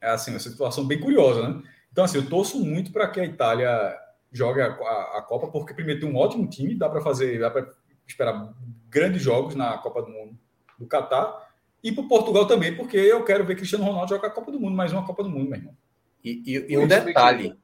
assim, 0.02 0.32
uma 0.32 0.40
situação 0.40 0.86
bem 0.86 1.00
curiosa, 1.00 1.48
né? 1.48 1.62
Então, 1.92 2.04
assim, 2.04 2.18
eu 2.18 2.30
torço 2.30 2.60
muito 2.60 2.92
para 2.92 3.08
que 3.08 3.20
a 3.20 3.26
Itália 3.26 3.98
jogue 4.32 4.62
a, 4.62 4.68
a, 4.68 5.18
a, 5.18 5.22
Copa, 5.22 5.48
porque 5.48 5.74
primeiro 5.74 6.00
tem 6.00 6.10
um 6.10 6.16
ótimo 6.16 6.48
time, 6.48 6.76
dá 6.76 6.88
para 6.90 7.02
fazer, 7.02 7.40
dá 7.40 7.50
para 7.50 7.68
esperar 8.06 8.54
grandes 8.90 9.22
jogos 9.22 9.56
na 9.56 9.78
Copa 9.78 10.02
do 10.02 10.10
Mundo 10.10 10.38
do 10.78 10.86
Catar, 10.86 11.47
e 11.84 11.91
para 11.91 12.03
Portugal 12.03 12.45
também, 12.45 12.75
porque 12.75 12.97
eu 12.97 13.23
quero 13.23 13.45
ver 13.45 13.55
Cristiano 13.55 13.86
Ronaldo 13.86 14.09
jogar 14.09 14.28
a 14.28 14.32
Copa 14.32 14.51
do 14.51 14.59
Mundo, 14.59 14.75
mais 14.75 14.91
uma 14.91 15.05
Copa 15.05 15.23
do 15.23 15.30
Mundo, 15.30 15.49
meu 15.49 15.59
irmão. 15.59 15.78
E, 16.23 16.43
e, 16.45 16.73
e 16.73 16.78
um 16.78 16.88
detalhe, 16.88 17.55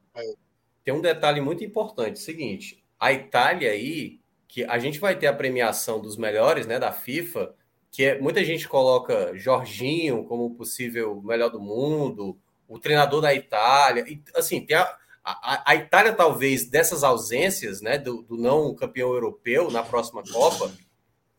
tem 0.84 0.94
um 0.94 1.00
detalhe 1.00 1.40
muito 1.40 1.64
importante, 1.64 2.18
seguinte, 2.18 2.82
a 2.98 3.12
Itália 3.12 3.70
aí 3.70 4.20
que 4.46 4.62
a 4.64 4.78
gente 4.78 5.00
vai 5.00 5.18
ter 5.18 5.26
a 5.26 5.32
premiação 5.32 6.00
dos 6.00 6.16
melhores, 6.16 6.64
né, 6.64 6.78
da 6.78 6.92
FIFA, 6.92 7.52
que 7.90 8.04
é, 8.04 8.20
muita 8.20 8.44
gente 8.44 8.68
coloca 8.68 9.36
Jorginho 9.36 10.24
como 10.24 10.54
possível 10.54 11.20
melhor 11.22 11.50
do 11.50 11.60
mundo, 11.60 12.38
o 12.68 12.78
treinador 12.78 13.20
da 13.20 13.34
Itália, 13.34 14.04
e, 14.08 14.22
assim, 14.34 14.64
tem 14.64 14.76
a, 14.76 14.96
a, 15.24 15.72
a, 15.72 15.74
Itália 15.74 16.12
talvez 16.12 16.68
dessas 16.68 17.02
ausências, 17.02 17.80
né, 17.80 17.98
do, 17.98 18.22
do 18.22 18.36
não 18.36 18.74
campeão 18.74 19.12
europeu 19.12 19.70
na 19.70 19.82
próxima 19.82 20.22
Copa, 20.22 20.70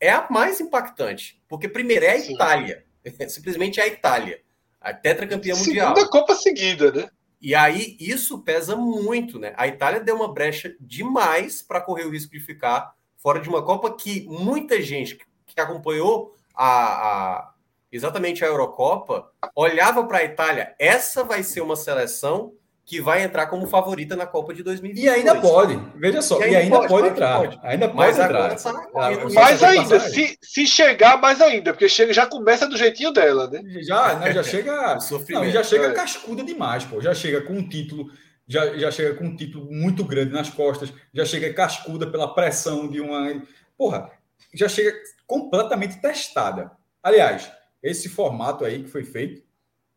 é 0.00 0.10
a 0.10 0.26
mais 0.30 0.60
impactante, 0.60 1.42
porque 1.48 1.68
primeiro 1.68 2.04
é 2.04 2.12
a 2.12 2.20
Sim. 2.20 2.34
Itália, 2.34 2.84
simplesmente 3.28 3.80
é 3.80 3.84
a 3.84 3.86
Itália, 3.86 4.40
a 4.80 4.92
tetracampeã 4.92 5.54
mundial. 5.54 5.94
Segunda 5.94 6.10
Copa 6.10 6.34
seguida, 6.34 6.90
né? 6.92 7.08
E 7.40 7.54
aí 7.54 7.96
isso 8.00 8.42
pesa 8.42 8.74
muito, 8.76 9.38
né? 9.38 9.52
A 9.56 9.66
Itália 9.66 10.00
deu 10.00 10.16
uma 10.16 10.32
brecha 10.32 10.74
demais 10.80 11.62
para 11.62 11.80
correr 11.80 12.04
o 12.04 12.10
risco 12.10 12.32
de 12.32 12.40
ficar 12.40 12.94
fora 13.16 13.40
de 13.40 13.48
uma 13.48 13.62
Copa 13.62 13.94
que 13.94 14.26
muita 14.26 14.80
gente 14.80 15.18
que 15.46 15.60
acompanhou 15.60 16.34
a, 16.54 16.66
a 16.66 17.54
exatamente 17.90 18.44
a 18.44 18.48
Eurocopa 18.48 19.30
olhava 19.54 20.04
para 20.06 20.18
a 20.18 20.24
Itália. 20.24 20.74
Essa 20.78 21.22
vai 21.24 21.42
ser 21.42 21.60
uma 21.60 21.76
seleção 21.76 22.54
que 22.86 23.00
vai 23.00 23.24
entrar 23.24 23.48
como 23.48 23.66
favorita 23.66 24.14
na 24.14 24.26
Copa 24.26 24.54
de 24.54 24.62
2020. 24.62 25.02
E 25.02 25.08
ainda 25.08 25.34
pode, 25.40 25.76
veja 25.96 26.22
só, 26.22 26.40
e 26.40 26.44
ainda, 26.44 26.52
e 26.52 26.56
ainda 26.62 26.76
pode, 26.76 26.88
pode, 26.88 27.08
entrar. 27.08 27.38
Pode. 27.38 27.60
Ainda 27.62 27.88
pode 27.88 27.96
Mas 27.96 28.18
entrar. 28.18 28.54
Tá 28.54 29.30
mais 29.34 29.62
ainda, 29.64 30.00
se, 30.00 30.38
se 30.40 30.66
chegar, 30.66 31.20
mais 31.20 31.40
ainda, 31.40 31.72
porque 31.72 31.88
chega, 31.88 32.12
já 32.12 32.26
começa 32.26 32.68
do 32.68 32.76
jeitinho 32.76 33.12
dela, 33.12 33.50
né? 33.50 33.60
Já, 33.82 34.14
né, 34.20 34.32
já 34.32 34.42
chega. 34.44 34.96
não, 35.30 35.50
já 35.50 35.64
chega 35.64 35.86
é. 35.88 35.92
cascuda 35.92 36.44
demais, 36.44 36.84
pô. 36.84 37.00
Já 37.00 37.12
chega 37.12 37.40
com 37.40 37.54
um 37.54 37.68
título 37.68 38.08
já, 38.48 38.76
já 38.78 38.90
chega 38.90 39.14
com 39.16 39.24
um 39.24 39.36
título 39.36 39.70
muito 39.72 40.04
grande 40.04 40.32
nas 40.32 40.48
costas, 40.48 40.92
já 41.12 41.24
chega 41.24 41.52
cascuda 41.52 42.06
pela 42.06 42.32
pressão 42.32 42.88
de 42.88 43.00
uma. 43.00 43.42
Porra, 43.76 44.10
já 44.54 44.68
chega 44.68 44.96
completamente 45.26 46.00
testada. 46.00 46.70
Aliás, 47.02 47.50
esse 47.82 48.08
formato 48.08 48.64
aí 48.64 48.84
que 48.84 48.88
foi 48.88 49.02
feito, 49.02 49.42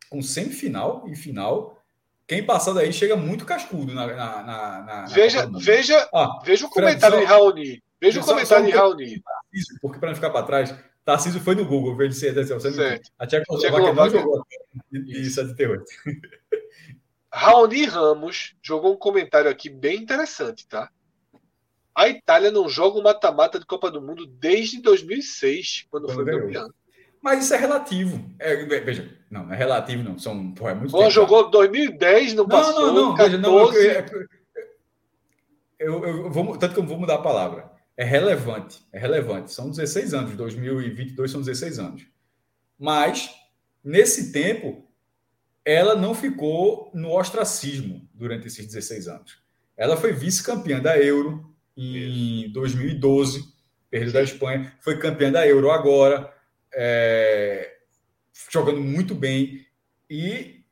com 0.08 0.20
semifinal 0.20 1.04
e 1.08 1.14
final, 1.14 1.79
quem 2.30 2.44
passar 2.44 2.72
daí 2.72 2.92
chega 2.92 3.16
muito 3.16 3.44
cascudo 3.44 3.92
na. 3.92 4.06
na, 4.06 4.42
na, 4.44 4.82
na 4.82 5.04
veja, 5.06 5.50
veja, 5.52 6.08
ah, 6.14 6.38
veja 6.44 6.64
o 6.64 6.70
comentário 6.70 7.16
só, 7.16 7.20
de 7.20 7.26
Raoni. 7.26 7.82
Veja 8.00 8.20
o 8.20 8.24
comentário 8.24 8.66
de 8.66 8.70
Raoni. 8.70 9.22
Porque 9.82 9.98
para 9.98 10.10
não 10.10 10.14
ficar 10.14 10.30
para 10.30 10.46
trás, 10.46 10.72
Tarcísio 11.04 11.40
foi 11.40 11.56
no 11.56 11.64
Google 11.64 11.96
ver 11.96 12.12
se 12.12 12.28
a 12.28 13.26
Tchecoslováquia 13.26 13.92
não 13.92 14.08
jogou 14.08 14.46
de 14.92 15.28
78. 15.28 15.84
Raoni 17.34 17.84
Ramos 17.84 18.54
jogou 18.62 18.92
um 18.92 18.96
comentário 18.96 19.50
aqui 19.50 19.68
bem 19.68 19.96
interessante, 19.96 20.68
tá? 20.68 20.88
A 21.92 22.08
Itália 22.08 22.52
não 22.52 22.68
joga 22.68 22.96
o 22.96 23.02
mata-mata 23.02 23.58
de 23.58 23.66
Copa 23.66 23.90
do 23.90 24.00
Mundo 24.00 24.24
desde 24.24 24.80
2006, 24.80 25.86
quando, 25.90 26.06
quando 26.06 26.14
foi 26.14 26.24
campeão. 26.24 26.70
Mas 27.22 27.44
isso 27.44 27.54
é 27.54 27.56
relativo. 27.58 28.24
É, 28.38 28.56
veja, 28.80 29.16
não, 29.30 29.46
não 29.46 29.54
é 29.54 29.56
relativo, 29.56 30.02
não. 30.02 30.18
São, 30.18 30.52
porra, 30.52 30.70
é 30.70 30.74
muito 30.74 30.90
Pô, 30.90 31.10
jogou 31.10 31.50
2010, 31.50 32.34
não, 32.34 32.44
não 32.44 32.48
passou. 32.48 32.86
Não, 32.86 32.94
não, 32.94 33.14
14... 33.14 33.78
veja, 33.78 34.06
não. 34.08 34.26
Eu, 35.78 36.04
eu, 36.04 36.24
eu, 36.24 36.30
vou, 36.30 36.56
tanto 36.56 36.74
que 36.74 36.80
eu 36.80 36.86
vou 36.86 36.98
mudar 36.98 37.16
a 37.16 37.22
palavra. 37.22 37.70
É 37.96 38.04
relevante. 38.04 38.80
É 38.92 38.98
relevante. 38.98 39.52
São 39.52 39.70
16 39.70 40.14
anos. 40.14 40.36
2022 40.36 41.30
são 41.30 41.40
16 41.40 41.78
anos. 41.78 42.06
Mas, 42.78 43.30
nesse 43.84 44.32
tempo, 44.32 44.86
ela 45.64 45.94
não 45.94 46.14
ficou 46.14 46.90
no 46.94 47.10
ostracismo 47.10 48.08
durante 48.14 48.46
esses 48.46 48.66
16 48.66 49.08
anos. 49.08 49.38
Ela 49.76 49.96
foi 49.96 50.12
vice-campeã 50.12 50.80
da 50.80 50.98
Euro 50.98 51.54
em 51.76 52.44
Isso. 52.44 52.52
2012, 52.52 53.44
perdeu 53.90 54.12
da 54.12 54.22
Espanha, 54.22 54.72
foi 54.80 54.98
campeã 54.98 55.30
da 55.30 55.46
Euro 55.46 55.70
agora, 55.70 56.32
é, 56.74 57.76
jogando 58.50 58.80
muito 58.80 59.14
bem 59.14 59.66
e, 60.08 60.64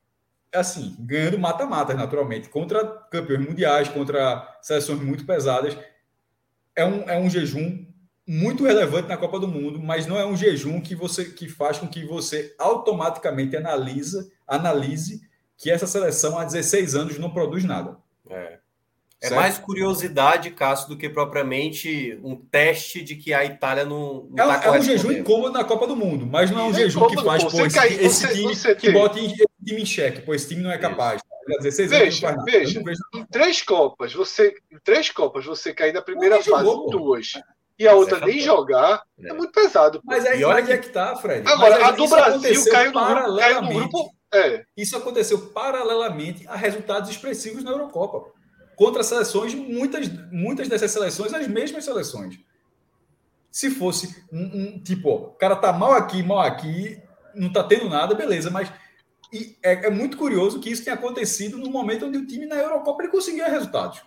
assim, 0.52 0.96
ganhando 1.00 1.38
mata-matas, 1.38 1.96
naturalmente, 1.96 2.48
contra 2.48 2.84
campeões 2.84 3.46
mundiais, 3.46 3.88
contra 3.88 4.58
seleções 4.62 5.00
muito 5.00 5.24
pesadas. 5.24 5.76
É 6.74 6.84
um, 6.84 7.08
é 7.08 7.18
um 7.18 7.28
jejum 7.28 7.86
muito 8.26 8.64
relevante 8.64 9.08
na 9.08 9.16
Copa 9.16 9.40
do 9.40 9.48
Mundo, 9.48 9.80
mas 9.80 10.06
não 10.06 10.18
é 10.18 10.26
um 10.26 10.36
jejum 10.36 10.80
que 10.80 10.94
você 10.94 11.24
que 11.24 11.48
faz 11.48 11.78
com 11.78 11.88
que 11.88 12.04
você 12.04 12.54
automaticamente 12.58 13.56
analisa, 13.56 14.30
analise 14.46 15.26
que 15.56 15.70
essa 15.70 15.86
seleção 15.86 16.38
há 16.38 16.44
16 16.44 16.94
anos 16.94 17.18
não 17.18 17.30
produz 17.30 17.64
nada. 17.64 17.96
É. 18.28 18.58
É 19.20 19.30
mais 19.30 19.58
curiosidade, 19.58 20.50
Cássio, 20.50 20.90
do 20.90 20.96
que 20.96 21.08
propriamente 21.08 22.18
um 22.22 22.36
teste 22.36 23.02
de 23.02 23.16
que 23.16 23.34
a 23.34 23.44
Itália 23.44 23.84
não. 23.84 24.28
não 24.30 24.52
é, 24.52 24.58
tá 24.58 24.66
é 24.66 24.70
um 24.78 24.82
jejum 24.82 25.10
incômodo 25.10 25.52
na 25.52 25.64
Copa 25.64 25.88
do 25.88 25.96
Mundo, 25.96 26.24
mas 26.24 26.50
não 26.52 26.60
é 26.60 26.64
um 26.64 26.74
jejum 26.74 27.08
que 27.08 27.22
faz 27.24 27.42
pô, 27.42 27.66
esse, 27.66 27.74
cai, 27.74 27.88
esse 27.94 28.26
você, 28.26 28.32
time 28.34 28.54
você 28.54 28.74
que 28.76 28.92
bota 28.92 29.18
esse 29.18 29.46
time 29.64 29.82
em 29.82 29.86
xeque, 29.86 30.20
pô, 30.20 30.34
esse 30.34 30.48
time 30.48 30.62
não 30.62 30.70
é 30.70 30.78
capaz. 30.78 31.20
Tá? 31.20 31.28
16 31.60 31.90
veja, 31.90 32.28
anos 32.28 32.44
veja, 32.44 32.82
veja, 32.82 33.00
em 33.14 33.24
três 33.24 33.62
Copas, 33.62 34.12
você 34.12 34.54
em 34.70 34.78
três 34.84 35.10
Copas 35.10 35.44
você 35.44 35.72
cair 35.72 35.92
na 35.92 36.02
primeira 36.02 36.36
fase 36.36 36.64
jogou, 36.64 36.90
duas. 36.90 37.32
Pô 37.32 37.40
e 37.78 37.86
a 37.86 37.94
outra 37.94 38.18
nem 38.26 38.40
jogar, 38.40 39.02
é. 39.20 39.28
é. 39.28 39.32
muito 39.32 39.52
pesado. 39.52 40.00
Mas 40.04 40.26
aí, 40.26 40.44
onde 40.44 40.72
é 40.72 40.78
que 40.78 40.88
tá, 40.88 41.14
Fred? 41.16 41.48
Agora, 41.48 41.86
a 41.86 41.90
do 41.92 42.08
Brasil 42.08 42.64
caiu 42.70 42.92
no, 42.92 43.06
grupo, 43.06 43.36
caiu 43.36 43.62
no 43.62 43.68
grupo. 43.68 44.10
É. 44.34 44.64
Isso 44.76 44.96
aconteceu 44.96 45.38
paralelamente 45.50 46.46
a 46.48 46.56
resultados 46.56 47.08
expressivos 47.08 47.62
na 47.62 47.70
Eurocopa. 47.70 48.30
Contra 48.78 49.02
seleções, 49.02 49.52
muitas, 49.56 50.08
muitas 50.30 50.68
dessas 50.68 50.92
seleções, 50.92 51.34
as 51.34 51.48
mesmas 51.48 51.84
seleções. 51.84 52.38
Se 53.50 53.72
fosse 53.72 54.24
um, 54.32 54.44
um 54.44 54.80
tipo, 54.80 55.10
ó, 55.10 55.14
o 55.16 55.30
cara 55.32 55.56
tá 55.56 55.72
mal 55.72 55.94
aqui, 55.94 56.22
mal 56.22 56.38
aqui, 56.38 57.02
não 57.34 57.52
tá 57.52 57.64
tendo 57.64 57.88
nada, 57.88 58.14
beleza, 58.14 58.50
mas 58.50 58.72
e 59.32 59.58
é, 59.64 59.86
é, 59.86 59.90
muito 59.90 60.16
curioso 60.16 60.60
que 60.60 60.70
isso 60.70 60.84
tenha 60.84 60.94
acontecido 60.94 61.58
no 61.58 61.68
momento 61.68 62.06
onde 62.06 62.18
o 62.18 62.26
time 62.26 62.46
na 62.46 62.54
Eurocopa 62.54 63.02
ele 63.02 63.10
conseguia 63.10 63.48
resultados. 63.48 64.00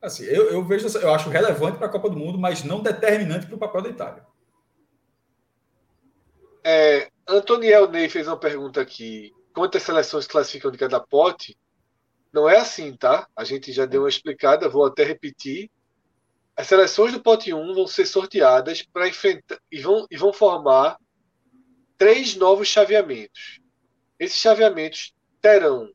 Assim, 0.00 0.22
eu, 0.22 0.48
eu 0.50 0.64
vejo, 0.64 0.86
eu 0.98 1.12
acho 1.12 1.28
relevante 1.28 1.78
para 1.78 1.88
a 1.88 1.90
Copa 1.90 2.08
do 2.08 2.16
Mundo, 2.16 2.38
mas 2.38 2.62
não 2.62 2.80
determinante 2.80 3.46
para 3.46 3.56
o 3.56 3.58
papel 3.58 3.82
da 3.82 3.88
Itália. 3.88 4.24
É, 6.62 7.10
Antoniel 7.26 7.90
Ney 7.90 8.08
fez 8.08 8.28
uma 8.28 8.36
pergunta 8.36 8.80
aqui. 8.80 9.32
Quantas 9.52 9.82
seleções 9.82 10.28
classificam 10.28 10.70
de 10.70 10.78
cada 10.78 11.00
pote? 11.00 11.58
Não 12.32 12.48
é 12.48 12.58
assim, 12.58 12.96
tá? 12.96 13.26
A 13.34 13.44
gente 13.44 13.72
já 13.72 13.86
deu 13.86 14.02
uma 14.02 14.08
explicada, 14.08 14.68
vou 14.68 14.84
até 14.84 15.04
repetir. 15.04 15.70
As 16.56 16.66
seleções 16.66 17.12
do 17.12 17.22
pote 17.22 17.52
1 17.54 17.74
vão 17.74 17.86
ser 17.86 18.06
sorteadas 18.06 18.82
para 18.82 19.08
enfrentar 19.08 19.60
e 19.70 19.80
vão, 19.80 20.06
e 20.10 20.16
vão 20.16 20.32
formar 20.32 20.98
três 21.96 22.34
novos 22.36 22.68
chaveamentos. 22.68 23.60
Esses 24.18 24.38
chaveamentos 24.38 25.14
terão 25.40 25.92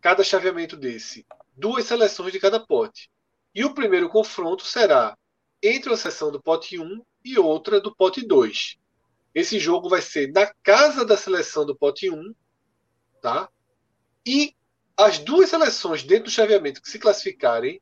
cada 0.00 0.22
chaveamento 0.22 0.76
desse 0.76 1.26
duas 1.56 1.84
seleções 1.84 2.32
de 2.32 2.38
cada 2.38 2.60
pote. 2.60 3.10
E 3.54 3.64
o 3.64 3.74
primeiro 3.74 4.08
confronto 4.08 4.64
será 4.64 5.16
entre 5.62 5.92
a 5.92 5.96
seleção 5.96 6.30
do 6.30 6.42
pote 6.42 6.78
1 6.78 7.02
e 7.24 7.38
outra 7.38 7.80
do 7.80 7.94
pote 7.94 8.24
2. 8.24 8.76
Esse 9.34 9.58
jogo 9.58 9.88
vai 9.88 10.02
ser 10.02 10.30
na 10.32 10.52
casa 10.62 11.04
da 11.04 11.16
seleção 11.16 11.66
do 11.66 11.76
pote 11.76 12.10
1, 12.10 12.34
tá? 13.20 13.48
E 14.24 14.54
as 14.96 15.18
duas 15.18 15.50
seleções 15.50 16.02
dentro 16.02 16.24
do 16.24 16.30
chaveamento 16.30 16.80
que 16.80 16.90
se 16.90 16.98
classificarem 16.98 17.80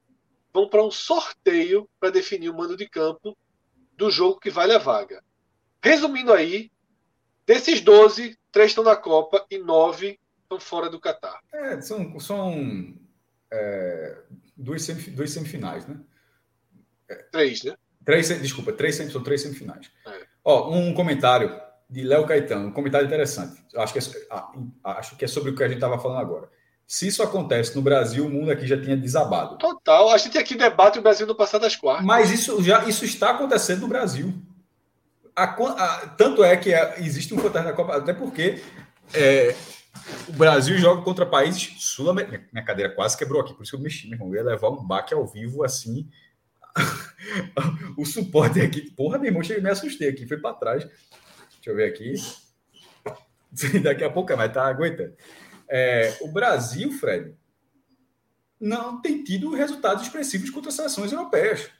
vão 0.52 0.68
para 0.68 0.84
um 0.84 0.90
sorteio 0.90 1.88
para 2.00 2.10
definir 2.10 2.48
o 2.48 2.54
mando 2.54 2.76
de 2.76 2.88
campo 2.88 3.36
do 3.96 4.10
jogo 4.10 4.40
que 4.40 4.50
vale 4.50 4.72
a 4.72 4.78
vaga. 4.78 5.22
Resumindo 5.82 6.32
aí, 6.32 6.70
desses 7.46 7.80
12, 7.80 8.38
três 8.50 8.70
estão 8.70 8.84
na 8.84 8.96
Copa 8.96 9.44
e 9.50 9.58
nove 9.58 10.18
estão 10.42 10.58
fora 10.58 10.88
do 10.88 11.00
Catar. 11.00 11.40
É, 11.52 11.80
são 11.80 12.18
são 12.18 12.96
é, 13.52 14.18
duas, 14.56 14.82
semif 14.82 15.10
duas 15.10 15.30
semifinais, 15.30 15.86
né? 15.86 16.00
É, 17.08 17.14
três, 17.30 17.62
né? 17.62 17.76
Três, 18.04 18.28
desculpa, 18.40 18.72
três, 18.72 18.96
são 18.96 19.22
três 19.22 19.42
semifinais. 19.42 19.90
É. 20.06 20.26
Ó, 20.44 20.70
um 20.70 20.92
comentário 20.94 21.60
de 21.88 22.02
Léo 22.02 22.26
Caetano, 22.26 22.68
um 22.68 22.72
comentário 22.72 23.06
interessante. 23.06 23.64
Acho 23.76 23.92
que, 23.92 23.98
é, 23.98 24.26
ah, 24.30 24.52
acho 24.84 25.16
que 25.16 25.24
é 25.24 25.28
sobre 25.28 25.50
o 25.50 25.54
que 25.54 25.62
a 25.62 25.68
gente 25.68 25.76
estava 25.76 25.98
falando 25.98 26.20
agora. 26.20 26.50
Se 26.86 27.06
isso 27.06 27.22
acontece 27.22 27.74
no 27.74 27.82
Brasil, 27.82 28.26
o 28.26 28.30
mundo 28.30 28.50
aqui 28.50 28.66
já 28.66 28.80
tinha 28.80 28.96
desabado. 28.96 29.56
Total. 29.56 30.10
A 30.10 30.18
gente 30.18 30.36
aqui 30.36 30.54
debate 30.54 30.98
o 30.98 31.02
Brasil 31.02 31.26
no 31.26 31.34
passado 31.34 31.62
das 31.62 31.76
quartas. 31.76 32.04
Mas 32.04 32.30
isso 32.30 32.62
já 32.62 32.84
isso 32.84 33.04
está 33.04 33.30
acontecendo 33.30 33.80
no 33.80 33.88
Brasil. 33.88 34.34
A, 35.34 35.44
a, 35.44 36.06
tanto 36.08 36.44
é 36.44 36.56
que 36.56 36.72
é, 36.72 37.00
existe 37.00 37.34
um 37.34 37.38
fantasma 37.38 37.70
da 37.70 37.76
Copa, 37.76 37.96
até 37.96 38.12
porque 38.12 38.62
é, 39.12 39.54
o 40.28 40.32
Brasil 40.32 40.76
joga 40.78 41.02
contra 41.02 41.26
países 41.26 41.74
sul-americanos. 41.78 42.46
Minha 42.52 42.64
cadeira 42.64 42.94
quase 42.94 43.16
quebrou 43.16 43.40
aqui, 43.40 43.54
por 43.54 43.62
isso 43.62 43.72
que 43.72 43.76
eu 43.76 43.82
mexi, 43.82 44.06
meu 44.06 44.16
irmão. 44.16 44.28
Eu 44.28 44.34
ia 44.36 44.50
levar 44.50 44.68
um 44.68 44.84
baque 44.84 45.14
ao 45.14 45.26
vivo 45.26 45.64
assim. 45.64 46.08
o 47.96 48.04
suporte 48.04 48.60
aqui. 48.60 48.90
Porra, 48.90 49.18
meu 49.18 49.28
irmão, 49.28 49.42
cheguei, 49.42 49.62
me 49.62 49.70
assustei 49.70 50.08
aqui, 50.08 50.26
foi 50.26 50.36
para 50.36 50.54
trás. 50.54 50.84
Deixa 50.84 51.70
eu 51.70 51.76
ver 51.76 51.88
aqui. 51.88 52.14
Daqui 53.82 54.04
a 54.04 54.10
pouco, 54.10 54.36
mas 54.36 54.52
tá 54.52 54.66
aguentando. 54.66 55.14
É, 55.68 56.16
o 56.20 56.28
Brasil, 56.28 56.92
Fred, 56.92 57.34
não 58.60 59.00
tem 59.00 59.22
tido 59.22 59.54
resultados 59.54 60.04
expressivos 60.04 60.50
contra 60.50 60.70
as 60.70 60.76
seleções 60.76 61.12
europeias. 61.12 61.70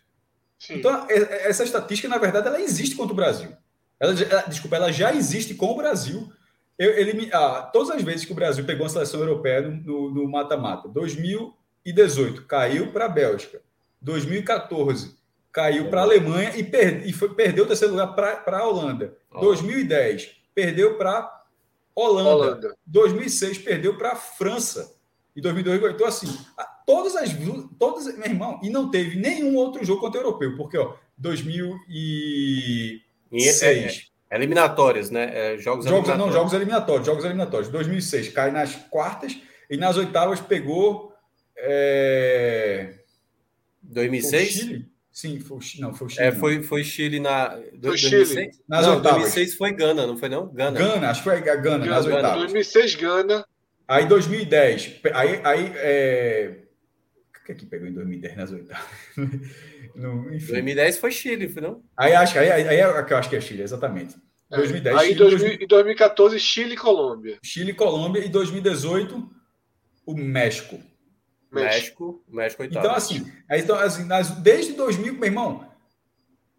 Sim. 0.59 0.75
Então, 0.75 1.07
é, 1.09 1.15
é, 1.15 1.49
essa 1.49 1.65
estatística, 1.65 2.09
na 2.09 2.19
verdade, 2.19 2.47
ela 2.47 2.61
existe 2.61 2.97
contra 2.97 3.13
o 3.13 3.17
Brasil. 3.17 3.51
Ela, 3.99 4.15
ela, 4.23 4.43
desculpa, 4.43 4.77
ela 4.77 4.93
já 4.93 5.15
existe 5.15 5.55
com 5.55 5.67
o 5.67 5.77
Brasil. 5.77 6.31
Eu, 6.79 6.91
ele, 6.91 7.31
ah, 7.33 7.69
todas 7.73 7.91
as 7.91 8.03
vezes 8.03 8.25
que 8.25 8.33
o 8.33 8.37
Brasil 8.37 8.65
pegou 8.65 8.85
uma 8.85 8.93
seleção 8.93 9.21
europeia 9.21 9.63
no 9.63 10.29
mata-mata, 10.29 10.89
2018 10.89 12.47
caiu 12.47 12.91
para 12.91 13.05
a 13.05 13.09
Bélgica, 13.09 13.61
2014 14.01 15.17
caiu 15.55 15.89
para 15.89 16.01
a 16.01 16.05
Alemanha 16.05 16.53
e, 16.57 16.65
per, 16.65 17.07
e 17.07 17.13
foi, 17.13 17.33
perdeu 17.33 17.63
o 17.65 17.67
terceiro 17.69 17.95
lugar 17.95 18.09
para 18.09 18.59
a 18.59 18.67
Holanda. 18.67 19.17
Oh. 19.33 19.39
2010 19.39 20.33
perdeu 20.53 20.99
para 20.99 21.44
Holanda. 21.95 22.31
Holanda. 22.31 22.77
2006 22.87 23.59
perdeu 23.59 23.97
para 23.97 24.13
a 24.13 24.17
França. 24.17 24.95
E 25.37 25.41
2002 25.41 25.95
então 25.95 26.07
assim, 26.07 26.29
todas 26.87 27.17
as 27.17 27.31
todas, 27.79 28.07
meu 28.17 28.27
irmão, 28.27 28.61
e 28.63 28.71
não 28.71 28.89
teve 28.91 29.17
nenhum 29.17 29.57
outro 29.57 29.85
jogo 29.85 30.01
contra 30.01 30.21
o 30.21 30.23
europeu, 30.23 30.57
porque 30.57 30.79
ó, 30.79 30.95
2006 31.19 33.03
é, 33.61 34.35
é, 34.35 34.37
eliminatórias, 34.37 35.11
né? 35.11 35.55
É, 35.55 35.59
jogos, 35.59 35.85
jogos 35.85 36.09
eliminatórios. 36.09 36.19
não, 36.19 36.33
jogos 36.33 36.53
eliminatórios, 36.53 37.07
jogos 37.07 37.25
eliminatórios. 37.25 37.69
2006 37.69 38.29
cai 38.29 38.53
nas 38.53 38.77
quartas 38.77 39.37
e 39.69 39.77
nas 39.77 39.97
oitavas 39.97 40.41
pegou 40.41 41.13
é... 41.57 42.95
2006 43.83 44.49
Chile. 44.49 44.94
Sim, 45.15 45.39
foi, 45.39 45.59
não, 45.79 45.95
foi 45.95 46.09
o 46.09 46.11
Chile. 46.11 46.27
É, 46.27 46.33
foi, 46.33 46.61
foi 46.61 46.83
Chile 46.83 47.21
na. 47.21 47.51
Foi 47.51 47.71
2006? 47.79 48.29
Chile. 48.29 48.51
Nas 48.69 48.85
não, 48.85 48.97
oitavas. 48.97 49.21
2006 49.21 49.55
foi 49.55 49.73
Gana, 49.73 50.07
não 50.09 50.17
foi 50.17 50.29
não? 50.29 50.53
Gana. 50.53 50.77
Gana, 50.77 51.09
acho 51.09 51.23
que 51.23 51.31
foi 51.31 51.41
Gana, 51.41 51.61
Gana 51.63 51.87
nas 51.87 52.05
oitavas. 52.05 52.39
2006 52.39 52.95
Gana. 52.97 53.47
Aí 53.87 54.07
2010, 54.07 55.01
aí, 55.13 55.41
aí 55.45 55.73
é... 55.77 56.65
o 57.41 57.45
que 57.45 57.53
é 57.53 57.55
que 57.55 57.67
pegou 57.67 57.87
em 57.87 57.93
2010 57.93 58.37
nas 58.37 58.51
oitavas? 58.51 58.91
no, 59.95 60.31
2010 60.31 60.99
foi 60.99 61.13
Chile, 61.13 61.49
foi 61.49 61.63
não? 61.63 61.81
Aí 61.97 62.13
acho 62.13 62.37
aí, 62.37 62.51
aí, 62.51 62.69
aí 62.69 62.81
é 62.81 63.03
que 63.05 63.13
eu 63.13 63.17
acho 63.17 63.31
que 63.31 63.37
é 63.37 63.41
Chile, 63.41 63.63
exatamente. 63.63 64.17
É. 64.51 64.57
2010. 64.57 64.97
Aí 64.97 65.17
Chile, 65.17 65.67
2014 65.69 66.41
Chile 66.41 66.75
e 66.75 66.77
Colômbia. 66.77 67.39
Chile 67.41 67.71
e 67.71 67.75
Colômbia 67.75 68.25
e 68.25 68.29
2018 68.29 69.31
o 70.07 70.15
México. 70.17 70.81
México, 71.55 72.25
México 72.29 72.63
oitavo. 72.63 72.87
Então, 72.87 72.97
assim, 72.97 73.33
então, 73.51 73.77
assim 73.77 74.07
desde 74.43 74.73
2000, 74.73 75.15
meu 75.15 75.25
irmão, 75.25 75.69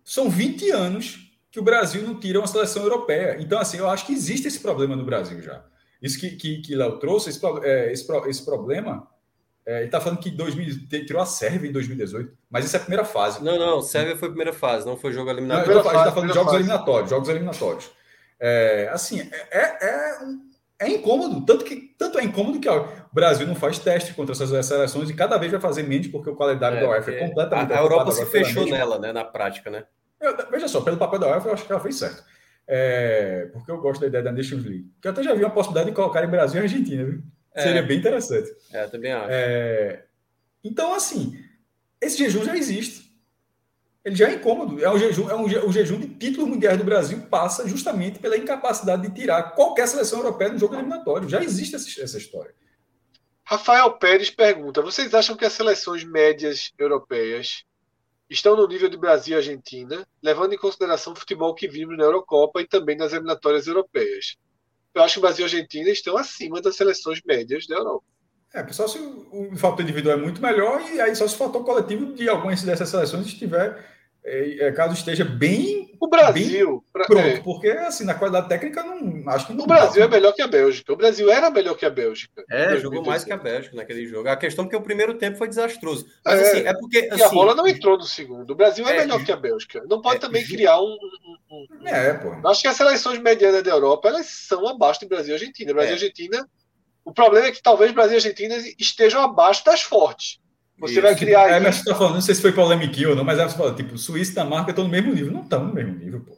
são 0.04 0.30
20 0.30 0.72
anos 0.72 1.26
que 1.52 1.60
o 1.60 1.64
Brasil 1.64 2.04
não 2.04 2.20
tira 2.20 2.40
uma 2.40 2.48
seleção 2.48 2.84
europeia. 2.84 3.38
Então, 3.40 3.58
assim, 3.60 3.78
eu 3.78 3.90
acho 3.90 4.06
que 4.06 4.14
existe 4.14 4.48
esse 4.48 4.60
problema 4.60 4.96
no 4.96 5.06
Brasil 5.06 5.42
já. 5.42 5.64
Isso 6.02 6.20
que, 6.20 6.32
que, 6.32 6.62
que 6.62 6.76
Léo 6.76 7.00
trouxe, 7.00 7.30
esse, 7.30 7.40
é, 7.64 7.92
esse, 7.92 8.06
esse 8.28 8.46
problema, 8.46 9.08
é, 9.66 9.78
ele 9.78 9.86
está 9.86 10.00
falando 10.00 10.20
que 10.20 10.30
2000, 10.30 10.88
tirou 11.06 11.22
a 11.22 11.26
Sérvia 11.26 11.70
em 11.70 11.72
2018, 11.72 12.38
mas 12.50 12.66
isso 12.66 12.76
é 12.76 12.78
a 12.78 12.82
primeira 12.82 13.06
fase. 13.06 13.44
Não, 13.44 13.58
não, 13.58 13.82
Sérvia 13.82 14.16
foi 14.16 14.28
a 14.28 14.32
primeira 14.32 14.54
fase, 14.54 14.86
não 14.86 14.98
foi 14.98 15.12
jogo 15.12 15.30
eliminatório. 15.30 15.74
Não, 15.74 15.80
a 15.80 15.84
gente 15.84 15.98
está 15.98 16.12
falando 16.12 16.30
de 16.30 16.36
jogos 16.36 16.52
fase. 16.52 16.64
eliminatórios, 16.64 17.10
jogos 17.10 17.30
eliminatórios. 17.30 17.92
É, 18.40 18.90
assim, 18.92 19.22
é, 19.22 19.58
é, 19.60 19.86
é 19.88 20.20
é 20.86 20.92
incômodo, 20.92 21.46
tanto 21.46 21.66
que 21.66 21.94
tanto 21.98 22.20
é 22.20 22.24
incômodo 22.24 22.60
que 22.60 22.70
ó, 22.70 22.84
o 22.84 23.14
Brasil 23.14 23.48
não 23.48 23.56
faz 23.56 23.80
teste 23.80 24.14
contra 24.14 24.34
essas 24.34 24.66
seleções 24.66 25.10
e 25.10 25.14
cada 25.14 25.38
vez 25.38 25.52
vai 25.52 25.62
fazer 25.62 25.84
menos 25.84 26.08
porque 26.08 26.30
o 26.30 26.36
calendário 26.36 26.78
é, 26.78 26.82
da 26.82 26.90
UEFA 26.90 27.12
é 27.12 27.28
completamente. 27.28 27.74
A, 27.74 27.78
a 27.78 27.82
Europa 27.82 28.12
se 28.12 28.26
fechou 28.26 28.66
nela, 28.66 29.00
né, 29.00 29.12
na 29.12 29.24
prática, 29.24 29.70
né? 29.70 29.86
Eu, 30.20 30.36
veja 30.50 30.68
só, 30.68 30.82
pelo 30.82 30.98
papel 30.98 31.20
da 31.20 31.28
UEFA, 31.28 31.50
eu 31.50 31.54
acho 31.54 31.66
que 31.66 31.72
ela 31.72 31.82
fez 31.82 31.96
certo. 31.96 32.24
É, 32.68 33.50
porque 33.54 33.70
eu 33.70 33.80
gosto 33.80 34.02
da 34.02 34.08
ideia 34.08 34.24
da 34.24 34.32
Nations 34.32 34.64
League. 34.64 34.92
Que 35.02 35.08
eu 35.08 35.12
até 35.12 35.22
já 35.22 35.34
vi 35.34 35.44
uma 35.44 35.52
possibilidade 35.52 35.90
de 35.90 35.96
colocar 35.96 36.24
em 36.24 36.30
Brasil 36.30 36.62
e 36.62 36.64
Argentina, 36.64 37.04
viu? 37.04 37.22
É. 37.54 37.62
Seria 37.62 37.84
bem 37.84 38.00
interessante. 38.00 38.50
É, 38.74 38.88
também 38.88 39.12
acho. 39.12 39.28
É, 39.30 40.04
então, 40.64 40.94
assim, 40.94 41.40
esse 42.02 42.18
jejum 42.18 42.44
já 42.44 42.58
existe 42.58 43.05
ele 44.06 44.16
já 44.16 44.30
é 44.30 44.36
incômodo. 44.36 44.86
É 44.86 44.92
um 44.92 45.00
jejum, 45.00 45.30
é 45.32 45.36
um, 45.36 45.46
o 45.46 45.72
jejum 45.72 46.00
de 46.00 46.08
títulos 46.08 46.48
mundiais 46.48 46.78
do 46.78 46.84
Brasil 46.84 47.20
passa 47.24 47.68
justamente 47.68 48.20
pela 48.20 48.38
incapacidade 48.38 49.02
de 49.02 49.16
tirar 49.16 49.56
qualquer 49.56 49.88
seleção 49.88 50.20
europeia 50.20 50.54
no 50.54 50.60
jogo 50.60 50.76
eliminatório. 50.76 51.28
Já 51.28 51.44
existe 51.44 51.76
essa, 51.76 52.02
essa 52.02 52.18
história. 52.20 52.54
Rafael 53.44 53.92
Pérez 53.98 54.30
pergunta: 54.30 54.84
vocês 54.84 55.16
acham 55.16 55.36
que 55.36 55.44
as 55.44 55.54
seleções 55.54 56.04
médias 56.04 56.72
europeias 56.78 57.64
estão 58.30 58.56
no 58.56 58.68
nível 58.68 58.90
de 58.90 58.98
Brasil 58.98 59.34
e 59.34 59.38
Argentina, 59.38 60.08
levando 60.22 60.54
em 60.54 60.58
consideração 60.58 61.14
o 61.14 61.16
futebol 61.16 61.56
que 61.56 61.68
vimos 61.68 61.98
na 61.98 62.04
Eurocopa 62.04 62.62
e 62.62 62.68
também 62.68 62.96
nas 62.96 63.12
eliminatórias 63.12 63.66
europeias? 63.66 64.36
Eu 64.94 65.02
acho 65.02 65.16
que 65.16 65.20
o 65.20 65.22
Brasil 65.22 65.46
e 65.46 65.46
a 65.46 65.48
Argentina 65.48 65.90
estão 65.90 66.16
acima 66.16 66.62
das 66.62 66.76
seleções 66.76 67.22
médias 67.26 67.66
da 67.66 67.76
Europa. 67.76 68.06
É, 68.54 68.64
pessoal, 68.64 68.88
se 68.88 69.00
o, 69.00 69.52
o 69.52 69.58
fator 69.58 69.82
individual 69.82 70.18
é 70.18 70.22
muito 70.22 70.42
melhor, 70.42 70.82
e 70.94 71.02
aí 71.02 71.14
só 71.16 71.28
se 71.28 71.36
o 71.36 71.38
fator 71.38 71.64
coletivo 71.66 72.14
de 72.14 72.30
algumas 72.30 72.62
dessas 72.64 72.88
seleções 72.88 73.26
estiver 73.26 73.95
é, 74.28 74.68
é, 74.68 74.72
caso 74.72 74.96
esteja 74.96 75.24
bem. 75.24 75.96
O 76.02 76.08
Brasil. 76.08 76.84
Bem 76.94 77.06
pronto, 77.06 77.20
é. 77.20 77.40
porque 77.42 77.70
assim, 77.70 78.04
na 78.04 78.16
qualidade 78.16 78.50
técnica, 78.50 78.84
não 78.84 79.30
acho 79.30 79.46
que 79.48 79.54
não. 79.54 79.64
O 79.64 79.68
Brasil 79.68 80.02
dá. 80.02 80.08
é 80.08 80.20
melhor 80.20 80.34
que 80.34 80.42
a 80.42 80.48
Bélgica. 80.48 80.92
O 80.92 80.96
Brasil 80.96 81.32
era 81.32 81.52
melhor 81.52 81.78
que 81.78 81.86
a 81.86 81.90
Bélgica. 81.92 82.44
É, 82.50 82.76
jogou 82.78 83.06
mais 83.06 83.24
que 83.24 83.32
a 83.32 83.38
Bélgica 83.38 83.76
naquele 83.76 84.08
jogo. 84.08 84.28
A 84.28 84.36
questão 84.36 84.66
é 84.66 84.68
que 84.68 84.76
o 84.76 84.82
primeiro 84.82 85.14
tempo 85.14 85.38
foi 85.38 85.48
desastroso. 85.48 86.08
Mas 86.26 86.40
é, 86.40 86.42
assim, 86.42 86.68
é 86.68 86.74
porque. 86.74 87.08
Assim, 87.12 87.22
e 87.22 87.24
a 87.24 87.30
bola 87.30 87.54
não 87.54 87.68
entrou 87.68 87.98
no 87.98 88.04
segundo. 88.04 88.50
O 88.50 88.56
Brasil 88.56 88.88
é, 88.88 88.96
é 88.96 89.00
melhor 89.02 89.24
que 89.24 89.32
a 89.32 89.38
Bélgica. 89.38 89.84
Não 89.88 90.02
pode 90.02 90.18
é, 90.18 90.20
também 90.20 90.44
criar 90.44 90.82
um, 90.82 90.98
um, 91.52 91.66
um. 91.82 91.88
É, 91.88 92.14
pô. 92.14 92.48
Acho 92.50 92.62
que 92.64 92.68
as 92.68 92.76
seleções 92.76 93.20
medianas 93.20 93.64
da 93.64 93.72
Europa 93.72 94.10
elas 94.10 94.26
são 94.26 94.68
abaixo 94.68 95.02
do 95.02 95.08
Brasil 95.08 95.34
e 95.34 95.34
Argentina. 95.34 95.72
Brasil 95.72 95.92
e 95.92 95.94
Argentina. 95.94 96.50
O 97.04 97.14
problema 97.14 97.46
é 97.48 97.52
que 97.52 97.62
talvez 97.62 97.92
Brasil 97.92 98.14
e 98.14 98.16
Argentina 98.16 98.56
estejam 98.80 99.22
abaixo 99.22 99.64
das 99.64 99.84
fortes. 99.84 100.40
Você 100.78 100.94
Isso. 100.94 101.02
vai 101.02 101.16
criar. 101.16 101.50
É, 101.50 101.60
mas 101.60 101.78
você 101.78 101.86
tá 101.86 101.96
falando, 101.96 102.16
não 102.16 102.22
sei 102.22 102.36
se 102.36 102.42
foi 102.42 102.52
polêmica 102.52 103.10
ou 103.10 103.16
não, 103.16 103.24
mas 103.24 103.40
é 103.40 103.48
você 103.48 103.58
fala, 103.58 103.74
tipo, 103.74 103.98
Suíça 103.98 104.32
e 104.32 104.34
Dinamarca 104.34 104.72
estão 104.72 104.84
no 104.84 104.90
mesmo 104.90 105.14
nível. 105.14 105.32
Não 105.32 105.44
estão 105.44 105.66
no 105.66 105.74
mesmo 105.74 105.96
nível, 105.96 106.22
pô. 106.22 106.36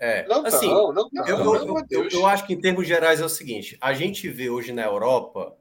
É, 0.00 0.26
não 0.28 0.46
assim, 0.46 0.68
não, 0.68 0.92
não, 0.92 1.08
não, 1.12 1.26
eu, 1.26 1.36
eu, 1.38 1.86
eu, 1.90 2.08
eu, 2.08 2.26
acho 2.26 2.46
que 2.46 2.54
em 2.54 2.60
termos 2.60 2.86
gerais 2.86 3.20
é 3.20 3.24
o 3.24 3.28
seguinte: 3.28 3.76
a 3.80 3.92
gente 3.92 4.28
vê 4.28 4.48
hoje 4.48 4.72
na 4.72 4.84
Europa 4.84 5.56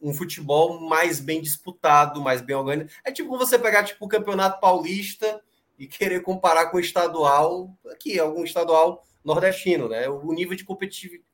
um 0.00 0.12
futebol 0.12 0.78
mais 0.80 1.18
bem 1.18 1.40
disputado, 1.40 2.20
mais 2.20 2.42
bem 2.42 2.56
organizado. 2.56 2.92
É 3.02 3.10
tipo 3.10 3.36
você 3.38 3.58
pegar 3.58 3.84
tipo 3.84 4.04
o 4.04 4.08
Campeonato 4.08 4.60
Paulista 4.60 5.40
e 5.78 5.86
querer 5.86 6.20
comparar 6.20 6.66
com 6.66 6.76
o 6.76 6.80
estadual, 6.80 7.74
aqui, 7.90 8.18
algum 8.18 8.44
estadual 8.44 9.02
nordestino, 9.24 9.88
né? 9.88 10.08
O 10.08 10.32
nível 10.32 10.54
de 10.54 10.66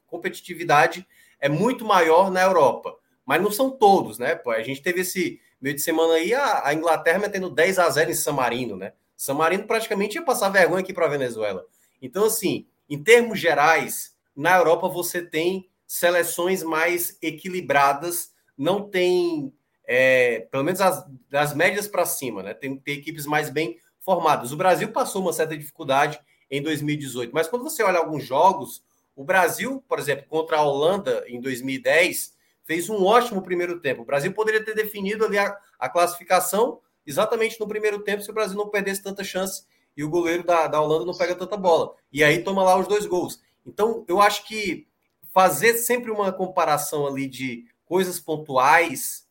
competitividade 0.06 1.06
é 1.40 1.48
muito 1.48 1.84
maior 1.84 2.30
na 2.30 2.42
Europa, 2.42 2.96
mas 3.24 3.42
não 3.42 3.50
são 3.50 3.70
todos, 3.70 4.18
né? 4.18 4.36
Pô, 4.36 4.50
a 4.50 4.62
gente 4.62 4.82
teve 4.82 5.00
esse 5.00 5.40
meio 5.60 5.74
de 5.74 5.82
semana 5.82 6.14
aí, 6.14 6.34
a, 6.34 6.66
a 6.66 6.74
Inglaterra 6.74 7.18
metendo 7.18 7.50
10 7.50 7.78
a 7.78 7.88
0 7.88 8.10
em 8.10 8.14
San 8.14 8.32
Marino, 8.32 8.76
né? 8.76 8.92
San 9.16 9.34
Marino 9.34 9.66
praticamente 9.66 10.16
ia 10.16 10.24
passar 10.24 10.48
vergonha 10.50 10.80
aqui 10.82 10.92
para 10.92 11.06
a 11.06 11.10
Venezuela. 11.10 11.64
Então, 12.00 12.24
assim, 12.26 12.66
em 12.88 13.02
termos 13.02 13.38
gerais, 13.38 14.14
na 14.34 14.56
Europa 14.56 14.88
você 14.88 15.22
tem 15.22 15.68
seleções 15.86 16.62
mais 16.62 17.16
equilibradas, 17.22 18.32
não 18.56 18.88
tem 18.88 19.52
é, 19.86 20.40
pelo 20.50 20.64
menos 20.64 20.80
as, 20.80 21.04
das 21.30 21.54
médias 21.54 21.86
para 21.86 22.04
cima, 22.04 22.42
né? 22.42 22.54
Tem, 22.54 22.76
tem 22.76 22.98
equipes 22.98 23.24
mais 23.24 23.48
bem 23.48 23.78
formadas. 24.00 24.52
O 24.52 24.56
Brasil 24.56 24.88
passou 24.92 25.22
uma 25.22 25.32
certa 25.32 25.56
dificuldade 25.56 26.20
em 26.50 26.60
2018, 26.60 27.32
mas 27.32 27.48
quando 27.48 27.62
você 27.62 27.82
olha 27.82 27.98
alguns 27.98 28.24
jogos, 28.24 28.84
o 29.14 29.24
Brasil, 29.24 29.82
por 29.88 29.98
exemplo, 29.98 30.26
contra 30.28 30.58
a 30.58 30.62
Holanda 30.62 31.24
em 31.26 31.40
2010, 31.40 32.34
fez 32.66 32.90
um 32.90 33.04
ótimo 33.04 33.40
primeiro 33.40 33.80
tempo. 33.80 34.02
O 34.02 34.04
Brasil 34.04 34.32
poderia 34.32 34.62
ter 34.62 34.74
definido 34.74 35.24
ali 35.24 35.38
a, 35.38 35.56
a 35.78 35.88
classificação 35.88 36.80
exatamente 37.06 37.58
no 37.60 37.68
primeiro 37.68 38.00
tempo 38.00 38.22
se 38.22 38.30
o 38.30 38.34
Brasil 38.34 38.56
não 38.56 38.68
perdesse 38.68 39.02
tanta 39.02 39.22
chance 39.22 39.64
e 39.96 40.02
o 40.02 40.10
goleiro 40.10 40.44
da, 40.44 40.66
da 40.66 40.80
Holanda 40.80 41.06
não 41.06 41.16
pega 41.16 41.34
tanta 41.34 41.56
bola. 41.56 41.94
E 42.12 42.22
aí 42.22 42.42
toma 42.42 42.62
lá 42.62 42.76
os 42.76 42.86
dois 42.86 43.06
gols. 43.06 43.40
Então, 43.64 44.04
eu 44.06 44.20
acho 44.20 44.46
que 44.46 44.86
fazer 45.32 45.74
sempre 45.74 46.10
uma 46.10 46.32
comparação 46.32 47.06
ali 47.06 47.26
de 47.28 47.64
coisas 47.84 48.18
pontuais. 48.20 49.26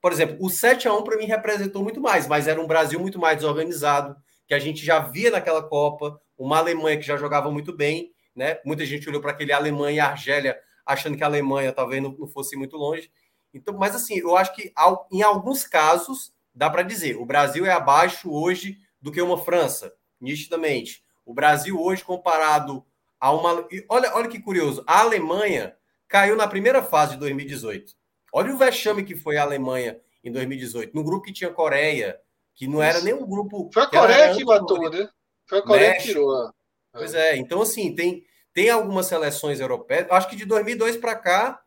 Por 0.00 0.12
exemplo, 0.12 0.36
o 0.40 0.50
7 0.50 0.86
a 0.86 0.94
1 0.94 1.02
para 1.02 1.16
mim 1.16 1.24
representou 1.24 1.82
muito 1.82 2.00
mais, 2.00 2.26
mas 2.28 2.46
era 2.46 2.60
um 2.60 2.66
Brasil 2.66 3.00
muito 3.00 3.18
mais 3.18 3.38
desorganizado, 3.38 4.16
que 4.46 4.54
a 4.54 4.58
gente 4.58 4.84
já 4.84 5.00
via 5.00 5.30
naquela 5.30 5.62
Copa, 5.62 6.20
uma 6.38 6.58
Alemanha 6.58 6.96
que 6.98 7.06
já 7.06 7.16
jogava 7.16 7.50
muito 7.50 7.72
bem, 7.72 8.12
né? 8.34 8.60
Muita 8.64 8.84
gente 8.84 9.08
olhou 9.08 9.20
para 9.20 9.32
aquele 9.32 9.52
Alemanha 9.52 9.96
e 9.96 10.00
Argélia 10.00 10.60
achando 10.86 11.16
que 11.16 11.24
a 11.24 11.26
Alemanha 11.26 11.72
talvez 11.72 12.02
não, 12.02 12.12
não 12.12 12.28
fosse 12.28 12.56
muito 12.56 12.76
longe. 12.76 13.10
Então, 13.52 13.76
mas 13.76 13.94
assim, 13.94 14.18
eu 14.18 14.36
acho 14.36 14.54
que 14.54 14.72
em 15.10 15.22
alguns 15.22 15.64
casos 15.64 16.32
dá 16.54 16.70
para 16.70 16.82
dizer, 16.82 17.16
o 17.16 17.26
Brasil 17.26 17.66
é 17.66 17.72
abaixo 17.72 18.32
hoje 18.32 18.78
do 19.00 19.12
que 19.12 19.20
uma 19.20 19.36
França, 19.36 19.92
nitidamente. 20.20 21.04
O 21.24 21.34
Brasil 21.34 21.78
hoje 21.80 22.04
comparado 22.04 22.84
a 23.20 23.32
uma 23.32 23.66
olha, 23.88 24.14
olha 24.14 24.28
que 24.28 24.40
curioso, 24.40 24.84
a 24.86 25.00
Alemanha 25.00 25.76
caiu 26.08 26.36
na 26.36 26.46
primeira 26.46 26.82
fase 26.82 27.14
de 27.14 27.20
2018. 27.20 27.94
Olha 28.32 28.54
o 28.54 28.58
vexame 28.58 29.04
que 29.04 29.14
foi 29.14 29.36
a 29.36 29.42
Alemanha 29.42 30.00
em 30.22 30.30
2018, 30.30 30.94
no 30.94 31.04
grupo 31.04 31.24
que 31.24 31.32
tinha 31.32 31.50
Coreia, 31.50 32.20
que 32.54 32.66
não 32.66 32.82
era 32.82 33.00
nem 33.00 33.14
um 33.14 33.26
grupo. 33.26 33.70
Foi 33.72 33.82
a 33.82 33.86
Coreia 33.86 34.30
que, 34.32 34.38
que 34.38 34.44
matou, 34.44 34.90
né? 34.90 35.08
Foi 35.46 35.58
a 35.58 35.62
Coreia 35.62 35.90
México. 35.90 36.06
que 36.06 36.12
tirou. 36.12 36.50
Pois 36.92 37.14
é, 37.14 37.36
então 37.36 37.60
assim, 37.60 37.94
tem, 37.94 38.24
tem 38.56 38.70
algumas 38.70 39.04
seleções 39.04 39.60
europeias. 39.60 40.06
Acho 40.10 40.30
que 40.30 40.34
de 40.34 40.46
2002 40.46 40.96
para 40.96 41.14
cá, 41.14 41.60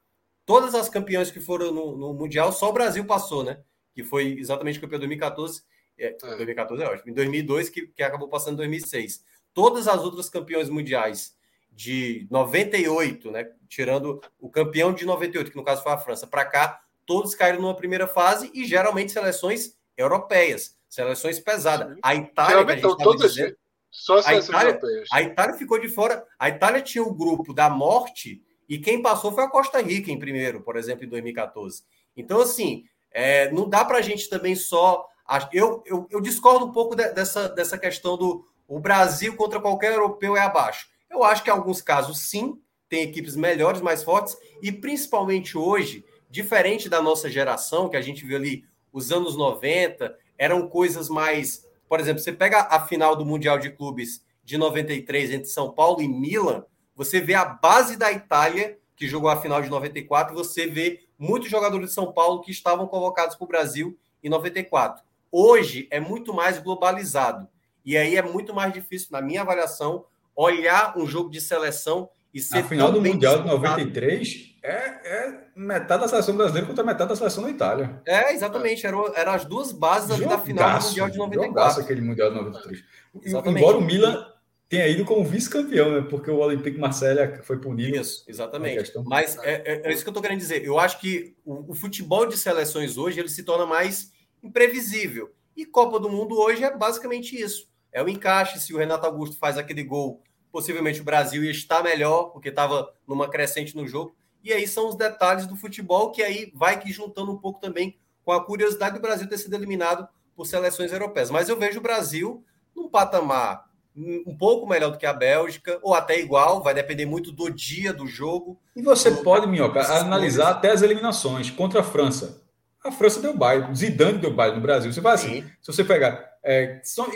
todas 0.44 0.74
as 0.74 0.90
campeãs 0.90 1.30
que 1.30 1.40
foram 1.40 1.72
no, 1.72 1.95
no, 1.95 2.14
Mundial, 2.16 2.52
só 2.52 2.68
o 2.68 2.74
Brasil 2.74 3.06
passou, 3.06 3.44
né? 3.44 3.60
Que 3.94 4.03
foi 4.03 4.40
exatamente 4.40 4.80
campeão 4.80 4.98
2014. 4.98 5.61
É, 5.99 6.07
é. 6.07 6.36
2014 6.36 6.82
é 6.82 6.88
ótimo. 6.88 7.11
Em 7.11 7.14
2002, 7.14 7.70
que, 7.70 7.86
que 7.86 8.02
acabou 8.02 8.28
passando 8.28 8.53
em 8.53 8.57
2006. 8.57 9.24
Todas 9.53 9.88
as 9.88 10.02
outras 10.02 10.32
campeões 10.32 10.68
mundiais 10.68 11.36
de 11.72 12.28
98, 12.32 13.30
né? 13.30 13.52
Tirando 13.68 14.20
o 14.40 14.49
campeão 14.49 14.91
de 14.91 15.06
98, 15.06 15.52
que 15.52 15.57
no 15.57 15.64
caso 15.64 15.84
foi 15.84 15.91
a 15.91 15.98
França, 15.99 16.26
para 16.26 16.44
cá, 16.44 16.82
todos 17.06 17.36
caíram 17.36 17.61
numa 17.61 17.76
primeira 17.76 18.07
fase 18.07 18.49
e 18.52 18.66
geralmente 18.66 19.11
seleções 19.11 19.78
europeias, 19.95 20.76
seleções 20.90 21.40
pesadas. 21.40 21.99
A 22.02 22.16
Itália, 22.16 22.66
que 22.66 22.72
a 22.72 22.76
gente 22.78 22.98
todas, 22.98 23.36
dizendo, 23.36 23.56
só 23.91 24.18
as 24.18 24.28
a 24.28 24.36
Itália, 24.36 24.70
europeias. 24.70 25.10
A 25.11 25.22
Itália 25.22 25.56
ficou 25.56 25.80
de 25.80 25.90
fora. 25.90 26.26
A 26.38 26.49
Itália 26.49 26.82
tinha 26.82 27.03
o 27.03 27.14
grupo 27.14 27.53
da 27.53 27.70
morte 27.70 28.41
e 28.68 28.78
quem 28.78 29.02
passou 29.02 29.32
foi 29.32 29.44
a 29.44 29.49
Costa 29.49 29.82
Rica 29.82 30.11
em 30.11 30.20
primeiro, 30.20 30.61
por 30.61 30.76
exemplo, 30.76 31.06
em 31.06 31.10
2014. 31.10 31.84
Então, 32.16 32.41
assim, 32.41 32.84
é, 33.11 33.52
não 33.52 33.68
dá 33.68 33.84
para 33.84 33.98
a 33.98 34.02
gente 34.02 34.30
também 34.30 34.56
só. 34.56 35.07
Eu, 35.52 35.84
eu, 35.86 36.07
eu 36.10 36.22
discordo 36.22 36.66
um 36.66 36.72
pouco 36.72 36.95
de, 36.95 37.07
dessa, 37.14 37.49
dessa 37.49 37.78
questão 37.78 38.18
do 38.18 38.45
o 38.68 38.80
Brasil 38.80 39.36
contra 39.36 39.60
qualquer 39.60 39.94
europeu 39.94 40.38
é 40.38 40.41
abaixo. 40.41 40.88
Eu 41.10 41.24
acho 41.24 41.44
que 41.44 41.49
em 41.49 41.53
alguns 41.53 41.82
casos, 41.82 42.20
sim, 42.20 42.61
tem 42.88 43.02
equipes 43.02 43.36
melhores, 43.36 43.82
mais 43.82 44.03
fortes, 44.03 44.38
e 44.61 44.72
principalmente 44.72 45.57
hoje, 45.57 46.06
diferente 46.30 46.88
da 46.88 47.02
nossa 47.02 47.30
geração, 47.30 47.90
que 47.90 47.98
a 47.98 48.02
gente 48.02 48.24
viu 48.24 48.38
ali 48.38 48.64
os 48.94 49.11
anos 49.11 49.36
90, 49.36 50.16
eram 50.38 50.68
coisas 50.68 51.10
mais. 51.10 51.68
Por 51.90 51.99
exemplo, 51.99 52.22
você 52.22 52.32
pega 52.32 52.68
a 52.70 52.80
final 52.86 53.16
do 53.16 53.26
Mundial 53.26 53.57
de 53.57 53.72
Clubes 53.72 54.24
de 54.44 54.60
93 54.60 55.32
entre 55.32 55.49
São 55.49 55.72
Paulo 55.72 56.02
e 56.02 56.07
Milan, 56.07 56.64
você 56.95 57.20
vê 57.20 57.34
a 57.34 57.44
base 57.44 57.98
da 57.98 58.11
Itália, 58.11 58.78
que 58.95 59.07
jogou 59.07 59.30
a 59.30 59.41
final 59.41 59.61
de 59.61 59.70
94, 59.70 60.36
você 60.36 60.68
vê 60.68 61.02
muitos 61.18 61.49
jogadores 61.49 61.88
de 61.88 61.94
São 61.94 62.11
Paulo 62.14 62.41
que 62.41 62.52
estavam 62.52 62.86
convocados 62.88 63.36
para 63.36 63.45
o 63.45 63.48
Brasil 63.48 63.98
em 64.24 64.30
94. 64.30 65.03
Hoje 65.32 65.88
é 65.90 65.99
muito 65.99 66.34
mais 66.34 66.60
globalizado. 66.60 67.48
E 67.84 67.98
aí 67.98 68.16
é 68.16 68.22
muito 68.22 68.53
mais 68.53 68.72
difícil, 68.72 69.07
na 69.11 69.22
minha 69.22 69.41
avaliação, 69.41 70.06
olhar 70.36 70.95
um 70.98 71.07
jogo 71.07 71.30
de 71.30 71.41
seleção 71.41 72.10
e 72.34 72.39
ser. 72.39 72.60
A 72.60 72.64
final 72.64 72.91
do 72.91 73.01
Mundial 73.01 73.41
de 73.41 73.47
93 73.47 74.56
é, 74.64 74.73
é 74.73 75.43
metade 75.56 76.01
da 76.01 76.07
seleção 76.07 76.35
brasileira 76.35 76.68
contra 76.68 76.84
metade 76.84 77.10
da 77.10 77.15
seleção 77.15 77.43
da 77.43 77.49
Itália. 77.49 78.01
É, 78.06 78.34
exatamente. 78.34 78.85
Eram, 78.85 79.14
eram 79.15 79.31
as 79.34 79.45
duas 79.45 79.72
bases 79.72 80.19
da 80.19 80.38
final 80.38 80.80
do 80.80 80.85
Mundial 80.85 81.10
de 81.10 81.18
94. 81.18 81.81
aquele 81.81 82.01
Mundial 82.01 82.30
de 82.30 82.35
93. 82.35 82.84
Exatamente. 83.23 83.57
Embora 83.57 83.77
o 83.77 83.81
Milan 83.81 84.26
tenha 84.69 84.88
ido 84.88 85.03
como 85.03 85.26
vice-campeão, 85.26 85.91
né? 85.91 86.07
Porque 86.07 86.30
o 86.30 86.38
Olympique 86.38 86.77
Marseille 86.77 87.41
foi 87.41 87.60
punido. 87.60 87.97
Isso, 87.97 88.23
exatamente. 88.27 88.91
Mas 89.06 89.38
é, 89.39 89.64
é, 89.65 89.81
é, 89.85 89.91
isso 89.91 90.03
que 90.03 90.10
eu 90.10 90.11
estou 90.11 90.22
querendo 90.22 90.39
dizer. 90.39 90.64
Eu 90.64 90.77
acho 90.77 90.99
que 90.99 91.35
o, 91.43 91.72
o 91.72 91.73
futebol 91.73 92.27
de 92.27 92.38
seleções 92.38 92.95
hoje 92.95 93.19
ele 93.19 93.30
se 93.30 93.43
torna 93.43 93.65
mais 93.65 94.11
imprevisível. 94.43 95.34
E 95.57 95.65
Copa 95.65 95.99
do 95.99 96.10
Mundo 96.10 96.38
hoje 96.39 96.64
é 96.64 96.76
basicamente 96.76 97.35
isso. 97.35 97.68
É 97.91 98.03
o 98.03 98.07
encaixe. 98.07 98.60
Se 98.60 98.73
o 98.73 98.77
Renato 98.77 99.07
Augusto 99.07 99.38
faz 99.38 99.57
aquele 99.57 99.84
gol, 99.84 100.22
possivelmente 100.51 101.01
o 101.01 101.03
Brasil 101.03 101.43
ia 101.43 101.51
estar 101.51 101.84
melhor, 101.84 102.26
porque 102.31 102.49
estava 102.49 102.93
numa 103.07 103.30
crescente 103.30 103.76
no 103.76 103.88
jogo. 103.88 104.15
E 104.43 104.53
aí 104.53 104.67
são 104.67 104.88
os 104.88 104.95
detalhes 104.95 105.45
do 105.45 105.55
futebol 105.55 106.11
que 106.11 106.23
aí 106.23 106.51
vai 106.55 106.80
que 106.80 106.91
juntando 106.91 107.31
um 107.31 107.38
pouco 107.38 107.59
também 107.59 107.97
com 108.23 108.31
a 108.31 108.43
curiosidade 108.43 108.95
do 108.95 109.01
Brasil 109.01 109.27
ter 109.27 109.38
sido 109.38 109.53
eliminado 109.53 110.07
por 110.35 110.45
seleções 110.45 110.91
europeias. 110.91 111.30
Mas 111.30 111.49
eu 111.49 111.57
vejo 111.57 111.80
o 111.80 111.84
Brasil 111.84 112.43
num 112.76 112.89
patamar 112.89 113.69
um 113.95 114.38
pouco 114.38 114.67
melhor 114.67 114.91
do 114.91 114.97
que 114.97 115.05
a 115.05 115.11
Bélgica, 115.11 115.77
ou 115.81 115.93
até 115.93 116.17
igual, 116.19 116.63
vai 116.63 116.73
depender 116.73 117.05
muito 117.05 117.31
do 117.34 117.49
dia 117.49 117.91
do 117.91 118.07
jogo. 118.07 118.57
E 118.73 118.81
você 118.81 119.11
pode, 119.11 119.45
Minhoca, 119.45 119.81
analisar 119.81 120.51
até 120.51 120.71
as 120.71 120.81
eliminações 120.81 121.51
contra 121.51 121.81
a 121.81 121.84
França. 121.84 122.41
A 122.81 122.91
França 122.91 123.19
deu 123.19 123.35
baile, 123.35 123.76
Zidane 123.76 124.19
deu 124.19 124.34
baile 124.34 124.55
no 124.55 124.61
Brasil. 124.61 124.93
Você 124.93 125.01
vai 125.01 125.15
assim, 125.15 125.41
Sim. 125.41 125.51
se 125.61 125.73
você 125.73 125.84
pegar 125.84 126.30
é, 126.41 126.80
são, 126.84 127.07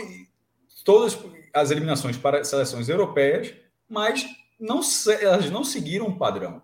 todas 0.83 1.17
as 1.53 1.71
eliminações 1.71 2.17
para 2.17 2.43
seleções 2.43 2.89
europeias, 2.89 3.53
mas 3.87 4.25
não, 4.59 4.81
elas 5.21 5.49
não 5.51 5.63
seguiram 5.63 6.07
um 6.07 6.17
padrão. 6.17 6.61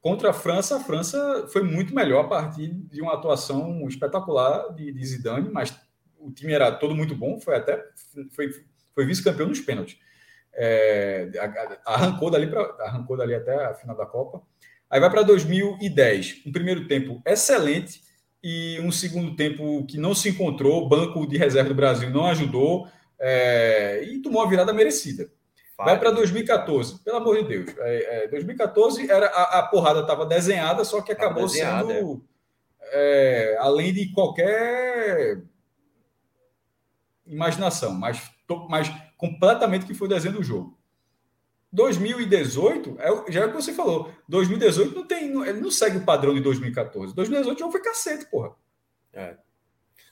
Contra 0.00 0.30
a 0.30 0.32
França, 0.32 0.76
a 0.76 0.80
França 0.80 1.46
foi 1.52 1.62
muito 1.62 1.94
melhor 1.94 2.24
a 2.24 2.28
partir 2.28 2.68
de 2.68 3.00
uma 3.00 3.14
atuação 3.14 3.86
espetacular 3.88 4.72
de, 4.74 4.92
de 4.92 5.06
Zidane, 5.06 5.50
mas 5.50 5.76
o 6.18 6.30
time 6.30 6.52
era 6.52 6.70
todo 6.72 6.94
muito 6.94 7.14
bom, 7.14 7.40
foi 7.40 7.56
até 7.56 7.84
foi, 8.30 8.50
foi 8.94 9.06
vice-campeão 9.06 9.48
nos 9.48 9.60
pênaltis. 9.60 9.98
É, 10.54 11.30
arrancou 11.84 12.30
dali 12.30 12.46
para 12.48 12.62
arrancou 12.80 13.16
dali 13.16 13.34
até 13.34 13.66
a 13.66 13.74
final 13.74 13.96
da 13.96 14.06
Copa. 14.06 14.42
Aí 14.90 14.98
vai 14.98 15.10
para 15.10 15.22
2010, 15.22 16.42
um 16.46 16.52
primeiro 16.52 16.88
tempo 16.88 17.20
excelente 17.26 18.02
e 18.42 18.78
um 18.80 18.90
segundo 18.90 19.36
tempo 19.36 19.84
que 19.86 19.98
não 19.98 20.14
se 20.14 20.28
encontrou, 20.28 20.84
o 20.84 20.88
banco 20.88 21.26
de 21.26 21.36
reserva 21.36 21.68
do 21.68 21.74
Brasil 21.74 22.10
não 22.10 22.26
ajudou 22.26 22.88
é, 23.20 24.02
e 24.04 24.20
tomou 24.20 24.42
a 24.42 24.48
virada 24.48 24.72
merecida. 24.72 25.30
Vai 25.76 25.96
para 25.96 26.10
2014, 26.10 26.98
pelo 27.04 27.18
amor 27.18 27.36
de 27.36 27.48
Deus. 27.48 27.78
É, 27.78 28.24
é, 28.24 28.28
2014 28.28 29.08
era 29.08 29.26
a, 29.26 29.60
a 29.60 29.62
porrada 29.62 30.00
estava 30.00 30.26
desenhada, 30.26 30.84
só 30.84 31.00
que 31.00 31.12
acabou 31.12 31.46
desenhada, 31.46 31.94
sendo 31.94 32.24
é. 32.80 33.52
É, 33.52 33.58
além 33.60 33.92
de 33.92 34.12
qualquer 34.12 35.40
imaginação, 37.24 37.92
mas, 37.92 38.28
mas 38.68 38.92
completamente 39.16 39.86
que 39.86 39.94
foi 39.94 40.08
o 40.08 40.10
desenho 40.10 40.34
do 40.34 40.42
jogo. 40.42 40.76
2018, 41.70 42.96
é, 42.98 43.32
já 43.32 43.42
é 43.42 43.44
o 43.44 43.50
que 43.50 43.62
você 43.62 43.72
falou, 43.72 44.10
2018 44.28 44.94
não 44.96 45.06
tem, 45.06 45.30
não, 45.30 45.44
ele 45.44 45.60
não 45.60 45.70
segue 45.70 45.98
o 45.98 46.04
padrão 46.04 46.34
de 46.34 46.40
2014. 46.40 47.14
2018 47.14 47.56
o 47.56 47.58
jogo 47.60 47.72
foi 47.72 47.82
cacete, 47.82 48.26
porra. 48.26 48.52
É. 49.12 49.36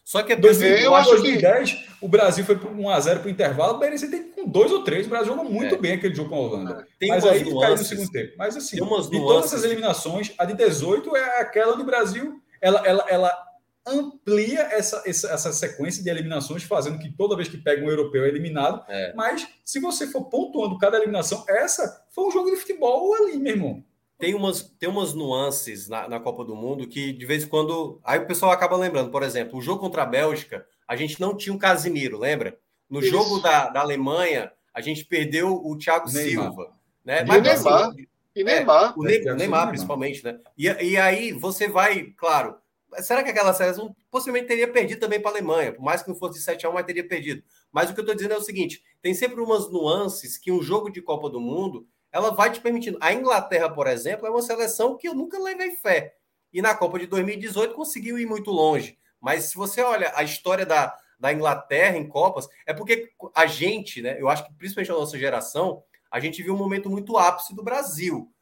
Só 0.06 0.22
que 0.22 0.32
é 0.32 0.36
2010, 0.36 0.88
2010 0.88 1.84
o 2.00 2.06
Brasil 2.06 2.44
foi 2.44 2.56
por 2.56 2.70
1x0 2.70 3.18
para 3.18 3.26
o 3.26 3.28
intervalo, 3.28 3.74
o 3.74 3.78
Berense 3.78 4.08
tem 4.08 4.30
com 4.30 4.46
dois 4.46 4.70
ou 4.70 4.84
três. 4.84 5.04
O 5.04 5.10
Brasil 5.10 5.34
jogou 5.34 5.50
muito 5.50 5.74
é. 5.74 5.78
bem 5.78 5.94
aquele 5.94 6.14
jogo 6.14 6.28
com 6.28 6.36
a 6.36 6.38
Holanda. 6.38 6.86
Tem 6.96 7.08
Mas 7.08 7.24
aí 7.24 7.42
nuances, 7.42 7.60
caiu 7.60 7.76
no 7.76 7.84
segundo 7.84 8.12
tempo. 8.12 8.34
Mas 8.38 8.56
assim, 8.56 8.76
de 8.76 9.18
todas 9.18 9.46
essas 9.46 9.64
eliminações, 9.64 10.32
a 10.38 10.44
de 10.44 10.54
18 10.54 11.16
é 11.16 11.40
aquela 11.40 11.76
do 11.76 11.82
Brasil. 11.82 12.40
Ela, 12.62 12.86
ela, 12.86 13.04
ela 13.08 13.46
amplia 13.84 14.60
essa, 14.70 15.02
essa, 15.04 15.28
essa, 15.28 15.52
sequência 15.52 16.04
de 16.04 16.08
eliminações, 16.08 16.62
fazendo 16.62 17.00
que 17.00 17.10
toda 17.10 17.34
vez 17.34 17.48
que 17.48 17.56
pega 17.58 17.84
um 17.84 17.90
europeu 17.90 18.24
é 18.24 18.28
eliminado. 18.28 18.84
É. 18.88 19.12
Mas 19.12 19.48
se 19.64 19.80
você 19.80 20.06
for 20.06 20.26
pontuando 20.26 20.78
cada 20.78 20.98
eliminação, 20.98 21.44
essa 21.48 22.04
foi 22.10 22.28
um 22.28 22.30
jogo 22.30 22.48
de 22.48 22.56
futebol 22.58 23.12
ali, 23.12 23.36
meu 23.38 23.54
irmão. 23.54 23.84
Tem 24.18 24.34
umas, 24.34 24.62
tem 24.62 24.88
umas 24.88 25.12
nuances 25.12 25.88
na, 25.88 26.08
na 26.08 26.20
Copa 26.20 26.44
do 26.44 26.56
Mundo 26.56 26.88
que 26.88 27.12
de 27.12 27.26
vez 27.26 27.44
em 27.44 27.48
quando. 27.48 28.00
Aí 28.02 28.18
o 28.18 28.26
pessoal 28.26 28.50
acaba 28.50 28.76
lembrando, 28.76 29.10
por 29.10 29.22
exemplo, 29.22 29.58
o 29.58 29.62
jogo 29.62 29.80
contra 29.80 30.02
a 30.02 30.06
Bélgica, 30.06 30.66
a 30.88 30.96
gente 30.96 31.20
não 31.20 31.36
tinha 31.36 31.54
um 31.54 31.58
Casimiro, 31.58 32.18
lembra? 32.18 32.58
No 32.88 33.00
Isso. 33.00 33.10
jogo 33.10 33.40
da, 33.40 33.68
da 33.68 33.80
Alemanha, 33.80 34.52
a 34.72 34.80
gente 34.80 35.04
perdeu 35.04 35.60
o 35.62 35.76
Thiago 35.76 36.10
Neymar. 36.10 36.44
Silva. 36.44 36.72
Né? 37.04 37.24
Mas, 37.24 37.42
Neymar. 37.42 37.88
Assim, 37.88 38.06
e 38.34 38.44
Neymar. 38.44 38.90
É, 38.90 39.00
o 39.00 39.02
Neymar, 39.02 39.36
Neymar, 39.36 39.68
principalmente, 39.68 40.24
né? 40.24 40.38
E, 40.56 40.66
e 40.66 40.96
aí 40.96 41.32
você 41.32 41.68
vai, 41.68 42.12
claro, 42.16 42.56
será 42.98 43.22
que 43.22 43.30
aquela 43.30 43.54
seleção 43.54 43.94
possivelmente 44.10 44.48
teria 44.48 44.70
perdido 44.70 45.00
também 45.00 45.20
para 45.20 45.30
a 45.30 45.34
Alemanha? 45.34 45.72
Por 45.72 45.82
mais 45.82 46.02
que 46.02 46.08
não 46.08 46.16
fosse 46.16 46.38
de 46.38 46.44
7 46.44 46.66
a 46.66 46.70
1, 46.70 46.72
mas 46.72 46.86
teria 46.86 47.06
perdido. 47.06 47.42
Mas 47.72 47.90
o 47.90 47.94
que 47.94 48.00
eu 48.00 48.02
estou 48.02 48.14
dizendo 48.14 48.34
é 48.34 48.38
o 48.38 48.42
seguinte: 48.42 48.82
tem 49.00 49.14
sempre 49.14 49.40
umas 49.40 49.70
nuances 49.70 50.38
que 50.38 50.52
um 50.52 50.62
jogo 50.62 50.90
de 50.90 51.00
Copa 51.00 51.28
do 51.30 51.40
Mundo 51.40 51.86
ela 52.12 52.30
vai 52.30 52.50
te 52.50 52.60
permitindo. 52.60 52.98
A 53.00 53.12
Inglaterra, 53.12 53.68
por 53.68 53.86
exemplo, 53.86 54.26
é 54.26 54.30
uma 54.30 54.42
seleção 54.42 54.96
que 54.96 55.08
eu 55.08 55.14
nunca 55.14 55.38
levei 55.38 55.72
fé. 55.76 56.14
E 56.52 56.62
na 56.62 56.74
Copa 56.74 56.98
de 56.98 57.06
2018 57.06 57.74
conseguiu 57.74 58.18
ir 58.18 58.26
muito 58.26 58.50
longe. 58.50 58.98
Mas 59.20 59.44
se 59.44 59.56
você 59.56 59.82
olha 59.82 60.12
a 60.14 60.22
história 60.22 60.64
da, 60.64 60.96
da 61.18 61.32
Inglaterra 61.32 61.96
em 61.96 62.08
Copas, 62.08 62.48
é 62.66 62.72
porque 62.72 63.12
a 63.34 63.46
gente, 63.46 64.00
né? 64.00 64.20
Eu 64.20 64.28
acho 64.28 64.46
que 64.46 64.54
principalmente 64.54 64.90
a 64.90 64.94
nossa 64.94 65.18
geração, 65.18 65.82
a 66.10 66.20
gente 66.20 66.42
viu 66.42 66.54
um 66.54 66.58
momento 66.58 66.88
muito 66.88 67.16
ápice 67.18 67.54
do 67.54 67.62
Brasil. 67.62 68.32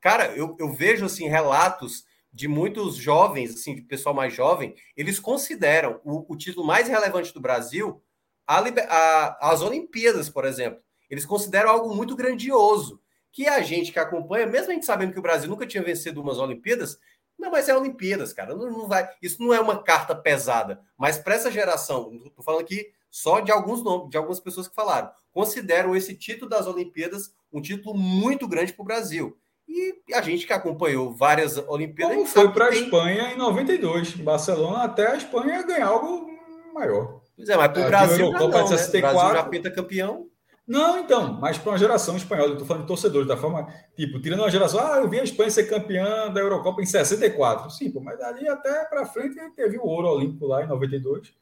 Cara, 0.00 0.26
eu, 0.36 0.56
eu 0.58 0.72
vejo 0.72 1.06
assim 1.06 1.28
relatos 1.28 2.04
de 2.32 2.46
muitos 2.46 2.96
jovens, 2.96 3.54
assim, 3.54 3.74
de 3.74 3.82
pessoal 3.82 4.14
mais 4.14 4.32
jovem, 4.32 4.74
eles 4.96 5.18
consideram 5.18 6.00
o, 6.04 6.32
o 6.32 6.36
título 6.36 6.66
mais 6.66 6.86
relevante 6.86 7.32
do 7.32 7.40
Brasil 7.40 8.02
a, 8.46 8.60
a, 8.60 9.50
as 9.52 9.62
Olimpíadas, 9.62 10.28
por 10.28 10.44
exemplo. 10.44 10.80
Eles 11.10 11.26
consideram 11.26 11.70
algo 11.70 11.94
muito 11.94 12.14
grandioso. 12.14 13.00
Que 13.30 13.46
a 13.46 13.60
gente 13.60 13.92
que 13.92 13.98
acompanha, 13.98 14.46
mesmo 14.46 14.70
a 14.70 14.74
gente 14.74 14.86
sabendo 14.86 15.12
que 15.12 15.18
o 15.18 15.22
Brasil 15.22 15.48
nunca 15.48 15.66
tinha 15.66 15.82
vencido 15.82 16.20
umas 16.20 16.38
Olimpíadas, 16.38 16.98
não, 17.38 17.50
mas 17.50 17.68
é 17.68 17.76
Olimpíadas, 17.76 18.32
cara. 18.32 18.54
Não, 18.54 18.70
não 18.70 18.88
vai, 18.88 19.08
isso 19.22 19.40
não 19.42 19.54
é 19.54 19.60
uma 19.60 19.82
carta 19.82 20.14
pesada. 20.14 20.80
Mas 20.96 21.18
para 21.18 21.34
essa 21.34 21.50
geração, 21.50 22.10
estou 22.26 22.44
falando 22.44 22.62
aqui 22.62 22.90
só 23.10 23.40
de 23.40 23.52
alguns 23.52 23.82
nomes, 23.82 24.10
de 24.10 24.16
algumas 24.16 24.40
pessoas 24.40 24.66
que 24.66 24.74
falaram, 24.74 25.10
consideram 25.30 25.94
esse 25.94 26.14
título 26.14 26.50
das 26.50 26.66
Olimpíadas 26.66 27.32
um 27.52 27.62
título 27.62 27.96
muito 27.96 28.46
grande 28.46 28.72
para 28.72 28.82
o 28.82 28.86
Brasil. 28.86 29.36
E 29.68 29.94
a 30.14 30.22
gente 30.22 30.46
que 30.46 30.52
acompanhou 30.52 31.14
várias 31.14 31.56
Olimpíadas. 31.68 32.16
Como 32.16 32.26
foi 32.26 32.52
para 32.52 32.66
a 32.66 32.70
tem... 32.70 32.84
Espanha 32.84 33.32
em 33.32 33.36
92, 33.36 34.14
Barcelona, 34.16 34.84
até 34.84 35.12
a 35.12 35.16
Espanha 35.16 35.62
ganhar 35.62 35.88
algo 35.88 36.30
maior. 36.74 37.20
Pois 37.36 37.48
é, 37.48 37.56
mas 37.56 37.72
para 37.72 37.82
o 37.82 37.86
Brasil, 37.86 38.16
já 38.16 38.38
não, 38.38 38.48
né? 38.48 38.56
o 38.56 39.00
Brasil 39.00 39.32
já 39.32 39.44
pinta 39.44 39.70
campeão. 39.70 40.26
Não, 40.68 40.98
então, 40.98 41.32
mas 41.40 41.56
para 41.56 41.72
uma 41.72 41.78
geração 41.78 42.14
espanhola, 42.14 42.50
eu 42.50 42.52
estou 42.52 42.66
falando 42.66 42.82
de 42.82 42.88
torcedores, 42.88 43.26
da 43.26 43.38
forma, 43.38 43.66
tipo, 43.96 44.20
tirando 44.20 44.40
uma 44.40 44.50
geração, 44.50 44.78
ah, 44.80 44.98
eu 44.98 45.08
vi 45.08 45.18
a 45.18 45.24
Espanha 45.24 45.50
ser 45.50 45.64
campeã 45.64 46.30
da 46.30 46.40
Eurocopa 46.40 46.82
em 46.82 46.86
64. 46.86 47.70
Sim, 47.70 47.90
pô, 47.90 48.00
mas 48.00 48.20
ali 48.20 48.46
até 48.46 48.84
para 48.84 49.06
frente 49.06 49.34
teve 49.56 49.78
o 49.78 49.86
ouro 49.86 50.08
olímpico 50.08 50.46
lá 50.46 50.62
em 50.62 50.68
92. 50.68 51.32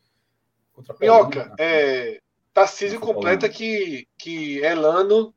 Minhoca, 1.00 1.52
é, 1.58 2.20
Tarcísio 2.54 3.00
completa 3.00 3.48
que, 3.48 4.06
que 4.16 4.58
Elano 4.58 5.34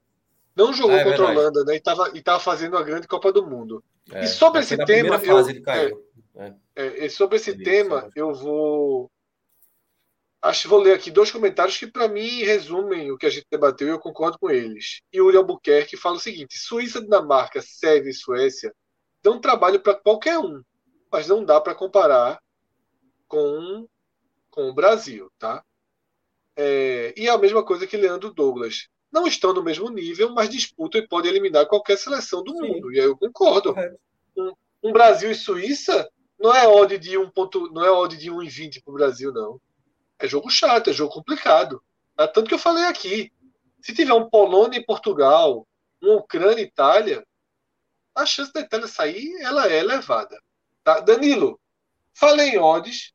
não 0.55 0.71
jogou 0.71 0.95
ah, 0.95 0.99
é 0.99 1.03
contra 1.05 1.25
a 1.25 1.31
Holanda, 1.31 1.63
né? 1.63 1.73
E 1.73 1.77
estava 1.77 2.11
e 2.13 2.21
tava 2.21 2.39
fazendo 2.39 2.77
a 2.77 2.83
grande 2.83 3.07
Copa 3.07 3.31
do 3.31 3.47
Mundo. 3.47 3.83
É, 4.11 4.23
e 4.23 4.27
sobre 4.27 4.61
esse 4.61 4.77
tema. 4.85 5.17
Fase, 5.17 5.29
eu, 5.29 5.49
ele 5.49 5.61
caiu. 5.61 6.05
É, 6.75 7.05
é, 7.05 7.09
sobre 7.09 7.37
esse 7.37 7.57
tema, 7.57 8.09
eu 8.15 8.33
vou 8.35 9.09
Acho 10.41 10.61
que 10.63 10.67
vou 10.69 10.79
ler 10.79 10.93
aqui 10.93 11.11
dois 11.11 11.31
comentários 11.31 11.77
que, 11.77 11.85
para 11.85 12.07
mim, 12.07 12.43
resumem 12.43 13.11
o 13.11 13.17
que 13.17 13.25
a 13.25 13.29
gente 13.29 13.45
debateu 13.51 13.87
e 13.87 13.91
eu 13.91 13.99
concordo 13.99 14.39
com 14.39 14.49
eles. 14.49 15.01
Yuri 15.13 15.35
Albuquerque 15.35 15.97
fala 15.97 16.15
o 16.15 16.19
seguinte: 16.19 16.57
Suíça, 16.57 17.01
Dinamarca, 17.01 17.61
Sérvia 17.61 18.11
e 18.11 18.13
Suécia 18.13 18.73
dão 19.21 19.41
trabalho 19.41 19.81
para 19.81 19.95
qualquer 19.95 20.39
um, 20.39 20.61
mas 21.11 21.27
não 21.27 21.43
dá 21.43 21.59
para 21.59 21.75
comparar 21.75 22.39
com, 23.27 23.85
com 24.49 24.69
o 24.69 24.73
Brasil, 24.73 25.29
tá? 25.37 25.63
É, 26.55 27.13
e 27.17 27.27
é 27.27 27.31
a 27.31 27.37
mesma 27.37 27.63
coisa 27.63 27.85
que 27.85 27.97
Leandro 27.97 28.33
Douglas. 28.33 28.87
Não 29.11 29.25
estão 29.25 29.53
no 29.53 29.63
mesmo 29.63 29.89
nível, 29.89 30.33
mas 30.33 30.49
disputam 30.49 31.01
e 31.01 31.07
podem 31.07 31.31
eliminar 31.31 31.65
qualquer 31.65 31.97
seleção 31.97 32.43
do 32.43 32.51
Sim. 32.51 32.61
mundo. 32.61 32.93
E 32.93 32.99
aí 32.99 33.05
eu 33.05 33.17
concordo. 33.17 33.73
Um, 34.37 34.53
um, 34.83 34.91
Brasil 34.91 35.31
e 35.31 35.35
Suíça 35.35 36.07
não 36.39 36.53
é 36.53 36.67
odd 36.67 36.97
de 36.97 37.17
1. 37.17 37.31
Não 37.71 37.83
é 37.83 37.89
odd 37.89 38.15
de 38.15 38.29
1,20 38.29 38.83
para 38.83 38.91
o 38.91 38.95
Brasil, 38.95 39.33
não. 39.33 39.59
É 40.19 40.27
jogo 40.27 40.49
chato, 40.49 40.89
é 40.89 40.93
jogo 40.93 41.13
complicado. 41.13 41.81
Tá? 42.15 42.27
Tanto 42.27 42.47
que 42.47 42.53
eu 42.53 42.59
falei 42.59 42.83
aqui. 42.83 43.31
Se 43.81 43.93
tiver 43.93 44.13
um 44.13 44.29
Polônia 44.29 44.77
e 44.77 44.85
Portugal, 44.85 45.65
um 46.03 46.15
Ucrânia 46.15 46.61
e 46.61 46.65
Itália, 46.65 47.25
a 48.13 48.25
chance 48.25 48.51
da 48.51 48.59
Itália 48.59 48.87
sair 48.87 49.33
ela 49.41 49.71
é 49.71 49.79
elevada. 49.79 50.37
Tá? 50.83 50.99
Danilo, 50.99 51.59
falei 52.13 52.49
em 52.49 52.57
odds. 52.57 53.13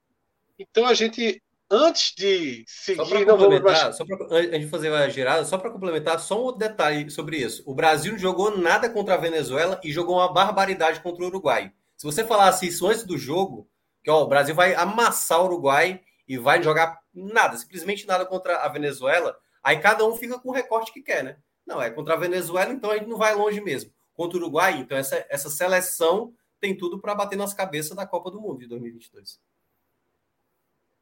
Então 0.59 0.87
a 0.87 0.95
gente, 0.95 1.43
antes 1.71 2.15
de 2.17 2.65
seguir, 2.67 3.27
mais... 3.63 3.97
Só 3.97 4.05
para 4.05 4.39
a 4.39 4.43
gente 4.43 4.69
fazer 4.69 4.93
a 4.93 5.09
girada, 5.09 5.45
só 5.45 5.59
para 5.59 5.71
complementar, 5.71 6.19
só 6.19 6.49
um 6.49 6.57
detalhe 6.57 7.11
sobre 7.11 7.37
isso. 7.37 7.63
O 7.67 7.75
Brasil 7.75 8.13
não 8.13 8.19
jogou 8.19 8.57
nada 8.57 8.89
contra 8.89 9.15
a 9.15 9.19
Venezuela 9.19 9.79
e 9.85 9.93
jogou 9.93 10.17
uma 10.17 10.33
barbaridade 10.33 11.01
contra 11.01 11.25
o 11.25 11.27
Uruguai. 11.27 11.73
Se 11.97 12.07
você 12.07 12.25
falasse 12.25 12.67
isso 12.67 12.87
antes 12.87 13.05
do 13.05 13.19
jogo, 13.19 13.69
que 14.03 14.11
ó, 14.11 14.23
o 14.23 14.27
Brasil 14.27 14.55
vai 14.55 14.75
amassar 14.75 15.41
o 15.43 15.45
Uruguai 15.45 16.01
e 16.27 16.39
vai 16.39 16.63
jogar 16.63 17.01
nada, 17.13 17.57
simplesmente 17.57 18.07
nada 18.07 18.25
contra 18.25 18.59
a 18.59 18.69
Venezuela, 18.69 19.37
aí 19.63 19.79
cada 19.79 20.05
um 20.07 20.17
fica 20.17 20.39
com 20.39 20.51
o 20.51 20.53
recorte 20.53 20.93
que 20.93 21.03
quer, 21.03 21.23
né? 21.23 21.37
Não, 21.67 21.81
é 21.81 21.91
contra 21.91 22.15
a 22.15 22.19
Venezuela, 22.19 22.73
então 22.73 22.91
a 22.91 22.97
gente 22.97 23.09
não 23.09 23.17
vai 23.17 23.35
longe 23.35 23.61
mesmo. 23.61 23.93
Contra 24.15 24.39
o 24.39 24.41
Uruguai, 24.41 24.75
então 24.79 24.97
essa, 24.97 25.25
essa 25.29 25.51
seleção 25.51 26.33
tem 26.61 26.77
tudo 26.77 27.01
para 27.01 27.15
bater 27.15 27.37
nas 27.37 27.53
cabeças 27.53 27.97
da 27.97 28.07
Copa 28.07 28.31
do 28.31 28.41
Mundo 28.41 28.61
de 28.61 28.67
2022. 28.69 29.41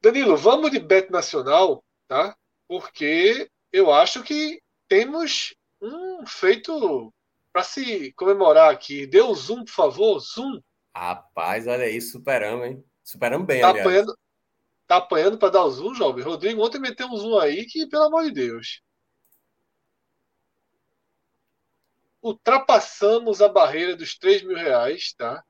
Danilo, 0.01 0.35
vamos 0.35 0.71
de 0.71 0.79
bet 0.79 1.09
nacional, 1.11 1.83
tá? 2.07 2.35
Porque 2.67 3.49
eu 3.71 3.91
acho 3.91 4.23
que 4.23 4.61
temos 4.87 5.55
um 5.81 6.25
feito 6.25 7.13
para 7.51 7.63
se 7.63 8.11
comemorar 8.13 8.71
aqui. 8.71 9.05
Dê 9.05 9.21
um 9.21 9.33
zoom, 9.33 9.63
por 9.63 9.71
favor, 9.71 10.19
zoom. 10.19 10.59
Rapaz, 10.95 11.67
olha 11.67 11.85
aí, 11.85 12.01
superamos, 12.01 12.65
hein? 12.65 12.83
Superamos 13.03 13.47
bem, 13.47 13.61
tá 13.61 13.69
aliás. 13.69 13.85
Apanhando, 13.85 14.17
Tá 14.87 14.97
apanhando 14.97 15.37
para 15.37 15.49
dar 15.49 15.63
o 15.63 15.71
zoom, 15.71 15.93
jovem? 15.93 16.23
Rodrigo 16.23 16.63
ontem 16.63 16.79
meteu 16.79 17.07
um 17.07 17.17
zoom 17.17 17.39
aí 17.39 17.65
que, 17.65 17.87
pelo 17.87 18.03
amor 18.03 18.25
de 18.25 18.31
Deus. 18.31 18.81
Ultrapassamos 22.21 23.41
a 23.41 23.49
barreira 23.49 23.95
dos 23.95 24.17
3 24.17 24.43
mil 24.43 24.57
reais, 24.57 25.13
tá? 25.13 25.43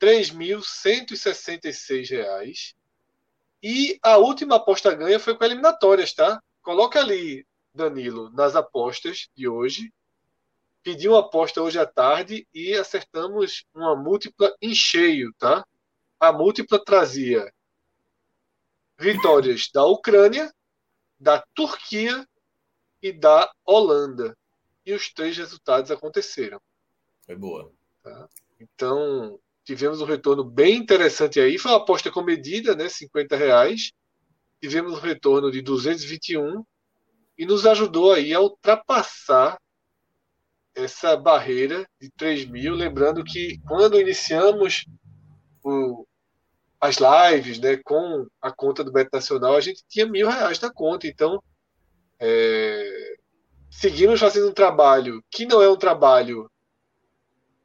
3.166 0.00 2.10
reais. 2.10 2.74
E 3.62 3.98
a 4.02 4.16
última 4.16 4.56
aposta 4.56 4.94
ganha 4.94 5.18
foi 5.18 5.36
com 5.36 5.44
eliminatórias, 5.44 6.12
tá? 6.12 6.40
Coloca 6.62 7.00
ali, 7.00 7.46
Danilo, 7.74 8.30
nas 8.30 8.54
apostas 8.54 9.28
de 9.34 9.48
hoje. 9.48 9.92
Pedi 10.82 11.08
uma 11.08 11.20
aposta 11.20 11.60
hoje 11.60 11.78
à 11.78 11.86
tarde 11.86 12.46
e 12.54 12.74
acertamos 12.74 13.64
uma 13.74 13.96
múltipla 13.96 14.54
em 14.62 14.74
cheio, 14.74 15.34
tá? 15.38 15.66
A 16.20 16.32
múltipla 16.32 16.82
trazia 16.84 17.52
vitórias 18.98 19.68
da 19.72 19.84
Ucrânia, 19.84 20.52
da 21.18 21.44
Turquia 21.54 22.26
e 23.02 23.12
da 23.12 23.50
Holanda. 23.64 24.36
E 24.84 24.92
os 24.92 25.12
três 25.12 25.36
resultados 25.36 25.90
aconteceram. 25.90 26.60
Foi 27.24 27.36
boa. 27.36 27.72
Tá? 28.02 28.28
Então, 28.58 29.38
tivemos 29.64 30.00
um 30.00 30.06
retorno 30.06 30.42
bem 30.42 30.76
interessante 30.76 31.38
aí. 31.38 31.58
Foi 31.58 31.70
uma 31.70 31.78
aposta 31.78 32.10
com 32.10 32.22
medida, 32.22 32.74
né? 32.74 32.88
50 32.88 33.36
reais. 33.36 33.92
Tivemos 34.60 34.94
um 34.94 35.00
retorno 35.00 35.50
de 35.50 35.62
221 35.62 36.64
e 37.36 37.46
nos 37.46 37.66
ajudou 37.66 38.12
aí 38.12 38.32
a 38.32 38.40
ultrapassar 38.40 39.60
essa 40.74 41.16
barreira 41.16 41.86
de 42.00 42.10
3 42.10 42.46
mil. 42.46 42.74
Lembrando 42.74 43.22
que 43.22 43.60
quando 43.66 44.00
iniciamos 44.00 44.86
o, 45.62 46.06
as 46.80 46.96
lives, 46.98 47.58
né, 47.58 47.76
com 47.84 48.26
a 48.40 48.52
conta 48.52 48.84
do 48.84 48.92
Beto 48.92 49.10
Nacional, 49.12 49.56
a 49.56 49.60
gente 49.60 49.82
tinha 49.88 50.06
mil 50.06 50.28
reais 50.28 50.60
na 50.60 50.72
conta. 50.72 51.06
Então, 51.06 51.42
é, 52.20 53.16
seguimos 53.70 54.20
fazendo 54.20 54.48
um 54.48 54.54
trabalho 54.54 55.22
que 55.30 55.44
não 55.44 55.60
é 55.60 55.68
um 55.68 55.76
trabalho 55.76 56.50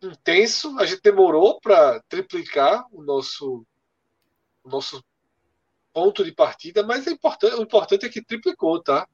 intenso. 0.01 0.77
A 0.79 0.85
gente 0.85 1.01
demorou 1.01 1.59
para 1.61 2.01
triplicar 2.09 2.85
o 2.91 3.03
nosso, 3.03 3.65
o 4.63 4.69
nosso 4.69 5.03
ponto 5.93 6.23
de 6.23 6.31
partida, 6.31 6.83
mas 6.83 7.05
é 7.05 7.11
importante, 7.11 7.55
o 7.55 7.61
importante 7.61 8.05
é 8.05 8.09
que 8.09 8.23
triplicou, 8.23 8.81
tá? 8.81 9.07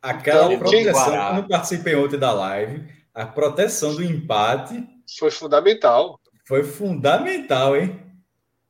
Aquela 0.00 0.52
então, 0.52 0.58
proteção, 0.58 1.10
quem... 1.10 1.34
não 1.34 1.48
participei 1.48 1.94
ontem 1.94 2.18
da 2.18 2.32
live, 2.32 2.86
a 3.12 3.26
proteção 3.26 3.94
do 3.94 4.02
empate 4.02 4.86
foi 5.18 5.30
fundamental. 5.30 6.18
Foi 6.46 6.64
fundamental, 6.64 7.76
hein? 7.76 8.13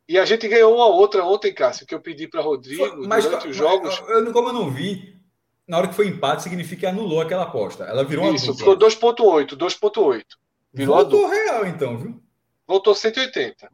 E 0.08 0.18
a 0.18 0.24
gente 0.24 0.46
ganhou 0.48 0.74
uma 0.74 0.86
outra 0.86 1.24
ontem, 1.24 1.52
Cássio, 1.52 1.86
que 1.86 1.94
eu 1.94 2.00
pedi 2.00 2.28
para 2.28 2.42
Rodrigo 2.42 3.06
mas, 3.06 3.24
durante 3.24 3.48
os 3.48 3.56
jogos. 3.56 4.02
Eu, 4.06 4.32
como 4.32 4.48
eu 4.48 4.52
não 4.52 4.70
vi, 4.70 5.18
na 5.66 5.78
hora 5.78 5.88
que 5.88 5.94
foi 5.94 6.08
empate, 6.08 6.42
significa 6.42 6.80
que 6.80 6.86
anulou 6.86 7.22
aquela 7.22 7.44
aposta. 7.44 7.84
Ela 7.84 8.04
virou 8.04 8.34
Isso, 8.34 8.54
ficou 8.54 8.76
2,8, 8.76 9.56
2,8. 9.56 10.24
Virou 10.72 10.96
Voltou 10.96 11.26
real, 11.26 11.66
então, 11.66 11.96
viu? 11.96 12.22
Voltou 12.66 12.94
180. 12.94 13.70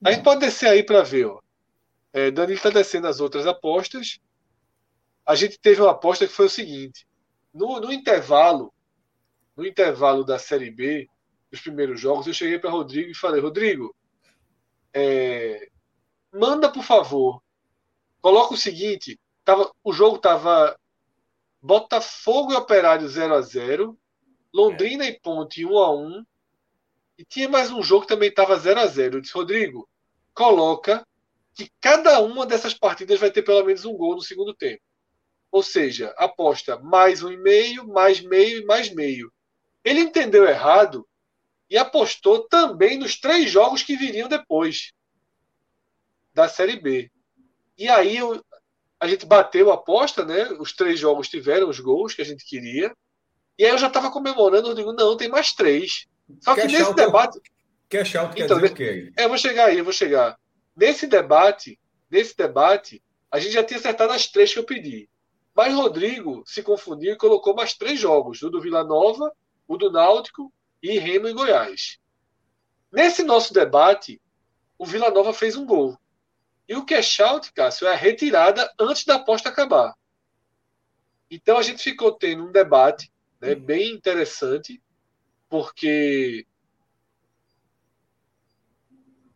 Não. 0.00 0.10
A 0.10 0.14
gente 0.14 0.24
pode 0.24 0.40
descer 0.40 0.68
aí 0.68 0.82
para 0.82 1.02
ver. 1.02 1.26
Ó. 1.26 1.40
É, 2.12 2.30
Danilo 2.30 2.56
está 2.56 2.70
descendo 2.70 3.06
as 3.06 3.20
outras 3.20 3.46
apostas. 3.46 4.20
A 5.26 5.34
gente 5.34 5.58
teve 5.58 5.82
uma 5.82 5.90
aposta 5.90 6.26
que 6.26 6.32
foi 6.32 6.46
o 6.46 6.50
seguinte: 6.50 7.06
no, 7.52 7.80
no 7.80 7.92
intervalo, 7.92 8.72
no 9.56 9.66
intervalo 9.66 10.24
da 10.24 10.38
Série 10.38 10.70
B, 10.70 11.08
dos 11.50 11.60
primeiros 11.60 12.00
jogos, 12.00 12.26
eu 12.26 12.32
cheguei 12.32 12.58
para 12.58 12.70
Rodrigo 12.70 13.10
e 13.10 13.14
falei: 13.14 13.40
Rodrigo, 13.40 13.94
é, 14.94 15.68
manda 16.32 16.70
por 16.70 16.82
favor. 16.82 17.42
Coloca 18.20 18.54
o 18.54 18.58
seguinte, 18.58 19.18
tava, 19.44 19.70
o 19.82 19.92
jogo 19.92 20.18
tava 20.18 20.78
Botafogo 21.60 22.52
e 22.52 22.56
Operário 22.56 23.08
0 23.08 23.34
a 23.34 23.40
0 23.40 23.98
Londrina 24.52 25.04
é. 25.04 25.08
e 25.08 25.20
Ponte 25.20 25.64
1 25.64 25.78
a 25.78 25.94
1 25.94 26.24
e 27.18 27.24
tinha 27.24 27.48
mais 27.48 27.70
um 27.70 27.82
jogo 27.82 28.02
que 28.02 28.08
também 28.08 28.28
estava 28.28 28.58
0 28.58 28.80
a 28.80 28.86
0 28.86 29.16
Eu 29.16 29.20
disse, 29.20 29.34
Rodrigo, 29.34 29.88
coloca 30.34 31.06
que 31.54 31.70
cada 31.80 32.20
uma 32.20 32.46
dessas 32.46 32.74
partidas 32.74 33.20
vai 33.20 33.30
ter 33.30 33.42
pelo 33.42 33.64
menos 33.64 33.84
um 33.84 33.96
gol 33.96 34.14
no 34.14 34.22
segundo 34.22 34.54
tempo. 34.54 34.82
Ou 35.50 35.62
seja, 35.62 36.14
aposta 36.16 36.78
mais 36.78 37.22
um 37.22 37.30
e 37.30 37.36
meio, 37.36 37.86
mais 37.86 38.20
meio 38.20 38.62
e 38.62 38.64
mais 38.64 38.92
meio. 38.92 39.32
Ele 39.84 40.00
entendeu 40.00 40.46
errado 40.46 41.06
e 41.72 41.78
apostou 41.78 42.46
também 42.48 42.98
nos 42.98 43.18
três 43.18 43.50
jogos 43.50 43.82
que 43.82 43.96
viriam 43.96 44.28
depois 44.28 44.92
da 46.34 46.46
Série 46.46 46.78
B. 46.78 47.10
E 47.78 47.88
aí 47.88 48.18
eu, 48.18 48.44
a 49.00 49.08
gente 49.08 49.24
bateu 49.24 49.70
a 49.70 49.74
aposta, 49.74 50.22
né? 50.22 50.50
Os 50.60 50.74
três 50.74 51.00
jogos 51.00 51.30
tiveram 51.30 51.70
os 51.70 51.80
gols 51.80 52.12
que 52.12 52.20
a 52.20 52.26
gente 52.26 52.44
queria. 52.44 52.94
E 53.58 53.64
aí 53.64 53.70
eu 53.70 53.78
já 53.78 53.86
estava 53.86 54.10
comemorando, 54.10 54.68
eu 54.68 54.74
digo, 54.74 54.92
não, 54.92 55.16
tem 55.16 55.30
mais 55.30 55.54
três. 55.54 56.06
Só 56.40 56.54
que 56.54 56.66
nesse 56.66 56.92
debate. 56.92 57.40
Cash 57.88 58.16
out 58.16 58.34
quer 58.34 58.44
então, 58.44 58.60
dizer 58.60 58.72
o 58.72 58.74
quê? 58.74 59.12
É, 59.16 59.24
eu 59.24 59.30
vou 59.30 59.38
chegar 59.38 59.68
aí, 59.68 59.78
eu 59.78 59.84
vou 59.84 59.94
chegar. 59.94 60.38
Nesse 60.76 61.06
debate, 61.06 61.80
nesse 62.10 62.36
debate, 62.36 63.02
a 63.30 63.38
gente 63.38 63.52
já 63.52 63.64
tinha 63.64 63.80
acertado 63.80 64.12
as 64.12 64.26
três 64.26 64.52
que 64.52 64.58
eu 64.58 64.64
pedi. 64.64 65.08
Mas 65.54 65.72
Rodrigo 65.72 66.42
se 66.44 66.62
confundiu 66.62 67.14
e 67.14 67.18
colocou 67.18 67.54
mais 67.54 67.72
três 67.72 67.98
jogos: 67.98 68.42
o 68.42 68.50
do 68.50 68.60
Vila 68.60 68.84
Nova, 68.84 69.32
o 69.66 69.78
do 69.78 69.90
Náutico 69.90 70.52
e 70.82 70.98
Remo 70.98 71.28
e 71.28 71.32
Goiás. 71.32 71.98
Nesse 72.90 73.22
nosso 73.22 73.54
debate, 73.54 74.20
o 74.76 74.84
Vila 74.84 75.10
Nova 75.10 75.32
fez 75.32 75.56
um 75.56 75.64
gol. 75.64 75.96
E 76.68 76.74
o 76.74 76.84
cash 76.84 77.20
out, 77.20 77.52
Cássio, 77.52 77.86
é 77.86 77.92
a 77.92 77.96
retirada 77.96 78.72
antes 78.78 79.04
da 79.04 79.16
aposta 79.16 79.48
acabar. 79.48 79.94
Então 81.30 81.56
a 81.56 81.62
gente 81.62 81.82
ficou 81.82 82.12
tendo 82.12 82.44
um 82.44 82.52
debate 82.52 83.10
né, 83.40 83.54
bem 83.54 83.92
interessante, 83.92 84.82
porque 85.48 86.46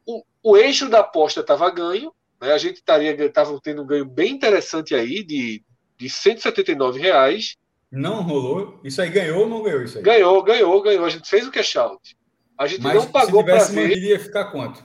o, 0.05 0.23
o 0.43 0.57
eixo 0.57 0.89
da 0.89 1.01
aposta 1.01 1.41
estava 1.41 1.71
ganho, 1.71 2.15
né, 2.41 2.53
a 2.53 2.59
gente 2.59 2.77
estaria 2.77 3.33
tava 3.33 3.59
tendo 3.61 3.83
um 3.83 3.87
ganho 3.87 4.05
bem 4.05 4.33
interessante 4.33 4.95
aí 4.95 5.25
de, 5.25 5.65
de 5.97 6.11
179 6.11 7.01
reais. 7.01 7.57
Não 7.97 8.21
rolou? 8.21 8.79
Isso 8.85 9.01
aí 9.01 9.09
ganhou 9.09 9.41
ou 9.41 9.49
não 9.49 9.63
ganhou 9.63 9.83
isso 9.83 9.97
aí? 9.97 10.05
Ganhou, 10.05 10.43
ganhou, 10.43 10.83
ganhou. 10.83 11.07
A 11.07 11.09
gente 11.09 11.27
fez 11.31 11.47
o 11.47 11.51
cash 11.51 11.77
out. 11.77 12.15
A 12.59 12.67
gente 12.67 12.83
Mas 12.83 12.95
não 12.95 13.11
pagou 13.11 13.43
para 13.43 13.65
ver. 13.65 13.97
ia 13.97 14.21
ficar 14.21 14.51
quanto? 14.51 14.85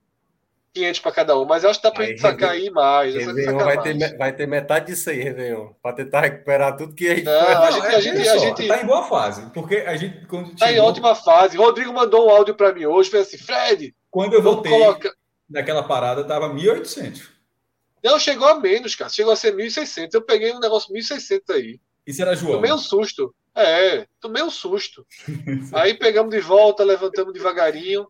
500 0.75 0.99
para 0.99 1.11
cada 1.11 1.39
um, 1.39 1.43
mas 1.43 1.63
eu 1.63 1.71
acho 1.71 1.81
que 1.81 1.87
dá 1.87 1.91
para 1.91 2.05
gente 2.05 2.21
sacar 2.21 2.51
aí 2.51 2.69
mais. 2.69 3.15
Réveillon 3.15 3.57
vai, 3.57 3.75
mais. 3.75 3.97
Ter, 3.97 4.17
vai 4.17 4.35
ter 4.35 4.47
metade 4.47 4.85
disso 4.85 5.09
aí, 5.09 5.23
Réveillon, 5.23 5.73
para 5.81 5.95
tentar 5.95 6.21
recuperar 6.21 6.77
tudo 6.77 6.93
que 6.93 7.09
a 7.09 7.15
gente. 7.15 7.25
Não, 7.25 7.33
a 7.33 7.71
gente, 7.71 7.85
a 7.87 7.93
é 7.93 8.01
gente, 8.01 8.29
a 8.29 8.37
gente 8.37 8.67
tá 8.67 8.81
em 8.81 8.85
boa 8.85 9.03
fase, 9.03 9.49
porque 9.53 9.77
a 9.77 9.97
gente. 9.97 10.25
Quando 10.27 10.55
tá 10.55 10.67
chegou... 10.67 10.83
em 10.83 10.87
ótima 10.87 11.15
fase. 11.15 11.57
Rodrigo 11.57 11.91
mandou 11.91 12.27
um 12.27 12.29
áudio 12.29 12.53
para 12.53 12.73
mim 12.73 12.85
hoje, 12.85 13.09
fez 13.09 13.27
assim: 13.27 13.39
Fred. 13.39 13.95
Quando 14.11 14.33
eu 14.33 14.41
voltei 14.43 14.71
coloca... 14.71 15.11
naquela 15.49 15.83
parada, 15.83 16.23
tava 16.23 16.47
1.800. 16.47 17.23
Não, 18.03 18.19
chegou 18.19 18.47
a 18.47 18.59
menos, 18.59 18.95
cara. 18.95 19.09
Chegou 19.09 19.33
a 19.33 19.35
ser 19.35 19.55
1.600. 19.55 20.09
Eu 20.13 20.21
peguei 20.21 20.53
um 20.53 20.59
negócio 20.59 20.93
1.600 20.93 21.41
aí. 21.49 21.79
Isso 22.05 22.21
era 22.21 22.35
João? 22.35 22.53
Tomei 22.53 22.71
um 22.71 22.77
susto. 22.77 23.33
É, 23.55 24.07
tomei 24.19 24.41
um 24.41 24.49
susto. 24.49 25.05
Aí 25.73 25.93
pegamos 25.93 26.33
de 26.33 26.39
volta, 26.39 26.83
levantamos 26.83 27.33
devagarinho. 27.33 28.07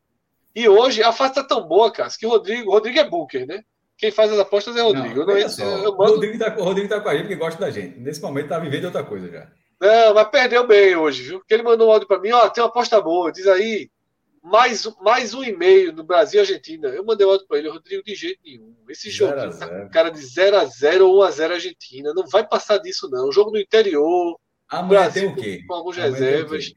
E 0.55 0.68
hoje 0.68 1.01
a 1.01 1.11
fase 1.11 1.35
tá 1.35 1.43
tão 1.43 1.68
boa, 1.68 1.91
cara, 1.91 2.09
que 2.18 2.26
o 2.26 2.30
Rodrigo, 2.30 2.72
Rodrigo 2.72 2.99
é 2.99 3.09
bunker, 3.09 3.47
né? 3.47 3.63
Quem 3.97 4.11
faz 4.11 4.31
as 4.31 4.39
apostas 4.39 4.76
é 4.76 4.81
o 4.81 4.88
Rodrigo. 4.88 5.26
Não, 5.26 5.38
eu 5.38 5.47
não, 5.47 5.84
eu 5.84 5.95
mando... 5.95 6.13
Rodrigo, 6.13 6.39
tá, 6.39 6.55
o 6.57 6.63
Rodrigo 6.63 6.89
tá 6.89 6.99
com 6.99 7.09
a 7.09 7.13
gente 7.13 7.23
porque 7.23 7.35
gosta 7.35 7.59
da 7.59 7.69
gente. 7.69 7.99
Nesse 7.99 8.22
momento 8.22 8.49
tá 8.49 8.59
vivendo 8.59 8.85
outra 8.85 9.03
coisa 9.03 9.30
já. 9.30 9.47
Não, 9.80 10.13
mas 10.13 10.27
perdeu 10.30 10.65
bem 10.68 10.95
hoje, 10.95 11.23
viu? 11.23 11.39
Porque 11.39 11.53
ele 11.53 11.63
mandou 11.63 11.88
um 11.88 11.91
áudio 11.91 12.07
para 12.07 12.19
mim, 12.19 12.31
ó, 12.31 12.49
tem 12.49 12.63
uma 12.63 12.69
aposta 12.69 13.01
boa, 13.01 13.31
diz 13.31 13.47
aí, 13.47 13.89
mais, 14.41 14.88
mais 15.01 15.34
um 15.34 15.43
e-mail 15.43 15.93
no 15.93 16.03
Brasil 16.03 16.39
e 16.39 16.41
Argentina. 16.41 16.88
Eu 16.89 17.05
mandei 17.05 17.26
um 17.26 17.30
áudio 17.30 17.47
para 17.47 17.59
ele, 17.59 17.69
Rodrigo, 17.69 18.03
de 18.03 18.15
jeito 18.15 18.39
nenhum. 18.43 18.76
Esse 18.89 19.09
jogo 19.09 19.34
tá 19.35 19.68
com 19.68 19.89
cara 19.89 20.09
de 20.09 20.19
0x0 20.19 21.01
ou 21.01 21.23
1x0 21.23 21.51
Argentina. 21.51 22.13
Não 22.13 22.27
vai 22.27 22.47
passar 22.47 22.77
disso, 22.80 23.09
não. 23.09 23.27
O 23.27 23.31
jogo 23.31 23.51
no 23.51 23.59
interior, 23.59 24.39
Amanhã 24.72 25.02
Brasil, 25.02 25.22
tem 25.23 25.31
o 25.31 25.35
quê? 25.35 25.64
Com 25.68 25.73
algumas 25.73 25.98
reservas. 25.98 26.73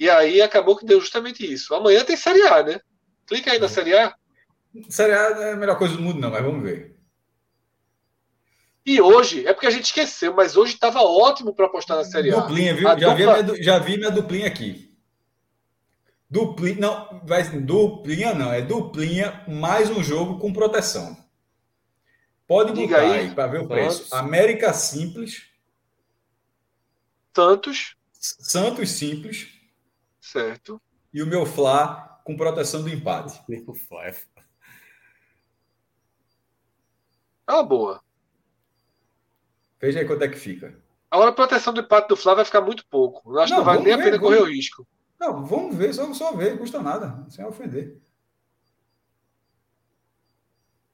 E 0.00 0.08
aí 0.08 0.40
acabou 0.40 0.76
que 0.76 0.86
deu 0.86 0.98
justamente 0.98 1.44
isso. 1.44 1.74
Amanhã 1.74 2.02
tem 2.02 2.16
Série 2.16 2.42
A, 2.42 2.62
né? 2.62 2.80
Clica 3.26 3.52
aí 3.52 3.58
na 3.58 3.66
é. 3.66 3.68
Série 3.68 3.94
A. 3.94 4.14
Série 4.88 5.12
A 5.12 5.16
é 5.16 5.52
a 5.52 5.56
melhor 5.56 5.76
coisa 5.76 5.94
do 5.94 6.02
mundo, 6.02 6.18
não, 6.18 6.30
mas 6.30 6.42
vamos 6.42 6.62
ver. 6.62 6.96
E 8.84 9.00
hoje, 9.00 9.46
é 9.46 9.52
porque 9.52 9.66
a 9.66 9.70
gente 9.70 9.84
esqueceu, 9.84 10.34
mas 10.34 10.56
hoje 10.56 10.72
estava 10.72 11.02
ótimo 11.02 11.54
para 11.54 11.66
apostar 11.66 11.98
na 11.98 12.04
Série 12.04 12.32
A. 12.32 12.40
Duplinha, 12.40 12.74
viu? 12.74 12.82
já, 12.84 12.94
dupla... 12.94 13.14
vi 13.14 13.42
minha, 13.42 13.62
já 13.62 13.78
vi 13.78 13.96
minha 13.98 14.10
duplinha 14.10 14.46
aqui. 14.46 14.90
Duplinha, 16.30 16.80
não, 16.80 17.20
vai, 17.24 17.42
duplinha 17.42 18.34
não, 18.34 18.50
é 18.50 18.62
duplinha 18.62 19.44
mais 19.46 19.90
um 19.90 20.02
jogo 20.02 20.38
com 20.38 20.50
proteção. 20.50 21.14
Pode 22.46 22.72
Diga 22.72 22.96
botar 22.96 23.12
aí, 23.12 23.20
aí 23.20 23.34
para 23.34 23.46
ver 23.48 23.60
o 23.60 23.68
preço. 23.68 24.12
América 24.14 24.72
Simples 24.72 25.51
Santos. 27.34 27.96
Santos 28.12 28.90
simples. 28.90 29.48
Certo. 30.20 30.80
E 31.12 31.22
o 31.22 31.26
meu 31.26 31.44
Fla 31.44 32.20
com 32.24 32.36
proteção 32.36 32.82
do 32.82 32.88
empate. 32.88 33.42
Meu 33.48 33.74
Fla 33.74 34.06
é... 34.06 34.16
Ah, 37.46 37.62
boa. 37.62 38.00
Veja 39.80 39.98
aí 39.98 40.06
quanto 40.06 40.22
é 40.22 40.28
que 40.28 40.38
fica. 40.38 40.80
Agora 41.10 41.30
a 41.30 41.34
proteção 41.34 41.74
do 41.74 41.80
empate 41.80 42.08
do 42.08 42.16
Flá 42.16 42.34
vai 42.34 42.44
ficar 42.44 42.60
muito 42.60 42.86
pouco. 42.86 43.34
Eu 43.34 43.40
acho 43.40 43.52
não, 43.52 43.60
que 43.60 43.66
não 43.66 43.74
vale 43.74 43.84
nem 43.84 43.96
ver, 43.96 44.00
a 44.00 44.04
pena 44.04 44.18
vamos... 44.18 44.38
correr 44.38 44.48
o 44.48 44.50
risco. 44.50 44.86
Não, 45.20 45.44
vamos 45.44 45.76
ver, 45.76 45.92
só, 45.92 46.12
só 46.14 46.32
ver, 46.32 46.52
não 46.52 46.58
custa 46.58 46.80
nada, 46.80 47.26
sem 47.28 47.44
ofender. 47.44 48.00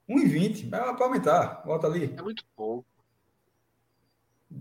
1,20, 0.09 0.69
vai 0.69 0.97
para 0.97 1.05
aumentar, 1.05 1.62
volta 1.65 1.86
ali. 1.86 2.15
É 2.16 2.23
muito 2.23 2.44
pouco. 2.56 2.86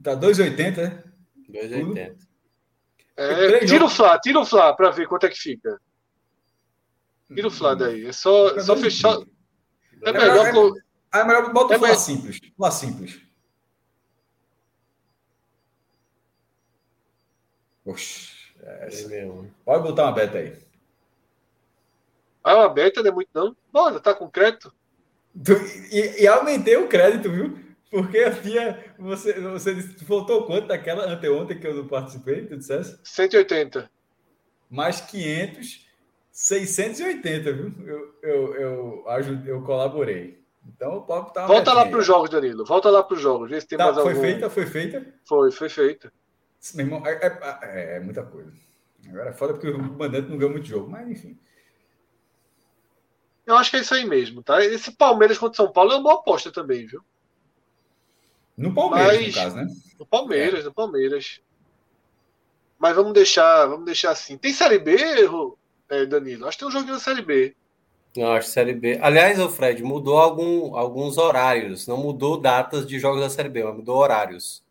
Tá 0.03 0.15
2,80, 0.15 0.77
é? 0.77 1.03
2,80. 1.49 2.17
É, 3.15 3.65
tira 3.65 3.85
o 3.85 3.89
Flá, 3.89 4.19
tira 4.19 4.39
o 4.39 4.45
Flá 4.45 4.73
para 4.73 4.91
ver 4.91 5.07
quanto 5.07 5.25
é 5.25 5.29
que 5.29 5.39
fica. 5.39 5.79
Tira 7.27 7.47
o 7.47 7.51
Flá 7.51 7.73
daí. 7.73 8.05
É 8.05 8.11
só, 8.11 8.59
só 8.59 8.75
fechar. 8.77 9.17
É, 10.03 10.09
é 10.09 10.13
melhor. 10.13 10.75
É, 11.13 11.19
é 11.19 11.23
melhor 11.23 11.51
bota 11.51 11.73
é 11.73 11.77
o 11.77 11.79
Flá 11.79 11.95
simples. 11.95 12.39
Flá 12.55 12.71
simples. 12.71 13.21
Oxi, 17.85 18.53
É, 18.61 18.89
Pode 19.63 19.83
botar 19.83 20.03
uma 20.03 20.11
beta 20.11 20.37
aí. 20.37 20.67
Ah, 22.43 22.55
uma 22.55 22.69
beta 22.69 23.01
não 23.01 23.09
é 23.09 23.13
muito 23.13 23.29
não. 23.33 23.55
Bora, 23.71 23.99
tá 23.99 24.13
com 24.13 24.29
crédito? 24.29 24.73
E, 25.91 26.23
e, 26.23 26.27
aumentei 26.27 26.75
o 26.77 26.87
crédito, 26.87 27.31
viu? 27.31 27.59
Porque 27.89 28.17
a 28.19 28.41
tinha. 28.41 28.83
Você, 28.99 29.39
você 29.39 29.73
voltou 30.05 30.45
quanto 30.45 30.67
daquela 30.67 31.05
anteontem 31.05 31.59
que 31.59 31.65
eu 31.65 31.75
não 31.75 31.87
participei? 31.87 32.45
Tu 32.45 32.57
dissesse? 32.57 32.99
180. 33.03 33.89
Mais 34.69 34.99
500, 34.99 35.87
680, 36.31 37.53
viu? 37.53 37.73
Eu, 37.85 38.15
eu, 38.21 38.55
eu, 38.55 39.09
ajudei, 39.09 39.51
eu 39.51 39.61
colaborei. 39.63 40.43
Então 40.67 40.97
o 40.97 41.01
papo 41.01 41.31
tá. 41.31 41.45
Volta 41.45 41.71
lá 41.71 41.85
para 41.85 41.97
os 41.97 42.05
jogos, 42.05 42.29
Danilo. 42.29 42.65
Volta 42.65 42.89
lá 42.89 43.01
para 43.01 43.15
os 43.15 43.21
jogos. 43.21 43.49
Vê 43.49 43.61
se 43.61 43.67
tem 43.67 43.77
tá, 43.77 43.85
mais 43.85 43.97
foi 43.97 44.11
algum... 44.11 44.21
feita? 44.21 44.49
Foi 44.49 44.65
feita? 44.65 45.13
Foi, 45.25 45.51
foi 45.51 45.69
feita. 45.69 46.11
Meu 46.73 46.85
irmão, 46.85 47.05
é, 47.05 47.11
é, 47.13 47.59
é, 47.61 47.97
é 47.97 47.99
muita 48.01 48.23
coisa. 48.23 48.51
Agora 49.07 49.29
é 49.29 49.33
foda 49.33 49.53
porque 49.53 49.69
o 49.69 49.81
mandante 49.81 50.29
não 50.29 50.37
ganhou 50.37 50.51
muito 50.51 50.67
jogo, 50.67 50.89
mas 50.89 51.09
enfim. 51.09 51.39
Eu 53.45 53.55
acho 53.55 53.71
que 53.71 53.77
é 53.77 53.79
isso 53.79 53.93
aí 53.93 54.03
mesmo, 54.03 54.43
tá? 54.43 54.61
Esse 54.63 54.91
Palmeiras 54.91 55.37
contra 55.37 55.55
São 55.55 55.71
Paulo 55.71 55.93
é 55.93 55.95
uma 55.95 56.03
boa 56.03 56.15
aposta 56.15 56.51
também, 56.51 56.85
viu? 56.85 57.01
No 58.57 58.73
Palmeiras, 58.73 59.17
Mas, 59.17 59.27
no 59.27 59.33
caso, 59.33 59.55
né? 59.55 59.67
No 59.99 60.05
Palmeiras, 60.05 60.61
é. 60.61 60.63
no 60.63 60.73
Palmeiras. 60.73 61.41
Mas 62.79 62.95
vamos 62.95 63.13
deixar, 63.13 63.67
vamos 63.67 63.85
deixar 63.85 64.11
assim. 64.11 64.37
Tem 64.37 64.51
Série 64.51 64.79
B, 64.79 64.95
é, 65.89 66.05
Danilo? 66.05 66.47
Acho 66.47 66.57
que 66.57 66.63
tem 66.63 66.67
um 66.67 66.71
joguinho 66.71 66.93
da 66.93 66.99
Série 66.99 67.21
B. 67.21 67.55
Não, 68.15 68.31
acho 68.31 68.49
Série 68.49 68.73
B. 68.73 68.97
Aliás, 69.01 69.39
o 69.39 69.47
Fred, 69.47 69.83
mudou 69.83 70.17
algum, 70.17 70.75
alguns 70.75 71.17
horários. 71.17 71.87
Não 71.87 71.97
mudou 71.97 72.39
datas 72.39 72.87
de 72.87 72.99
jogos 72.99 73.21
da 73.21 73.29
Série 73.29 73.49
B, 73.49 73.63
mas 73.63 73.75
mudou 73.75 73.97
horários. 73.97 74.63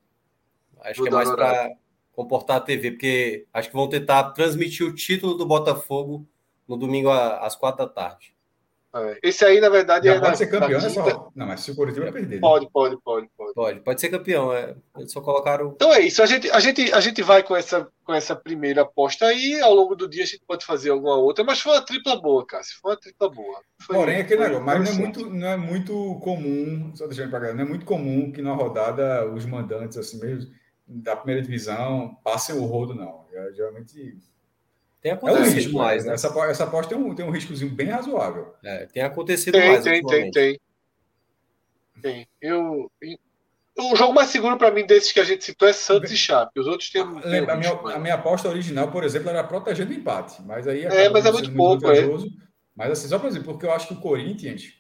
Acho 0.80 1.00
mudou 1.02 1.20
que 1.20 1.24
é 1.24 1.28
mais 1.28 1.36
para 1.36 1.76
comportar 2.12 2.56
a 2.56 2.60
TV, 2.60 2.92
porque 2.92 3.46
acho 3.52 3.68
que 3.68 3.76
vão 3.76 3.88
tentar 3.88 4.30
transmitir 4.30 4.86
o 4.86 4.94
título 4.94 5.34
do 5.34 5.46
Botafogo 5.46 6.26
no 6.66 6.76
domingo 6.76 7.10
às 7.10 7.54
quatro 7.54 7.86
da 7.86 7.92
tarde. 7.92 8.35
É. 8.96 9.18
Esse 9.22 9.44
aí, 9.44 9.60
na 9.60 9.68
verdade, 9.68 10.06
Já 10.06 10.14
é. 10.14 10.18
Pode 10.18 10.30
na, 10.30 10.36
ser 10.36 10.46
campeão 10.46 10.80
nessa 10.80 11.02
Não, 11.34 11.46
mas 11.46 11.60
se 11.60 11.70
o 11.70 11.76
Corinthians 11.76 12.04
vai 12.04 12.12
perder. 12.12 12.36
Né? 12.36 12.40
Pode, 12.40 12.70
pode, 12.70 12.96
pode, 13.02 13.28
pode. 13.36 13.54
Pode, 13.54 13.80
pode 13.80 14.00
ser 14.00 14.08
campeão. 14.08 14.52
É. 14.52 14.74
Eles 14.96 15.12
só 15.12 15.20
colocaram. 15.20 15.72
Então 15.74 15.92
é 15.92 16.00
isso. 16.00 16.22
A 16.22 16.26
gente, 16.26 16.50
a 16.50 16.60
gente, 16.60 16.92
a 16.92 17.00
gente 17.00 17.22
vai 17.22 17.42
com 17.42 17.54
essa, 17.54 17.88
com 18.04 18.14
essa 18.14 18.34
primeira 18.34 18.82
aposta 18.82 19.26
aí. 19.26 19.60
Ao 19.60 19.74
longo 19.74 19.94
do 19.94 20.08
dia 20.08 20.22
a 20.22 20.26
gente 20.26 20.42
pode 20.46 20.64
fazer 20.64 20.90
alguma 20.90 21.16
outra. 21.16 21.44
Mas 21.44 21.60
foi 21.60 21.72
uma 21.72 21.84
tripla 21.84 22.20
boa, 22.20 22.46
cara. 22.46 22.62
Foi 22.80 22.92
uma 22.92 23.00
tripla 23.00 23.30
boa. 23.30 23.60
Foi, 23.82 23.96
Porém, 23.96 24.20
aquele 24.20 24.42
negócio. 24.42 24.64
Mas 24.64 24.84
não 24.84 24.92
é, 24.92 24.94
muito, 24.94 25.30
não 25.30 25.48
é 25.48 25.56
muito 25.56 26.20
comum. 26.20 26.92
Só 26.94 27.06
deixando 27.06 27.30
pra 27.30 27.52
não 27.52 27.62
é 27.62 27.66
muito 27.66 27.84
comum 27.84 28.32
que 28.32 28.40
na 28.40 28.54
rodada 28.54 29.30
os 29.30 29.44
mandantes, 29.44 29.98
assim 29.98 30.18
mesmo, 30.18 30.50
da 30.86 31.16
primeira 31.16 31.42
divisão, 31.42 32.16
passem 32.24 32.56
o 32.56 32.64
rodo, 32.64 32.94
não. 32.94 33.26
Geralmente 33.54 34.16
tem 35.06 35.12
acontecido 35.12 35.44
é 35.44 35.48
um 35.48 35.54
risco, 35.54 35.78
mais, 35.78 36.04
né? 36.04 36.14
Essa, 36.14 36.46
essa 36.50 36.64
aposta 36.64 36.92
tem 36.92 36.98
um, 36.98 37.14
tem 37.14 37.24
um 37.24 37.30
riscozinho 37.30 37.70
bem 37.70 37.86
razoável. 37.86 38.52
É, 38.64 38.86
tem 38.86 39.04
acontecido 39.04 39.52
tem, 39.52 39.70
mais. 39.70 39.84
Tem, 39.84 40.04
tem, 40.04 40.30
tem. 40.32 40.60
Tem. 42.02 42.28
Eu, 42.42 42.90
o 43.78 43.94
jogo 43.94 44.12
mais 44.12 44.30
seguro 44.30 44.58
para 44.58 44.72
mim 44.72 44.84
desses 44.84 45.12
que 45.12 45.20
a 45.20 45.24
gente 45.24 45.44
citou 45.44 45.68
é 45.68 45.72
Santos 45.72 46.10
e 46.10 46.16
Chape. 46.16 46.58
Os 46.58 46.66
outros 46.66 46.90
têm. 46.90 47.04
Lembra, 47.24 47.54
a, 47.54 47.56
minha, 47.56 47.70
a, 47.70 47.98
minha, 48.00 48.14
aposta 48.14 48.48
original, 48.48 48.90
por 48.90 49.04
exemplo, 49.04 49.28
era 49.28 49.44
protegendo 49.44 49.92
o 49.92 49.94
empate. 49.94 50.42
Mas 50.42 50.66
aí 50.66 50.84
é, 50.84 51.08
mas 51.08 51.24
é 51.24 51.30
muito 51.30 51.54
pouco, 51.54 51.88
é. 51.88 52.02
Mas 52.74 52.90
assim, 52.90 53.06
só 53.06 53.20
por 53.20 53.28
exemplo, 53.28 53.52
porque 53.52 53.64
eu 53.64 53.72
acho 53.72 53.86
que 53.86 53.94
o 53.94 54.00
Corinthians, 54.00 54.74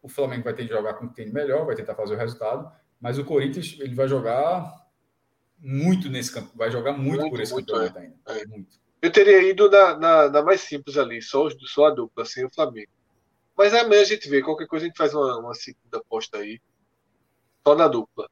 o 0.00 0.08
Flamengo 0.08 0.44
vai 0.44 0.54
ter 0.54 0.68
que 0.68 0.72
jogar 0.72 0.94
com 0.94 1.06
o 1.06 1.08
que 1.08 1.16
tem 1.16 1.32
melhor, 1.32 1.66
vai 1.66 1.74
tentar 1.74 1.96
fazer 1.96 2.14
o 2.14 2.18
resultado. 2.18 2.70
Mas 3.00 3.18
o 3.18 3.24
Corinthians 3.24 3.76
ele 3.80 3.94
vai 3.94 4.06
jogar 4.06 4.72
muito 5.58 6.08
nesse 6.08 6.32
campo, 6.32 6.52
vai 6.54 6.70
jogar 6.70 6.92
muito, 6.92 7.22
muito 7.22 7.30
por 7.30 7.40
esse 7.40 7.52
muito, 7.52 7.72
campeonato 7.72 7.98
é. 7.98 8.02
ainda. 8.02 8.42
É. 8.42 8.46
Muito. 8.46 8.80
Eu 9.02 9.10
teria 9.10 9.42
ido 9.42 9.70
na, 9.70 9.96
na, 9.96 10.28
na, 10.28 10.42
mais 10.42 10.60
simples 10.60 10.96
ali, 10.96 11.22
só, 11.22 11.48
só 11.66 11.86
a 11.86 11.90
dupla, 11.90 12.24
sem 12.24 12.44
o 12.44 12.50
Flamengo. 12.50 12.90
Mas 13.56 13.72
amanhã 13.72 14.02
a 14.02 14.04
gente 14.04 14.28
vê, 14.28 14.42
qualquer 14.42 14.66
coisa 14.66 14.84
a 14.84 14.88
gente 14.88 14.96
faz 14.96 15.14
uma, 15.14 15.38
uma 15.38 15.54
segunda 15.54 15.98
aposta 15.98 16.38
aí, 16.38 16.60
só 17.66 17.74
na 17.74 17.88
dupla. 17.88 18.28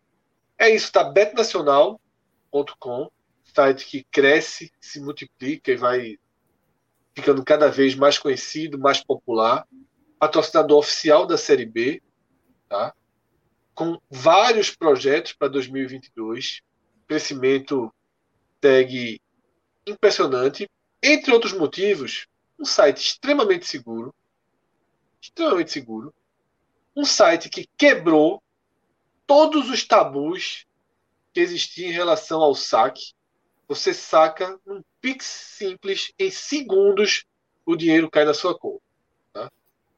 É 0.59 0.69
isso, 0.69 0.93
tá? 0.93 1.05
betnacional.com, 1.05 3.11
site 3.45 3.87
que 3.87 4.05
cresce, 4.11 4.71
se 4.81 5.01
multiplica 5.01 5.73
e 5.73 5.77
vai 5.77 6.19
ficando 7.15 7.45
cada 7.45 7.71
vez 7.71 7.95
mais 7.95 8.19
conhecido, 8.19 8.79
mais 8.79 9.03
popular. 9.03 9.67
Patrocinador 10.19 10.79
oficial 10.79 11.27
da 11.27 11.39
Série 11.39 11.67
B, 11.67 12.03
tá? 12.69 12.93
com 13.79 13.97
vários 14.11 14.75
projetos 14.75 15.33
para 15.33 15.47
2022. 15.47 16.63
Crescimento 17.07 17.95
tag 18.61 19.21
impressionante. 19.91 20.69
Entre 21.03 21.33
outros 21.33 21.53
motivos, 21.53 22.27
um 22.59 22.65
site 22.65 22.99
extremamente 22.99 23.67
seguro, 23.67 24.15
extremamente 25.21 25.71
seguro, 25.71 26.13
um 26.97 27.05
site 27.05 27.49
que 27.49 27.69
quebrou 27.77 28.43
todos 29.27 29.71
os 29.71 29.85
tabus 29.85 30.67
que 31.33 31.41
existiam 31.41 31.91
em 31.91 31.93
relação 31.93 32.41
ao 32.43 32.55
saque. 32.55 33.13
Você 33.69 33.95
saca 33.95 34.59
num 34.67 34.83
Pix 35.01 35.25
simples, 35.25 36.13
em 36.19 36.31
segundos, 36.31 37.25
o 37.65 37.77
dinheiro 37.77 38.11
cai 38.11 38.25
na 38.25 38.35
sua 38.35 38.59
conta. 38.59 38.83
Tá? 39.33 39.53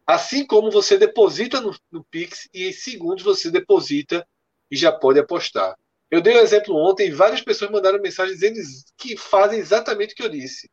Assim 0.07 0.45
como 0.45 0.71
você 0.71 0.99
deposita 0.99 1.61
no, 1.61 1.75
no 1.91 2.05
Pix 2.05 2.49
e 2.53 2.69
em 2.69 2.73
segundos 2.73 3.23
você 3.23 3.51
deposita 3.51 4.27
e 4.71 4.77
já 4.77 4.93
pode 4.93 5.19
apostar. 5.19 5.79
Eu 6.11 6.21
dei 6.21 6.35
um 6.35 6.43
exemplo 6.43 6.75
ontem 6.75 7.09
e 7.09 7.13
várias 7.13 7.41
pessoas 7.41 7.71
mandaram 7.71 8.01
mensagem 8.01 8.35
dizendo 8.35 8.59
que 8.97 9.17
fazem 9.17 9.59
exatamente 9.59 10.13
o 10.13 10.17
que 10.17 10.23
eu 10.23 10.29
disse. 10.29 10.71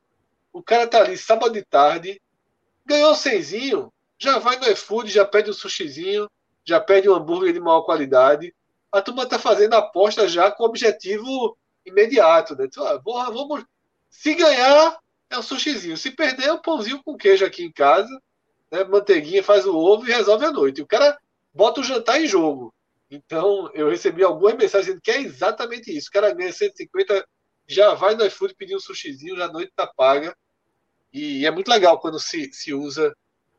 O 0.51 0.63
cara 0.63 0.87
tá 0.87 0.99
ali 0.99 1.17
sábado 1.17 1.53
de 1.53 1.63
tarde, 1.63 2.19
ganhou 2.85 3.11
um 3.11 3.15
cenzinho, 3.15 3.93
já 4.17 4.39
vai 4.39 4.57
no 4.57 4.67
iFood, 4.69 5.11
já 5.11 5.23
pede 5.23 5.51
um 5.51 5.53
sushizinho, 5.53 6.27
já 6.65 6.79
pede 6.79 7.07
um 7.07 7.13
hambúrguer 7.13 7.53
de 7.53 7.59
maior 7.59 7.83
qualidade. 7.83 8.53
A 8.91 9.01
turma 9.01 9.27
tá 9.27 9.37
fazendo 9.37 9.75
aposta 9.75 10.27
já 10.27 10.49
com 10.49 10.63
objetivo 10.63 11.55
imediato, 11.85 12.55
né? 12.55 12.65
Então, 12.65 12.85
ah, 12.87 13.29
vamos, 13.29 13.63
se 14.09 14.33
ganhar, 14.33 14.97
é 15.29 15.37
um 15.37 15.43
sushizinho. 15.43 15.97
Se 15.97 16.11
perder, 16.11 16.47
é 16.47 16.53
um 16.53 16.61
pãozinho 16.61 17.01
com 17.03 17.15
queijo 17.15 17.45
aqui 17.45 17.63
em 17.63 17.71
casa, 17.71 18.09
né? 18.71 18.83
manteiguinha, 18.83 19.43
faz 19.43 19.65
o 19.65 19.75
ovo 19.75 20.07
e 20.07 20.11
resolve 20.11 20.45
a 20.45 20.51
noite. 20.51 20.81
O 20.81 20.87
cara 20.87 21.17
bota 21.53 21.81
o 21.81 21.83
jantar 21.83 22.21
em 22.21 22.27
jogo. 22.27 22.73
Então, 23.09 23.71
eu 23.73 23.89
recebi 23.89 24.23
algumas 24.23 24.55
mensagens 24.55 24.87
dizendo 24.87 25.01
que 25.01 25.11
é 25.11 25.21
exatamente 25.21 25.95
isso. 25.95 26.09
O 26.09 26.11
cara 26.11 26.33
ganha 26.33 26.51
150, 26.51 27.25
já 27.65 27.93
vai 27.93 28.15
no 28.15 28.25
iFood 28.25 28.55
pedir 28.55 28.75
um 28.75 28.79
sushizinho, 28.79 29.37
já 29.37 29.45
a 29.45 29.51
noite 29.51 29.71
tá 29.75 29.87
paga. 29.87 30.35
E 31.13 31.45
é 31.45 31.51
muito 31.51 31.69
legal 31.69 31.99
quando 31.99 32.19
se, 32.19 32.51
se 32.51 32.73
usa 32.73 33.15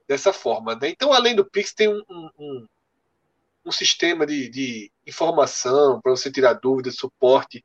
dessa 0.06 0.32
forma. 0.32 0.74
Né? 0.74 0.90
Então, 0.90 1.12
além 1.12 1.34
do 1.34 1.48
Pix, 1.48 1.72
tem 1.72 1.88
um, 1.88 2.02
um, 2.10 2.66
um 3.64 3.72
sistema 3.72 4.26
de, 4.26 4.48
de 4.48 4.92
informação 5.06 6.00
para 6.00 6.12
você 6.12 6.30
tirar 6.30 6.54
dúvidas, 6.54 6.96
suporte 6.96 7.64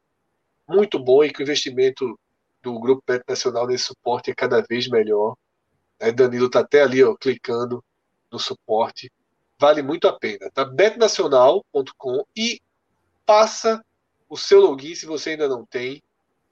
muito 0.68 0.98
bom 0.98 1.24
e 1.24 1.32
que 1.32 1.42
o 1.42 1.44
investimento 1.44 2.18
do 2.62 2.80
Grupo 2.80 3.04
Pet 3.06 3.24
Nacional 3.28 3.68
nesse 3.68 3.86
suporte 3.86 4.32
é 4.32 4.36
cada 4.36 4.62
vez 4.62 4.88
melhor. 4.88 5.36
Né? 6.00 6.12
Danilo 6.12 6.48
está 6.48 6.62
até 6.62 6.82
ali 6.82 7.04
ó, 7.04 7.16
clicando 7.16 7.84
no 8.32 8.40
suporte 8.40 9.12
vale 9.60 9.82
muito 9.82 10.08
a 10.08 10.14
pena. 10.14 10.50
Tá? 10.52 10.66
betnacional.com 10.66 12.26
e 12.36 12.62
passa 13.26 13.84
o 14.30 14.38
seu 14.38 14.62
login, 14.62 14.96
se 14.96 15.06
você 15.06 15.32
ainda 15.32 15.48
não 15.48 15.66
tem, 15.66 16.02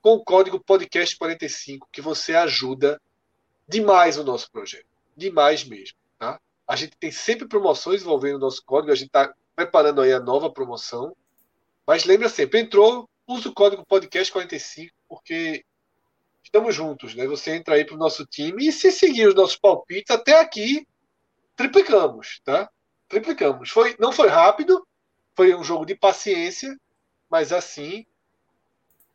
com 0.02 0.14
o 0.14 0.24
código 0.24 0.60
podcast45, 0.60 1.80
que 1.92 2.02
você 2.02 2.34
ajuda 2.36 3.00
demais 3.68 4.18
o 4.18 4.24
nosso 4.24 4.52
projeto. 4.52 4.86
Demais 5.16 5.64
mesmo. 5.64 5.98
Tá? 6.18 6.40
A 6.68 6.76
gente 6.76 6.96
tem 6.98 7.12
sempre 7.12 7.48
promoções 7.48 8.02
envolvendo 8.02 8.36
o 8.36 8.40
nosso 8.40 8.64
código, 8.66 8.92
a 8.92 8.96
gente 8.96 9.08
está 9.08 9.34
preparando 9.56 10.02
aí 10.02 10.12
a 10.12 10.20
nova 10.20 10.52
promoção. 10.52 11.16
Mas 11.86 12.06
lembra 12.06 12.30
sempre, 12.30 12.60
entrou, 12.60 13.10
usa 13.28 13.50
o 13.50 13.54
código 13.54 13.86
podcast45, 13.86 14.90
porque 15.08 15.64
estamos 16.44 16.76
juntos, 16.76 17.16
né? 17.16 17.26
Você 17.28 17.56
entra 17.56 17.76
aí 17.76 17.86
para 17.86 17.96
o 17.96 18.00
nosso 18.00 18.26
time 18.26 18.68
e 18.68 18.72
se 18.72 18.92
seguir 18.92 19.28
os 19.28 19.36
nossos 19.36 19.58
palpites, 19.58 20.16
até 20.16 20.40
aqui 20.40 20.88
triplicamos, 21.56 22.42
tá? 22.44 22.70
Triplicamos. 23.12 23.70
Foi, 23.70 23.96
não 24.00 24.12
foi 24.12 24.28
rápido, 24.30 24.86
foi 25.36 25.54
um 25.54 25.64
jogo 25.64 25.86
de 25.86 25.94
paciência, 25.96 26.76
mas 27.30 27.52
assim 27.52 28.06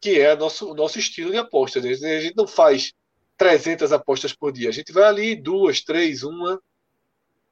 que 0.01 0.21
é 0.21 0.37
nosso, 0.37 0.71
o 0.71 0.75
nosso 0.75 0.99
estilo 0.99 1.33
de 1.33 1.39
aposta. 1.39 1.81
Né? 1.81 1.91
A 1.91 2.21
gente 2.21 2.37
não 2.37 2.47
faz 2.47 2.93
300 3.37 3.91
apostas 3.93 4.33
por 4.33 4.53
dia. 4.53 4.69
A 4.69 4.73
gente 4.73 4.93
vai 4.93 5.05
ali, 5.05 5.35
duas, 5.35 5.81
três, 5.81 6.23
uma, 6.23 6.63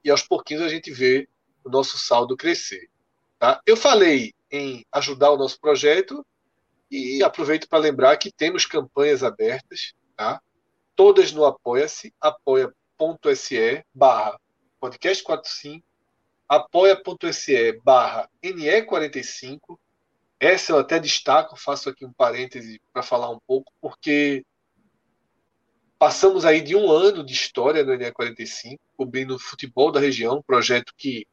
e 0.05 0.11
aos 0.11 0.23
pouquinhos 0.23 0.63
a 0.63 0.69
gente 0.69 0.93
vê 0.93 1.27
o 1.65 1.71
nosso 1.71 1.99
saldo 1.99 2.37
crescer. 2.37 2.89
Tá? 3.39 3.61
Eu 3.67 3.77
falei 3.77 4.33
em 4.51 4.85
ajudar 4.93 5.31
o 5.33 5.39
nosso 5.39 5.59
projeto 5.59 6.25
e 6.91 7.23
aproveito 7.23 7.69
para 7.69 7.79
lembrar 7.79 8.17
que 8.19 8.31
temos 8.31 8.67
campanhas 8.67 9.25
abertas, 9.25 9.95
tá? 10.15 10.41
todas 10.95 11.33
no 11.33 11.45
Apoia-se, 11.45 12.15
apoia.se 12.21 13.85
barra 13.93 14.39
podcast 14.79 15.25
45 15.25 15.94
apoia.se 16.49 17.73
barra 17.85 18.29
NE45, 18.43 19.79
essa 20.39 20.73
eu 20.73 20.79
até 20.79 20.99
destaco, 20.99 21.57
faço 21.57 21.89
aqui 21.89 22.05
um 22.05 22.13
parêntese 22.13 22.81
para 22.93 23.03
falar 23.03 23.31
um 23.31 23.39
pouco, 23.47 23.73
porque 23.81 24.45
passamos 25.99 26.45
aí 26.45 26.61
de 26.61 26.77
um 26.77 26.91
ano 26.91 27.25
de 27.25 27.33
história 27.33 27.85
no 27.85 27.93
NE45, 27.93 28.79
cobrindo 28.97 29.37
o 29.37 29.39
futebol 29.39 29.91
da 29.91 30.01
região, 30.01 30.43
projeto 30.43 30.93
que 30.97 31.27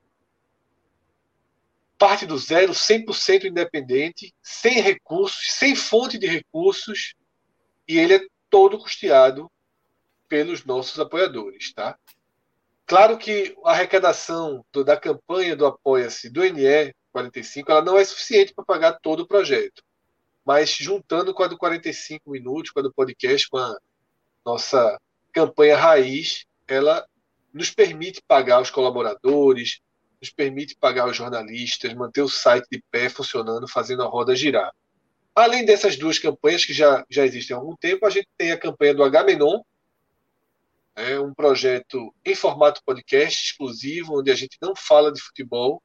parte 1.98 2.26
do 2.26 2.38
zero, 2.38 2.74
100% 2.74 3.44
independente, 3.44 4.34
sem 4.42 4.82
recursos, 4.82 5.52
sem 5.52 5.76
fonte 5.76 6.18
de 6.18 6.26
recursos, 6.26 7.14
e 7.88 8.00
ele 8.00 8.16
é 8.16 8.26
todo 8.50 8.80
custeado 8.80 9.52
pelos 10.28 10.66
nossos 10.66 11.00
apoiadores, 11.00 11.74
tá? 11.74 11.96
Claro 12.86 13.18
que 13.18 13.56
a 13.64 13.72
arrecadação 13.72 14.66
do, 14.72 14.84
da 14.84 14.98
campanha 14.98 15.56
do 15.56 15.66
Apoia-se 15.66 16.30
do 16.30 16.44
NE 16.44 16.94
45 17.12 17.72
ela 17.72 17.82
não 17.82 17.98
é 17.98 18.04
suficiente 18.04 18.54
para 18.54 18.66
pagar 18.66 19.00
todo 19.02 19.22
o 19.22 19.28
projeto. 19.28 19.84
Mas 20.46 20.72
juntando 20.72 21.34
com 21.34 21.44
a 21.44 21.48
do 21.48 21.58
45 21.58 22.30
minutos, 22.30 22.72
com 22.72 22.80
a 22.80 22.84
do 22.84 22.94
podcast, 22.94 23.48
com 23.50 23.58
a 23.58 23.78
nossa 24.46 24.98
campanha 25.32 25.78
raiz, 25.78 26.46
ela 26.68 27.06
nos 27.54 27.70
permite 27.70 28.22
pagar 28.28 28.62
os 28.62 28.70
colaboradores, 28.70 29.80
nos 30.20 30.32
permite 30.32 30.76
pagar 30.76 31.08
os 31.08 31.16
jornalistas, 31.16 31.94
manter 31.94 32.22
o 32.22 32.30
site 32.30 32.66
de 32.72 32.84
pé 32.90 33.10
funcionando, 33.10 33.68
fazendo 33.68 34.04
a 34.04 34.08
roda 34.08 34.36
girar. 34.36 34.72
Além 35.36 35.66
dessas 35.66 35.96
duas 35.96 36.20
campanhas 36.20 36.66
que 36.66 36.74
já, 36.74 37.06
já 37.10 37.26
existem 37.26 37.56
há 37.56 37.60
algum 37.60 37.76
tempo, 37.76 38.06
a 38.06 38.10
gente 38.10 38.28
tem 38.38 38.52
a 38.52 38.58
campanha 38.58 38.94
do 38.94 39.04
Agamenon, 39.04 39.62
é 40.96 41.20
um 41.20 41.34
projeto 41.34 42.14
em 42.26 42.36
formato 42.36 42.82
podcast 42.86 43.44
exclusivo, 43.44 44.20
onde 44.20 44.32
a 44.32 44.36
gente 44.36 44.58
não 44.62 44.76
fala 44.76 45.12
de 45.12 45.22
futebol 45.22 45.82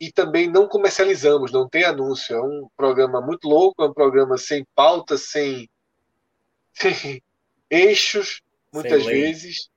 e 0.00 0.10
também 0.10 0.50
não 0.50 0.66
comercializamos, 0.66 1.52
não 1.52 1.68
tem 1.68 1.84
anúncio. 1.84 2.34
É 2.34 2.42
um 2.42 2.68
programa 2.76 3.20
muito 3.20 3.48
louco, 3.48 3.84
é 3.84 3.86
um 3.86 3.94
programa 3.94 4.36
sem 4.36 4.66
pauta, 4.74 5.16
sem, 5.16 5.70
sem 6.74 7.22
eixos, 7.70 8.42
muitas 8.72 9.04
sem 9.04 9.12
vezes, 9.12 9.70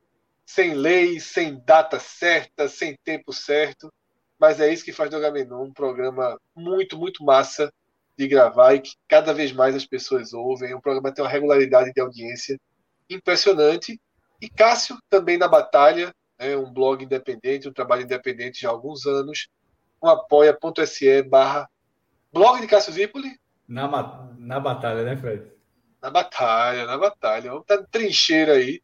sem 0.44 0.74
lei, 0.74 1.20
sem 1.20 1.62
data 1.64 2.00
certa, 2.00 2.68
sem 2.68 2.98
tempo 3.04 3.32
certo. 3.32 3.94
Mas 4.40 4.60
é 4.60 4.74
isso 4.74 4.84
que 4.84 4.92
faz 4.92 5.10
do 5.10 5.16
Agamenon 5.16 5.66
um 5.66 5.74
programa 5.74 6.40
muito, 6.56 6.98
muito 6.98 7.24
massa 7.24 7.72
de 8.18 8.28
gravar 8.28 8.74
e 8.74 8.82
que 8.82 8.96
cada 9.08 9.34
vez 9.34 9.52
mais 9.52 9.76
as 9.76 9.86
pessoas 9.86 10.34
ouvem. 10.34 10.72
É 10.72 10.76
um 10.76 10.82
programa 10.82 11.10
que 11.10 11.16
tem 11.16 11.24
uma 11.24 11.30
regularidade 11.30 11.94
de 11.94 12.02
audiência 12.02 12.60
impressionante. 13.10 14.00
E 14.46 14.50
Cássio 14.50 15.00
também 15.10 15.40
na 15.40 15.48
batalha, 15.48 16.14
é 16.38 16.56
um 16.56 16.72
blog 16.72 17.04
independente, 17.04 17.68
um 17.68 17.74
trabalho 17.74 18.04
independente 18.04 18.62
já 18.62 18.70
há 18.70 18.72
alguns 18.72 19.08
anos, 19.08 19.48
um 20.00 20.08
apoia.se 20.08 21.24
barra 21.24 21.68
blog 22.32 22.62
de 22.62 22.68
Cássio 22.68 22.94
Zipoli. 22.94 23.40
Na, 23.68 23.88
na 24.38 24.60
batalha, 24.60 25.02
né, 25.02 25.18
Fred? 25.18 25.52
Na 26.00 26.12
batalha, 26.12 26.86
na 26.86 26.96
batalha. 26.96 27.50
Vamos 27.50 27.64
estar 27.64 27.80
tá 27.80 27.88
trincheira 27.90 28.54
aí, 28.54 28.84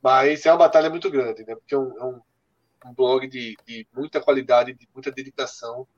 mas 0.00 0.46
é 0.46 0.52
uma 0.52 0.58
batalha 0.58 0.88
muito 0.88 1.10
grande, 1.10 1.44
né? 1.44 1.56
Porque 1.56 1.74
é 1.74 1.78
um, 1.78 1.98
é 1.98 2.04
um, 2.04 2.20
um 2.86 2.94
blog 2.94 3.26
de, 3.26 3.56
de 3.66 3.84
muita 3.92 4.20
qualidade, 4.20 4.74
de 4.74 4.88
muita 4.94 5.10
dedicação 5.10 5.88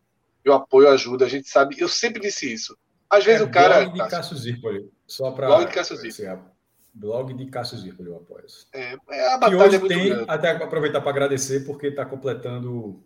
e 0.42 0.48
o 0.48 0.54
apoio 0.54 0.88
ajuda. 0.88 1.26
A 1.26 1.28
gente 1.28 1.50
sabe, 1.50 1.76
eu 1.78 1.88
sempre 1.88 2.22
disse 2.22 2.50
isso. 2.50 2.74
Às 3.10 3.26
vezes 3.26 3.42
é, 3.42 3.44
o 3.44 3.50
cara. 3.50 3.84
Blog 3.84 4.02
de 4.02 4.08
Cássio 4.08 4.36
Zirpoli. 4.38 4.90
Só 5.06 5.32
para. 5.32 5.48
Blog 5.48 5.66
de 5.66 5.74
Cássio 5.74 5.96
Zirpoli. 5.96 6.55
Blog 6.96 7.34
de 7.34 7.46
Cássio 7.46 7.78
Zirpoli, 7.78 8.08
eu 8.08 8.16
apoio. 8.16 8.46
É, 8.72 8.96
é 9.10 9.34
a 9.34 9.38
batalha 9.38 9.64
hoje 9.64 9.76
é 9.76 9.80
tem, 9.80 10.08
grande. 10.08 10.24
até 10.28 10.50
aproveitar 10.50 11.00
para 11.00 11.10
agradecer, 11.10 11.66
porque 11.66 11.88
está 11.88 12.06
completando, 12.06 13.02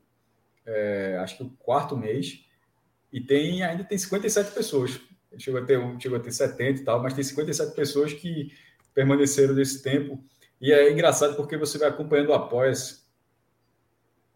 é, 0.65 1.19
acho 1.21 1.37
que 1.37 1.43
o 1.43 1.51
quarto 1.51 1.97
mês, 1.97 2.45
e 3.13 3.21
tem 3.21 3.63
ainda 3.63 3.83
tem 3.83 3.99
57 3.99 4.53
pessoas. 4.53 5.01
Chegou 5.39 5.61
a, 5.61 5.65
ter, 5.65 5.79
chegou 6.01 6.19
a 6.19 6.21
ter 6.21 6.33
70 6.33 6.81
e 6.81 6.85
tal, 6.85 7.03
mas 7.03 7.15
tem 7.15 7.25
57 7.25 7.75
pessoas 7.75 8.13
que 8.13 8.53
permaneceram 8.95 9.55
nesse 9.55 9.83
tempo. 9.83 10.23
E 10.61 10.73
é 10.73 10.93
engraçado 10.93 11.37
porque 11.37 11.57
você 11.57 11.79
vai 11.79 11.89
acompanhando 11.89 12.31
o 12.31 12.35
Apoia-se. 12.35 13.01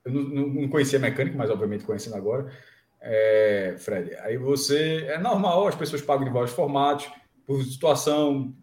Eu 0.04 0.12
não, 0.12 0.48
não, 0.48 0.68
conhecia 0.68 0.98
a 0.98 1.02
mecânica, 1.02 1.36
mas 1.36 1.50
obviamente 1.50 1.84
conhecendo 1.84 2.16
agora 2.16 2.50
é, 3.04 3.76
Fred. 3.78 4.16
Aí 4.20 4.38
você. 4.38 5.04
É 5.08 5.18
normal, 5.18 5.68
as 5.68 5.74
pessoas 5.74 6.00
pagam 6.00 6.24
de 6.24 6.32
vários 6.32 6.52
formatos, 6.52 7.10
por 7.46 7.62
situação, 7.62 8.54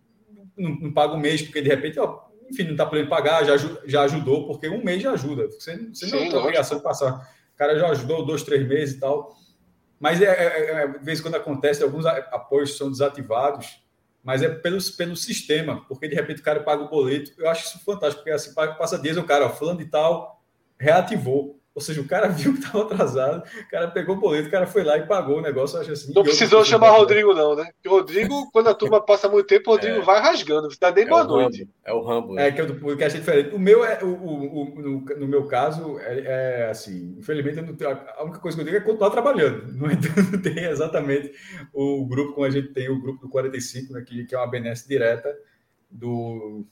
não, 0.57 0.69
não 0.75 0.93
paga 0.93 1.13
um 1.13 1.19
mês, 1.19 1.41
porque 1.41 1.61
de 1.61 1.69
repente, 1.69 1.99
ó, 1.99 2.25
enfim, 2.49 2.63
não 2.63 2.71
está 2.71 2.85
podendo 2.85 3.09
pagar, 3.09 3.45
já, 3.45 3.55
já 3.85 4.03
ajudou, 4.03 4.47
porque 4.47 4.67
um 4.67 4.83
mês 4.83 5.01
já 5.01 5.11
ajuda. 5.11 5.47
Você, 5.47 5.77
você 5.77 6.05
Sim, 6.05 6.11
não 6.11 6.29
tem 6.29 6.35
obrigação 6.35 6.77
de 6.77 6.83
passar. 6.83 7.29
O 7.53 7.57
cara 7.57 7.77
já 7.79 7.87
ajudou 7.89 8.25
dois, 8.25 8.43
três 8.43 8.67
meses 8.67 8.95
e 8.95 8.99
tal. 8.99 9.35
Mas 9.99 10.19
é, 10.21 10.25
é, 10.25 10.71
é, 10.71 10.87
de 10.87 11.05
vez 11.05 11.19
em 11.19 11.21
quando 11.21 11.35
acontece, 11.35 11.83
alguns 11.83 12.05
apoios 12.05 12.75
são 12.75 12.89
desativados, 12.89 13.81
mas 14.23 14.41
é 14.41 14.49
pelo, 14.49 14.79
pelo 14.97 15.15
sistema, 15.15 15.85
porque 15.87 16.07
de 16.07 16.15
repente 16.15 16.41
o 16.41 16.43
cara 16.43 16.61
paga 16.63 16.83
o 16.83 16.89
boleto. 16.89 17.31
Eu 17.37 17.47
acho 17.47 17.67
isso 17.67 17.85
fantástico, 17.85 18.23
porque 18.23 18.31
assim, 18.31 18.53
passa 18.53 18.97
dias, 18.97 19.15
o 19.15 19.23
cara, 19.23 19.45
ó, 19.45 19.49
fulano 19.49 19.77
de 19.77 19.85
tal, 19.85 20.43
reativou. 20.79 21.60
Ou 21.73 21.81
seja, 21.81 22.01
o 22.01 22.07
cara 22.07 22.27
viu 22.29 22.53
que 22.53 22.59
estava 22.59 22.83
atrasado, 22.83 23.43
o 23.43 23.69
cara 23.69 23.87
pegou 23.89 24.15
o 24.15 24.19
boleto, 24.19 24.47
o 24.47 24.51
cara 24.51 24.67
foi 24.67 24.83
lá 24.83 24.97
e 24.97 25.07
pagou 25.07 25.37
o 25.37 25.41
negócio. 25.41 25.79
Acho 25.79 25.91
assim, 25.91 26.13
não 26.13 26.23
precisou 26.23 26.65
chamar 26.65 26.91
Rodrigo, 26.91 27.33
não, 27.33 27.55
né? 27.55 27.71
Porque 27.73 27.87
o 27.87 27.91
Rodrigo, 27.91 28.51
quando 28.51 28.67
a 28.67 28.73
turma 28.73 29.03
passa 29.03 29.29
muito 29.29 29.47
tempo, 29.47 29.69
o 29.69 29.73
Rodrigo 29.73 29.99
é. 29.99 30.01
vai 30.01 30.21
rasgando, 30.21 30.69
você 30.69 30.77
dá 30.79 30.91
nem 30.91 31.05
é 31.05 31.07
boa 31.07 31.23
noite. 31.23 31.67
É 31.85 31.93
o 31.93 32.01
Rambo. 32.01 32.33
Né? 32.33 32.47
É 32.47 32.51
que 32.51 32.61
eu 32.61 32.79
podcast 32.79 33.17
é 33.17 33.19
diferente. 33.19 33.55
O 33.55 33.59
meu 33.59 33.85
é, 33.85 34.03
o, 34.03 34.07
o, 34.07 34.61
o 34.61 34.81
no, 34.81 35.01
no, 35.01 35.27
meu 35.27 35.47
caso, 35.47 35.97
é, 35.99 36.63
é 36.65 36.69
assim, 36.69 37.15
infelizmente, 37.17 37.59
a 37.59 38.23
única 38.23 38.39
coisa 38.39 38.57
que 38.57 38.61
eu 38.61 38.65
digo 38.65 38.77
é 38.77 38.81
continuar 38.81 39.09
trabalhando. 39.09 39.71
No 39.81 39.91
entanto, 39.91 40.39
tem 40.41 40.65
exatamente 40.65 41.31
o 41.73 42.05
grupo, 42.05 42.33
como 42.33 42.45
a 42.45 42.49
gente 42.49 42.67
tem 42.69 42.89
o 42.89 43.01
grupo 43.01 43.21
do 43.21 43.29
45, 43.29 43.93
né, 43.93 44.03
que, 44.05 44.25
que 44.25 44.35
é 44.35 44.37
uma 44.37 44.45
benesse 44.47 44.87
direta 44.87 45.35
do, 45.89 46.63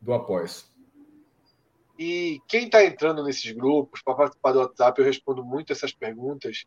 do 0.00 0.12
Após. 0.12 0.68
E 1.98 2.40
quem 2.46 2.66
está 2.66 2.84
entrando 2.84 3.22
nesses 3.24 3.50
grupos 3.52 4.02
para 4.02 4.14
participar 4.14 4.52
do 4.52 4.58
WhatsApp, 4.58 5.00
eu 5.00 5.06
respondo 5.06 5.42
muito 5.42 5.72
essas 5.72 5.92
perguntas. 5.92 6.64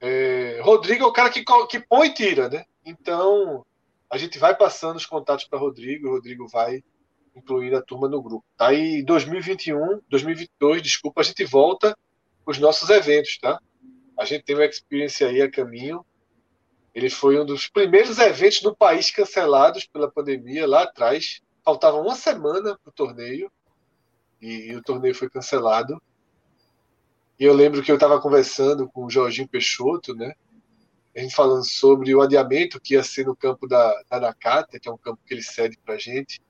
É, 0.00 0.60
Rodrigo 0.62 1.04
é 1.04 1.06
o 1.06 1.12
cara 1.12 1.28
que, 1.28 1.44
que 1.68 1.80
põe 1.80 2.08
e 2.08 2.14
tira, 2.14 2.48
né? 2.48 2.64
Então, 2.84 3.64
a 4.08 4.16
gente 4.16 4.38
vai 4.38 4.56
passando 4.56 4.96
os 4.96 5.04
contatos 5.04 5.44
para 5.44 5.58
Rodrigo, 5.58 6.08
o 6.08 6.12
Rodrigo 6.12 6.48
vai 6.48 6.82
incluindo 7.36 7.76
a 7.76 7.82
turma 7.82 8.08
no 8.08 8.22
grupo. 8.22 8.44
Aí, 8.58 9.02
2021, 9.02 10.00
2022, 10.08 10.82
desculpa, 10.82 11.20
a 11.20 11.24
gente 11.24 11.44
volta 11.44 11.96
os 12.46 12.58
nossos 12.58 12.88
eventos, 12.88 13.38
tá? 13.38 13.60
A 14.18 14.24
gente 14.24 14.44
tem 14.44 14.56
o 14.56 14.62
Experience 14.62 15.22
aí 15.22 15.40
a 15.42 15.50
caminho. 15.50 16.04
Ele 16.94 17.08
foi 17.08 17.38
um 17.38 17.44
dos 17.44 17.68
primeiros 17.68 18.18
eventos 18.18 18.62
do 18.62 18.74
país 18.74 19.10
cancelados 19.10 19.86
pela 19.86 20.10
pandemia 20.10 20.66
lá 20.66 20.82
atrás. 20.82 21.40
Faltava 21.64 21.98
uma 21.98 22.16
semana 22.16 22.76
para 22.82 22.90
o 22.90 22.92
torneio 22.92 23.50
e, 24.40 24.70
e 24.70 24.76
o 24.76 24.82
torneio 24.82 25.14
foi 25.14 25.28
cancelado. 25.28 26.00
E 27.38 27.44
eu 27.44 27.54
lembro 27.54 27.82
que 27.82 27.90
eu 27.90 27.96
estava 27.96 28.20
conversando 28.20 28.88
com 28.88 29.04
o 29.04 29.10
Jorginho 29.10 29.48
Peixoto, 29.48 30.14
né? 30.14 30.34
A 31.16 31.20
gente 31.20 31.34
falando 31.34 31.64
sobre 31.64 32.14
o 32.14 32.20
adiamento 32.20 32.80
que 32.80 32.94
ia 32.94 33.02
ser 33.02 33.26
no 33.26 33.34
campo 33.34 33.66
da, 33.66 34.02
da 34.08 34.20
Nakata, 34.20 34.78
que 34.78 34.88
é 34.88 34.92
um 34.92 34.98
campo 34.98 35.20
que 35.26 35.34
ele 35.34 35.42
cede 35.42 35.76
para 35.84 35.98
gente. 35.98 36.40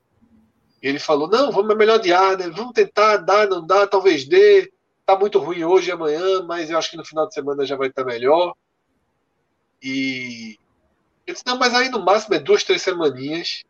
E 0.81 0.87
ele 0.87 0.99
falou: 0.99 1.29
não, 1.29 1.51
vamos 1.51 1.71
é 1.71 1.75
melhor 1.75 1.95
adiar, 1.95 2.37
né? 2.37 2.49
Vamos 2.49 2.73
tentar, 2.73 3.17
dá, 3.17 3.47
não 3.47 3.65
dá, 3.65 3.87
talvez 3.87 4.27
dê. 4.27 4.71
Tá 5.05 5.17
muito 5.17 5.39
ruim 5.39 5.63
hoje 5.63 5.89
e 5.89 5.91
amanhã, 5.91 6.43
mas 6.43 6.69
eu 6.69 6.77
acho 6.77 6.91
que 6.91 6.97
no 6.97 7.05
final 7.05 7.27
de 7.27 7.33
semana 7.33 7.65
já 7.65 7.75
vai 7.75 7.87
estar 7.87 8.03
tá 8.03 8.07
melhor. 8.07 8.53
E 9.81 10.57
eu 11.25 11.33
disse: 11.33 11.45
não, 11.45 11.57
mas 11.57 11.73
aí 11.73 11.89
no 11.89 12.03
máximo 12.03 12.35
é 12.35 12.39
duas, 12.39 12.63
três 12.63 12.81
semaninhas. 12.81 13.63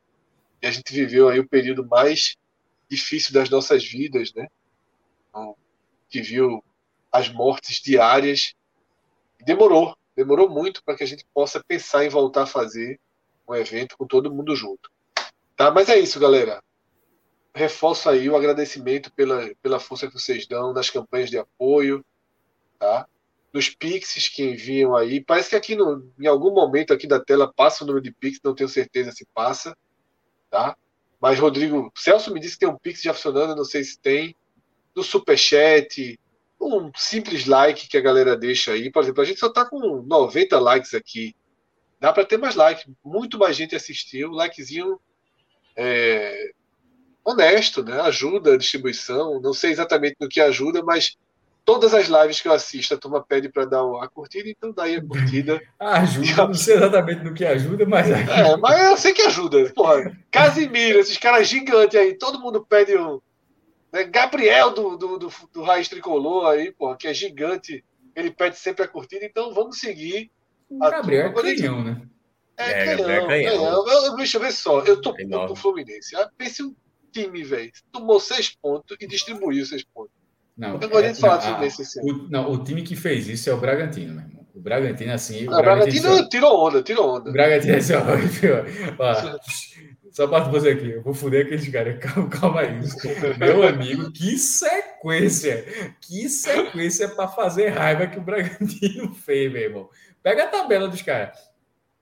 E 0.62 0.68
a 0.68 0.72
gente 0.72 0.94
viveu 0.94 1.30
aí 1.30 1.40
o 1.40 1.48
período 1.48 1.86
mais 1.86 2.36
difícil 2.92 3.34
das 3.34 3.50
nossas 3.50 3.86
vidas, 3.86 4.34
né? 4.34 4.50
Então, 5.30 5.56
que 6.10 6.22
viu 6.22 6.62
as 7.10 7.30
mortes 7.30 7.82
diárias. 7.82 8.54
Demorou, 9.40 9.98
demorou 10.16 10.50
muito 10.50 10.84
para 10.84 10.96
que 10.96 11.04
a 11.04 11.08
gente 11.08 11.26
possa 11.34 11.64
pensar 11.64 12.04
em 12.04 12.10
voltar 12.10 12.44
a 12.44 12.48
fazer 12.48 13.00
um 13.48 13.56
evento 13.56 13.98
com 13.98 14.06
todo 14.06 14.32
mundo 14.32 14.56
junto. 14.56 14.92
Tá? 15.56 15.72
Mas 15.72 15.88
é 15.88 15.98
isso, 15.98 16.20
galera. 16.20 16.62
Reforço 17.56 18.10
aí 18.10 18.30
o 18.30 18.36
agradecimento 18.36 19.12
pela, 19.14 19.50
pela 19.62 19.80
força 19.80 20.08
que 20.08 20.14
vocês 20.14 20.46
dão 20.46 20.74
nas 20.74 20.90
campanhas 20.90 21.30
de 21.30 21.38
apoio, 21.38 22.06
tá? 22.78 23.08
Nos 23.54 23.70
Pixies 23.70 24.30
que 24.30 24.44
enviam 24.44 24.96
aí. 24.96 25.22
Parece 25.22 25.50
que 25.50 25.56
aqui 25.56 25.76
no, 25.76 26.10
em 26.20 26.28
algum 26.28 26.54
momento 26.54 26.94
aqui 26.94 27.08
da 27.08 27.20
tela 27.20 27.52
passa 27.52 27.84
o 27.84 27.88
número 27.88 28.04
de 28.04 28.12
Pix, 28.12 28.40
não 28.44 28.56
tenho 28.56 28.70
certeza 28.70 29.12
se 29.12 29.26
passa, 29.34 29.76
tá? 30.50 30.78
Mas, 31.22 31.38
Rodrigo, 31.38 31.92
Celso 31.96 32.34
me 32.34 32.40
disse 32.40 32.56
que 32.56 32.62
tem 32.62 32.70
um 32.70 32.78
Pix 32.78 33.02
já 33.02 33.14
funcionando, 33.14 33.56
não 33.56 33.64
sei 33.64 33.84
se 33.84 34.00
tem. 34.00 34.36
No 34.96 35.04
Superchat, 35.04 36.20
um 36.60 36.92
simples 36.96 37.46
like 37.46 37.88
que 37.88 37.98
a 37.98 38.02
galera 38.02 38.36
deixa 38.36 38.72
aí. 38.72 38.92
Por 38.92 39.04
exemplo, 39.04 39.22
a 39.22 39.26
gente 39.26 39.40
só 39.40 39.48
está 39.48 39.64
com 39.64 40.02
90 40.02 40.60
likes 40.60 40.94
aqui. 40.96 41.36
Dá 42.00 42.12
para 42.12 42.26
ter 42.26 42.38
mais 42.38 42.56
likes. 42.56 42.92
Muito 43.06 43.38
mais 43.38 43.56
gente 43.56 43.76
assistiu. 43.76 44.32
Likezinho 44.32 45.00
é, 45.76 46.52
honesto, 47.24 47.84
né? 47.84 48.02
Ajuda 48.02 48.54
a 48.54 48.58
distribuição. 48.58 49.40
Não 49.40 49.54
sei 49.54 49.72
exatamente 49.72 50.16
no 50.20 50.28
que 50.28 50.42
ajuda, 50.42 50.84
mas 50.84 51.18
todas 51.66 51.94
as 51.94 52.08
lives 52.08 52.42
que 52.42 52.48
eu 52.48 52.54
assisto, 52.54 52.94
a 52.94 52.98
turma 52.98 53.24
pede 53.24 53.50
para 53.50 53.66
dar 53.66 53.82
a 54.02 54.08
curtida, 54.08 54.50
então 54.50 54.72
daí 54.72 54.96
a 54.96 55.06
curtida. 55.06 55.62
ajuda, 55.80 56.48
não 56.48 56.54
sei 56.54 56.76
exatamente 56.76 57.24
no 57.24 57.34
que 57.34 57.46
ajuda, 57.46 57.86
mas. 57.86 58.10
É, 58.10 58.58
mas 58.58 58.90
eu 58.90 58.98
sei 58.98 59.14
que 59.14 59.22
ajuda. 59.22 59.72
Porra, 59.74 60.18
Casimiro, 60.30 61.00
esses 61.00 61.18
caras 61.18 61.48
gigantes 61.48 62.00
aí, 62.00 62.18
todo 62.18 62.40
mundo 62.40 62.66
pede 62.68 62.96
o. 62.96 63.22
Né, 63.92 64.06
Gabriel 64.06 64.72
do, 64.72 64.98
do, 64.98 65.20
do, 65.20 65.30
do 65.54 65.62
Raiz 65.64 65.90
Tricolor 65.90 66.48
aí, 66.48 66.72
porra, 66.72 66.98
que 66.98 67.08
é 67.08 67.14
gigante, 67.14 67.84
ele 68.16 68.32
pede 68.32 68.58
sempre 68.58 68.84
a 68.84 68.88
curtida, 68.88 69.26
então 69.26 69.54
vamos 69.54 69.80
seguir. 69.80 70.32
O 70.70 70.80
Gabriel 70.80 71.28
é 71.28 71.34
canhão, 71.34 71.84
né? 71.84 72.02
É, 72.58 72.72
é 72.72 72.96
canhão, 72.96 73.10
é 73.10 73.44
canhão. 73.44 73.88
Eu, 73.88 74.16
deixa 74.16 74.38
eu 74.38 74.42
ver 74.42 74.52
só, 74.54 74.82
eu 74.82 75.02
tô 75.02 75.14
puto 75.14 75.30
com 75.30 75.54
o 75.54 75.56
Fluminense. 75.56 76.16
Ah, 76.16 76.30
pense 76.38 76.64
um 76.64 76.74
time, 77.12 77.44
velho, 77.44 77.72
tomou 77.92 78.20
seis 78.20 78.50
pontos 78.50 78.96
e 79.00 79.06
distribuiu 79.06 79.66
seis 79.66 79.84
pontos. 79.84 80.21
Não, 80.62 80.80
eu 80.80 81.00
é, 81.00 81.12
de 81.12 81.20
falar 81.20 81.38
não, 81.38 81.42
Fluminense 81.42 81.82
assim. 81.82 82.00
O, 82.04 82.30
não, 82.30 82.52
o 82.52 82.64
time 82.64 82.84
que 82.84 82.96
fez 82.96 83.28
isso 83.28 83.50
é 83.50 83.54
o 83.54 83.58
Bragantino, 83.58 84.14
meu 84.14 84.24
irmão. 84.24 84.46
O 84.54 84.60
Bragantino, 84.62 85.12
assim. 85.12 85.48
O, 85.48 85.54
o 85.54 85.56
Bragantino, 85.56 86.04
Bragantino 86.04 86.30
tirou 86.30 86.68
onda, 86.68 86.84
tirou 86.84 87.16
onda. 87.16 87.32
O 87.32 87.34
Bragantino 87.34 87.74
é 87.74 87.78
assim, 87.78 87.94
ó, 87.96 88.04
só 90.12 90.28
para 90.28 90.44
você 90.44 90.70
aqui, 90.70 90.92
eu 90.92 91.02
vou 91.02 91.16
fuder 91.16 91.48
aqueles 91.48 91.68
caras. 91.70 91.98
Calma, 91.98 92.30
calma 92.30 92.62
aí. 92.62 92.80
Meu 93.40 93.68
amigo, 93.68 94.12
que 94.12 94.38
sequência! 94.38 95.66
Que 96.00 96.30
sequência 96.30 97.10
para 97.10 97.28
fazer 97.28 97.70
raiva 97.70 98.06
que 98.06 98.20
o 98.20 98.22
Bragantino 98.22 99.16
fez, 99.18 99.52
meu 99.52 99.62
irmão. 99.64 99.90
Pega 100.22 100.44
a 100.44 100.48
tabela 100.48 100.88
dos 100.88 101.02
caras. 101.02 101.36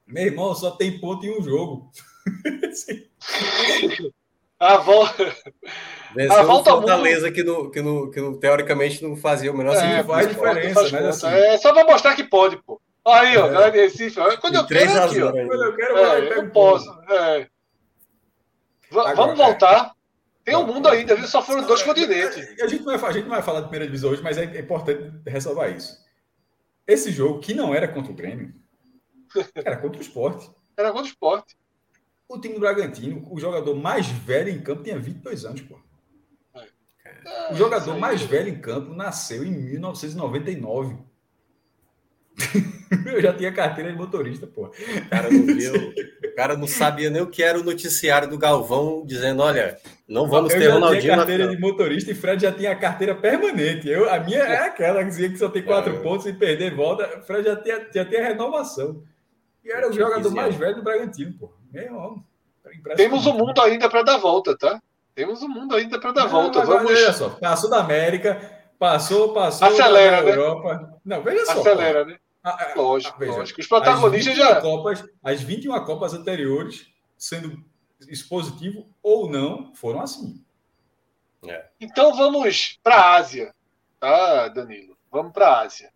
Meu 0.06 0.26
irmão, 0.26 0.53
só 0.53 0.72
tem 0.72 0.99
ponto 0.99 1.26
em 1.26 1.40
um 1.40 1.41
jogo. 1.41 1.90
A 4.60 4.77
volta. 4.77 5.36
Venceu 6.14 6.38
a 6.38 6.44
volta 6.44 6.72
Fortaleza, 6.72 7.31
que, 7.31 7.44
no, 7.44 7.72
que, 7.72 7.81
no, 7.81 8.11
que 8.11 8.19
no, 8.19 8.38
teoricamente 8.38 9.02
não 9.03 9.15
fazia 9.15 9.52
o 9.52 9.57
menor 9.57 9.76
é, 9.76 9.80
sentido. 9.80 10.07
Faz 10.07 10.27
diferença, 10.27 10.73
faz 10.73 10.91
mas 10.91 11.06
assim... 11.06 11.27
É 11.27 11.57
só 11.57 11.73
para 11.73 11.86
mostrar 11.86 12.15
que 12.15 12.23
pode, 12.23 12.57
pô. 12.57 12.81
Aí, 13.06 13.38
ó, 13.38 13.48
é. 13.48 13.52
galera 13.52 13.72
de 13.72 13.80
Recife. 13.80 14.19
Quando 14.41 14.56
eu 14.56 14.68
quero, 14.68 14.91
é 14.91 15.03
aqui, 15.03 15.22
ó. 15.22 15.31
Quando 15.31 15.64
eu 15.64 15.76
quero, 15.76 15.98
é, 15.98 16.38
eu 16.38 16.49
posso. 16.52 16.90
É. 17.10 17.48
Agora, 18.91 19.15
Vamos 19.15 19.38
voltar. 19.38 19.94
Tem 20.44 20.56
um 20.56 20.65
mundo 20.65 20.88
ainda, 20.88 21.15
viu? 21.15 21.27
Só 21.27 21.41
foram 21.41 21.65
dois 21.65 21.84
continentes. 21.84 22.60
A 22.60 22.68
gente, 22.68 22.84
não 22.84 22.98
vai, 22.98 23.10
a 23.10 23.14
gente 23.14 23.23
não 23.23 23.31
vai 23.31 23.41
falar 23.41 23.60
de 23.61 23.68
primeira 23.68 23.86
divisão 23.86 24.10
hoje, 24.10 24.23
mas 24.23 24.38
é 24.38 24.60
importante 24.60 25.11
ressalvar 25.27 25.72
isso. 25.72 25.95
Esse 26.88 27.11
jogo, 27.11 27.40
que 27.40 27.53
não 27.53 27.73
era 27.73 27.88
contra 27.88 28.11
o 28.11 28.15
Grêmio, 28.15 28.53
era 29.53 29.77
contra 29.77 29.99
o 29.99 30.02
esporte. 30.02 30.49
Era 30.76 30.90
contra 30.90 31.06
o 31.06 31.07
esporte. 31.07 31.56
O 32.30 32.39
time 32.39 32.53
do 32.53 32.60
Bragantino, 32.60 33.27
o 33.31 33.39
jogador 33.39 33.73
mais 33.73 34.07
velho 34.07 34.49
em 34.49 34.61
campo, 34.61 34.84
tinha 34.84 34.99
22 34.99 35.45
anos, 35.45 35.61
pô. 35.61 35.80
O 37.51 37.56
jogador 37.56 37.97
mais 37.97 38.22
velho 38.22 38.49
em 38.49 38.61
campo 38.61 38.93
nasceu 38.93 39.43
em 39.43 39.51
1999. 39.51 40.95
Eu 43.06 43.22
já 43.22 43.34
tinha 43.34 43.51
carteira 43.51 43.91
de 43.91 43.97
motorista, 43.97 44.45
pô. 44.45 44.68
O 44.68 45.10
cara 45.10 45.30
não 45.31 45.45
viu, 45.45 45.73
o 45.73 46.35
cara 46.35 46.56
não 46.56 46.68
sabia 46.68 47.10
nem 47.10 47.22
o 47.22 47.27
que 47.27 47.41
era 47.41 47.60
o 47.60 47.64
noticiário 47.64 48.30
do 48.30 48.38
Galvão 48.38 49.03
dizendo, 49.06 49.41
olha, 49.41 49.77
não 50.07 50.30
vamos 50.30 50.53
eu 50.53 50.60
ter 50.60 50.68
Ronaldinho. 50.68 50.97
Eu 50.97 51.01
tinha 51.01 51.15
carteira 51.18 51.47
de 51.47 51.60
motorista 51.60 52.11
e 52.11 52.15
Fred 52.15 52.43
já 52.43 52.51
tinha 52.51 52.72
a 52.72 52.76
carteira 52.76 53.15
permanente. 53.15 53.89
Eu, 53.89 54.07
a 54.07 54.19
minha 54.19 54.39
é 54.39 54.68
aquela 54.68 55.03
que 55.03 55.10
dizia 55.10 55.30
que 55.30 55.38
só 55.38 55.49
tem 55.49 55.64
quatro 55.64 55.95
é. 55.95 55.99
pontos 55.99 56.27
e 56.27 56.34
perder 56.34 56.76
volta. 56.76 57.22
Fred 57.23 57.43
já 57.43 57.56
tinha, 57.56 57.88
já 57.91 58.06
tinha 58.06 58.23
renovação. 58.23 59.03
E 59.64 59.72
era 59.72 59.89
o 59.89 59.93
jogador 59.93 60.31
mais 60.31 60.56
velho 60.56 60.76
do 60.76 60.84
Bragantino, 60.84 61.34
pô. 61.34 61.59
Meu 61.71 61.83
irmão. 61.83 62.23
Temos 62.95 63.25
o 63.25 63.31
um 63.31 63.37
mundo 63.37 63.61
ainda 63.61 63.89
para 63.89 64.03
dar 64.03 64.17
volta, 64.17 64.57
tá? 64.57 64.81
Temos 65.15 65.41
o 65.41 65.45
um 65.45 65.49
mundo 65.49 65.75
ainda 65.75 65.99
para 65.99 66.11
dar 66.11 66.23
não, 66.23 66.29
volta. 66.29 66.65
Vamos... 66.65 66.91
Olha 66.91 67.13
só, 67.13 67.29
passou 67.29 67.69
da 67.69 67.79
América, 67.79 68.39
passou, 68.77 69.33
passou 69.33 69.67
Acelera, 69.67 70.17
da 70.17 70.23
né? 70.23 70.31
Europa. 70.31 70.99
Não, 71.03 71.21
veja 71.21 71.45
só. 71.45 71.59
Acelera, 71.59 72.05
né? 72.05 72.17
Ah, 72.43 72.57
é, 72.69 72.75
lógico, 72.75 73.19
veja, 73.19 73.33
lógico. 73.33 73.59
Os 73.59 73.67
protagonistas 73.67 74.35
já. 74.35 74.61
Copas, 74.61 75.03
as 75.23 75.41
21 75.41 75.83
Copas 75.85 76.13
anteriores, 76.13 76.87
sendo 77.17 77.63
expositivo 78.07 78.87
ou 79.03 79.29
não, 79.29 79.73
foram 79.75 80.01
assim. 80.01 80.43
É. 81.47 81.67
Então 81.79 82.15
vamos 82.15 82.79
para 82.83 82.95
a 82.95 83.15
Ásia, 83.15 83.53
tá, 83.99 84.47
Danilo? 84.47 84.97
Vamos 85.11 85.33
para 85.33 85.47
a 85.47 85.61
Ásia. 85.61 85.91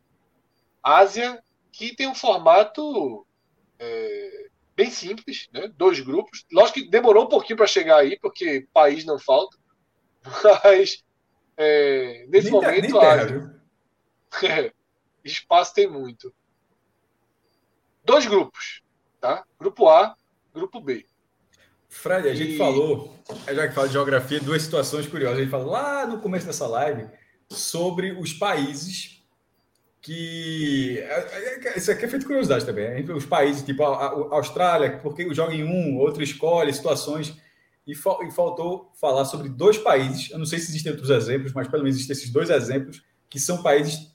Ásia 0.81 1.41
que 1.71 1.95
tem 1.95 2.07
um 2.07 2.15
formato 2.15 3.25
é, 3.79 4.43
bem 4.75 4.89
simples, 4.89 5.49
né? 5.53 5.71
dois 5.75 5.99
grupos. 5.99 6.45
Lógico 6.51 6.79
que 6.79 6.89
demorou 6.89 7.25
um 7.25 7.29
pouquinho 7.29 7.57
para 7.57 7.67
chegar 7.67 7.97
aí, 7.97 8.17
porque 8.19 8.67
país 8.73 9.05
não 9.05 9.19
falta. 9.19 9.57
Mas 10.63 11.03
é, 11.57 12.25
nesse 12.27 12.51
nem 12.51 12.51
momento. 12.51 12.99
Terra, 12.99 13.61
é, 14.43 14.73
espaço 15.23 15.73
tem 15.73 15.87
muito. 15.87 16.33
Dois 18.03 18.25
grupos, 18.25 18.81
tá? 19.21 19.45
Grupo 19.59 19.87
A, 19.87 20.15
grupo 20.53 20.81
B. 20.81 21.05
Fred, 21.87 22.27
a 22.27 22.33
gente 22.33 22.57
falou, 22.57 23.15
já 23.47 23.67
que 23.67 23.75
fala 23.75 23.87
de 23.87 23.93
geografia, 23.93 24.39
duas 24.39 24.63
situações 24.63 25.07
curiosas. 25.07 25.37
A 25.37 25.41
gente 25.41 25.51
falou 25.51 25.71
lá 25.71 26.07
no 26.07 26.19
começo 26.19 26.45
dessa 26.45 26.67
live 26.67 27.07
sobre 27.49 28.11
os 28.11 28.33
países 28.33 29.22
que. 30.03 30.99
É, 30.99 31.69
é, 31.69 31.77
isso 31.77 31.89
aqui 31.89 32.05
é 32.05 32.07
feito 32.07 32.25
curiosidade 32.25 32.65
também. 32.65 33.03
Os 33.11 33.25
países, 33.25 33.63
tipo 33.63 33.84
a, 33.84 34.35
Austrália, 34.35 34.99
porque 35.01 35.34
joga 35.34 35.55
em 35.55 35.63
um, 35.63 35.97
outro 35.97 36.21
escolhe, 36.21 36.71
situações. 36.73 37.35
E, 37.85 37.95
faltou 37.95 38.91
falar 38.99 39.25
sobre 39.25 39.49
dois 39.49 39.77
países. 39.77 40.30
Eu 40.30 40.38
não 40.38 40.45
sei 40.45 40.59
se 40.59 40.69
existem 40.69 40.91
outros 40.91 41.09
exemplos, 41.09 41.51
mas 41.53 41.67
pelo 41.67 41.84
menos 41.84 41.97
existem 41.97 42.15
esses 42.15 42.30
dois 42.30 42.49
exemplos, 42.49 43.01
que 43.30 43.39
são 43.39 43.61
países 43.61 44.13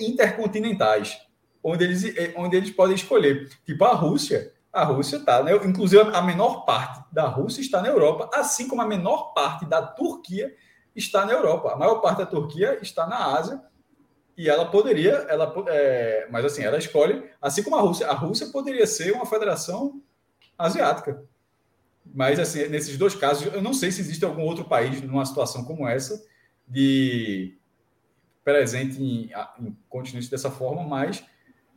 intercontinentais, 0.00 1.18
onde 1.62 1.84
eles, 1.84 2.04
onde 2.34 2.56
eles 2.56 2.70
podem 2.70 2.94
escolher. 2.94 3.50
Tipo 3.64 3.84
a 3.84 3.92
Rússia. 3.92 4.52
A 4.72 4.84
Rússia 4.84 5.16
está, 5.16 5.42
né? 5.42 5.52
inclusive 5.64 6.02
a 6.02 6.22
menor 6.22 6.64
parte 6.64 7.04
da 7.12 7.26
Rússia 7.26 7.62
está 7.62 7.80
na 7.80 7.88
Europa, 7.88 8.30
assim 8.34 8.68
como 8.68 8.82
a 8.82 8.86
menor 8.86 9.32
parte 9.32 9.64
da 9.66 9.80
Turquia 9.82 10.54
está 10.94 11.24
na 11.24 11.32
Europa. 11.32 11.72
A 11.72 11.76
maior 11.76 11.96
parte 11.96 12.18
da 12.18 12.26
Turquia 12.26 12.78
está 12.82 13.06
na 13.06 13.36
Ásia 13.36 13.60
e 14.36 14.48
ela 14.48 14.66
poderia, 14.66 15.12
ela, 15.28 15.52
é, 15.68 16.26
mas 16.30 16.44
assim, 16.44 16.62
ela 16.62 16.76
escolhe, 16.78 17.24
assim 17.40 17.62
como 17.62 17.76
a 17.76 17.80
Rússia, 17.80 18.06
a 18.06 18.12
Rússia 18.12 18.48
poderia 18.48 18.86
ser 18.86 19.12
uma 19.12 19.24
federação 19.24 20.02
asiática. 20.58 21.24
Mas 22.04 22.38
assim, 22.38 22.68
nesses 22.68 22.96
dois 22.96 23.14
casos, 23.14 23.52
eu 23.52 23.62
não 23.62 23.72
sei 23.72 23.90
se 23.90 24.00
existe 24.00 24.24
algum 24.24 24.42
outro 24.42 24.64
país 24.64 25.00
numa 25.02 25.24
situação 25.24 25.64
como 25.64 25.88
essa 25.88 26.22
de 26.68 27.56
presente 28.44 29.02
em, 29.02 29.30
em 29.58 29.76
continentes 29.88 30.28
dessa 30.28 30.50
forma, 30.50 30.82
mas 30.84 31.24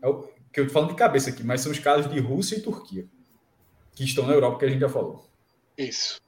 é 0.02 0.08
o 0.08 0.22
que 0.52 0.60
eu 0.60 0.66
estou 0.66 0.74
falando 0.74 0.90
de 0.90 0.96
cabeça 0.96 1.30
aqui, 1.30 1.44
mas 1.44 1.62
são 1.62 1.72
os 1.72 1.80
casos 1.80 2.12
de 2.12 2.20
Rússia 2.20 2.58
e 2.58 2.62
Turquia 2.62 3.08
que 4.00 4.04
estão 4.04 4.26
na 4.26 4.34
Europa 4.34 4.60
que 4.60 4.66
a 4.66 4.70
gente 4.70 4.80
já 4.80 4.88
falou. 4.88 5.26
Isso. 5.78 6.22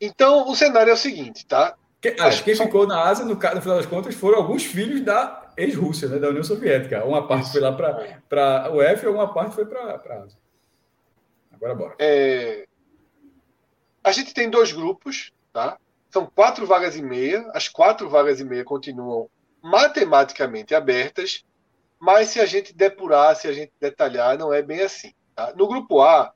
Então 0.00 0.48
o 0.48 0.54
cenário 0.54 0.90
é 0.90 0.94
o 0.94 0.96
seguinte, 0.96 1.44
tá? 1.46 1.74
Que, 2.00 2.14
acho 2.20 2.44
que 2.44 2.54
quem 2.54 2.66
ficou 2.66 2.86
na 2.86 3.02
Ásia, 3.02 3.24
no, 3.24 3.34
no, 3.34 3.40
final 3.40 3.76
das 3.76 3.86
contas, 3.86 4.14
foram 4.14 4.38
alguns 4.38 4.64
filhos 4.64 5.00
da 5.00 5.47
ex-Rússia, 5.58 6.08
né, 6.08 6.18
da 6.18 6.28
União 6.28 6.42
Soviética. 6.42 7.04
Uma 7.04 7.26
parte 7.26 7.44
Isso. 7.44 7.52
foi 7.52 7.60
lá 7.60 7.72
para 7.72 8.72
o 8.72 8.80
F 8.82 9.04
e 9.04 9.08
uma 9.08 9.32
parte 9.32 9.54
foi 9.54 9.66
para 9.66 9.80
a 9.80 10.22
Ásia. 10.22 10.38
Agora 11.52 11.74
bora. 11.74 11.96
É... 11.98 12.66
A 14.02 14.12
gente 14.12 14.32
tem 14.32 14.48
dois 14.48 14.72
grupos, 14.72 15.32
tá? 15.52 15.78
São 16.10 16.26
quatro 16.26 16.66
vagas 16.66 16.96
e 16.96 17.02
meia. 17.02 17.48
As 17.52 17.68
quatro 17.68 18.08
vagas 18.08 18.40
e 18.40 18.44
meia 18.44 18.64
continuam 18.64 19.28
matematicamente 19.62 20.74
abertas, 20.74 21.44
mas 21.98 22.28
se 22.28 22.40
a 22.40 22.46
gente 22.46 22.74
depurar, 22.74 23.34
se 23.34 23.48
a 23.48 23.52
gente 23.52 23.72
detalhar, 23.80 24.38
não 24.38 24.52
é 24.52 24.62
bem 24.62 24.82
assim. 24.82 25.12
Tá? 25.34 25.52
No 25.56 25.66
grupo 25.66 26.00
A, 26.00 26.32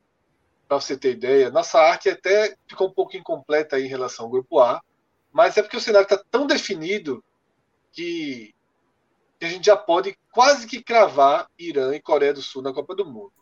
para 0.66 0.80
você 0.80 0.96
ter 0.96 1.12
ideia, 1.12 1.50
nossa 1.50 1.78
arte 1.78 2.10
até 2.10 2.54
ficou 2.66 2.88
um 2.88 2.92
pouco 2.92 3.16
incompleta 3.16 3.78
em 3.78 3.86
relação 3.86 4.26
ao 4.26 4.30
grupo 4.30 4.58
A 4.58 4.82
mas 5.32 5.56
é 5.56 5.62
porque 5.62 5.76
o 5.76 5.80
cenário 5.80 6.04
está 6.04 6.22
tão 6.30 6.46
definido 6.46 7.24
que 7.90 8.54
a 9.44 9.48
gente 9.48 9.66
já 9.66 9.76
pode 9.76 10.16
quase 10.30 10.66
que 10.66 10.82
cravar 10.82 11.50
Irã 11.58 11.94
e 11.94 12.00
Coreia 12.00 12.32
do 12.32 12.42
Sul 12.42 12.62
na 12.62 12.72
Copa 12.72 12.94
do 12.94 13.04
Mundo. 13.04 13.32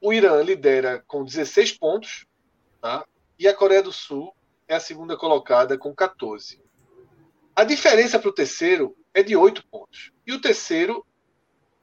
O 0.00 0.12
Irã 0.12 0.42
lidera 0.42 1.02
com 1.06 1.24
16 1.24 1.72
pontos, 1.72 2.26
tá? 2.80 3.04
e 3.38 3.46
a 3.46 3.54
Coreia 3.54 3.82
do 3.82 3.92
Sul 3.92 4.34
é 4.66 4.74
a 4.74 4.80
segunda 4.80 5.16
colocada 5.16 5.78
com 5.78 5.94
14. 5.94 6.60
A 7.54 7.64
diferença 7.64 8.18
para 8.18 8.28
o 8.28 8.32
terceiro 8.32 8.96
é 9.14 9.22
de 9.22 9.36
8 9.36 9.66
pontos. 9.68 10.12
E 10.26 10.32
o 10.32 10.40
terceiro. 10.40 11.06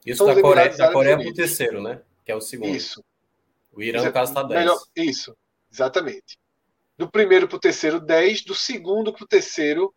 Isso 0.05 0.25
da 0.25 0.39
Coreia, 0.39 0.75
da 0.75 0.91
Coreia 0.91 1.17
para 1.17 1.27
o 1.27 1.33
terceiro, 1.33 1.81
né? 1.81 2.01
Que 2.23 2.31
é 2.31 2.35
o 2.35 2.41
segundo. 2.41 2.75
Isso. 2.75 3.03
O 3.73 3.81
Irã, 3.81 4.03
no 4.03 4.11
caso, 4.11 4.31
está 4.31 4.43
10. 4.43 4.59
Melhor, 4.59 4.79
isso, 4.95 5.35
exatamente. 5.71 6.37
Do 6.97 7.09
primeiro 7.09 7.47
para 7.47 7.57
o 7.57 7.59
terceiro, 7.59 7.99
10. 7.99 8.43
Do 8.43 8.55
segundo 8.55 9.11
para 9.11 9.23
o 9.23 9.27
terceiro, 9.27 9.93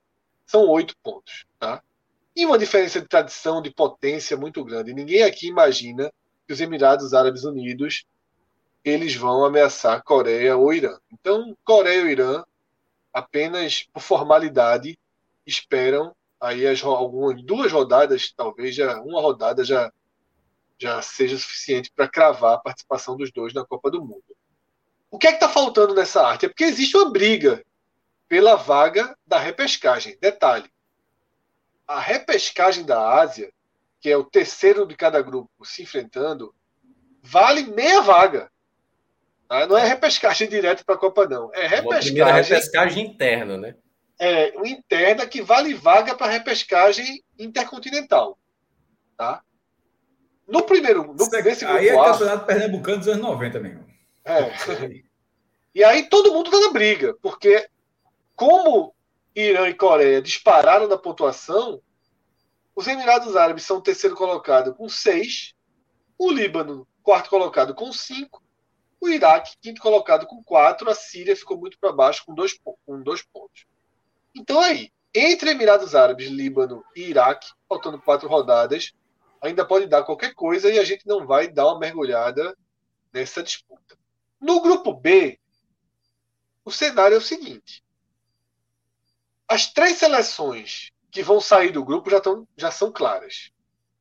são 0.47 0.67
8 0.67 0.97
pontos. 1.03 1.45
Tá? 1.59 1.83
E 2.39 2.47
uma 2.47 2.56
diferença 2.56 3.01
de 3.01 3.09
tradição, 3.09 3.60
de 3.60 3.69
potência 3.69 4.36
muito 4.36 4.65
grande. 4.65 4.94
Ninguém 4.94 5.24
aqui 5.24 5.48
imagina 5.48 6.09
que 6.47 6.52
os 6.52 6.60
Emirados 6.60 7.12
Árabes 7.12 7.43
Unidos 7.43 8.05
eles 8.85 9.16
vão 9.16 9.44
ameaçar 9.44 10.05
Coreia 10.05 10.56
ou 10.56 10.73
Irã. 10.73 10.97
Então, 11.12 11.52
Coreia 11.65 12.02
ou 12.02 12.09
Irã, 12.09 12.44
apenas 13.12 13.89
por 13.93 14.01
formalidade, 14.01 14.97
esperam 15.44 16.15
aí 16.40 16.65
as, 16.65 16.81
algumas, 16.85 17.43
duas 17.43 17.73
rodadas, 17.73 18.32
talvez 18.36 18.73
já 18.73 19.01
uma 19.01 19.20
rodada 19.20 19.65
já, 19.65 19.93
já 20.78 21.02
seja 21.02 21.36
suficiente 21.36 21.90
para 21.90 22.06
cravar 22.06 22.55
a 22.55 22.60
participação 22.60 23.16
dos 23.16 23.32
dois 23.32 23.52
na 23.52 23.66
Copa 23.66 23.90
do 23.90 24.01
Mundo. 24.01 24.23
O 25.10 25.19
que 25.19 25.27
é 25.27 25.31
que 25.31 25.39
está 25.39 25.48
faltando 25.48 25.93
nessa 25.93 26.24
arte? 26.24 26.47
É 26.47 26.48
porque 26.48 26.62
existe 26.62 26.97
uma 26.97 27.10
briga 27.10 27.65
pela 28.28 28.55
vaga 28.55 29.19
da 29.27 29.40
repescagem. 29.40 30.16
Detalhe: 30.20 30.70
a 31.89 31.98
repescagem 31.98 32.85
da 32.85 33.19
Ásia, 33.19 33.51
que 33.98 34.10
é 34.10 34.16
o 34.16 34.24
terceiro 34.24 34.86
de 34.86 34.94
cada 34.94 35.23
grupo 35.23 35.51
se 35.65 35.82
enfrentando, 35.82 36.55
vale 37.23 37.62
meia 37.62 38.02
vaga. 38.02 38.51
Tá? 39.48 39.66
Não 39.66 39.78
é 39.78 39.86
repescagem 39.86 40.48
direto 40.48 40.85
para 40.85 40.94
a 40.94 40.98
Copa, 40.98 41.27
não. 41.27 41.51
É 41.55 41.66
repescagem. 41.66 42.20
A 42.20 42.32
repescagem 42.32 43.06
interna, 43.06 43.56
né? 43.56 43.74
É, 44.20 44.52
o 44.56 44.66
interna 44.66 45.27
que 45.27 45.40
vale 45.40 45.73
vaga 45.73 46.15
para 46.15 46.31
repescagem 46.31 47.24
intercontinental. 47.39 48.39
Tá? 49.16 49.43
No 50.47 50.62
primeiro. 50.62 51.05
No, 51.05 51.15
nesse 51.15 51.65
grupo 51.65 51.78
aí 51.78 51.89
é 51.89 51.98
A, 51.98 52.12
campeonato 52.12 52.47
pernambucano 52.47 52.98
dos 52.98 53.09
anos 53.09 53.23
90 53.23 53.60
mesmo. 53.60 53.86
É. 54.24 55.09
E 55.74 55.85
aí 55.85 56.09
todo 56.09 56.32
mundo 56.32 56.47
está 56.47 56.59
na 56.59 56.73
briga, 56.73 57.15
porque 57.23 57.69
como 58.35 58.93
Irã 59.40 59.69
e 59.69 59.74
Coreia 59.74 60.20
dispararam 60.20 60.89
na 60.89 60.98
pontuação, 60.98 61.81
os 62.74 62.86
Emirados 62.86 63.36
Árabes 63.36 63.65
são 63.65 63.81
terceiro 63.81 64.16
colocado 64.16 64.74
com 64.74 64.89
seis, 64.89 65.55
o 66.19 66.31
Líbano, 66.31 66.86
quarto 67.02 67.31
colocado, 67.31 67.74
com 67.74 67.93
cinco, 67.93 68.43
o 69.01 69.09
Iraque, 69.09 69.56
quinto 69.60 69.81
colocado, 69.81 70.27
com 70.27 70.43
quatro, 70.43 70.90
a 70.90 70.94
Síria 70.94 71.36
ficou 71.36 71.56
muito 71.56 71.78
para 71.78 71.93
baixo, 71.93 72.24
com 72.27 72.35
dois, 72.35 72.59
com 72.85 73.02
dois 73.02 73.23
pontos. 73.23 73.65
Então 74.35 74.59
aí, 74.60 74.90
entre 75.15 75.51
Emirados 75.51 75.94
Árabes, 75.94 76.28
Líbano 76.28 76.85
e 76.97 77.02
Iraque, 77.02 77.48
faltando 77.69 78.02
quatro 78.02 78.28
rodadas, 78.28 78.93
ainda 79.40 79.65
pode 79.65 79.86
dar 79.86 80.02
qualquer 80.02 80.35
coisa 80.35 80.69
e 80.69 80.81
a 80.81 80.85
gente 80.85 81.06
não 81.06 81.24
vai 81.24 81.47
dar 81.47 81.66
uma 81.66 81.78
mergulhada 81.78 82.56
nessa 83.12 83.40
disputa. 83.40 83.97
No 84.40 84.60
grupo 84.60 84.93
B, 84.93 85.39
o 86.65 86.73
cenário 86.73 87.15
é 87.15 87.19
o 87.19 87.23
seguinte: 87.23 87.85
as 89.49 89.73
três 89.73 89.97
seleções 89.97 90.93
que 91.11 91.23
vão 91.23 91.41
sair 91.41 91.70
do 91.70 91.85
grupo 91.85 92.11
já, 92.11 92.20
tão, 92.20 92.47
já 92.57 92.70
são 92.70 92.93
claras. 92.93 93.51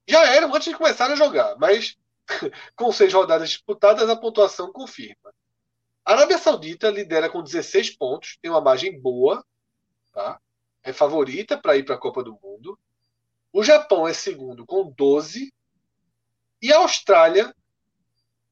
Já 0.06 0.26
eram 0.36 0.54
antes 0.54 0.70
de 0.70 0.78
começar 0.78 1.10
a 1.10 1.16
jogar, 1.16 1.56
mas 1.58 1.98
com 2.76 2.92
seis 2.92 3.14
rodadas 3.14 3.50
disputadas, 3.50 4.10
a 4.10 4.16
pontuação 4.16 4.72
confirma. 4.72 5.34
A 6.06 6.14
Arábia 6.14 6.38
Saudita 6.38 6.90
lidera 6.90 7.30
com 7.30 7.42
16 7.42 7.92
pontos, 7.98 8.38
tem 8.42 8.52
uma 8.52 8.62
margem 8.62 9.00
boa, 9.00 9.44
tá? 10.14 10.40
é 10.84 10.94
favorita 10.94 11.58
para 11.58 11.76
ir 11.76 11.84
para 11.84 11.96
a 11.96 12.00
Copa 12.00 12.24
do 12.24 12.40
Mundo. 12.42 12.80
O 13.52 13.62
Japão 13.62 14.08
é 14.08 14.14
segundo 14.14 14.66
com 14.66 14.90
12. 14.90 15.54
E 16.62 16.72
a 16.72 16.78
Austrália, 16.78 17.54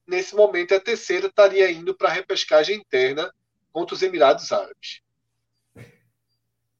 nesse 0.06 0.34
momento, 0.34 0.72
é 0.72 0.76
a 0.76 0.80
terceira, 0.80 1.28
estaria 1.28 1.70
indo 1.70 1.94
para 1.94 2.08
a 2.08 2.12
repescagem 2.12 2.76
interna 2.76 3.32
contra 3.72 3.94
os 3.94 4.02
Emirados 4.02 4.52
Árabes. 4.52 5.00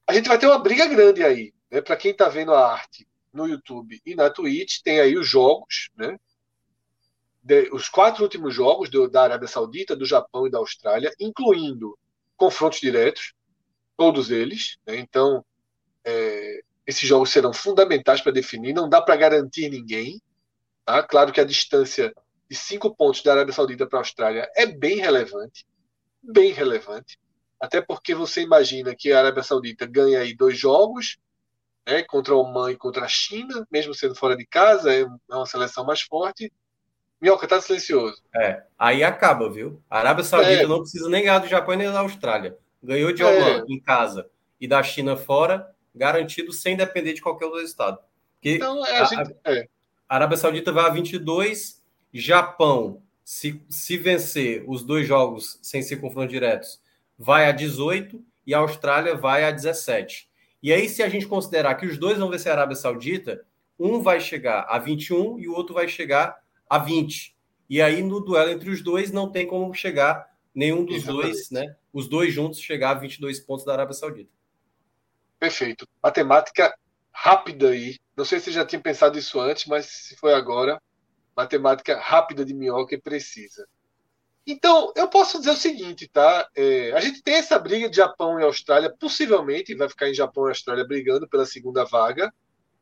A 0.06 0.12
gente 0.12 0.28
vai 0.28 0.38
ter 0.38 0.46
uma 0.46 0.58
briga 0.58 0.86
grande 0.86 1.24
aí. 1.24 1.52
Né? 1.70 1.80
Para 1.80 1.96
quem 1.96 2.12
está 2.12 2.28
vendo 2.28 2.54
a 2.54 2.72
arte 2.72 3.06
no 3.32 3.46
YouTube 3.46 4.00
e 4.04 4.14
na 4.14 4.30
Twitch, 4.30 4.80
tem 4.82 5.00
aí 5.00 5.16
os 5.16 5.28
jogos, 5.28 5.90
né? 5.96 6.18
De, 7.42 7.68
os 7.72 7.88
quatro 7.88 8.22
últimos 8.22 8.54
jogos 8.54 8.90
do, 8.90 9.08
da 9.08 9.22
Arábia 9.22 9.46
Saudita, 9.46 9.94
do 9.94 10.04
Japão 10.04 10.46
e 10.46 10.50
da 10.50 10.58
Austrália, 10.58 11.12
incluindo 11.20 11.96
confrontos 12.36 12.80
diretos, 12.80 13.34
todos 13.96 14.30
eles. 14.30 14.78
Né? 14.86 14.96
Então, 14.96 15.44
é, 16.04 16.60
esses 16.86 17.08
jogos 17.08 17.30
serão 17.30 17.52
fundamentais 17.52 18.20
para 18.20 18.32
definir. 18.32 18.72
Não 18.72 18.88
dá 18.88 19.00
para 19.00 19.16
garantir 19.16 19.68
ninguém. 19.68 20.20
Tá? 20.84 21.02
Claro 21.02 21.32
que 21.32 21.40
a 21.40 21.44
distância 21.44 22.12
de 22.48 22.56
cinco 22.56 22.94
pontos 22.94 23.22
da 23.22 23.32
Arábia 23.32 23.52
Saudita 23.52 23.86
para 23.86 23.98
a 23.98 24.02
Austrália 24.02 24.48
é 24.56 24.66
bem 24.66 24.98
relevante, 24.98 25.66
bem 26.22 26.52
relevante. 26.52 27.18
Até 27.60 27.80
porque 27.80 28.14
você 28.14 28.42
imagina 28.42 28.94
que 28.94 29.12
a 29.12 29.18
Arábia 29.18 29.42
Saudita 29.42 29.86
ganha 29.86 30.20
aí 30.20 30.34
dois 30.34 30.58
jogos, 30.58 31.18
né, 31.86 32.02
contra 32.02 32.34
o 32.34 32.40
Oman 32.40 32.72
e 32.72 32.76
contra 32.76 33.04
a 33.04 33.08
China, 33.08 33.66
mesmo 33.70 33.94
sendo 33.94 34.14
fora 34.14 34.36
de 34.36 34.44
casa, 34.44 34.92
é, 34.92 35.00
é 35.00 35.34
uma 35.34 35.46
seleção 35.46 35.84
mais 35.84 36.02
forte. 36.02 36.52
Minhoca 37.20 37.48
tá 37.48 37.60
silencioso. 37.60 38.22
É, 38.34 38.62
aí 38.78 39.02
acaba, 39.02 39.50
viu? 39.50 39.82
A 39.88 39.98
Arábia 39.98 40.24
Saudita 40.24 40.62
é. 40.62 40.66
não 40.66 40.80
precisa 40.80 41.08
nem 41.08 41.22
ganhar 41.22 41.38
do 41.38 41.48
Japão 41.48 41.74
nem 41.74 41.90
da 41.90 42.00
Austrália. 42.00 42.58
Ganhou 42.82 43.12
de 43.12 43.24
Oman 43.24 43.60
é. 43.60 43.64
em 43.68 43.80
casa 43.80 44.28
e 44.60 44.68
da 44.68 44.82
China 44.82 45.16
fora, 45.16 45.74
garantido 45.94 46.52
sem 46.52 46.76
depender 46.76 47.14
de 47.14 47.22
qualquer 47.22 47.46
outro 47.46 47.62
estado. 47.62 47.98
Porque 48.34 48.56
então, 48.56 48.84
é, 48.86 48.98
a, 48.98 49.04
gente, 49.04 49.36
é. 49.44 49.68
a 50.08 50.14
Arábia 50.14 50.36
Saudita 50.36 50.72
vai 50.72 50.84
a 50.84 50.90
22, 50.90 51.82
Japão, 52.12 53.02
se, 53.24 53.62
se 53.68 53.96
vencer 53.96 54.64
os 54.68 54.84
dois 54.84 55.06
jogos 55.06 55.58
sem 55.62 55.82
ser 55.82 55.96
confrontos 55.96 56.32
diretos, 56.32 56.80
vai 57.18 57.48
a 57.48 57.52
18 57.52 58.22
e 58.46 58.54
a 58.54 58.58
Austrália 58.58 59.16
vai 59.16 59.44
a 59.44 59.50
17. 59.50 60.28
E 60.62 60.72
aí, 60.72 60.88
se 60.88 61.02
a 61.02 61.08
gente 61.08 61.26
considerar 61.26 61.74
que 61.74 61.86
os 61.86 61.98
dois 61.98 62.18
vão 62.18 62.30
vencer 62.30 62.50
a 62.50 62.54
Arábia 62.54 62.76
Saudita, 62.76 63.44
um 63.78 64.02
vai 64.02 64.20
chegar 64.20 64.66
a 64.68 64.78
21 64.78 65.38
e 65.38 65.48
o 65.48 65.54
outro 65.54 65.74
vai 65.74 65.86
chegar 65.86 66.38
a 66.68 66.78
20. 66.78 67.36
E 67.68 67.82
aí, 67.82 68.02
no 68.02 68.20
duelo 68.20 68.50
entre 68.50 68.70
os 68.70 68.82
dois, 68.82 69.10
não 69.10 69.30
tem 69.30 69.46
como 69.46 69.72
chegar 69.74 70.28
nenhum 70.54 70.84
dos 70.84 70.96
Exatamente. 70.96 71.22
dois, 71.22 71.50
né? 71.50 71.76
Os 71.92 72.08
dois 72.08 72.32
juntos 72.32 72.60
chegar 72.60 72.90
a 72.90 72.94
22 72.94 73.40
pontos 73.40 73.64
da 73.64 73.72
Arábia 73.72 73.94
Saudita. 73.94 74.30
Perfeito. 75.38 75.86
Matemática 76.02 76.74
rápida 77.12 77.70
aí. 77.70 77.96
Não 78.16 78.24
sei 78.24 78.38
se 78.38 78.46
você 78.46 78.52
já 78.52 78.64
tinha 78.64 78.80
pensado 78.80 79.18
isso 79.18 79.38
antes, 79.38 79.66
mas 79.66 79.86
se 79.86 80.16
foi 80.16 80.32
agora, 80.32 80.80
matemática 81.36 81.98
rápida 81.98 82.44
de 82.44 82.54
minhoca 82.54 82.94
e 82.94 83.00
precisa. 83.00 83.68
Então, 84.46 84.92
eu 84.94 85.08
posso 85.08 85.38
dizer 85.38 85.50
o 85.50 85.56
seguinte, 85.56 86.06
tá? 86.06 86.48
É, 86.54 86.92
a 86.92 87.00
gente 87.00 87.20
tem 87.20 87.34
essa 87.34 87.58
briga 87.58 87.90
de 87.90 87.96
Japão 87.96 88.38
e 88.38 88.44
Austrália, 88.44 88.94
possivelmente 88.96 89.74
vai 89.74 89.88
ficar 89.88 90.08
em 90.08 90.14
Japão 90.14 90.46
e 90.46 90.50
Austrália 90.50 90.86
brigando 90.86 91.28
pela 91.28 91.44
segunda 91.44 91.84
vaga. 91.84 92.32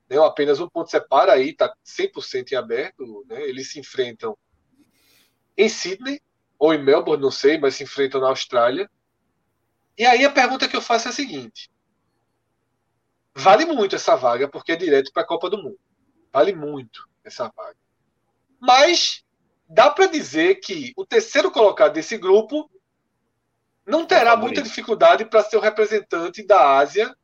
Né? 0.09 0.19
Apenas 0.19 0.61
um 0.61 0.69
ponto 0.69 0.91
separa 0.91 1.33
aí, 1.33 1.51
está 1.51 1.75
100% 1.83 2.53
em 2.53 2.57
aberto. 2.57 3.25
Né? 3.27 3.43
Eles 3.49 3.73
se 3.73 3.81
enfrentam 3.81 4.37
em 5.57 5.67
Sydney 5.67 6.21
ou 6.59 6.75
em 6.75 6.83
Melbourne, 6.83 7.23
não 7.23 7.31
sei, 7.31 7.57
mas 7.57 7.77
se 7.77 7.85
enfrentam 7.85 8.21
na 8.21 8.29
Austrália. 8.29 8.91
E 9.97 10.05
aí 10.05 10.23
a 10.23 10.31
pergunta 10.31 10.69
que 10.69 10.77
eu 10.77 10.83
faço 10.83 11.09
é 11.09 11.13
a 11.13 11.15
seguinte: 11.15 11.71
vale 13.35 13.65
muito 13.65 13.97
essa 13.97 14.15
vaga 14.17 14.47
porque 14.49 14.73
é 14.73 14.77
direto 14.77 15.11
para 15.15 15.23
a 15.23 15.27
Copa 15.27 15.49
do 15.49 15.57
Mundo. 15.57 15.79
Vale 16.31 16.53
muito 16.53 17.09
essa 17.25 17.51
vaga. 17.57 17.79
Mas 18.61 19.24
dá 19.69 19.91
para 19.91 20.07
dizer 20.07 20.57
que 20.57 20.93
o 20.97 21.07
terceiro 21.07 21.51
colocado 21.51 21.95
desse 21.95 22.17
grupo 22.17 22.71
não 23.87 24.07
terá 24.07 24.33
é 24.33 24.37
muita 24.37 24.63
dificuldade 24.63 25.25
para 25.25 25.43
ser 25.43 25.57
o 25.57 25.61
representante 25.61 26.47
da 26.47 26.79
Ásia 26.79 27.15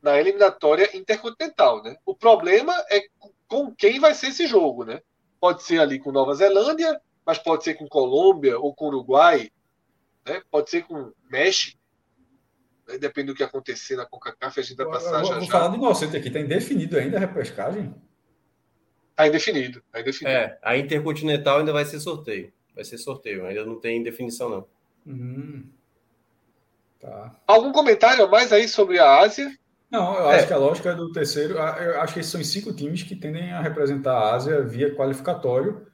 na 0.00 0.18
eliminatória 0.18 0.96
intercontinental, 0.96 1.82
né? 1.82 1.96
O 2.06 2.14
problema 2.14 2.72
é 2.90 3.02
com 3.48 3.74
quem 3.74 3.98
vai 3.98 4.14
ser 4.14 4.28
esse 4.28 4.46
jogo, 4.46 4.84
né? 4.84 5.00
Pode 5.40 5.62
ser 5.62 5.80
ali 5.80 5.98
com 5.98 6.12
Nova 6.12 6.34
Zelândia, 6.34 7.00
mas 7.26 7.38
pode 7.38 7.64
ser 7.64 7.74
com 7.74 7.88
Colômbia 7.88 8.58
ou 8.58 8.74
com 8.74 8.86
Uruguai, 8.86 9.50
né? 10.24 10.40
Pode 10.50 10.70
ser 10.70 10.82
com 10.82 11.12
México. 11.28 11.78
Né? 12.86 12.98
Depende 12.98 13.28
do 13.28 13.34
que 13.34 13.42
acontecer 13.42 13.96
na 13.96 14.06
CONCACAF, 14.06 14.60
a 14.60 14.62
gente 14.62 14.76
vai 14.76 14.86
passar 14.86 15.20
eu, 15.20 15.24
já. 15.24 15.34
Vou 15.34 15.44
já. 15.44 15.52
falar 15.52 15.68
do 15.68 15.76
inocente 15.76 16.16
aqui, 16.16 16.28
está 16.28 16.40
indefinido 16.40 16.96
ainda 16.96 17.16
a 17.16 17.20
repescagem? 17.20 17.94
Está 19.18 19.26
indefinido, 19.26 19.82
tá 19.90 20.00
indefinido. 20.00 20.36
É, 20.36 20.56
a 20.62 20.76
Intercontinental 20.76 21.58
ainda 21.58 21.72
vai 21.72 21.84
ser 21.84 21.98
sorteio. 21.98 22.52
Vai 22.72 22.84
ser 22.84 22.98
sorteio, 22.98 23.44
ainda 23.44 23.64
não 23.64 23.80
tem 23.80 24.00
definição, 24.00 24.48
não. 24.48 24.66
Hum. 25.04 25.64
Tá. 27.00 27.34
Algum 27.44 27.72
comentário 27.72 28.24
a 28.24 28.28
mais 28.28 28.52
aí 28.52 28.68
sobre 28.68 29.00
a 29.00 29.18
Ásia? 29.18 29.52
Não, 29.90 30.16
eu 30.16 30.28
acho 30.28 30.44
é. 30.44 30.46
que 30.46 30.52
a 30.52 30.56
lógica 30.56 30.90
é 30.90 30.94
do 30.94 31.10
terceiro. 31.10 31.54
Eu 31.54 32.00
acho 32.00 32.14
que 32.14 32.20
esses 32.20 32.30
são 32.30 32.44
cinco 32.44 32.72
times 32.72 33.02
que 33.02 33.16
tendem 33.16 33.50
a 33.52 33.60
representar 33.60 34.12
a 34.12 34.34
Ásia 34.36 34.62
via 34.62 34.94
qualificatório, 34.94 35.88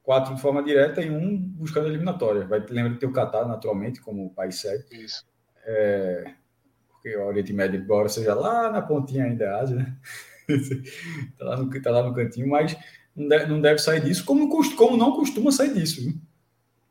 quatro 0.00 0.32
de 0.36 0.40
forma 0.40 0.62
direta 0.62 1.02
e 1.02 1.10
um 1.10 1.36
buscando 1.36 1.86
a 1.86 1.88
eliminatória. 1.88 2.46
Vai 2.46 2.60
lembra 2.68 2.92
de 2.92 3.00
ter 3.00 3.06
o 3.06 3.12
Catar, 3.12 3.48
naturalmente, 3.48 4.00
como 4.00 4.32
país 4.32 4.60
sede. 4.60 4.84
Isso. 4.92 5.26
É, 5.64 6.34
porque 6.92 7.16
o 7.16 7.26
Oriente 7.26 7.52
Médio, 7.52 7.80
embora 7.80 8.08
seja 8.08 8.32
lá 8.32 8.70
na 8.70 8.80
pontinha 8.80 9.24
ainda 9.24 9.50
a 9.50 9.60
Ásia, 9.60 9.74
né? 9.74 9.96
tá, 11.38 11.44
lá 11.44 11.56
no, 11.56 11.82
tá 11.82 11.90
lá 11.90 12.02
no 12.02 12.14
cantinho, 12.14 12.48
mas 12.48 12.76
não 13.14 13.28
deve, 13.28 13.46
não 13.46 13.60
deve 13.60 13.78
sair 13.78 14.00
disso, 14.00 14.24
como, 14.24 14.48
como 14.76 14.96
não 14.96 15.12
costuma 15.12 15.50
sair 15.50 15.74
disso. 15.74 16.00
Viu? 16.02 16.14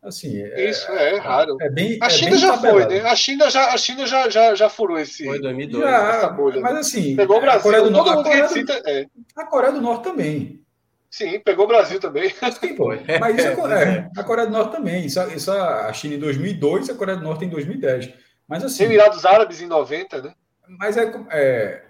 Assim, 0.01 0.41
é, 0.41 0.69
Isso 0.69 0.89
é, 0.91 1.15
é 1.15 1.19
raro. 1.19 1.57
É 1.59 1.69
bem, 1.69 1.99
a 2.01 2.09
China 2.09 2.27
é 2.27 2.31
bem 2.31 2.39
já 2.39 2.53
tabelado. 2.53 2.89
foi, 2.89 2.99
né? 2.99 3.09
A 3.09 3.15
China 3.15 3.49
já, 3.49 3.73
a 3.73 3.77
China 3.77 4.07
já, 4.07 4.29
já, 4.29 4.55
já 4.55 4.69
furou 4.69 4.97
esse. 4.97 5.25
Foi 5.25 5.41
2002. 5.41 5.83
Já, 5.83 6.37
mas 6.61 6.75
assim, 6.77 7.15
pegou 7.17 7.37
o 7.37 7.41
Brasil. 7.41 7.59
A 7.59 7.63
Coreia 7.63 7.83
do, 7.83 7.91
Norte, 7.91 8.09
a 8.09 8.23
Coreia, 8.23 8.47
do, 8.47 8.71
é. 8.71 9.05
a 9.35 9.45
Coreia 9.45 9.73
do 9.73 9.81
Norte 9.81 10.03
também. 10.03 10.63
Sim, 11.11 11.39
pegou 11.39 11.65
o 11.65 11.67
Brasil 11.67 11.99
também. 11.99 12.29
Sim, 12.29 12.75
pô. 12.75 12.93
Mas 13.19 13.37
isso 13.37 13.67
é, 13.67 13.83
é, 13.83 14.09
a 14.15 14.23
Coreia 14.23 14.47
do 14.47 14.53
Norte 14.53 14.71
também. 14.71 15.05
Isso, 15.05 15.21
isso 15.31 15.51
a 15.51 15.91
China 15.91 16.15
em 16.15 16.19
2002 16.19 16.87
e 16.87 16.91
a 16.91 16.95
Coreia 16.95 17.17
do 17.17 17.23
Norte 17.23 17.43
em 17.43 17.49
2010. 17.49 18.13
Mas 18.47 18.63
assim. 18.63 18.85
Emirados 18.85 19.25
Árabes 19.25 19.61
em 19.61 19.67
90, 19.67 20.21
né? 20.21 20.33
Mas 20.77 20.95
é, 20.95 21.11
é 21.31 21.88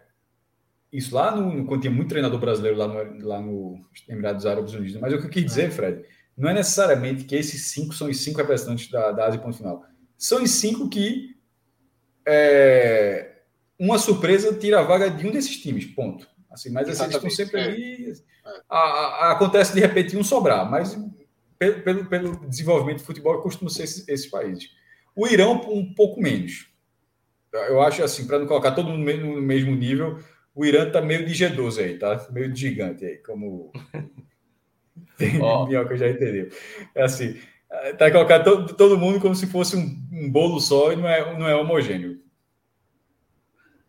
isso 0.91 1.13
lá 1.13 1.35
no, 1.35 1.65
quando 1.65 1.81
tinha 1.81 1.93
muito 1.93 2.09
treinador 2.09 2.39
brasileiro 2.39 2.77
lá 2.77 2.87
no, 2.87 3.27
lá 3.27 3.41
no 3.41 3.79
Emirados 4.07 4.45
Árabes 4.45 4.73
Unidos. 4.73 4.99
Mas 4.99 5.13
o 5.13 5.19
que 5.19 5.25
eu 5.25 5.29
quis 5.29 5.45
dizer, 5.45 5.67
é. 5.67 5.71
Fred, 5.71 6.03
não 6.35 6.49
é 6.49 6.53
necessariamente 6.53 7.25
que 7.25 7.35
esses 7.35 7.65
cinco 7.65 7.93
são 7.93 8.09
os 8.09 8.23
cinco 8.23 8.37
representantes 8.37 8.89
da, 8.89 9.11
da 9.11 9.27
Ásia 9.27 9.39
ponto 9.39 9.57
final. 9.57 9.85
São 10.17 10.41
os 10.41 10.51
cinco 10.51 10.89
que 10.89 11.35
é, 12.27 13.39
uma 13.77 13.97
surpresa 13.99 14.53
tira 14.53 14.79
a 14.79 14.83
vaga 14.83 15.09
de 15.09 15.27
um 15.27 15.31
desses 15.31 15.57
times, 15.57 15.85
ponto. 15.85 16.27
Assim, 16.51 16.69
mas 16.71 16.89
assim, 16.89 17.03
eles 17.03 17.15
estão 17.15 17.29
sempre 17.29 17.59
é. 17.59 17.63
ali. 17.63 18.13
A, 18.67 18.77
a, 18.77 19.31
acontece 19.31 19.73
de 19.73 19.79
repente 19.79 20.17
um 20.17 20.23
sobrar, 20.23 20.69
mas 20.69 20.97
pelo, 21.57 21.81
pelo, 21.81 22.05
pelo 22.05 22.47
desenvolvimento 22.47 22.99
do 22.99 23.05
futebol 23.05 23.41
costuma 23.41 23.69
ser 23.69 23.83
esses, 23.83 24.07
esses 24.07 24.27
países. 24.27 24.69
O 25.15 25.27
Irã, 25.27 25.49
um 25.49 25.93
pouco 25.93 26.19
menos. 26.19 26.67
Eu 27.51 27.81
acho 27.81 28.03
assim, 28.03 28.25
para 28.25 28.39
não 28.39 28.47
colocar 28.47 28.71
todo 28.71 28.89
mundo 28.89 29.05
no 29.17 29.41
mesmo 29.41 29.75
nível, 29.75 30.19
o 30.59 30.65
Irã 30.65 30.85
está 30.85 30.99
meio 30.99 31.25
de 31.25 31.33
G12 31.33 31.81
aí, 31.81 31.97
tá? 31.97 32.27
Meio 32.31 32.51
de 32.51 32.59
gigante 32.59 33.05
aí, 33.05 33.17
como. 33.19 33.71
oh. 35.41 35.65
Minhoca 35.65 35.95
já 35.95 36.09
entendeu. 36.09 36.49
É 36.93 37.03
assim, 37.03 37.39
tá 37.97 38.11
colocar 38.11 38.43
todo, 38.43 38.75
todo 38.75 38.97
mundo 38.97 39.21
como 39.21 39.33
se 39.33 39.47
fosse 39.47 39.77
um, 39.77 39.97
um, 40.11 40.29
bolo 40.29 40.59
só 40.59 40.91
e 40.91 40.97
não 40.97 41.07
é, 41.07 41.39
não 41.39 41.47
é 41.47 41.55
homogêneo. 41.55 42.21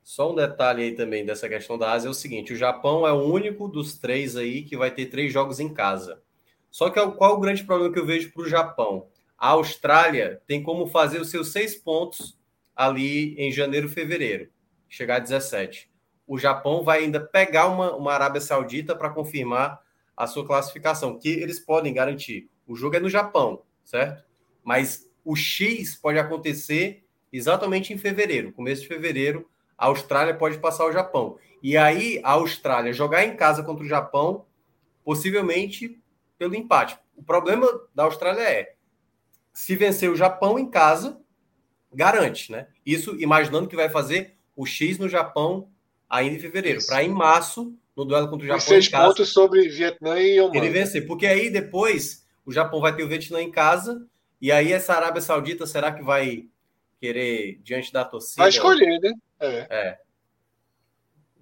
Só 0.04 0.30
um 0.30 0.36
detalhe 0.36 0.84
aí 0.84 0.92
também 0.92 1.26
dessa 1.26 1.48
questão 1.48 1.76
da 1.76 1.90
Ásia 1.90 2.06
é 2.06 2.10
o 2.12 2.14
seguinte: 2.14 2.52
o 2.52 2.56
Japão 2.56 3.04
é 3.04 3.12
o 3.12 3.24
único 3.24 3.66
dos 3.66 3.98
três 3.98 4.36
aí 4.36 4.62
que 4.62 4.76
vai 4.76 4.92
ter 4.92 5.06
três 5.06 5.32
jogos 5.32 5.58
em 5.58 5.74
casa. 5.74 6.22
Só 6.70 6.88
que 6.88 7.00
qual 7.00 7.32
é 7.32 7.34
o 7.34 7.40
grande 7.40 7.64
problema 7.64 7.92
que 7.92 7.98
eu 7.98 8.06
vejo 8.06 8.32
para 8.32 8.42
o 8.42 8.48
Japão? 8.48 9.08
A 9.36 9.48
Austrália 9.48 10.40
tem 10.46 10.62
como 10.62 10.86
fazer 10.86 11.20
os 11.20 11.30
seus 11.30 11.50
seis 11.50 11.74
pontos 11.74 12.38
ali 12.76 13.34
em 13.34 13.50
janeiro, 13.50 13.88
fevereiro, 13.88 14.48
chegar 14.88 15.16
a 15.16 15.18
17. 15.18 15.89
O 16.30 16.38
Japão 16.38 16.84
vai 16.84 17.00
ainda 17.00 17.18
pegar 17.18 17.66
uma, 17.66 17.92
uma 17.96 18.12
Arábia 18.12 18.40
Saudita 18.40 18.94
para 18.94 19.10
confirmar 19.10 19.82
a 20.16 20.28
sua 20.28 20.46
classificação, 20.46 21.18
que 21.18 21.28
eles 21.28 21.58
podem 21.58 21.92
garantir. 21.92 22.48
O 22.68 22.76
jogo 22.76 22.94
é 22.94 23.00
no 23.00 23.10
Japão, 23.10 23.62
certo? 23.84 24.24
Mas 24.62 25.10
o 25.24 25.34
X 25.34 25.96
pode 25.96 26.20
acontecer 26.20 27.04
exatamente 27.32 27.92
em 27.92 27.98
fevereiro, 27.98 28.52
começo 28.52 28.82
de 28.82 28.86
fevereiro, 28.86 29.50
a 29.76 29.86
Austrália 29.86 30.32
pode 30.32 30.56
passar 30.58 30.86
o 30.86 30.92
Japão. 30.92 31.36
E 31.60 31.76
aí 31.76 32.20
a 32.22 32.30
Austrália 32.30 32.92
jogar 32.92 33.24
em 33.24 33.34
casa 33.34 33.64
contra 33.64 33.84
o 33.84 33.88
Japão, 33.88 34.46
possivelmente 35.04 36.00
pelo 36.38 36.54
empate. 36.54 36.96
O 37.16 37.24
problema 37.24 37.66
da 37.92 38.04
Austrália 38.04 38.42
é 38.42 38.74
se 39.52 39.74
vencer 39.74 40.08
o 40.08 40.14
Japão 40.14 40.60
em 40.60 40.70
casa, 40.70 41.20
garante, 41.92 42.52
né? 42.52 42.68
Isso 42.86 43.20
imaginando 43.20 43.66
que 43.66 43.74
vai 43.74 43.88
fazer 43.88 44.36
o 44.54 44.64
X 44.64 44.96
no 44.96 45.08
Japão 45.08 45.68
ainda 46.10 46.36
em 46.36 46.40
fevereiro, 46.40 46.84
para 46.84 47.04
em 47.04 47.08
março, 47.08 47.72
no 47.96 48.04
duelo 48.04 48.28
contra 48.28 48.44
o 48.44 48.48
Japão. 48.48 48.60
seis 48.60 48.88
casa, 48.88 49.06
pontos 49.06 49.28
sobre 49.32 49.68
Vietnã 49.68 50.18
e 50.18 50.40
Oman. 50.40 50.56
Ele 50.56 50.68
vencer, 50.68 51.06
porque 51.06 51.26
aí 51.26 51.48
depois 51.48 52.26
o 52.44 52.52
Japão 52.52 52.80
vai 52.80 52.94
ter 52.94 53.04
o 53.04 53.08
Vietnã 53.08 53.40
em 53.40 53.50
casa, 53.50 54.04
e 54.40 54.50
aí 54.50 54.72
essa 54.72 54.94
Arábia 54.94 55.22
Saudita 55.22 55.66
será 55.66 55.92
que 55.92 56.02
vai 56.02 56.46
querer, 57.00 57.60
diante 57.62 57.92
da 57.92 58.04
torcida. 58.04 58.42
Vai 58.42 58.50
escolher, 58.50 58.98
né? 58.98 59.12
É. 59.38 59.66
é. 59.70 59.98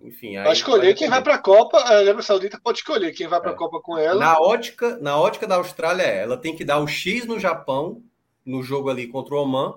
Enfim, 0.00 0.34
vai 0.34 0.52
escolher 0.52 0.94
quem 0.94 1.08
vai 1.08 1.20
para 1.20 1.34
a 1.34 1.38
Copa. 1.38 1.78
A 1.78 1.98
Arábia 1.98 2.22
Saudita 2.22 2.60
pode 2.62 2.78
escolher 2.78 3.12
quem 3.12 3.26
vai 3.26 3.40
para 3.40 3.50
a 3.50 3.54
é. 3.54 3.56
Copa 3.56 3.80
com 3.80 3.98
ela. 3.98 4.20
Na 4.20 4.38
ótica, 4.38 4.96
na 4.98 5.18
ótica 5.18 5.46
da 5.46 5.56
Austrália, 5.56 6.04
é, 6.04 6.22
ela 6.22 6.36
tem 6.36 6.54
que 6.54 6.64
dar 6.64 6.78
o 6.78 6.86
X 6.86 7.26
no 7.26 7.40
Japão, 7.40 8.02
no 8.44 8.62
jogo 8.62 8.90
ali 8.90 9.08
contra 9.08 9.34
o 9.34 9.42
Oman. 9.42 9.76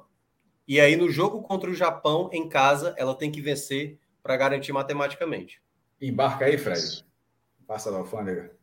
E 0.68 0.80
aí, 0.80 0.96
no 0.96 1.10
jogo 1.10 1.42
contra 1.42 1.70
o 1.70 1.74
Japão, 1.74 2.30
em 2.32 2.48
casa, 2.48 2.94
ela 2.98 3.16
tem 3.16 3.32
que 3.32 3.42
vencer 3.42 3.98
para 4.22 4.38
garantir 4.38 4.72
matematicamente. 4.72 5.62
Embarca 6.00 6.46
aí, 6.46 6.58
Fred. 6.58 7.06
Passa 7.68 7.92
da 7.92 7.98
alfândega. 7.98 8.56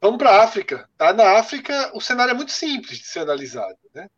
Vamos 0.00 0.18
para 0.18 0.30
a 0.30 0.44
África. 0.44 0.88
Tá? 0.96 1.12
Na 1.12 1.38
África, 1.38 1.90
o 1.94 2.00
cenário 2.00 2.32
é 2.32 2.34
muito 2.34 2.52
simples 2.52 2.98
de 2.98 3.06
ser 3.06 3.20
analisado. 3.20 3.78
Né? 3.94 4.08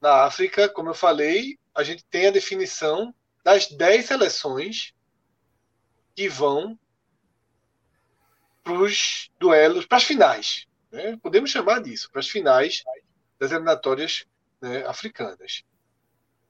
Na 0.00 0.24
África, 0.24 0.68
como 0.68 0.90
eu 0.90 0.94
falei, 0.94 1.58
a 1.74 1.82
gente 1.82 2.04
tem 2.04 2.26
a 2.26 2.32
definição 2.32 3.14
das 3.44 3.68
10 3.68 4.06
seleções 4.06 4.94
que 6.14 6.28
vão 6.28 6.78
para 8.62 8.74
os 8.74 9.30
duelos, 9.38 9.86
para 9.86 9.98
as 9.98 10.04
finais. 10.04 10.66
Né? 10.90 11.16
Podemos 11.22 11.50
chamar 11.50 11.80
disso, 11.80 12.10
para 12.10 12.20
as 12.20 12.28
finais 12.28 12.84
das 13.38 13.50
eliminatórias 13.50 14.24
né, 14.60 14.86
africanas. 14.86 15.64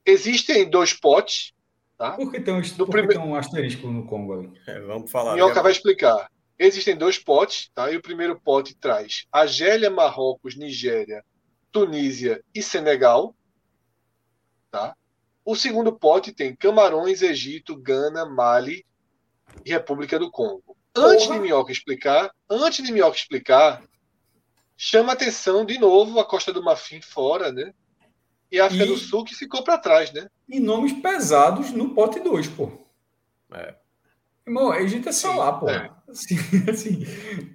Existem 0.04 0.68
dois 0.68 0.92
potes. 0.92 1.54
Tá? 2.02 2.16
Por 2.16 2.32
que 2.32 2.40
tem 2.40 2.52
um, 2.52 2.60
prime... 2.86 3.06
tem 3.06 3.18
um 3.20 3.36
asterisco 3.36 3.86
no 3.86 4.04
Congo 4.04 4.32
ali? 4.32 4.60
É, 4.66 4.80
vamos 4.80 5.08
falar. 5.08 5.34
Minhoca 5.34 5.62
vai 5.62 5.70
explicar. 5.70 6.28
Existem 6.58 6.96
dois 6.96 7.16
potes, 7.16 7.70
tá? 7.72 7.92
e 7.92 7.96
o 7.96 8.02
primeiro 8.02 8.40
pote 8.40 8.74
traz 8.74 9.24
Argélia, 9.30 9.88
Marrocos, 9.88 10.56
Nigéria, 10.56 11.24
Tunísia 11.70 12.42
e 12.52 12.60
Senegal. 12.60 13.36
Tá? 14.68 14.96
O 15.44 15.54
segundo 15.54 15.92
pote 15.92 16.32
tem 16.32 16.56
Camarões, 16.56 17.22
Egito, 17.22 17.76
Gana, 17.76 18.26
Mali 18.26 18.84
e 19.64 19.70
República 19.70 20.18
do 20.18 20.28
Congo. 20.28 20.76
Antes 20.96 21.26
Porra. 21.26 21.36
de 21.36 21.42
Minhoca 21.42 21.70
explicar, 21.70 22.32
antes 22.50 22.84
de 22.84 22.90
Minhoca 22.90 23.16
explicar, 23.16 23.80
chama 24.76 25.12
atenção 25.12 25.64
de 25.64 25.78
novo 25.78 26.18
a 26.18 26.24
Costa 26.24 26.52
do 26.52 26.64
Marfim 26.64 27.00
fora, 27.00 27.52
né? 27.52 27.72
E 28.52 28.60
a 28.60 28.66
África 28.66 28.84
e... 28.84 28.86
do 28.86 28.98
Sul 28.98 29.24
que 29.24 29.34
ficou 29.34 29.64
para 29.64 29.78
trás, 29.78 30.12
né? 30.12 30.28
E 30.46 30.60
nomes 30.60 30.92
pesados 30.92 31.70
no 31.70 31.94
pote 31.94 32.20
2, 32.20 32.48
pô. 32.48 32.70
É. 33.50 33.74
Irmão, 34.46 34.70
a 34.70 34.86
gente 34.86 35.08
é 35.08 35.12
só 35.12 35.34
lá, 35.34 35.52
pô. 35.54 35.70
É. 35.70 35.90
Assim, 36.06 36.36
assim, 36.70 37.06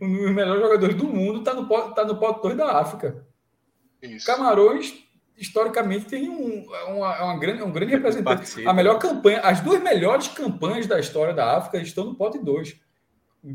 os 0.02 0.32
melhores 0.32 0.62
jogadores 0.62 0.96
do 0.96 1.06
mundo 1.06 1.44
tá 1.44 1.54
no 1.54 1.68
pote, 1.68 1.94
tá 1.94 2.04
no 2.04 2.18
pote 2.18 2.42
2 2.42 2.58
da 2.58 2.80
África. 2.80 3.28
Isso. 4.02 4.26
Camarões, 4.26 4.96
historicamente, 5.38 6.06
tem 6.06 6.28
um, 6.30 6.66
uma, 6.88 7.24
uma 7.26 7.38
grande, 7.38 7.62
um 7.62 7.72
grande 7.72 7.92
representante. 7.94 8.36
Participa. 8.36 8.70
A 8.70 8.74
melhor 8.74 8.98
campanha, 8.98 9.42
as 9.42 9.62
duas 9.62 9.82
melhores 9.84 10.28
campanhas 10.30 10.88
da 10.88 11.00
história 11.00 11.34
da 11.34 11.58
África 11.58 11.78
estão 11.78 12.06
no 12.06 12.16
pote 12.16 12.40
2. 12.40 12.76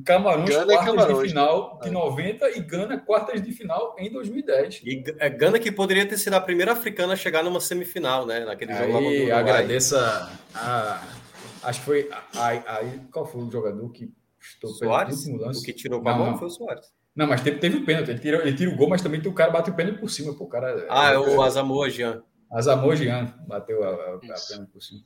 Camarões, 0.01 0.49
Gana 0.49 0.67
quartas 0.67 0.87
Camarões, 0.87 1.23
de 1.23 1.29
final 1.29 1.75
né? 1.75 1.81
de 1.83 1.91
90 1.91 2.51
e 2.51 2.61
Gana, 2.61 2.99
quartas 2.99 3.43
de 3.43 3.53
final 3.53 3.95
em 3.99 4.11
2010. 4.11 4.83
E 4.85 5.05
é 5.19 5.29
Gana 5.29 5.59
que 5.59 5.71
poderia 5.71 6.07
ter 6.07 6.17
sido 6.19 6.35
a 6.35 6.41
primeira 6.41 6.73
africana 6.73 7.13
a 7.13 7.17
chegar 7.17 7.43
numa 7.43 7.61
semifinal, 7.61 8.25
né? 8.25 8.45
Naquele 8.45 8.73
aí, 8.73 8.91
jogo 8.91 9.11
do 9.11 9.35
agradeça 9.35 10.31
a, 10.55 11.03
Acho 11.63 11.81
que 11.81 11.87
foi. 11.87 12.11
Aí, 12.35 13.01
qual 13.13 13.25
foi 13.25 13.43
o 13.43 13.51
jogador 13.51 13.89
que 13.91 14.13
estou 14.41 14.71
Soares? 14.71 15.27
O 15.27 15.63
que 15.63 15.73
tirou 15.73 16.03
com 16.03 16.09
a 16.09 16.17
mão 16.17 16.37
foi 16.37 16.49
o 16.49 16.51
Soares. 16.51 16.93
Não, 17.15 17.27
mas 17.27 17.43
teve, 17.43 17.59
teve 17.59 17.77
o 17.77 17.85
pênalti. 17.85 18.11
Ele 18.11 18.19
tira, 18.19 18.39
ele 18.39 18.57
tira 18.57 18.71
o 18.71 18.77
gol, 18.77 18.89
mas 18.89 19.03
também 19.03 19.21
tem 19.21 19.31
o 19.31 19.35
cara 19.35 19.51
bate 19.51 19.71
o 19.71 19.75
pênalti 19.75 20.01
por 20.01 20.11
cima. 20.11 20.35
Pô, 20.35 20.45
o 20.45 20.49
cara, 20.49 20.87
ah, 20.89 21.13
é 21.13 21.19
o 21.19 21.43
Azamoa 21.43 21.89
Jean. 21.89 22.23
Azamoa 22.51 22.97
Jean 22.97 23.33
bateu 23.47 23.85
a, 23.85 23.89
a, 23.89 24.15
a 24.15 24.19
pênalti 24.19 24.71
por 24.73 24.83
cima. 24.83 25.03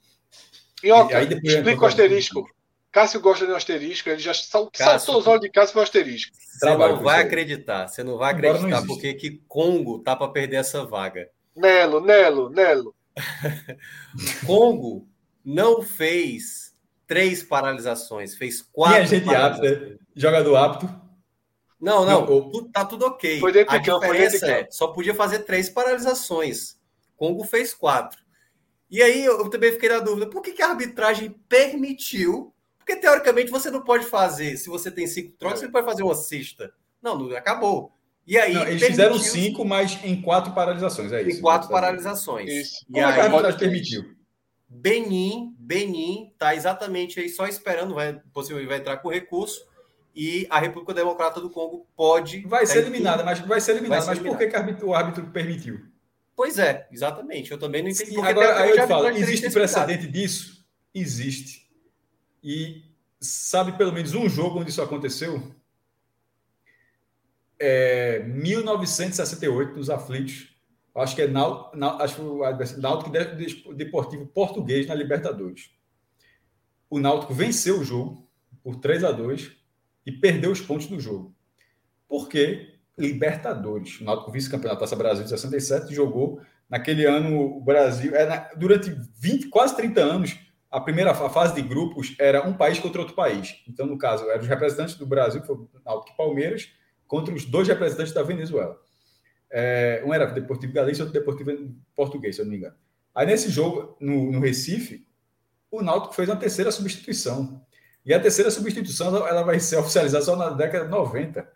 E, 0.83 0.91
ó, 0.91 1.09
aí 1.13 1.27
depois, 1.27 1.55
explica 1.55 1.83
o 1.83 1.87
asterisco. 1.87 2.56
Cássio 2.97 3.20
gosta 3.20 3.44
de 3.44 3.52
um 3.52 3.56
asterisco, 3.56 4.09
ele 4.09 4.20
já 4.20 4.32
sal, 4.32 4.70
Cássio, 4.70 5.01
saltou 5.01 5.18
os 5.18 5.27
olhos 5.27 5.43
de 5.43 5.51
Cássio 5.51 5.74
para 5.74 5.81
o 5.81 5.82
asterisco. 5.82 6.35
Você 6.35 6.64
não 6.64 7.02
vai 7.02 7.20
acreditar, 7.20 7.89
você 7.89 8.02
não 8.02 8.16
vai 8.16 8.32
acreditar, 8.32 8.81
não 8.81 8.86
porque 8.86 9.12
que 9.12 9.43
Congo 9.47 9.98
tá 9.98 10.16
para 10.16 10.32
perder 10.32 10.56
essa 10.56 10.82
vaga. 10.82 11.28
Nelo, 11.55 12.01
Nelo, 12.01 12.48
Nelo. 12.48 12.94
Congo 14.47 15.06
não 15.44 15.82
fez 15.82 16.74
três 17.06 17.43
paralisações, 17.43 18.35
fez 18.35 18.62
quatro. 18.62 18.97
E 18.97 19.02
a 19.02 19.05
gente 19.05 19.35
apto, 19.35 19.98
jogador 20.14 20.56
apto. 20.56 21.01
Não, 21.78 22.06
não, 22.06 22.24
não 22.24 22.70
tá 22.70 22.82
tudo 22.82 23.05
ok. 23.05 23.40
Foi 23.40 23.52
a 23.68 23.77
diferença 23.77 24.51
é, 24.51 24.68
só 24.70 24.86
podia 24.89 25.14
fazer 25.14 25.40
três 25.40 25.68
paralisações. 25.68 26.78
Congo 27.14 27.44
fez 27.44 27.74
quatro. 27.74 28.24
E 28.90 29.02
aí 29.02 29.23
eu 29.23 29.51
também 29.51 29.73
fiquei 29.73 29.90
na 29.90 29.98
dúvida, 29.98 30.31
por 30.31 30.40
que, 30.40 30.52
que 30.52 30.62
a 30.62 30.70
arbitragem 30.70 31.39
permitiu 31.47 32.56
porque, 32.87 33.01
teoricamente, 33.01 33.51
você 33.51 33.69
não 33.69 33.83
pode 33.83 34.07
fazer, 34.07 34.57
se 34.57 34.69
você 34.69 34.93
tem 34.93 35.09
cinco 35.09 35.37
trocas, 35.37 35.59
você 35.59 35.65
não 35.65 35.73
pode 35.73 35.87
fazer 35.87 36.05
uma 36.05 36.15
cesta. 36.15 36.73
Não, 37.03 37.19
não 37.19 37.37
acabou. 37.37 37.93
E 38.25 38.39
aí. 38.39 38.55
Não, 38.55 38.63
eles 38.63 38.87
fizeram 38.87 39.19
cinco, 39.19 39.65
mas 39.65 39.99
em 40.05 40.23
quatro 40.23 40.55
paralisações, 40.55 41.11
é 41.11 41.23
isso. 41.23 41.39
Em 41.39 41.43
quatro 41.43 41.69
paralisações. 41.69 42.49
Isso. 42.49 42.87
E 42.89 42.93
Como 42.93 43.07
aí, 43.07 43.21
a 43.21 43.53
permitiu? 43.53 44.05
Benin, 44.69 45.53
Benin 45.59 46.33
tá 46.39 46.55
exatamente 46.55 47.19
aí 47.19 47.29
só 47.29 47.49
esperando, 47.49 47.93
vai, 47.93 48.21
possivelmente 48.33 48.69
vai 48.69 48.79
entrar 48.79 48.99
com 48.99 49.09
recurso 49.09 49.67
e 50.15 50.47
a 50.49 50.61
República 50.61 50.95
Democrata 50.95 51.41
do 51.41 51.51
Congo 51.51 51.89
pode. 51.97 52.43
Vai 52.47 52.67
ser 52.67 52.79
eliminada, 52.79 53.25
mas 53.25 53.41
vai 53.41 53.61
ser 53.61 53.73
eliminada. 53.73 54.05
Vai 54.05 54.15
ser 54.15 54.23
mas 54.23 54.31
por 54.31 54.39
que, 54.39 54.47
que 54.47 54.85
o 54.85 54.95
árbitro 54.95 55.27
permitiu? 55.27 55.81
Pois 56.37 56.59
é, 56.59 56.87
exatamente. 56.93 57.51
Eu 57.51 57.59
também 57.59 57.83
não 57.83 57.91
entendi. 57.91 58.17
agora, 58.21 58.61
aí 58.61 58.71
eu 58.71 58.77
te 58.77 58.87
falo, 58.87 59.09
existe 59.09 59.51
precedente 59.51 60.07
disso? 60.07 60.65
Existe. 60.95 61.66
E 62.48 62.85
sabe 63.20 63.77
pelo 63.77 63.93
menos 63.93 64.14
um 64.14 64.28
jogo 64.28 64.60
onde 64.60 64.70
isso 64.70 64.81
aconteceu? 64.81 65.52
É 67.59 68.20
1968, 68.20 69.77
nos 69.77 69.90
aflitos. 69.90 70.55
Acho 70.94 71.16
que 71.16 71.23
é 71.23 71.27
Náutico, 71.27 71.77
Náutico 72.78 73.74
Deportivo 73.74 74.27
Português 74.27 74.86
na 74.86 74.94
Libertadores. 74.94 75.70
O 76.89 77.01
Náutico 77.01 77.35
venceu 77.35 77.81
o 77.81 77.85
jogo 77.85 78.31
por 78.62 78.77
3 78.77 79.02
a 79.02 79.10
2 79.10 79.51
e 80.06 80.12
perdeu 80.12 80.52
os 80.52 80.60
pontos 80.60 80.86
do 80.86 81.01
jogo. 81.01 81.35
Porque 82.09 82.78
Libertadores, 82.97 84.01
o 84.01 84.05
Náutico 84.05 84.31
vice-campeonato 84.31 84.81
Taça 84.81 84.94
Brasil 84.94 85.24
de 85.24 85.31
67, 85.31 85.93
jogou 85.93 86.40
naquele 86.70 87.05
ano 87.05 87.56
o 87.56 87.60
Brasil, 87.60 88.14
é, 88.14 88.55
durante 88.56 88.97
20, 89.18 89.48
quase 89.48 89.74
30 89.77 90.01
anos, 90.01 90.45
a 90.77 90.81
primeira 90.81 91.11
a 91.11 91.31
fase 91.31 91.55
de 91.55 91.62
grupos 91.62 92.15
era 92.19 92.47
um 92.47 92.53
país 92.53 92.78
contra 92.78 93.01
outro 93.01 93.16
país. 93.16 93.62
Então, 93.66 93.86
no 93.86 93.97
caso, 93.97 94.28
eram 94.28 94.43
os 94.43 94.47
representantes 94.47 94.94
do 94.97 95.07
Brasil, 95.07 95.40
que 95.40 95.47
foi 95.47 95.57
Náutico 95.82 96.12
e 96.12 96.16
Palmeiras, 96.19 96.70
contra 97.07 97.35
os 97.35 97.47
dois 97.47 97.66
representantes 97.66 98.12
da 98.12 98.23
Venezuela. 98.23 98.78
É, 99.51 100.03
um 100.05 100.12
era 100.12 100.27
Deportivo 100.27 100.74
Galícia, 100.74 101.03
outro 101.03 101.19
Deportivo 101.19 101.74
Português, 101.94 102.36
se 102.36 102.43
eu 102.43 102.44
não 102.44 102.53
me 102.53 102.59
engano. 102.59 102.74
Aí, 103.15 103.27
nesse 103.27 103.48
jogo, 103.48 103.97
no, 103.98 104.31
no 104.31 104.39
Recife, 104.39 105.09
o 105.70 105.81
Náutico 105.81 106.15
fez 106.15 106.28
uma 106.28 106.36
terceira 106.36 106.70
substituição. 106.70 107.65
E 108.05 108.12
a 108.12 108.20
terceira 108.20 108.51
substituição 108.51 109.27
ela 109.27 109.43
vai 109.43 109.59
ser 109.59 109.77
oficializada 109.77 110.27
só 110.27 110.36
na 110.36 110.51
década 110.51 110.85
de 110.85 110.90
90. 110.90 111.51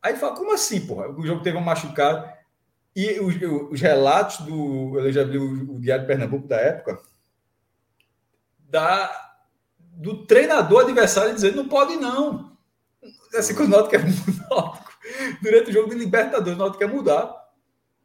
Aí 0.00 0.14
fala, 0.14 0.36
como 0.36 0.54
assim, 0.54 0.86
porra? 0.86 1.10
O 1.10 1.26
jogo 1.26 1.42
teve 1.42 1.58
um 1.58 1.62
machucado. 1.62 2.32
E 2.94 3.18
os, 3.18 3.34
os 3.72 3.80
relatos 3.80 4.46
do. 4.46 5.00
Eu 5.00 5.10
já 5.10 5.24
vi 5.24 5.36
o, 5.36 5.74
o 5.74 5.80
Diário 5.80 6.02
de 6.04 6.06
Pernambuco 6.06 6.46
da 6.46 6.60
época. 6.60 6.96
Da, 8.68 9.10
do 9.80 10.26
treinador 10.26 10.82
adversário 10.82 11.34
dizendo: 11.34 11.56
não 11.56 11.68
pode 11.68 11.96
não. 11.96 12.56
Assim, 13.34 13.54
quando 13.54 13.68
o 13.68 13.70
Náutico 13.70 13.90
quer 13.90 14.04
mudar. 14.04 14.86
Durante 15.40 15.70
o 15.70 15.72
jogo 15.72 15.90
de 15.90 15.96
Libertadores, 15.96 16.54
o 16.54 16.58
Náutico 16.58 16.78
quer 16.78 16.88
mudar. 16.88 17.34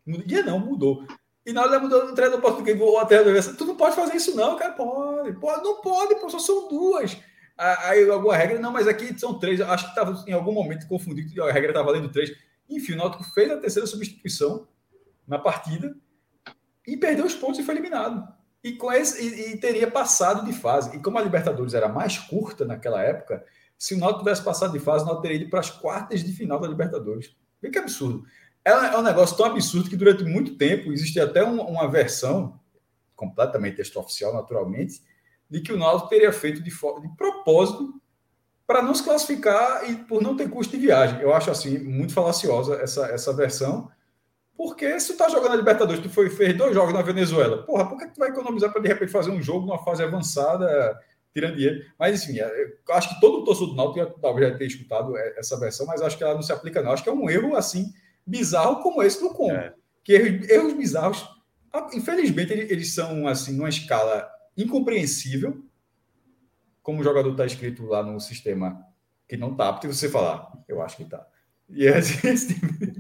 E 0.06 0.44
não, 0.44 0.60
mudou. 0.60 1.06
E 1.46 1.54
na 1.54 1.64
hora 1.64 1.80
mudou 1.80 2.06
no 2.06 2.14
treinador 2.14 2.42
português, 2.42 2.80
ou 2.80 3.00
até 3.00 3.18
adversário, 3.18 3.58
tu 3.58 3.66
não 3.66 3.76
pode 3.76 3.96
fazer 3.96 4.16
isso, 4.16 4.36
não, 4.36 4.56
cara. 4.56 4.74
Pode, 4.74 5.34
pode, 5.34 5.64
não 5.64 5.82
pode, 5.82 6.16
pô, 6.16 6.30
só 6.30 6.40
são 6.40 6.68
duas. 6.68 7.18
Aí 7.58 8.10
alguma 8.10 8.36
regra, 8.36 8.60
não, 8.60 8.72
mas 8.72 8.88
aqui 8.88 9.18
são 9.20 9.38
três. 9.38 9.60
Acho 9.62 9.86
que 9.86 9.92
estava 9.92 10.24
em 10.28 10.34
algum 10.34 10.52
momento 10.52 10.88
confundido, 10.88 11.44
a 11.44 11.52
regra 11.52 11.72
estava 11.72 11.92
valendo 11.92 12.12
três. 12.12 12.32
Enfim, 12.70 12.94
o 12.94 12.98
Náutico 12.98 13.24
fez 13.24 13.52
a 13.52 13.58
terceira 13.58 13.88
substituição 13.88 14.68
na 15.28 15.38
partida 15.38 15.96
e 16.88 16.98
perdeu 16.98 17.26
os 17.26 17.36
pontos 17.36 17.60
e 17.60 17.64
foi 17.64 17.76
eliminado. 17.76 18.28
E, 18.64 18.74
com 18.74 18.92
esse, 18.92 19.22
e, 19.22 19.54
e, 19.54 19.58
teria 19.58 19.90
passado 19.90 20.46
de 20.46 20.54
fase. 20.54 20.96
E 20.96 21.00
como 21.00 21.18
a 21.18 21.22
Libertadores 21.22 21.74
era 21.74 21.88
mais 21.88 22.18
curta 22.18 22.64
naquela 22.64 23.02
época, 23.02 23.44
se 23.78 23.96
o 23.96 23.98
Náutico 23.98 24.20
tivesse 24.20 24.44
passado 24.44 24.72
de 24.72 24.80
fase, 24.80 25.04
o 25.04 25.08
Náutico 25.08 25.24
teria 25.24 25.38
ido 25.38 25.50
para 25.50 25.60
as 25.60 25.70
quartas 25.70 26.24
de 26.24 26.32
final 26.32 26.60
da 26.60 26.68
Libertadores. 26.68 27.36
Vê 27.62 27.70
que 27.70 27.80
absurdo. 27.80 28.24
É, 28.64 28.72
é 28.72 28.98
um 28.98 29.02
negócio 29.02 29.36
tão 29.36 29.48
absurdo 29.48 29.90
que 29.90 29.96
durante 29.96 30.24
muito 30.24 30.56
tempo 30.56 30.92
existe 30.94 31.20
até 31.20 31.44
uma, 31.44 31.64
uma 31.64 31.88
versão, 31.90 32.60
completamente 33.16 33.82
extraoficial, 33.82 34.34
naturalmente, 34.34 35.02
de 35.50 35.62
que 35.62 35.74
o 35.74 35.78
Náutico 35.78 36.10
teria 36.10 36.32
feito 36.32 36.62
de, 36.62 36.70
de 36.70 37.16
propósito 37.18 38.02
para 38.66 38.82
não 38.82 38.96
se 38.96 39.04
classificar 39.04 39.90
e 39.90 39.96
por 39.96 40.22
não 40.22 40.38
ter 40.38 40.50
custo 40.50 40.78
de 40.78 40.86
viagem. 40.86 41.20
Eu 41.20 41.34
acho 41.34 41.52
assim 41.52 41.78
muito 41.80 42.14
falaciosa 42.14 42.76
essa, 42.76 43.08
essa 43.08 43.34
versão, 43.34 43.92
porque 44.62 45.00
se 45.00 45.08
tu 45.12 45.18
tá 45.18 45.28
jogando 45.28 45.54
a 45.54 45.56
Libertadores, 45.56 46.00
tu 46.04 46.08
foi, 46.08 46.30
fez 46.30 46.56
dois 46.56 46.72
jogos 46.76 46.94
na 46.94 47.02
Venezuela, 47.02 47.64
porra, 47.64 47.90
por 47.90 47.98
que 47.98 48.06
tu 48.10 48.20
vai 48.20 48.30
economizar 48.30 48.72
para 48.72 48.80
de 48.80 48.90
repente 48.90 49.12
fazer 49.12 49.32
um 49.32 49.42
jogo 49.42 49.66
numa 49.66 49.84
fase 49.84 50.04
avançada, 50.04 51.00
tirando 51.34 51.56
dinheiro? 51.56 51.84
Mas 51.98 52.24
enfim, 52.24 52.40
é, 52.40 52.78
eu 52.88 52.94
acho 52.94 53.10
que 53.10 53.20
todo 53.20 53.40
o 53.40 53.44
torcedor 53.44 53.72
do 53.72 53.76
Náutico 53.76 54.20
talvez 54.22 54.52
já 54.52 54.58
tenha 54.60 54.68
escutado 54.68 55.18
é, 55.18 55.40
essa 55.40 55.60
versão, 55.60 55.88
mas 55.88 56.00
acho 56.00 56.16
que 56.16 56.24
ela 56.24 56.36
não 56.36 56.44
se 56.44 56.54
aplica 56.54 56.80
não. 56.80 56.92
Acho 56.92 57.02
que 57.02 57.10
é 57.10 57.12
um 57.12 57.28
erro 57.28 57.56
assim 57.56 57.92
bizarro 58.24 58.84
como 58.84 59.02
esse 59.02 59.20
do 59.20 59.32
Congo. 59.32 59.52
É. 59.52 59.74
Que 60.04 60.14
erros, 60.14 60.48
erros 60.48 60.74
bizarros, 60.74 61.28
infelizmente, 61.94 62.54
eles, 62.54 62.94
são 62.94 63.28
assim 63.28 63.54
numa 63.54 63.70
escala 63.70 64.30
incompreensível, 64.56 65.66
como 66.84 67.02
o 67.02 67.04
jogador 67.04 67.32
está 67.32 67.48
escrito 67.48 67.88
lá 67.88 68.04
no 68.04 68.20
sistema 68.20 68.80
que 69.28 69.36
não 69.36 69.54
está, 69.54 69.74
porque 69.74 69.88
você 69.88 70.08
falar, 70.08 70.52
eu 70.68 70.84
acho 70.84 70.98
que 70.98 71.04
está. 71.04 71.26
E 71.68 71.88
é 71.88 71.98
esse 71.98 72.54
tipo 72.54 72.91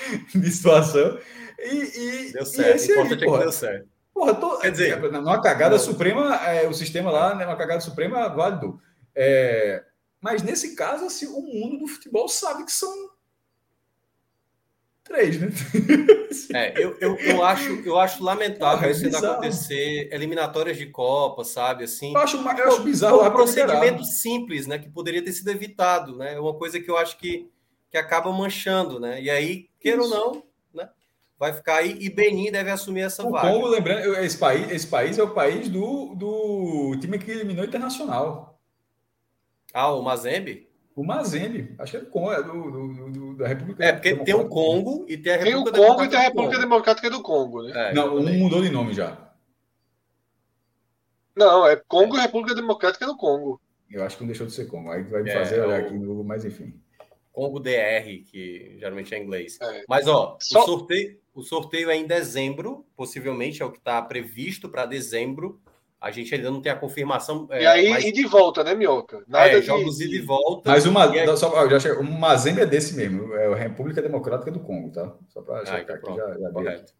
de 0.34 0.50
situação. 0.50 1.18
E, 1.58 2.28
e, 2.28 2.32
deu 2.32 2.44
certo, 2.44 2.68
e 2.68 2.76
esse 2.76 2.92
aí, 2.92 2.98
porra, 2.98 3.14
é 3.14 3.16
que 3.16 3.44
deu 3.44 3.52
certo. 3.52 3.88
Porra, 4.12 4.34
tô, 4.34 4.58
Quer 4.58 4.70
dizer, 4.70 5.04
é, 5.04 5.10
numa 5.10 5.40
cagada 5.40 5.76
não. 5.76 5.82
suprema, 5.82 6.36
é, 6.36 6.68
o 6.68 6.74
sistema 6.74 7.10
lá, 7.10 7.34
né, 7.34 7.46
uma 7.46 7.56
cagada 7.56 7.80
suprema 7.80 8.28
válido. 8.28 8.80
É, 9.14 9.82
mas 10.20 10.42
nesse 10.42 10.74
caso, 10.74 11.04
assim, 11.04 11.26
o 11.26 11.40
mundo 11.40 11.78
do 11.78 11.86
futebol 11.86 12.28
sabe 12.28 12.64
que 12.64 12.72
são 12.72 12.90
três, 15.04 15.38
né? 15.40 15.48
É, 16.52 16.82
eu, 16.82 16.96
eu, 17.00 17.16
eu, 17.16 17.44
acho, 17.44 17.70
eu 17.84 17.98
acho 17.98 18.24
lamentável 18.24 18.90
isso 18.90 19.04
ainda 19.04 19.18
acontecer, 19.18 20.08
eliminatórias 20.10 20.76
de 20.76 20.86
Copa, 20.86 21.44
sabe? 21.44 21.84
Assim, 21.84 22.12
eu 22.12 22.20
acho, 22.20 22.36
eu 22.38 22.68
acho 22.68 22.82
bizarro. 22.82 23.20
É 23.20 23.28
um 23.28 23.32
procedimento 23.32 24.02
simples, 24.04 24.66
né? 24.66 24.78
Que 24.78 24.88
poderia 24.88 25.22
ter 25.22 25.32
sido 25.32 25.50
evitado, 25.50 26.16
né? 26.16 26.34
É 26.34 26.40
uma 26.40 26.54
coisa 26.54 26.80
que 26.80 26.90
eu 26.90 26.96
acho 26.96 27.18
que, 27.18 27.48
que 27.94 27.98
acaba 27.98 28.32
manchando, 28.32 28.98
né? 28.98 29.22
E 29.22 29.30
aí, 29.30 29.68
queira 29.78 30.02
ou 30.02 30.08
não, 30.08 30.42
né? 30.74 30.90
Vai 31.38 31.52
ficar 31.52 31.76
aí 31.76 31.96
e 32.00 32.10
Benin 32.10 32.50
deve 32.50 32.68
assumir 32.68 33.02
essa 33.02 33.24
o 33.24 33.30
vaga. 33.30 33.52
Congo, 33.52 33.68
lembrando, 33.68 34.16
esse 34.16 34.36
país, 34.36 34.68
esse 34.72 34.86
país 34.88 35.16
é 35.16 35.22
o 35.22 35.30
país 35.30 35.68
do, 35.68 36.12
do 36.16 36.98
time 37.00 37.20
que 37.20 37.30
eliminou 37.30 37.64
o 37.64 37.68
Internacional. 37.68 38.58
Ah, 39.72 39.92
o 39.92 40.02
Mazembe? 40.02 40.68
O 40.96 41.04
Mazembe, 41.04 41.72
acho 41.78 41.92
que 41.92 41.96
é 41.98 42.00
do 42.00 42.06
Congo, 42.06 42.32
é 42.32 42.42
do, 42.42 42.70
do, 42.70 43.10
do 43.12 43.36
da 43.36 43.46
República 43.46 43.84
É, 43.84 43.92
porque 43.92 44.16
tem 44.16 44.34
o 44.34 44.48
Congo 44.48 45.06
e 45.08 45.16
tem 45.16 45.32
a 45.32 45.36
República 45.36 45.72
Tem 45.72 45.80
o 45.80 45.86
Congo 45.86 46.04
e 46.04 46.08
tem 46.08 46.18
a 46.18 46.22
República 46.22 46.58
Democrática 46.58 47.10
do 47.10 47.22
Congo, 47.22 47.62
né? 47.62 47.90
É, 47.90 47.94
não, 47.94 48.16
um 48.16 48.38
mudou 48.38 48.60
de 48.60 48.70
nome 48.70 48.92
já. 48.92 49.16
Não, 51.36 51.64
é 51.64 51.76
Congo 51.76 52.16
e 52.16 52.20
República 52.20 52.56
Democrática 52.56 53.06
do 53.06 53.16
Congo. 53.16 53.60
Eu 53.88 54.02
acho 54.02 54.16
que 54.16 54.24
não 54.24 54.28
deixou 54.28 54.48
de 54.48 54.52
ser 54.52 54.66
Congo. 54.66 54.90
Aí 54.90 55.04
vai 55.04 55.22
me 55.22 55.30
é, 55.30 55.34
fazer 55.34 55.60
olhar 55.60 55.78
é 55.78 55.82
o... 55.82 55.86
aqui 55.86 55.94
no 55.94 56.06
Google, 56.06 56.24
mas 56.24 56.44
enfim. 56.44 56.74
Congo 57.34 57.58
DR, 57.58 58.22
que 58.30 58.76
geralmente 58.78 59.12
é 59.12 59.18
inglês. 59.18 59.58
É. 59.60 59.82
Mas, 59.88 60.06
ó, 60.06 60.38
Só... 60.40 60.62
o, 60.62 60.66
sorteio, 60.66 61.18
o 61.34 61.42
sorteio 61.42 61.90
é 61.90 61.96
em 61.96 62.06
dezembro, 62.06 62.86
possivelmente 62.96 63.60
é 63.60 63.64
o 63.64 63.72
que 63.72 63.78
está 63.78 64.00
previsto 64.00 64.68
para 64.68 64.86
dezembro. 64.86 65.60
A 66.00 66.12
gente 66.12 66.32
ainda 66.32 66.48
não 66.48 66.62
tem 66.62 66.70
a 66.70 66.76
confirmação. 66.76 67.48
É, 67.50 67.62
e 67.62 67.66
aí, 67.66 67.90
mas... 67.90 68.04
e 68.04 68.12
de 68.12 68.24
volta, 68.24 68.62
né, 68.62 68.72
Minhoca? 68.72 69.24
Nada 69.26 69.48
é, 69.48 69.58
de... 69.58 69.66
jogos 69.66 70.00
e 70.00 70.08
de 70.08 70.20
volta. 70.20 70.70
Mas 70.70 70.86
uma, 70.86 71.10
aí... 71.10 71.36
só, 71.36 71.68
já 71.68 71.80
chega, 71.80 72.00
um 72.00 72.04
Mazembe 72.04 72.60
é 72.60 72.66
desse 72.66 72.94
mesmo, 72.94 73.34
é 73.34 73.46
a 73.48 73.56
República 73.56 74.00
Democrática 74.00 74.52
do 74.52 74.60
Congo, 74.60 74.92
tá? 74.92 75.12
Só 75.28 75.42
para 75.42 75.62
ah, 75.62 75.66
checar 75.66 75.96
então 75.98 76.14
aqui, 76.14 76.20
já, 76.20 76.38
já 76.38 76.50
Correto. 76.52 76.94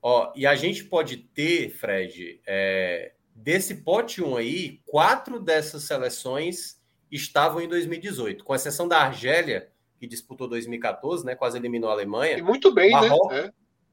Ó, 0.00 0.32
e 0.34 0.46
a 0.46 0.54
gente 0.54 0.84
pode 0.84 1.18
ter, 1.18 1.68
Fred, 1.68 2.40
é, 2.46 3.12
desse 3.34 3.74
pote 3.74 4.22
1 4.22 4.36
aí, 4.36 4.80
quatro 4.86 5.38
dessas 5.38 5.82
seleções 5.82 6.82
estavam 7.16 7.60
em 7.60 7.68
2018, 7.68 8.44
com 8.44 8.54
exceção 8.54 8.88
da 8.88 8.98
Argélia, 8.98 9.70
que 9.98 10.06
disputou 10.06 10.48
2014, 10.48 11.24
né? 11.24 11.34
Quase 11.34 11.56
eliminou 11.56 11.90
a 11.90 11.92
Alemanha. 11.92 12.38
E 12.38 12.42
muito 12.42 12.72
bem, 12.72 12.90
né? 12.90 13.00
Marrocos, 13.00 13.32
né? 13.32 13.50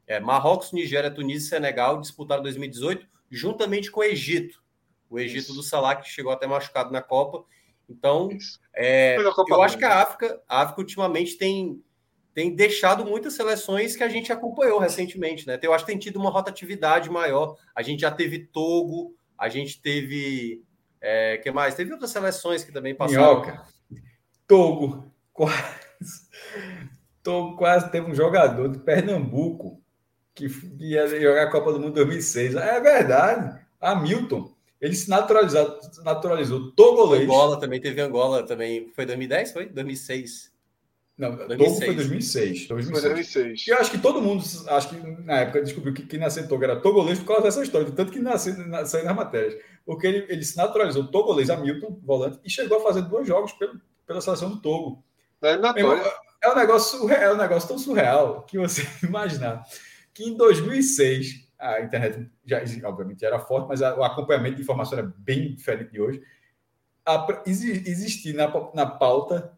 É. 0.07 0.15
É, 0.15 0.19
Marrocos, 0.19 0.72
Nigéria, 0.72 1.11
Tunísia 1.11 1.45
e 1.45 1.49
Senegal 1.49 2.02
disputaram 2.02 2.43
2018 2.43 3.07
juntamente 3.30 3.89
com 3.89 4.02
o 4.02 4.03
Egito. 4.03 4.61
O 5.10 5.18
Egito 5.18 5.45
Isso. 5.45 5.53
do 5.53 5.64
Salah, 5.64 5.95
que 5.95 6.10
chegou 6.10 6.31
até 6.31 6.45
machucado 6.45 6.91
na 6.91 7.02
Copa. 7.02 7.45
Então, 7.89 8.30
é, 8.76 9.18
eu 9.49 9.61
acho 9.61 9.77
que 9.77 9.85
a 9.85 10.02
África, 10.02 10.41
a 10.48 10.61
África 10.61 10.81
ultimamente 10.81 11.38
tem, 11.38 11.81
tem 12.34 12.56
deixado 12.56 13.06
muitas 13.06 13.34
seleções 13.34 13.95
que 13.95 14.03
a 14.03 14.10
gente 14.10 14.31
acompanhou 14.31 14.80
recentemente, 14.80 15.45
né? 15.45 15.60
Eu 15.61 15.73
acho 15.73 15.85
que 15.85 15.91
tem 15.91 15.99
tido 15.99 16.18
uma 16.18 16.30
rotatividade 16.30 17.10
maior. 17.10 17.57
A 17.76 17.81
gente 17.81 18.02
já 18.02 18.11
teve 18.11 18.48
Togo, 18.48 19.15
a 19.38 19.49
gente 19.49 19.81
teve. 19.81 20.64
É, 21.02 21.38
que 21.38 21.52
mais? 21.52 21.73
Teve 21.73 21.91
outras 21.91 22.11
seleções 22.11 22.64
que 22.64 22.72
também 22.72 22.94
passaram. 22.94 23.41
Minhoca. 23.41 23.65
Togo, 24.48 25.11
quase. 25.34 26.30
Togo 27.23 27.56
quase 27.56 27.91
teve 27.91 28.10
um 28.10 28.15
jogador 28.15 28.69
de 28.69 28.80
Pernambuco 28.80 29.82
que 30.34 30.48
ia 30.80 31.07
jogar 31.07 31.44
a 31.44 31.52
Copa 31.52 31.73
do 31.73 31.80
Mundo 31.80 31.94
2006. 31.94 32.56
É 32.56 32.80
verdade. 32.80 33.60
Hamilton, 33.80 34.53
ele 34.80 34.95
se 34.95 35.10
naturalizou, 35.10 35.80
naturalizou 36.03 36.72
togolês. 36.72 37.23
Angola 37.23 37.60
também 37.60 37.82
teve 37.82 38.02
Angola 38.02 38.44
também. 38.44 38.91
Foi 38.95 39.06
2010? 39.06 39.52
Foi? 39.52 39.65
2006. 39.68 40.52
Não, 41.22 41.35
2006. 41.35 41.60
Togo 41.60 41.85
foi 41.85 41.93
2006. 41.93 42.68
2006. 42.68 43.02
Foi 43.03 43.14
2006. 43.14 43.68
E 43.68 43.69
eu 43.69 43.77
acho 43.77 43.91
que 43.91 43.99
todo 43.99 44.19
mundo, 44.19 44.43
acho 44.69 44.89
que 44.89 44.95
na 45.23 45.41
época 45.41 45.61
descobriu 45.61 45.93
que 45.93 46.03
quem 46.07 46.19
nasceu 46.19 46.43
em 46.43 46.48
Togo 46.48 46.64
era 46.64 46.81
togolês 46.81 47.19
por 47.19 47.27
causa 47.27 47.43
dessa 47.43 47.61
história, 47.61 47.91
tanto 47.91 48.11
que 48.11 48.18
nasceu, 48.18 48.57
nasceu 48.68 49.06
nas 49.06 49.15
matérias. 49.15 49.56
Porque 49.85 50.07
ele, 50.07 50.26
ele 50.30 50.43
se 50.43 50.57
naturalizou 50.57 51.11
togolês, 51.11 51.52
Hamilton, 51.52 51.99
volante, 52.03 52.39
e 52.43 52.49
chegou 52.49 52.80
a 52.80 52.81
fazer 52.81 53.03
dois 53.03 53.27
jogos 53.27 53.52
pelo, 53.52 53.80
pela 54.07 54.19
seleção 54.19 54.49
do 54.49 54.60
Togo. 54.60 55.03
É, 55.43 55.53
é, 55.53 56.52
um 56.52 56.56
negócio 56.56 56.98
surreal, 56.98 57.22
é 57.22 57.34
um 57.35 57.38
negócio 57.38 57.68
tão 57.69 57.77
surreal 57.77 58.41
que 58.41 58.57
você 58.57 58.81
imaginar 59.06 59.64
que 60.15 60.23
em 60.23 60.35
2006 60.35 61.48
a 61.60 61.81
internet 61.81 62.31
já 62.43 62.64
obviamente 62.89 63.23
era 63.23 63.38
forte, 63.38 63.68
mas 63.68 63.80
o 63.81 64.03
acompanhamento 64.03 64.56
de 64.56 64.64
informação 64.64 64.98
era 64.98 65.14
bem 65.19 65.53
diferente 65.53 65.91
de 65.91 66.02
hoje. 66.02 66.19
A, 67.06 67.27
existia 67.45 68.34
na, 68.34 68.52
na 68.73 68.88
pauta 68.88 69.56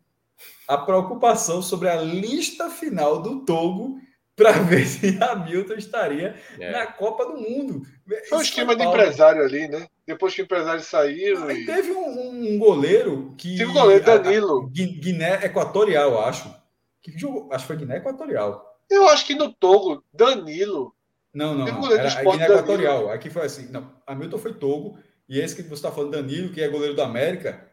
a 0.67 0.77
preocupação 0.77 1.61
sobre 1.61 1.89
a 1.89 1.95
lista 1.95 2.69
final 2.69 3.21
do 3.21 3.45
Togo 3.45 3.99
para 4.35 4.51
ver 4.63 4.85
se 4.85 5.17
Hamilton 5.21 5.73
estaria 5.75 6.35
é. 6.59 6.71
na 6.71 6.87
Copa 6.87 7.25
do 7.25 7.37
Mundo. 7.37 7.81
Foi 8.29 8.37
um 8.37 8.41
esquema 8.41 8.75
de 8.75 8.83
empresário 8.83 9.43
ali, 9.43 9.67
né? 9.67 9.87
depois 10.05 10.33
que 10.33 10.41
o 10.41 10.43
empresário 10.43 10.81
saiu. 10.81 11.49
E... 11.49 11.65
Teve 11.65 11.91
um, 11.91 12.53
um, 12.53 12.59
goleiro 12.59 13.33
que. 13.37 13.57
Teve 13.57 13.71
um 13.71 13.73
goleiro, 13.73 14.03
Danilo. 14.03 14.69
Guiné 14.69 15.45
Equatorial, 15.45 16.25
acho. 16.25 16.53
Que 17.01 17.17
jogou, 17.17 17.49
acho 17.51 17.63
que 17.63 17.67
foi 17.67 17.77
Guiné 17.77 17.97
Equatorial. 17.97 18.79
Eu 18.89 19.07
acho 19.07 19.25
que 19.25 19.35
no 19.35 19.51
Togo, 19.51 20.03
Danilo. 20.13 20.93
Não, 21.33 21.55
não. 21.55 21.91
Era 21.91 22.07
a 22.07 22.23
Guiné 22.23 22.45
Equatorial. 22.45 23.09
Aqui 23.11 23.29
foi 23.29 23.45
assim. 23.45 23.71
Não, 23.71 23.91
Hamilton 24.05 24.37
foi 24.37 24.53
Togo. 24.53 24.97
E 25.27 25.39
esse 25.39 25.55
que 25.55 25.63
você 25.63 25.75
está 25.75 25.91
falando, 25.91 26.11
Danilo, 26.11 26.51
que 26.51 26.61
é 26.61 26.67
goleiro 26.67 26.95
do 26.95 27.01
América. 27.01 27.69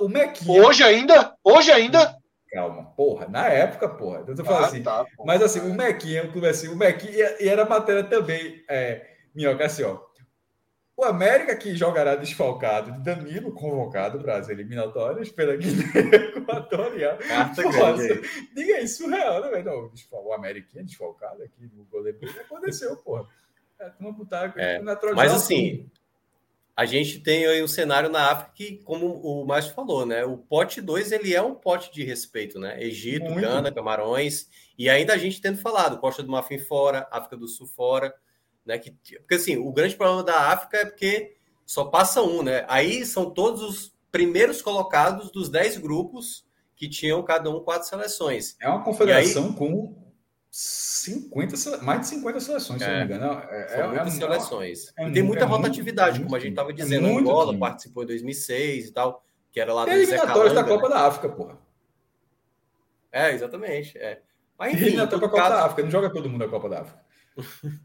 O 0.00 0.08
Mequinha. 0.08 0.62
Hoje 0.62 0.82
ainda? 0.82 1.36
Hoje 1.44 1.70
ainda? 1.70 2.16
Calma, 2.50 2.84
porra, 2.96 3.28
na 3.28 3.48
época, 3.48 3.86
porra. 3.86 4.20
Então, 4.20 4.34
eu 4.34 4.52
ah, 4.52 4.66
assim, 4.66 4.82
tá, 4.82 5.04
mas 5.26 5.42
assim, 5.42 5.60
o 5.60 5.74
Mequinha, 5.74 6.22
assim, 6.48 6.68
o 6.68 6.76
Mequinha, 6.76 7.36
e 7.38 7.48
era 7.48 7.66
matéria 7.66 8.04
também, 8.04 8.64
é, 8.68 9.06
Minhoca, 9.34 9.66
assim, 9.66 9.82
ó. 9.82 10.00
O 10.96 11.04
América 11.04 11.56
que 11.56 11.74
jogará 11.74 12.14
desfalcado 12.14 12.92
de 12.92 13.00
Danilo, 13.00 13.52
convocado 13.52 14.20
para 14.20 14.38
as 14.38 14.48
eliminatórias 14.48 15.28
pela 15.32 15.56
Guiné 15.56 15.82
Equatorial. 16.36 17.18
Diga 18.54 18.80
isso, 18.80 19.02
surreal, 19.02 19.42
né, 19.42 19.50
velho? 19.50 19.90
O 20.12 20.32
América 20.32 20.82
desfalcado 20.84 21.42
aqui, 21.42 21.68
o 21.76 21.84
goleiro 21.90 22.18
aconteceu, 22.40 22.96
porra. 22.98 23.26
É, 23.80 23.90
botar 24.00 24.54
é, 24.56 24.80
mas 25.16 25.32
assim, 25.32 25.90
a 26.76 26.84
gente 26.84 27.20
tem 27.20 27.46
aí 27.46 27.62
um 27.62 27.68
cenário 27.68 28.10
na 28.10 28.30
África 28.30 28.52
que, 28.54 28.78
como 28.78 29.06
o 29.06 29.46
Márcio 29.46 29.74
falou, 29.74 30.04
né? 30.04 30.24
O 30.24 30.36
pote 30.36 30.80
2 30.80 31.12
ele 31.12 31.32
é 31.32 31.40
um 31.40 31.54
pote 31.54 31.92
de 31.92 32.02
respeito, 32.02 32.58
né? 32.58 32.82
Egito, 32.82 33.26
Muito. 33.26 33.40
Gana, 33.40 33.72
Camarões, 33.72 34.48
e 34.76 34.90
ainda 34.90 35.12
a 35.14 35.18
gente 35.18 35.40
tendo 35.40 35.58
falado, 35.58 35.98
Costa 35.98 36.22
do 36.22 36.32
Marfim 36.32 36.58
fora, 36.58 37.06
África 37.12 37.36
do 37.36 37.46
Sul 37.46 37.68
fora, 37.68 38.12
né? 38.66 38.76
Que, 38.78 38.90
porque 38.90 39.34
assim, 39.34 39.56
o 39.56 39.72
grande 39.72 39.94
problema 39.94 40.24
da 40.24 40.52
África 40.52 40.78
é 40.78 40.84
porque 40.84 41.36
só 41.64 41.84
passa 41.84 42.22
um, 42.22 42.42
né? 42.42 42.64
Aí 42.68 43.06
são 43.06 43.30
todos 43.30 43.62
os 43.62 43.94
primeiros 44.10 44.60
colocados 44.60 45.30
dos 45.30 45.48
10 45.48 45.78
grupos 45.78 46.44
que 46.74 46.88
tinham 46.88 47.22
cada 47.22 47.50
um 47.50 47.60
quatro 47.60 47.88
seleções. 47.88 48.56
É 48.60 48.68
uma 48.68 48.82
confederação 48.82 49.46
aí, 49.46 49.54
com 49.54 50.03
50, 50.56 51.82
mais 51.82 52.02
de 52.02 52.06
50 52.06 52.38
seleções, 52.38 52.80
se 52.80 52.88
é, 52.88 52.92
não 52.92 52.98
me 53.08 53.12
engano. 53.12 53.42
É, 53.50 53.68
São 53.70 53.80
é, 53.80 53.88
muitas 53.88 54.06
é, 54.06 54.16
seleções. 54.18 54.92
É, 54.96 55.08
e 55.08 55.12
tem 55.12 55.22
muita 55.24 55.42
é 55.42 55.48
rotatividade, 55.48 56.22
como 56.22 56.36
a 56.36 56.38
gente 56.38 56.50
estava 56.50 56.72
dizendo. 56.72 57.08
Angola 57.08 57.48
time. 57.48 57.58
participou 57.58 58.04
em 58.04 58.06
2006 58.06 58.86
e 58.86 58.92
tal, 58.92 59.24
que 59.50 59.58
era 59.58 59.74
lá 59.74 59.84
do 59.84 59.90
eliminatórias 59.90 60.54
da 60.54 60.62
Copa 60.62 60.88
né? 60.88 60.94
da 60.94 61.06
África, 61.08 61.28
porra. 61.28 61.58
É, 63.10 63.32
exatamente. 63.32 63.98
É. 63.98 64.22
Mas 64.56 64.74
enfim, 64.74 64.94
na 64.94 65.08
Copa 65.08 65.28
caso... 65.28 65.48
da 65.56 65.64
África, 65.64 65.82
não 65.82 65.90
joga 65.90 66.08
todo 66.08 66.30
mundo 66.30 66.44
a 66.44 66.48
Copa 66.48 66.68
da 66.68 66.82
África. 66.82 67.04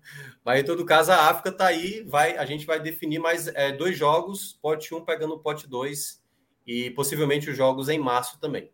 Mas 0.46 0.60
em 0.60 0.64
todo 0.64 0.86
caso, 0.86 1.12
a 1.12 1.28
África 1.28 1.50
está 1.50 1.66
aí, 1.66 2.04
vai, 2.04 2.38
a 2.38 2.46
gente 2.46 2.68
vai 2.68 2.80
definir 2.80 3.18
mais 3.18 3.48
é, 3.48 3.72
dois 3.72 3.98
jogos, 3.98 4.60
pote 4.62 4.94
1 4.94 4.98
um 5.00 5.04
pegando 5.04 5.34
o 5.34 5.40
pote 5.40 5.68
2 5.68 6.24
e 6.68 6.92
possivelmente 6.92 7.50
os 7.50 7.58
jogos 7.58 7.90
em 7.90 7.98
março 7.98 8.40
também. 8.40 8.72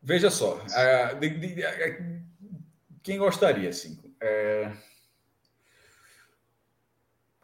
Veja 0.00 0.30
só, 0.30 0.58
uh, 0.58 1.18
de, 1.18 1.28
de, 1.28 1.54
de, 1.56 1.62
quem 3.02 3.18
gostaria, 3.18 3.68
assim? 3.68 3.98
É... 4.20 4.72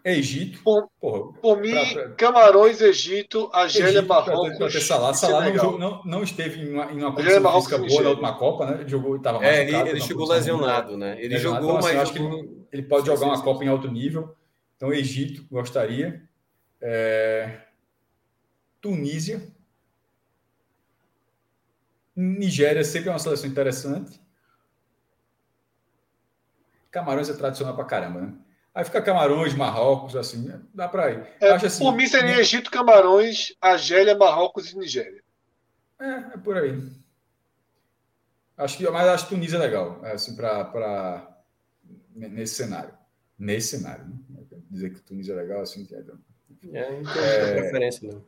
Egito. 0.05 0.63
Por, 0.63 0.89
porra, 1.01 1.33
por 1.41 1.61
mim, 1.61 1.71
pra, 1.71 1.87
pra... 1.87 2.11
Camarões, 2.13 2.81
Egito, 2.81 3.51
Argélia, 3.53 4.01
Marrocos. 4.01 4.57
Pra, 4.57 4.69
ter 4.69 4.81
Salah. 4.81 5.13
Salah 5.13 5.51
não, 5.51 5.79
não, 5.79 6.05
não, 6.05 6.23
esteve 6.23 6.61
em 6.63 6.73
uma, 6.73 6.93
em 6.93 6.99
uma 6.99 7.15
condição 7.15 7.53
física 7.53 7.79
boa 7.79 8.03
na 8.03 8.11
última 8.11 8.39
Copa, 8.39 8.67
né? 8.67 8.81
Ele 8.81 8.89
jogou, 8.89 9.17
estava 9.17 9.45
é, 9.45 9.63
ele, 9.63 9.91
ele 9.91 10.01
chegou 10.01 10.27
lesionado, 10.29 10.97
né? 10.97 11.17
Ele 11.19 11.35
lesionado, 11.35 11.67
jogou, 11.67 11.79
então, 11.79 11.89
assim, 11.89 11.99
mas. 11.99 12.09
Jogou... 12.09 12.29
acho 12.29 12.41
que 12.41 12.47
ele, 12.47 12.67
ele 12.73 12.83
pode 12.85 13.07
jogar 13.07 13.27
uma 13.27 13.43
Copa 13.43 13.65
em 13.65 13.69
alto 13.69 13.91
nível. 13.91 14.35
Então, 14.77 14.93
Egito, 14.93 15.45
gostaria. 15.51 16.23
É... 16.81 17.61
Tunísia. 18.81 19.43
Nigéria 22.15 22.83
sempre 22.85 23.09
é 23.11 23.13
uma 23.13 23.19
seleção 23.19 23.51
interessante. 23.51 24.21
Camarões 26.91 27.29
é 27.29 27.35
tradicional 27.35 27.75
pra 27.75 27.85
caramba, 27.85 28.21
né? 28.21 28.33
Aí 28.75 28.85
fica 28.85 29.03
Camarões, 29.03 29.55
Marrocos, 29.55 30.15
assim, 30.15 30.53
dá 30.73 30.89
para 30.89 31.11
ir. 31.11 31.27
É, 31.41 31.51
assim, 31.51 31.85
por 31.85 31.97
mim 31.97 32.07
seria 32.07 32.37
né? 32.37 32.41
Egito, 32.41 32.71
Camarões, 32.71 33.53
Argélia, 33.61 34.17
Marrocos 34.17 34.71
e 34.71 34.79
Nigéria. 34.79 35.23
É, 36.01 36.11
é 36.35 36.37
por 36.37 36.57
aí. 36.57 36.81
Acho 38.57 38.77
que, 38.77 38.89
mas 38.89 39.09
acho 39.09 39.25
que 39.25 39.35
Tunísia 39.35 39.57
é 39.57 39.61
legal, 39.61 40.01
é, 40.05 40.13
assim, 40.13 40.37
para 40.37 41.29
nesse 42.15 42.55
cenário. 42.55 42.93
Nesse 43.39 43.79
cenário, 43.79 44.05
né? 44.07 44.43
Dizer 44.71 44.91
que 44.91 45.01
Tunísia 45.01 45.33
é 45.33 45.37
legal, 45.37 45.63
assim, 45.63 45.85
que 45.85 45.95
é. 45.95 45.99
É, 46.73 47.01
não 47.01 47.13
tem 47.13 47.23
é, 47.23 47.55
preferência, 47.55 48.13
não. 48.13 48.25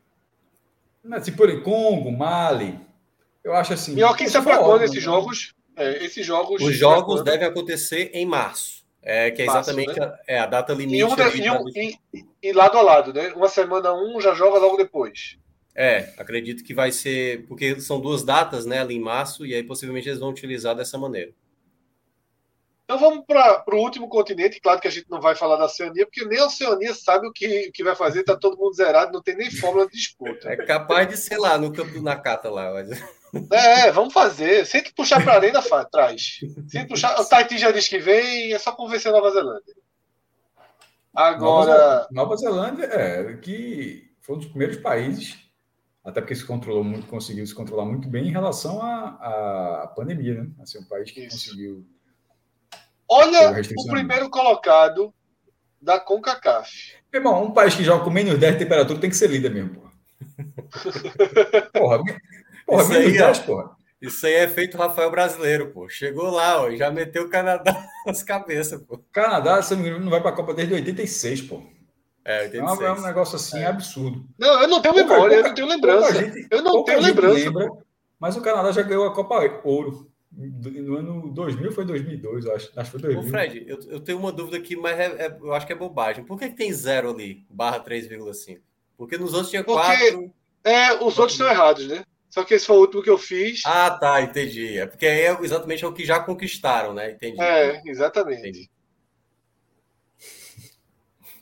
Mas, 1.03 1.25
tipo, 1.25 1.43
Congo, 1.63 2.11
Mali, 2.13 2.79
eu 3.43 3.55
acho 3.55 3.73
assim. 3.73 3.97
E 3.97 4.03
ó, 4.03 4.15
quem 4.15 4.29
se 4.29 4.41
quando 4.41 4.83
esses 4.83 5.03
jogos? 5.03 5.55
É, 5.81 6.05
esses 6.05 6.25
jogos. 6.25 6.63
Os 6.63 6.77
jogos 6.77 7.23
devem 7.23 7.47
acontecer 7.47 8.11
em 8.13 8.27
março. 8.27 8.81
É, 9.03 9.31
que 9.31 9.41
é 9.41 9.47
exatamente 9.47 9.99
né? 9.99 10.05
a, 10.05 10.19
é, 10.27 10.39
a 10.39 10.47
data 10.47 10.75
limite. 10.75 10.99
E, 10.99 11.05
um, 11.05 11.09
e, 11.09 11.51
um, 11.51 11.69
e, 11.75 12.27
e, 12.43 12.53
lado 12.53 12.77
a 12.77 12.83
lado, 12.83 13.15
né? 13.15 13.33
Uma 13.35 13.49
semana 13.49 13.95
um 13.95 14.21
já 14.21 14.35
joga 14.35 14.59
logo 14.59 14.77
depois. 14.77 15.39
É, 15.75 16.13
acredito 16.19 16.63
que 16.63 16.75
vai 16.75 16.93
ser. 16.93 17.47
Porque 17.47 17.81
são 17.81 17.99
duas 17.99 18.23
datas, 18.23 18.67
né? 18.67 18.81
Ali 18.81 18.97
em 18.97 19.01
março, 19.01 19.47
e 19.47 19.55
aí 19.55 19.63
possivelmente 19.63 20.09
eles 20.09 20.21
vão 20.21 20.29
utilizar 20.29 20.75
dessa 20.77 20.99
maneira. 20.99 21.33
Então 22.91 22.99
vamos 22.99 23.25
para 23.25 23.63
o 23.73 23.77
último 23.77 24.09
continente. 24.09 24.61
Claro 24.61 24.81
que 24.81 24.89
a 24.89 24.91
gente 24.91 25.09
não 25.09 25.21
vai 25.21 25.37
falar 25.37 25.55
da 25.55 25.67
Oceania, 25.67 26.05
porque 26.05 26.25
nem 26.25 26.41
a 26.41 26.47
Oceania 26.47 26.93
sabe 26.93 27.29
o 27.29 27.33
que, 27.33 27.69
o 27.69 27.73
que 27.73 27.85
vai 27.85 27.95
fazer, 27.95 28.23
está 28.23 28.37
todo 28.37 28.59
mundo 28.59 28.75
zerado, 28.75 29.13
não 29.13 29.23
tem 29.23 29.37
nem 29.37 29.49
fórmula 29.49 29.87
de 29.87 29.93
disputa. 29.93 30.49
É 30.51 30.57
capaz 30.57 31.09
de 31.09 31.17
ser 31.17 31.39
lá 31.39 31.57
no 31.57 31.73
campo 31.73 31.93
do 31.93 32.03
Nakata 32.03 32.51
lá. 32.51 32.73
Mas... 32.73 32.91
É, 33.53 33.93
vamos 33.93 34.13
fazer. 34.13 34.67
Sem 34.67 34.83
que 34.83 34.93
puxar 34.93 35.23
para 35.23 35.35
a 35.35 35.37
arena, 35.37 35.63
traz. 35.89 36.41
Sem 36.67 36.85
puxar. 36.85 37.17
O 37.21 37.25
Tahiti 37.25 37.59
já 37.59 37.71
diz 37.71 37.87
que 37.87 38.01
vem, 38.01 38.53
é 38.53 38.59
só 38.59 38.73
convencer 38.73 39.13
a 39.13 39.15
Nova 39.15 39.31
Zelândia. 39.31 39.75
Agora. 41.15 42.09
Nova 42.11 42.37
Zelândia, 42.37 42.87
é, 42.87 43.37
que 43.37 44.11
foi 44.21 44.35
um 44.35 44.39
dos 44.39 44.49
primeiros 44.49 44.79
países, 44.79 45.39
até 46.05 46.21
porque 46.21 46.35
se 46.35 46.45
controlou 46.45 46.83
muito, 46.83 47.07
conseguiu 47.07 47.47
se 47.47 47.55
controlar 47.55 47.85
muito 47.85 48.09
bem 48.09 48.27
em 48.27 48.33
relação 48.33 48.83
à, 48.83 49.85
à 49.85 49.87
pandemia, 49.95 50.43
né? 50.43 50.51
Assim, 50.61 50.81
um 50.81 50.89
país 50.89 51.09
que 51.13 51.21
Isso. 51.21 51.37
conseguiu. 51.37 51.87
Olha 53.11 53.61
o 53.77 53.87
primeiro 53.89 54.31
colocado 54.31 55.13
da 55.83 55.99
CONCACAF. 55.99 56.95
Irmão, 57.13 57.43
um 57.45 57.51
país 57.51 57.75
que 57.75 57.83
joga 57.83 58.05
com 58.05 58.11
menos 58.11 58.39
10 58.39 58.53
de 58.53 58.59
temperatura 58.61 59.01
tem 59.01 59.11
que 59.11 59.17
ser 59.17 59.29
líder 59.29 59.51
mesmo, 59.51 59.75
porra. 59.75 59.91
porra, 61.75 62.05
Porra, 62.65 62.83
isso, 62.83 62.93
aí, 62.93 63.13
10, 63.13 63.39
porra. 63.41 63.71
isso 64.01 64.27
aí 64.27 64.35
é 64.35 64.49
feito 64.49 64.79
Rafael 64.79 65.11
brasileiro, 65.11 65.73
pô. 65.73 65.89
Chegou 65.89 66.31
lá, 66.31 66.63
ó, 66.63 66.71
já 66.71 66.89
meteu 66.89 67.25
o 67.25 67.29
Canadá 67.29 67.85
nas 68.07 68.23
cabeças, 68.23 68.81
pô. 68.81 69.03
Canadá, 69.11 69.61
se 69.61 69.75
não 69.75 70.09
vai 70.09 70.21
para 70.21 70.31
a 70.31 70.35
Copa 70.35 70.55
desde 70.55 70.75
86, 70.75 71.43
pô. 71.43 71.61
É, 72.25 72.43
86. 72.43 72.81
É 72.81 72.93
um 72.93 73.03
negócio 73.03 73.35
assim 73.35 73.59
é. 73.59 73.67
absurdo. 73.67 74.25
Não, 74.39 74.63
eu 74.63 74.69
não 74.69 74.81
tenho 74.81 74.95
memória, 74.95 75.17
pouca, 75.19 75.35
eu 75.35 75.43
não 75.43 75.55
tenho 75.55 75.69
lembrança. 75.69 76.15
Gente, 76.15 76.49
eu 76.49 76.63
não 76.63 76.85
tenho 76.85 77.01
lembrança. 77.01 77.35
Lembra, 77.35 77.71
mas 78.21 78.37
o 78.37 78.41
Canadá 78.43 78.71
já 78.71 78.83
ganhou 78.83 79.07
a 79.07 79.15
Copa 79.15 79.61
Ouro. 79.65 80.10
No 80.33 80.97
ano 80.97 81.29
2000 81.33 81.73
foi 81.73 81.85
2002, 81.85 82.45
eu 82.45 82.55
acho. 82.55 82.71
Acho 82.77 82.93
que 82.93 82.99
foi 82.99 83.15
2000. 83.15 83.21
Ô 83.21 83.29
Fred, 83.31 83.65
eu, 83.67 83.79
eu 83.89 84.01
tenho 84.01 84.19
uma 84.19 84.31
dúvida 84.31 84.57
aqui, 84.57 84.77
mas 84.77 84.99
é, 84.99 85.27
é, 85.27 85.39
eu 85.41 85.53
acho 85.53 85.67
que 85.67 85.73
é 85.73 85.77
bobagem. 85.77 86.25
Por 86.25 86.39
que, 86.39 86.49
que 86.49 86.57
tem 86.57 86.73
zero 86.73 87.11
ali, 87.11 87.45
barra 87.51 87.83
3,5? 87.85 88.61
Porque 88.97 89.19
nos 89.19 89.33
outros 89.33 89.51
tinha 89.51 89.65
Porque, 89.65 90.13
4. 90.13 90.33
É, 90.63 90.95
os 90.95 91.19
outros 91.19 91.33
estão 91.33 91.49
errados, 91.49 91.89
né? 91.89 92.05
Só 92.29 92.45
que 92.45 92.55
esse 92.55 92.67
foi 92.67 92.77
o 92.77 92.81
último 92.81 93.03
que 93.03 93.11
eu 93.11 93.19
fiz. 93.19 93.63
Ah, 93.67 93.91
tá, 93.91 94.23
entendi. 94.23 94.79
É 94.79 94.87
porque 94.87 95.07
é 95.07 95.37
exatamente 95.43 95.85
o 95.85 95.93
que 95.93 96.05
já 96.05 96.21
conquistaram, 96.21 96.95
né? 96.95 97.11
Entendi. 97.11 97.41
É, 97.43 97.83
exatamente. 97.85 98.41
Entendi. 98.41 98.71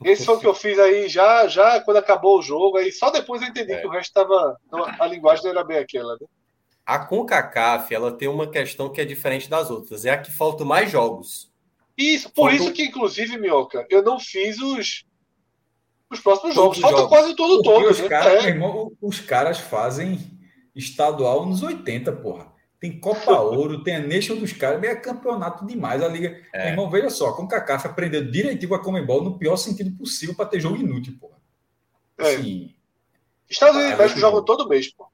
Esse 0.04 0.24
foi 0.24 0.36
o 0.36 0.38
que 0.38 0.46
eu 0.46 0.54
fiz 0.54 0.78
aí 0.78 1.08
já, 1.08 1.48
já 1.48 1.80
quando 1.80 1.96
acabou 1.96 2.38
o 2.38 2.42
jogo, 2.42 2.76
aí 2.76 2.92
só 2.92 3.10
depois 3.10 3.42
eu 3.42 3.48
entendi 3.48 3.72
é. 3.72 3.80
que 3.80 3.86
o 3.86 3.90
resto 3.90 4.10
estava. 4.10 4.56
A 5.00 5.06
linguagem 5.08 5.42
não 5.42 5.50
era 5.50 5.64
bem 5.64 5.78
aquela, 5.78 6.16
né? 6.20 6.26
A 6.88 7.00
CONCACAF, 7.00 7.94
ela 7.94 8.10
tem 8.10 8.28
uma 8.28 8.50
questão 8.50 8.88
que 8.88 8.98
é 8.98 9.04
diferente 9.04 9.46
das 9.46 9.70
outras, 9.70 10.06
é 10.06 10.10
a 10.10 10.16
que 10.16 10.32
faltam 10.32 10.66
mais 10.66 10.90
jogos. 10.90 11.52
Isso, 11.94 12.30
por 12.30 12.50
isso 12.50 12.72
que, 12.72 12.84
inclusive, 12.84 13.36
Minhoca, 13.36 13.86
eu 13.90 14.02
não 14.02 14.18
fiz 14.18 14.58
os, 14.58 15.04
os 16.10 16.18
próximos 16.18 16.54
jogos. 16.54 16.78
Falta 16.78 17.06
quase 17.06 17.36
todo 17.36 17.62
todo. 17.62 17.90
Os, 17.90 18.00
né? 18.00 18.08
cara, 18.08 18.42
é. 18.42 18.46
irmão, 18.48 18.90
os 19.02 19.20
caras 19.20 19.58
fazem 19.58 20.18
estadual 20.74 21.44
nos 21.44 21.62
80, 21.62 22.10
porra. 22.10 22.50
Tem 22.80 22.98
Copa 22.98 23.36
Ouro, 23.38 23.82
tem 23.84 23.96
a 23.96 24.00
Nation 24.00 24.36
dos 24.36 24.54
caras, 24.54 24.82
é 24.82 24.96
campeonato 24.96 25.66
demais. 25.66 26.02
A 26.02 26.08
Liga. 26.08 26.42
É. 26.54 26.70
Irmão, 26.70 26.88
veja 26.88 27.10
só, 27.10 27.32
com 27.32 27.42
o 27.42 27.48
Cacafa 27.48 27.88
aprendeu 27.88 28.30
direitinho 28.30 28.70
com 28.70 28.74
a 28.76 28.82
Comembol 28.82 29.22
no 29.22 29.38
pior 29.38 29.56
sentido 29.56 29.94
possível 29.94 30.34
para 30.34 30.46
ter 30.46 30.58
jogo 30.58 30.78
inútil, 30.78 31.18
porra. 31.20 31.36
É. 32.16 32.34
Assim, 32.34 32.74
Estados 33.46 33.76
Unidos 33.76 33.92
e 33.92 33.98
México 33.98 34.20
jogam 34.20 34.42
todo 34.42 34.66
mês, 34.66 34.90
pô. 34.90 35.06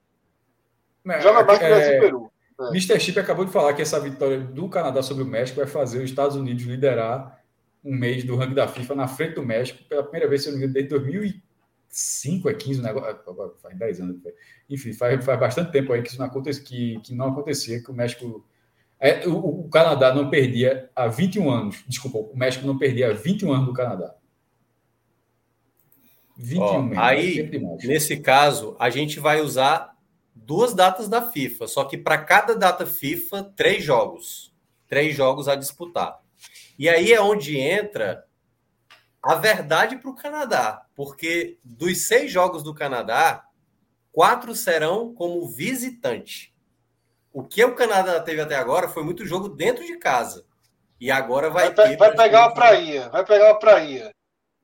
É, 1.06 1.20
Joga 1.20 1.44
mais 1.44 1.58
que 1.58 1.64
Brasil 1.66 1.94
e 1.94 2.00
Peru. 2.00 2.32
É. 2.60 2.68
Mr. 2.68 3.00
Chip 3.00 3.18
acabou 3.18 3.44
de 3.44 3.52
falar 3.52 3.74
que 3.74 3.82
essa 3.82 3.98
vitória 3.98 4.38
do 4.38 4.68
Canadá 4.68 5.02
sobre 5.02 5.22
o 5.24 5.26
México 5.26 5.56
vai 5.56 5.66
fazer 5.66 5.98
os 5.98 6.04
Estados 6.04 6.36
Unidos 6.36 6.64
liderar 6.64 7.42
um 7.84 7.94
mês 7.94 8.24
do 8.24 8.36
ranking 8.36 8.54
da 8.54 8.66
FIFA 8.66 8.94
na 8.94 9.08
frente 9.08 9.34
do 9.34 9.42
México 9.44 9.82
pela 9.84 10.02
primeira 10.02 10.28
vez, 10.28 10.42
se 10.42 10.48
eu 10.48 10.52
não 10.52 10.58
me 10.58 10.64
engano, 10.64 10.74
desde 10.74 10.90
2000 10.90 11.42
5 11.94 12.48
é 12.48 12.54
15, 12.54 12.82
negócio, 12.82 13.54
faz 13.62 13.78
10 13.78 14.00
anos. 14.00 14.16
Enfim, 14.68 14.92
faz, 14.92 15.24
faz 15.24 15.38
bastante 15.38 15.70
tempo 15.70 15.92
aí 15.92 16.02
que 16.02 16.08
isso 16.08 16.18
não 16.18 16.26
acontecia, 16.26 16.64
que, 16.64 17.00
que 17.00 17.14
não 17.14 17.28
acontecia, 17.28 17.80
que 17.80 17.90
o 17.90 17.94
México. 17.94 18.44
É, 18.98 19.28
o, 19.28 19.60
o, 19.60 19.68
Canadá 19.68 20.12
não 20.12 20.28
perdia 20.28 20.90
há 20.96 21.06
21 21.06 21.48
anos. 21.48 21.84
Desculpa, 21.86 22.18
o 22.18 22.36
México 22.36 22.66
não 22.66 22.76
perdia 22.76 23.10
há 23.10 23.12
21 23.12 23.52
anos 23.52 23.66
do 23.66 23.72
Canadá. 23.72 24.12
21 26.36 26.64
Ó, 26.64 26.82
mesmo, 26.82 27.00
Aí, 27.00 27.78
nesse 27.84 28.16
caso, 28.16 28.74
a 28.80 28.90
gente 28.90 29.20
vai 29.20 29.40
usar 29.40 29.93
duas 30.34 30.74
datas 30.74 31.08
da 31.08 31.30
FIFA, 31.30 31.66
só 31.66 31.84
que 31.84 31.96
para 31.96 32.18
cada 32.18 32.56
data 32.56 32.84
FIFA, 32.84 33.52
três 33.56 33.84
jogos. 33.84 34.52
Três 34.88 35.16
jogos 35.16 35.48
a 35.48 35.54
disputar. 35.54 36.20
E 36.78 36.88
aí 36.88 37.12
é 37.12 37.20
onde 37.20 37.58
entra 37.58 38.26
a 39.22 39.34
verdade 39.36 39.96
para 39.96 40.10
o 40.10 40.14
Canadá, 40.14 40.84
porque 40.94 41.58
dos 41.64 42.06
seis 42.06 42.30
jogos 42.30 42.62
do 42.62 42.74
Canadá, 42.74 43.46
quatro 44.12 44.54
serão 44.54 45.14
como 45.14 45.48
visitante. 45.48 46.54
O 47.32 47.42
que 47.42 47.64
o 47.64 47.74
Canadá 47.74 48.20
teve 48.20 48.40
até 48.40 48.54
agora 48.54 48.88
foi 48.88 49.02
muito 49.02 49.24
jogo 49.24 49.48
dentro 49.48 49.84
de 49.84 49.96
casa. 49.96 50.46
E 51.00 51.10
agora 51.10 51.50
vai, 51.50 51.72
vai, 51.72 51.88
ter, 51.88 51.96
vai 51.96 52.14
pegar 52.14 52.46
uma 52.46 52.54
prainha, 52.54 53.08
vai 53.08 53.24
pegar 53.24 53.52
uma 53.52 53.58
prainha. 53.58 54.10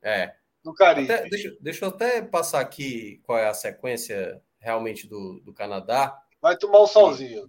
É. 0.03 0.35
No 0.65 0.75
Caribe. 0.75 1.11
Até, 1.11 1.29
deixa, 1.29 1.57
deixa 1.61 1.85
eu 1.85 1.89
até 1.89 2.23
passar 2.23 2.61
aqui 2.61 3.21
qual 3.25 3.39
é 3.39 3.49
a 3.49 3.55
sequência 3.55 4.41
realmente 4.61 5.09
do, 5.09 5.41
do 5.45 5.53
Canadá. 5.53 6.17
Vai 6.41 6.57
tomar 6.57 6.83
um 6.83 6.87
solzinho. 6.87 7.49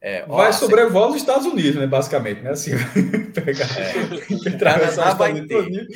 É, 0.00 0.24
ó, 0.28 0.36
vai 0.36 0.52
sobrevoar 0.52 1.08
os 1.08 1.16
Estados 1.16 1.44
Unidos, 1.44 1.74
né? 1.74 1.86
Basicamente, 1.86 2.40
né? 2.40 2.50
Assim, 2.50 2.70
pegar, 3.34 3.66
é. 3.78 4.54
Canadá 4.58 5.14
vai 5.14 5.44
ter 5.44 5.88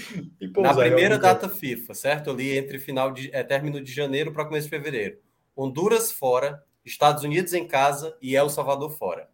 na 0.56 0.74
primeira 0.74 1.18
data 1.18 1.48
FIFA, 1.48 1.94
certo? 1.94 2.30
Ali 2.30 2.56
entre 2.58 2.80
final 2.80 3.12
de 3.12 3.30
é, 3.32 3.44
término 3.44 3.80
de 3.80 3.92
janeiro 3.92 4.32
para 4.32 4.44
começo 4.44 4.66
de 4.66 4.70
fevereiro. 4.70 5.18
Honduras 5.56 6.10
fora, 6.10 6.62
Estados 6.84 7.22
Unidos 7.22 7.52
em 7.54 7.66
casa 7.66 8.16
e 8.20 8.34
El 8.34 8.48
Salvador 8.48 8.90
fora. 8.90 9.28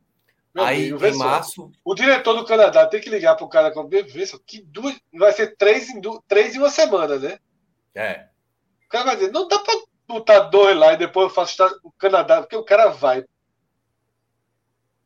Meu 0.55 0.65
Aí 0.65 0.91
em 0.91 1.17
março. 1.17 1.71
O 1.85 1.95
diretor 1.95 2.35
do 2.35 2.45
Canadá 2.45 2.87
tem 2.87 3.01
que 3.01 3.09
ligar 3.09 3.37
para 3.37 3.47
o 3.47 3.49
cara 3.49 3.71
com 3.71 3.89
que 4.47 4.63
duas, 4.63 4.95
vai 5.15 5.33
ser 5.33 5.57
três 5.57 5.89
em, 5.89 6.01
três 6.27 6.55
em 6.55 6.59
uma 6.59 6.71
semana, 6.71 7.19
né? 7.19 7.39
É. 7.95 8.27
O 8.85 8.89
cara 8.89 9.05
vai 9.05 9.17
dizer, 9.17 9.33
não 9.33 9.49
dá 9.49 9.59
para 9.59 9.75
botar 10.09 10.41
dois 10.41 10.77
lá 10.77 10.95
e 10.95 10.97
depois 10.97 11.29
eu 11.29 11.35
faço 11.35 11.63
o 11.85 11.93
Canadá, 11.93 12.41
porque 12.41 12.57
o 12.57 12.65
cara 12.65 12.89
vai 12.89 13.25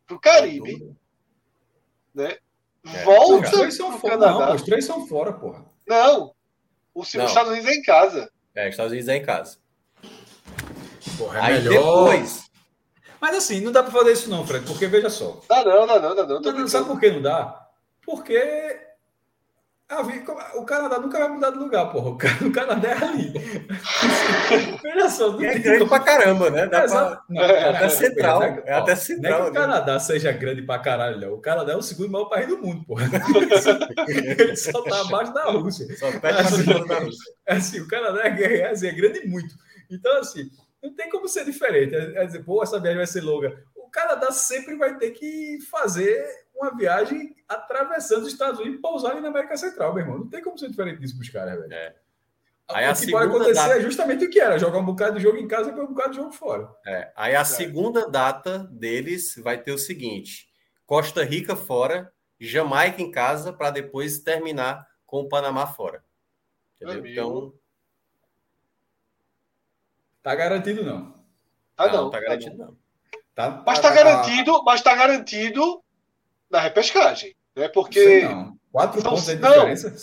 pro 0.07 0.21
Caribe, 0.21 0.95
né? 2.15 2.39
É, 2.85 3.05
Volta 3.05 3.49
os 3.49 3.51
três 3.51 3.77
são 3.77 3.99
fora, 3.99 4.19
Canadá. 4.19 4.47
Não, 4.47 4.55
os 4.55 4.63
três 4.63 4.85
são 4.85 5.07
fora, 5.07 5.33
porra. 5.33 5.65
Não, 5.87 6.35
o, 6.95 7.03
não. 7.15 7.25
Estados 7.27 7.53
Unidos 7.53 7.71
é 7.71 7.75
em 7.75 7.83
casa. 7.83 8.33
É, 8.55 8.65
os 8.65 8.71
Estados 8.71 8.93
Unidos 8.93 9.09
é 9.09 9.17
em 9.17 9.25
casa. 9.25 9.59
Porra, 11.19 11.39
é 11.39 11.43
Aí 11.43 11.63
melhor... 11.63 12.11
depois... 12.11 12.51
Mas 13.21 13.37
assim, 13.37 13.61
não 13.61 13.71
dá 13.71 13.85
para 13.85 13.93
fazer 13.93 14.13
isso 14.13 14.29
não, 14.29 14.45
Fred, 14.45 14.67
porque 14.67 14.89
veja 14.89 15.09
só. 15.09 15.41
Dá 15.49 15.65
não, 15.65 15.87
dá 15.87 16.01
não, 16.01 16.17
dá 16.17 16.27
não. 16.27 16.41
não, 16.41 16.53
não 16.53 16.69
sabe 16.69 16.89
por 16.89 16.99
que 16.99 17.09
não 17.09 17.23
dá? 17.23 17.69
Porque 18.05 18.81
o 20.55 20.65
Canadá 20.65 20.99
nunca 20.99 21.19
vai 21.19 21.29
mudar 21.29 21.51
de 21.51 21.59
lugar, 21.59 21.91
porra. 21.91 22.11
O 22.11 22.53
Canadá 22.53 22.89
é 22.89 23.05
ali. 23.05 23.33
Olha 24.85 25.11
só, 25.11 25.41
é 25.41 25.59
grande 25.59 25.87
pra 25.87 26.01
caramba, 26.01 26.51
né? 26.51 26.67
Dá 26.67 26.85
pra... 26.85 27.23
não, 27.29 27.43
é, 27.43 27.69
até 27.69 27.89
central. 27.89 28.43
É, 28.43 28.63
é 28.67 28.75
até 28.75 28.97
central. 28.97 29.33
Não 29.33 29.39
é 29.39 29.43
que 29.45 29.51
o 29.51 29.55
né? 29.55 29.61
Canadá 29.61 30.01
seja 30.01 30.33
grande 30.33 30.63
pra 30.63 30.79
caralho, 30.79 31.21
não. 31.21 31.35
O 31.35 31.41
Canadá 31.41 31.73
é 31.73 31.77
o 31.77 31.83
segundo 31.83 32.11
maior 32.11 32.27
país 32.27 32.49
do 32.49 32.59
mundo, 32.59 32.85
porra. 32.85 33.11
Ele 34.09 34.57
só 34.57 34.83
tá 34.83 35.01
abaixo 35.01 35.35
da 35.35 35.45
Rússia. 35.45 35.97
Só 35.97 36.11
perde 36.19 36.41
assim, 36.41 36.87
da 36.87 36.99
Rússia. 36.99 37.33
É 37.47 37.55
assim, 37.55 37.81
o 37.81 37.89
Canadá 37.89 38.23
é, 38.25 38.61
é, 38.61 38.71
assim, 38.71 38.87
é 38.87 38.93
grande 38.93 39.27
muito. 39.27 39.55
Então, 39.91 40.19
assim, 40.19 40.49
não 40.83 40.95
tem 40.95 41.11
como 41.11 41.29
ser 41.29 41.45
diferente. 41.45 41.95
É, 41.95 42.23
é 42.23 42.27
dizer, 42.27 42.45
pô, 42.45 42.63
essa 42.63 42.81
viagem 42.81 42.99
vai 42.99 43.07
ser 43.07 43.21
longa. 43.21 43.63
O 43.75 43.91
Canadá 43.91 44.31
sempre 44.33 44.77
vai 44.77 44.97
ter 44.97 45.11
que 45.11 45.59
fazer 45.71 46.42
uma 46.55 46.77
viagem 46.77 47.35
atravessando 47.49 48.23
os 48.23 48.33
Estados 48.33 48.61
Unidos 48.61 48.79
e 48.79 48.83
pousar 48.83 49.21
na 49.21 49.29
América 49.29 49.57
Central, 49.57 49.95
meu 49.95 50.05
irmão. 50.05 50.19
Não 50.19 50.29
tem 50.29 50.43
como 50.43 50.59
ser 50.59 50.69
diferente 50.69 51.01
disso 51.01 51.17
para 51.17 51.23
os 51.23 51.29
caras, 51.29 51.61
velho. 51.61 51.73
É. 51.73 51.95
Aí 52.69 52.91
o 52.91 52.95
que 52.95 53.11
pode 53.11 53.29
acontecer 53.29 53.55
data... 53.55 53.79
é 53.79 53.81
justamente 53.81 54.25
o 54.25 54.31
que 54.31 54.41
era: 54.41 54.59
jogar 54.59 54.79
um 54.79 54.85
bocado 54.85 55.17
de 55.17 55.23
jogo 55.23 55.39
em 55.39 55.49
casa 55.49 55.71
e 55.71 55.75
um 55.75 55.87
bocado 55.87 56.11
de 56.11 56.17
jogo 56.17 56.33
fora. 56.33 56.69
É. 56.87 57.13
Aí 57.17 57.35
a 57.35 57.41
é. 57.41 57.45
segunda 57.45 58.09
data 58.09 58.59
deles 58.71 59.35
vai 59.37 59.59
ter 59.59 59.73
o 59.73 59.79
seguinte: 59.79 60.49
Costa 60.87 61.25
Rica 61.25 61.57
fora, 61.57 62.13
Jamaica 62.41 63.03
em 63.03 63.11
casa, 63.11 63.53
para 63.53 63.71
depois 63.71 64.21
terminar 64.21 64.87
com 65.07 65.21
o 65.21 65.29
Panamá 65.29 65.67
fora. 65.67 66.05
Entendeu? 66.81 67.07
Então. 67.07 67.55
Tá 70.23 70.35
garantido, 70.35 70.85
não. 70.85 71.21
Ah, 71.77 71.89
não, 71.89 72.05
não 72.05 72.11
tá 72.11 72.21
garantido, 72.21 72.57
não. 72.57 72.77
Tá, 73.35 73.63
mas 73.67 73.81
tá, 73.81 73.89
tá 73.89 73.95
garantido, 73.95 74.63
mas 74.63 74.83
tá 74.83 74.95
garantido 74.95 75.82
na 76.53 76.61
repescagem. 76.61 77.35
Né? 77.57 77.69
Porque. 77.69 78.23
Não. 78.23 78.57
Quatro 78.71 79.01
são, 79.01 79.11
pontos 79.11 79.27
de 79.27 79.37
diferença? 79.37 79.95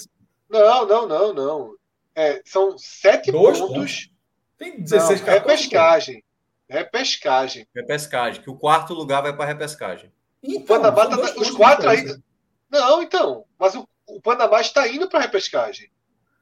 Não, 0.50 0.86
não, 0.86 1.08
não, 1.08 1.34
não. 1.34 1.76
É, 2.16 2.42
são 2.46 2.78
sete 2.78 3.32
Dois 3.32 3.58
pontos. 3.60 3.76
pontos. 3.76 4.10
Tem 4.58 4.82
16 4.82 5.22
não, 5.22 5.28
Repescagem. 5.28 6.24
Repescagem. 6.68 7.68
Repescagem, 7.74 8.44
que 8.44 8.50
o 8.50 8.58
quarto 8.58 8.94
lugar 8.94 9.22
vai 9.22 9.36
para 9.36 9.46
repescagem. 9.46 10.12
Então, 10.44 10.62
o 10.62 10.66
Panamá 10.66 11.08
tá, 11.08 11.34
os 11.38 11.52
quatro 11.52 11.90
ainda. 11.90 12.22
Não, 12.70 13.02
então. 13.02 13.46
Mas 13.58 13.74
o, 13.76 13.88
o 14.08 14.22
Panamá 14.22 14.62
está 14.62 14.88
indo 14.88 15.10
para 15.10 15.22
repescagem. 15.22 15.90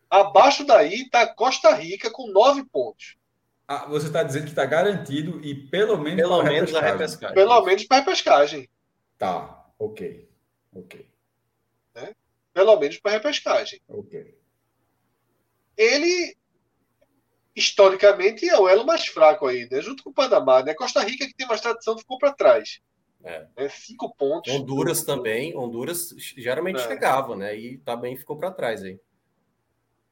Abaixo 0.10 0.66
daí 0.66 1.04
está 1.04 1.28
Costa 1.28 1.74
Rica 1.74 2.10
com 2.10 2.32
nove 2.32 2.66
pontos. 2.66 3.16
Ah, 3.68 3.86
você 3.88 4.08
está 4.08 4.24
dizendo 4.24 4.46
que 4.46 4.50
está 4.50 4.66
garantido 4.66 5.44
e 5.44 5.54
pelo 5.54 5.98
menos 5.98 6.22
pelo 6.22 6.44
menos 6.44 6.72
repescagem. 6.72 6.90
a 6.90 6.92
repescagem. 6.92 7.36
Pelo 7.36 7.62
menos 7.62 7.84
para 7.86 7.98
repescagem. 7.98 8.70
Tá. 9.18 9.67
Ok, 9.80 10.30
ok. 10.74 11.10
Né? 11.96 12.16
Pelo 12.54 12.80
menos 12.80 12.98
para 13.00 13.12
repescagem. 13.12 13.80
Ok. 13.88 14.36
Ele, 15.78 16.36
historicamente, 17.56 18.50
é 18.50 18.60
o 18.60 18.68
elo 18.68 18.86
mais 18.86 19.06
fraco 19.06 19.46
aí, 19.46 19.68
né? 19.70 19.82
junto 19.82 20.04
com 20.04 20.10
o 20.10 20.14
Panamá. 20.14 20.64
Né? 20.64 20.74
Costa 20.74 21.02
Rica, 21.04 21.28
que 21.28 21.36
tem 21.36 21.48
mais 21.48 21.62
tradição, 21.62 21.98
ficou 21.98 22.18
para 22.18 22.34
trás. 22.34 22.82
É. 23.24 23.46
Né? 23.56 23.70
Cinco 23.70 24.16
pontos. 24.16 24.52
Honduras 24.54 25.02
do... 25.02 25.06
também. 25.06 25.56
Honduras 25.56 26.10
geralmente 26.36 26.80
é. 26.80 26.88
chegava, 26.88 27.36
né? 27.36 27.56
E 27.56 27.78
também 27.80 28.16
ficou 28.16 28.38
para 28.38 28.52
trás 28.52 28.84
aí. 28.84 29.00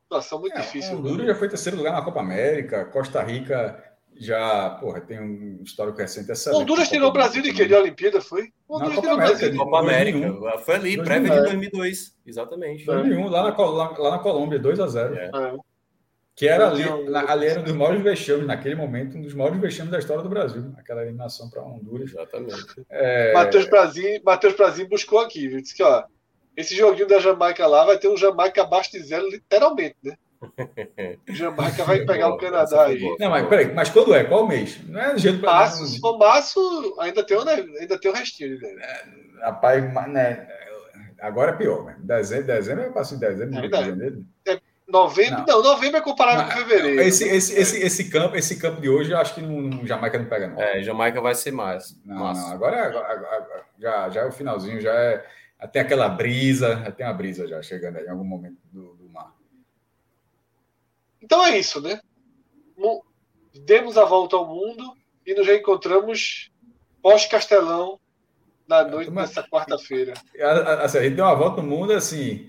Situação 0.04 0.40
muito 0.40 0.58
é, 0.58 0.62
difícil. 0.62 0.98
Honduras 0.98 1.26
né? 1.26 1.34
já 1.34 1.36
foi 1.40 1.50
terceiro 1.50 1.78
lugar 1.78 1.94
na 1.94 2.04
Copa 2.04 2.20
América. 2.20 2.86
Costa 2.86 3.24
Rica 3.24 3.95
já, 4.18 4.70
porra, 4.80 5.02
tem 5.02 5.20
um 5.20 5.62
histórico 5.64 5.98
recente 5.98 6.32
essa. 6.32 6.56
Honduras 6.56 6.90
tirou 6.90 7.10
o 7.10 7.14
Brasil 7.14 7.42
de 7.42 7.54
quê? 7.54 7.66
De 7.66 7.74
Olimpíada, 7.74 8.22
foi? 8.22 8.50
Honduras 8.70 9.00
tirou 9.00 9.14
o 9.14 9.18
Brasil 9.18 9.52
de 9.52 9.58
Copa 9.58 9.80
América. 9.80 10.34
Foi 10.60 10.76
ali, 10.76 10.98
prévia 11.04 11.32
de 11.32 11.42
2002. 11.42 12.16
Exatamente. 12.26 12.86
2001, 12.86 13.28
lá 13.28 13.52
na, 13.52 13.58
lá, 13.58 13.98
lá 13.98 14.12
na 14.12 14.20
Colômbia, 14.20 14.60
2 14.60 14.80
a 14.80 14.88
0 14.88 15.16
é. 15.16 15.26
é. 15.26 15.58
Que 16.36 16.50
era 16.50 16.70
ali, 16.70 16.84
ali 16.84 17.46
era 17.46 17.62
um 17.62 17.64
dos 17.64 17.74
maiores 17.74 18.04
vexames, 18.04 18.46
naquele 18.46 18.76
momento, 18.76 19.18
um 19.18 19.22
dos 19.22 19.34
maiores 19.34 19.60
vexames 19.60 19.90
da 19.90 20.00
história 20.00 20.22
do 20.22 20.28
Brasil, 20.28 20.74
aquela 20.78 21.02
eliminação 21.02 21.50
para 21.50 21.64
Honduras. 21.64 22.12
Exatamente. 22.12 22.86
É... 22.90 23.32
Matheus 23.34 23.66
Brasil, 23.70 24.22
Matheus 24.24 24.54
Brasil 24.54 24.88
buscou 24.90 25.20
aqui, 25.20 25.48
viu? 25.48 25.62
disse 25.62 25.74
que 25.74 25.84
ó, 25.84 26.04
esse 26.58 26.76
joguinho 26.76 27.08
da 27.08 27.20
Jamaica 27.20 27.66
lá 27.66 27.86
vai 27.86 27.98
ter 27.98 28.10
um 28.10 28.18
Jamaica 28.18 28.62
abaixo 28.62 28.92
de 28.92 29.00
zero, 29.00 29.30
literalmente, 29.30 29.96
né? 30.04 30.18
Jamaica 31.30 31.84
vai 31.84 32.06
pegar 32.06 32.30
o 32.30 32.38
Canadá 32.38 32.86
aí. 32.86 33.16
Não, 33.20 33.30
mas 33.30 33.48
peraí, 33.48 33.74
mas 33.74 33.90
quando 33.90 34.14
é? 34.14 34.24
Qual 34.24 34.48
mês? 34.48 34.80
Não 34.88 34.99
é 34.99 35.18
jeito 35.18 35.40
para 35.40 35.52
março, 35.52 35.86
Se 35.88 35.99
for 35.99 36.18
março, 36.18 36.95
ainda 36.99 37.26
tem, 37.26 37.38
um, 37.38 37.48
ainda 37.48 37.99
tem 37.99 38.12
o 38.12 38.14
restinho. 38.14 38.60
Né? 38.60 38.76
É, 38.80 39.45
rapaz, 39.45 39.84
né? 40.10 40.48
Agora 41.22 41.52
é 41.52 41.56
pior, 41.56 41.86
né? 41.86 41.95
Dezembro, 41.99 42.48
dezembro 42.48 42.84
é 42.84 42.90
passo 42.90 43.16
em 43.16 43.20
dezembro, 43.20 43.57
é 43.57 43.70
janeiro. 43.70 44.26
É, 44.48 44.60
novembro, 44.88 45.44
não. 45.48 45.62
não, 45.62 45.64
novembro 45.64 45.98
é 45.98 46.02
comparado 46.02 46.44
não, 46.44 46.49
com 46.49 46.57
fevereiro. 46.57 47.02
Esse, 47.02 47.28
esse, 47.28 47.57
esse, 47.57 47.84
esse, 47.84 48.10
campo, 48.10 48.36
esse 48.36 48.57
campo 48.57 48.82
de 48.82 48.90
hoje, 48.90 49.12
eu 49.12 49.18
acho 49.18 49.34
que 49.34 49.41
não, 49.41 49.86
Jamaica 49.86 50.20
não 50.20 50.26
pega, 50.26 50.48
não. 50.48 50.62
É, 50.62 50.82
Jamaica 50.84 51.22
vai 51.22 51.36
ser 51.36 51.52
mais. 51.52 51.99
Não, 52.06 52.18
não 52.18 52.52
agora, 52.52 52.86
agora, 52.86 53.14
agora, 53.14 53.66
já, 53.80 54.10
já 54.10 54.22
é 54.22 54.26
o 54.26 54.32
finalzinho, 54.32 54.80
já 54.82 54.94
é. 54.94 55.26
Até 55.57 55.80
aquela 55.80 56.10
brisa, 56.10 56.94
tem 56.95 57.06
uma 57.06 57.14
brisa 57.14 57.48
já 57.48 57.62
chegando 57.62 57.98
aí 57.98 58.06
em 58.06 58.10
algum 58.10 58.26
momento 58.26 58.57
do. 58.72 58.95
Então 61.26 61.43
é 61.43 61.57
isso, 61.57 61.81
né? 61.81 61.99
Demos 63.65 63.97
a 63.97 64.06
volta 64.06 64.35
ao 64.35 64.45
mundo 64.45 64.93
e 65.26 65.34
nos 65.34 65.47
reencontramos 65.47 66.52
pós-Castelão 67.02 67.99
na 68.68 68.84
noite 68.84 69.10
Mas, 69.10 69.30
dessa 69.30 69.43
quarta-feira. 69.47 70.14
Assim, 70.81 70.99
a 70.99 71.03
gente 71.03 71.15
deu 71.15 71.26
uma 71.26 71.35
volta 71.35 71.61
no 71.61 71.68
mundo 71.68 71.93
assim. 71.93 72.47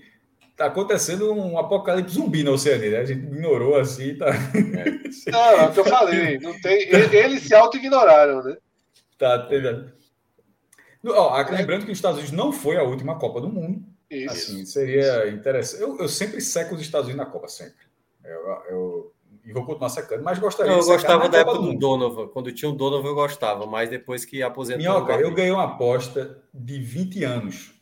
Tá 0.55 0.65
acontecendo 0.65 1.33
um 1.33 1.57
apocalipse 1.57 2.15
zumbi 2.15 2.43
na 2.43 2.51
Oceania, 2.51 2.91
né? 2.91 2.97
A 2.99 3.05
gente 3.05 3.23
ignorou 3.25 3.75
assim, 3.77 4.15
tá. 4.15 4.27
É. 4.27 5.31
Não, 5.31 5.39
é 5.39 5.65
o 5.67 5.71
que 5.71 5.79
eu 5.79 5.85
falei. 5.85 6.39
Não 6.39 6.59
tem... 6.61 6.89
Eles 6.89 7.43
se 7.43 7.55
auto-ignoraram, 7.55 8.43
né? 8.43 8.57
Tá, 9.17 9.43
entendendo. 9.45 9.91
Ó, 11.05 11.35
lembrando 11.49 11.85
que 11.85 11.91
os 11.91 11.97
Estados 11.97 12.19
Unidos 12.19 12.35
não 12.35 12.51
foi 12.51 12.77
a 12.77 12.83
última 12.83 13.17
Copa 13.17 13.41
do 13.41 13.49
Mundo. 13.49 13.83
Isso. 14.09 14.33
Assim, 14.33 14.65
seria 14.65 15.27
interessante. 15.29 15.81
Eu, 15.81 15.97
eu 15.99 16.07
sempre 16.07 16.41
seco 16.41 16.75
os 16.75 16.81
Estados 16.81 17.07
Unidos 17.07 17.25
na 17.25 17.31
Copa, 17.31 17.47
sempre. 17.47 17.86
Eu, 18.27 18.63
eu, 18.69 19.13
e 19.45 19.53
vou 19.53 19.65
continuar 19.65 19.89
secando, 19.89 20.23
mas 20.23 20.37
gostaria 20.37 20.73
não, 20.73 20.79
Eu 20.79 20.85
gostava 20.85 21.29
da 21.29 21.39
época 21.39 21.59
do, 21.59 21.71
do 21.71 21.79
Donovan. 21.79 22.27
Quando 22.27 22.51
tinha 22.51 22.69
o 22.69 22.75
Donovan, 22.75 23.07
eu 23.07 23.15
gostava, 23.15 23.65
mas 23.65 23.89
depois 23.89 24.25
que 24.25 24.43
aposentou. 24.43 24.79
Minhoca, 24.79 25.13
eu 25.13 25.33
ganhei 25.33 25.51
uma 25.51 25.63
aposta 25.63 26.43
de 26.53 26.79
20 26.79 27.23
anos. 27.23 27.73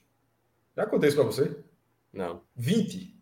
Já 0.78 0.86
contei 0.86 1.10
isso 1.10 1.18
para 1.18 1.26
você? 1.26 1.58
Não. 2.14 2.42
20. 2.56 3.16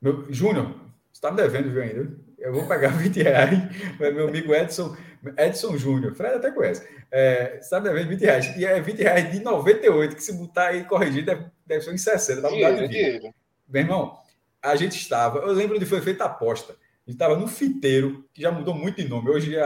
Meu, 0.00 0.32
Júnior, 0.32 0.66
você 0.66 1.14
está 1.14 1.30
me 1.30 1.38
devendo, 1.38 1.70
viu 1.72 1.82
ainda? 1.82 2.16
Eu 2.38 2.52
vou 2.52 2.66
pagar 2.66 2.96
20 2.96 3.16
reais. 3.20 3.58
Meu 3.98 4.28
amigo 4.28 4.54
Edson, 4.54 4.96
Edson 5.36 5.76
Júnior, 5.76 6.14
Fred 6.14 6.36
até 6.36 6.52
conhece. 6.52 6.86
É, 7.10 7.58
está 7.58 7.80
me 7.80 7.88
devendo 7.88 8.10
20 8.10 8.20
reais. 8.20 8.56
E 8.56 8.64
é 8.64 8.80
20 8.80 9.02
reais 9.02 9.32
de 9.32 9.40
98, 9.40 10.14
que 10.14 10.22
se 10.22 10.32
botar 10.34 10.68
aí 10.68 10.84
corrigir, 10.84 11.24
deve, 11.24 11.46
deve 11.66 11.82
ser 11.82 11.92
em 11.92 11.98
60. 11.98 12.40
Vai 12.42 12.52
mudar 12.52 12.70
de 12.70 12.86
vida. 12.86 13.34
Meu 13.68 13.82
irmão, 13.82 14.18
a 14.62 14.76
gente 14.76 14.96
estava. 14.96 15.38
Eu 15.40 15.52
lembro 15.52 15.76
onde 15.76 15.86
foi 15.86 16.00
feita 16.00 16.24
a 16.24 16.26
aposta. 16.26 16.72
A 16.72 17.10
gente 17.10 17.14
estava 17.14 17.36
no 17.36 17.46
fiteiro, 17.46 18.28
que 18.32 18.42
já 18.42 18.52
mudou 18.52 18.74
muito 18.74 19.00
de 19.02 19.08
nome. 19.08 19.30
Hoje 19.30 19.56
é 19.56 19.62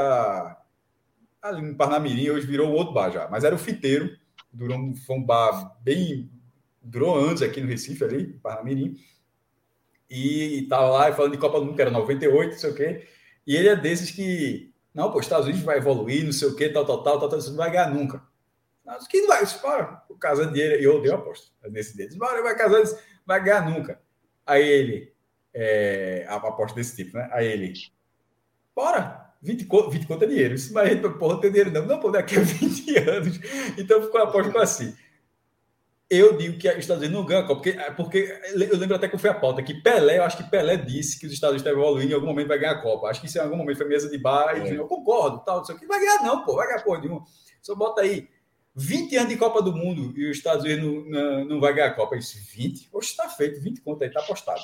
ali 1.42 1.60
em 1.60 1.74
Parnamirim, 1.74 2.30
hoje 2.30 2.46
virou 2.46 2.70
outro 2.70 2.94
bar 2.94 3.10
já. 3.10 3.28
Mas 3.28 3.44
era 3.44 3.54
o 3.54 3.58
fiteiro. 3.58 4.16
Durou, 4.52 4.94
foi 5.06 5.16
um 5.16 5.24
bar 5.24 5.76
bem. 5.82 6.30
Durou 6.80 7.16
anos 7.16 7.42
aqui 7.42 7.60
no 7.60 7.66
Recife, 7.66 8.04
ali, 8.04 8.22
em 8.22 8.38
Parnamirim. 8.38 8.96
E 10.08 10.64
estava 10.64 10.90
lá 10.90 11.12
falando 11.12 11.32
de 11.32 11.38
Copa 11.38 11.58
do 11.58 11.66
Mundo, 11.66 11.76
que 11.76 11.82
era 11.82 11.90
98, 11.90 12.52
não 12.52 12.58
sei 12.58 12.70
o 12.70 12.74
quê. 12.74 13.08
E 13.46 13.56
ele 13.56 13.68
é 13.68 13.76
desses 13.76 14.10
que. 14.10 14.72
Não, 14.94 15.10
pô, 15.10 15.18
os 15.18 15.24
Estados 15.24 15.46
Unidos 15.46 15.64
vai 15.64 15.78
evoluir, 15.78 16.24
não 16.24 16.32
sei 16.32 16.48
o 16.48 16.54
quê, 16.54 16.68
tal, 16.68 16.84
tal, 16.84 17.02
tal, 17.02 17.18
tal, 17.18 17.28
tal, 17.28 17.38
não 17.38 17.56
vai 17.56 17.70
ganhar 17.70 17.90
nunca. 17.90 18.22
Mas 18.84 19.06
que 19.06 19.20
não 19.20 19.28
vai, 19.28 19.46
para, 19.60 20.04
o 20.08 20.16
casando 20.16 20.52
dinheiro, 20.52 20.80
e 20.80 20.84
eu 20.84 21.00
dei 21.00 21.10
uma 21.10 21.18
aposta 21.18 21.50
nesse 21.70 21.96
dia. 21.96 22.08
Bora, 22.18 22.42
vai 22.42 22.54
casar, 22.54 22.82
vai 23.24 23.42
ganhar 23.42 23.68
nunca. 23.70 24.00
Aí 24.46 24.66
ele, 24.66 25.12
é, 25.54 26.24
a 26.28 26.36
aposta 26.36 26.74
desse 26.74 26.96
tipo, 26.96 27.16
né? 27.16 27.28
Aí 27.32 27.46
ele, 27.46 27.72
bora, 28.74 29.32
20 29.42 29.64
conto, 29.66 29.90
20 29.90 30.06
conto 30.06 30.24
é 30.24 30.26
dinheiro. 30.26 30.54
Isso, 30.54 30.72
mas, 30.72 31.00
porra, 31.18 31.34
não 31.34 31.40
tem 31.40 31.50
dinheiro 31.50 31.70
não. 31.72 31.86
Não, 31.86 32.00
pô, 32.00 32.10
daqui 32.10 32.36
a 32.36 32.40
20 32.42 32.98
anos. 32.98 33.40
Então 33.76 34.02
ficou 34.02 34.20
a 34.20 34.24
aposta 34.24 34.60
assim. 34.60 34.96
Eu 36.08 36.36
digo 36.36 36.58
que 36.58 36.68
os 36.68 36.76
Estados 36.76 37.02
Unidos 37.02 37.18
não 37.18 37.26
ganham 37.26 37.42
a 37.42 37.46
Copa, 37.46 37.62
porque, 37.62 37.78
porque 37.96 38.40
eu 38.54 38.76
lembro 38.76 38.96
até 38.96 39.08
que 39.08 39.16
foi 39.16 39.30
a 39.30 39.34
pauta, 39.34 39.62
que 39.62 39.72
Pelé, 39.72 40.18
eu 40.18 40.24
acho 40.24 40.36
que 40.36 40.50
Pelé 40.50 40.76
disse 40.76 41.18
que 41.18 41.26
os 41.26 41.32
Estados 41.32 41.54
Unidos 41.54 41.66
estavam 41.66 41.82
evoluindo 41.82 42.10
e 42.10 42.12
em 42.12 42.14
algum 42.14 42.26
momento 42.26 42.48
vai 42.48 42.58
ganhar 42.58 42.72
a 42.72 42.82
Copa. 42.82 43.06
Acho 43.06 43.20
que 43.20 43.28
isso 43.28 43.38
em 43.38 43.40
algum 43.40 43.56
momento 43.56 43.78
foi 43.78 43.88
mesa 43.88 44.10
de 44.10 44.18
bar, 44.18 44.54
é. 44.54 44.76
eu 44.76 44.86
concordo, 44.86 45.42
tal, 45.42 45.58
não 45.58 45.64
sei 45.64 45.74
o 45.74 45.78
que. 45.78 45.86
Vai 45.86 45.98
ganhar 46.00 46.22
não, 46.22 46.44
pô, 46.44 46.56
vai 46.56 46.66
ganhar 46.66 46.82
porra 46.82 47.00
nenhuma. 47.00 47.24
Só 47.62 47.74
bota 47.74 48.02
aí 48.02 48.28
20 48.74 49.16
anos 49.16 49.28
de 49.28 49.36
Copa 49.36 49.62
do 49.62 49.74
Mundo 49.76 50.12
e 50.16 50.30
os 50.30 50.36
Estados 50.36 50.64
Unidos 50.64 50.84
não, 50.84 51.04
não, 51.10 51.44
não 51.44 51.60
vai 51.60 51.74
ganhar 51.74 51.88
a 51.88 51.94
Copa. 51.94 52.16
Isso, 52.16 52.38
20? 52.54 52.88
Oxe, 52.92 53.10
está 53.10 53.28
feito, 53.28 53.60
20 53.60 53.80
conto 53.82 54.02
aí, 54.02 54.08
está 54.08 54.20
apostado. 54.20 54.60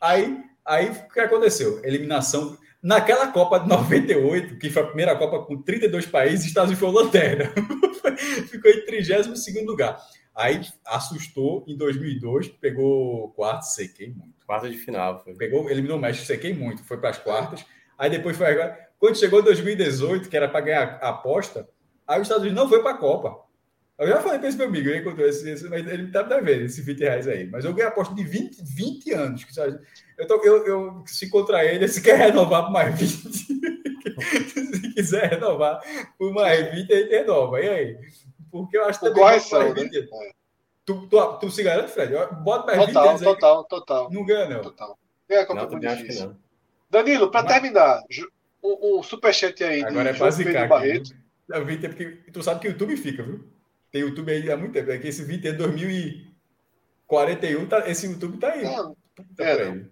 Aí, 0.00 0.42
aí 0.64 0.90
o 0.90 1.08
que 1.08 1.20
aconteceu? 1.20 1.80
Eliminação. 1.84 2.58
Naquela 2.82 3.28
Copa 3.28 3.58
de 3.60 3.68
98, 3.68 4.58
que 4.58 4.68
foi 4.68 4.82
a 4.82 4.86
primeira 4.86 5.16
Copa 5.16 5.44
com 5.46 5.62
32 5.62 6.04
países, 6.06 6.40
os 6.40 6.46
Estados 6.46 6.70
Unidos 6.70 6.80
foi 6.80 6.88
o 6.90 7.04
lanterna. 7.04 7.52
Ficou 8.50 8.70
em 8.70 8.84
32 8.84 9.64
lugar. 9.64 9.98
Aí 10.34 10.60
assustou 10.84 11.64
em 11.68 11.76
2002, 11.76 12.48
pegou 12.48 13.30
quarto, 13.30 13.62
sequei 13.62 14.08
muito. 14.08 14.44
Quarta 14.44 14.68
de 14.68 14.76
final. 14.76 15.22
Foi. 15.22 15.34
Pegou, 15.34 15.70
eliminou 15.70 15.96
o 15.96 16.00
México, 16.00 16.26
sequei 16.26 16.52
muito, 16.52 16.84
foi 16.84 16.98
para 16.98 17.10
as 17.10 17.18
quartas. 17.18 17.64
Aí 17.96 18.10
depois 18.10 18.36
foi 18.36 18.48
agora. 18.48 18.76
Quando 18.98 19.16
chegou 19.16 19.42
2018, 19.42 20.28
que 20.28 20.36
era 20.36 20.48
para 20.48 20.60
ganhar 20.60 20.98
a 21.00 21.10
aposta, 21.10 21.68
aí 22.06 22.20
os 22.20 22.26
Estados 22.26 22.42
Unidos 22.42 22.60
não 22.60 22.68
foi 22.68 22.82
para 22.82 22.92
a 22.92 22.98
Copa. 22.98 23.43
Eu 23.96 24.08
já 24.08 24.20
falei 24.20 24.40
para 24.40 24.48
esse 24.48 24.58
meu 24.58 24.66
amigo, 24.66 24.88
ele 24.88 24.98
encontrou 24.98 25.26
esse, 25.26 25.48
esse, 25.48 25.68
mas 25.68 25.86
ele 25.86 26.10
tá 26.10 26.22
devendo 26.22 26.64
esse 26.64 26.82
20 26.82 26.98
reais 26.98 27.28
aí. 27.28 27.46
Mas 27.46 27.64
eu 27.64 27.72
ganhei 27.72 27.86
a 27.86 27.88
aposta 27.90 28.12
de 28.12 28.24
20, 28.24 28.56
20 28.60 29.12
anos. 29.12 29.44
Que, 29.44 29.60
eu, 30.18 30.26
tô, 30.26 30.42
eu, 30.44 30.66
eu, 30.66 31.04
se 31.06 31.26
encontrar 31.26 31.64
ele, 31.64 31.86
se 31.86 32.02
quer 32.02 32.16
renovar 32.18 32.64
por 32.64 32.72
mais 32.72 32.98
20, 32.98 33.06
se 34.74 34.94
quiser 34.94 35.30
renovar 35.30 35.80
por 36.18 36.32
mais 36.32 36.74
20, 36.74 36.90
ele 36.90 37.18
renova. 37.18 37.60
E 37.60 37.68
aí? 37.68 37.98
Porque 38.50 38.76
eu 38.76 38.84
acho 38.84 38.98
que 38.98 39.06
também. 39.06 39.22
Correção, 39.22 39.72
né? 39.72 39.88
Tu, 40.84 41.06
tu, 41.06 41.38
tu, 41.38 41.50
se 41.50 41.62
garante, 41.62 41.92
Fred? 41.92 42.12
Bota 42.42 42.66
mais 42.66 42.86
total, 42.86 43.16
20 43.16 43.18
aí. 43.18 43.34
Total, 43.34 43.64
total. 43.64 44.10
Não 44.10 44.24
ganha, 44.24 44.48
não. 44.48 44.62
Total. 44.62 44.98
É, 45.28 45.46
não, 45.46 45.68
não. 45.68 46.36
Danilo, 46.90 47.30
para 47.30 47.46
terminar, 47.46 48.02
um, 48.62 48.98
um 48.98 49.02
superchat 49.04 49.62
aí. 49.62 49.84
Agora 49.84 50.12
de 50.12 50.16
é 50.16 50.20
basicar. 50.20 50.68
Barreto. 50.68 51.14
Eu 51.48 51.64
vi 51.64 51.78
tempo 51.78 51.94
que 51.94 52.30
tu 52.32 52.42
sabe 52.42 52.60
que 52.60 52.68
o 52.68 52.70
YouTube 52.72 52.96
fica, 52.96 53.22
viu? 53.22 53.53
Tem 53.94 54.02
YouTube 54.02 54.30
aí 54.32 54.50
há 54.50 54.56
muito 54.56 54.72
tempo. 54.72 54.90
É 54.90 54.98
que 54.98 55.06
esse 55.06 55.22
vídeo 55.22 55.48
é 55.48 55.52
2041, 55.52 57.68
tá, 57.68 57.88
esse 57.88 58.08
YouTube 58.08 58.38
tá 58.38 58.50
aí. 58.50 58.64
Não, 58.64 58.96
tá 59.36 59.44
é, 59.44 59.84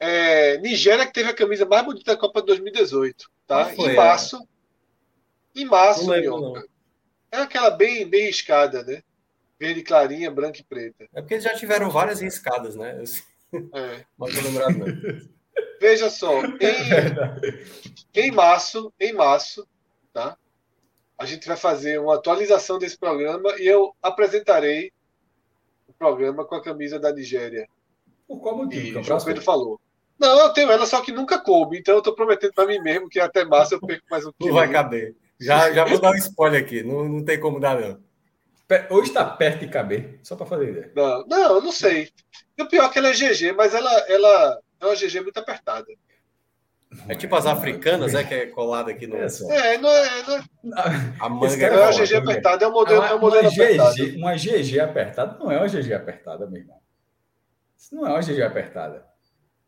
é, 0.00 0.58
Nigéria 0.58 1.06
que 1.06 1.12
teve 1.12 1.30
a 1.30 1.34
camisa 1.34 1.64
mais 1.64 1.84
bonita 1.84 2.12
da 2.12 2.18
Copa 2.18 2.40
de 2.40 2.48
2018, 2.48 3.30
tá? 3.46 3.66
Foi, 3.66 3.92
em 3.92 3.94
março. 3.94 4.36
É. 4.36 4.40
Em 5.60 5.64
março, 5.64 6.06
não 6.06 6.10
lembro, 6.10 6.40
não. 6.40 6.56
É 7.30 7.36
aquela 7.36 7.70
bem, 7.70 8.04
bem 8.04 8.26
riscada, 8.26 8.82
né? 8.82 9.00
Verde 9.60 9.84
clarinha, 9.84 10.28
branca 10.28 10.58
e 10.58 10.64
preta. 10.64 11.04
É 11.14 11.20
porque 11.20 11.34
eles 11.34 11.44
já 11.44 11.54
tiveram 11.54 11.88
várias 11.88 12.20
riscadas, 12.20 12.74
né? 12.74 13.00
É. 13.74 14.04
Mas 14.18 14.34
não 14.34 14.42
lembrado, 14.42 14.76
não. 14.76 14.88
Veja 15.80 16.10
só, 16.10 16.44
em, 16.44 16.58
em 18.12 18.32
março, 18.32 18.92
em 18.98 19.12
março, 19.12 19.68
tá? 20.12 20.36
A 21.22 21.26
gente 21.26 21.46
vai 21.46 21.56
fazer 21.56 22.00
uma 22.00 22.16
atualização 22.16 22.80
desse 22.80 22.98
programa 22.98 23.54
e 23.56 23.66
eu 23.66 23.94
apresentarei 24.02 24.90
o 25.86 25.92
programa 25.92 26.44
com 26.44 26.56
a 26.56 26.62
camisa 26.62 26.98
da 26.98 27.12
Nigéria. 27.12 27.68
Por 28.26 28.40
qual 28.40 28.56
motivo? 28.56 28.98
E 28.98 29.02
João 29.04 29.24
Pedro 29.24 29.40
falou. 29.40 29.80
Não, 30.18 30.40
eu 30.40 30.52
tenho 30.52 30.70
ela, 30.70 30.84
só 30.84 31.00
que 31.00 31.12
nunca 31.12 31.38
coube. 31.38 31.78
Então 31.78 31.94
eu 31.94 31.98
estou 31.98 32.14
prometendo 32.14 32.52
para 32.54 32.66
mim 32.66 32.80
mesmo 32.80 33.08
que 33.08 33.20
até 33.20 33.44
março 33.44 33.74
eu 33.74 33.80
perco 33.80 34.04
mais 34.10 34.26
um 34.26 34.32
quilo. 34.32 34.50
Não 34.50 34.56
vai 34.56 34.70
caber. 34.70 35.14
Já, 35.40 35.72
já 35.72 35.84
vou 35.84 36.00
dar 36.00 36.10
um 36.10 36.16
spoiler 36.16 36.60
aqui. 36.60 36.82
Não, 36.82 37.08
não 37.08 37.24
tem 37.24 37.38
como 37.38 37.60
dar, 37.60 37.80
não. 37.80 38.00
Hoje 38.90 39.08
está 39.08 39.24
perto 39.24 39.60
de 39.60 39.68
caber, 39.68 40.18
só 40.24 40.34
para 40.34 40.46
fazer 40.46 40.70
ideia. 40.70 40.92
Não, 40.96 41.26
não, 41.26 41.56
eu 41.56 41.60
não 41.60 41.72
sei. 41.72 42.10
E 42.58 42.62
o 42.62 42.68
pior 42.68 42.86
é 42.86 42.88
que 42.88 42.98
ela 42.98 43.08
é 43.08 43.12
GG, 43.12 43.52
mas 43.52 43.74
ela, 43.74 43.90
ela 44.08 44.60
é 44.80 44.86
uma 44.86 44.94
GG 44.96 45.20
muito 45.20 45.38
apertada. 45.38 45.86
É 47.08 47.14
tipo 47.14 47.34
as 47.34 47.46
africanas, 47.46 48.14
é 48.14 48.22
que 48.22 48.34
é 48.34 48.46
colada 48.46 48.90
aqui 48.90 49.06
no. 49.06 49.16
É, 49.16 49.78
não 49.78 49.90
é. 49.90 50.42
Não 50.62 50.78
é... 50.78 51.14
A 51.18 51.28
manga 51.28 51.66
é, 51.66 51.70
uma 51.70 51.90
GG 51.90 52.14
apertada, 52.14 52.64
é 52.64 52.68
um 52.68 52.72
modelo, 52.72 53.02
é 53.02 53.14
um 53.14 53.18
modelo 53.18 53.42
uma 53.42 53.52
apertado. 53.52 53.94
GG, 53.96 54.16
uma 54.16 54.34
GG 54.34 54.80
apertada 54.80 55.38
não 55.38 55.50
é 55.50 55.58
uma 55.58 55.68
GG 55.68 55.92
apertada, 55.92 56.46
meu 56.46 56.60
irmão. 56.60 56.76
Isso 57.76 57.94
não 57.94 58.06
é 58.06 58.10
uma 58.10 58.20
GG 58.20 58.42
apertada. 58.42 59.04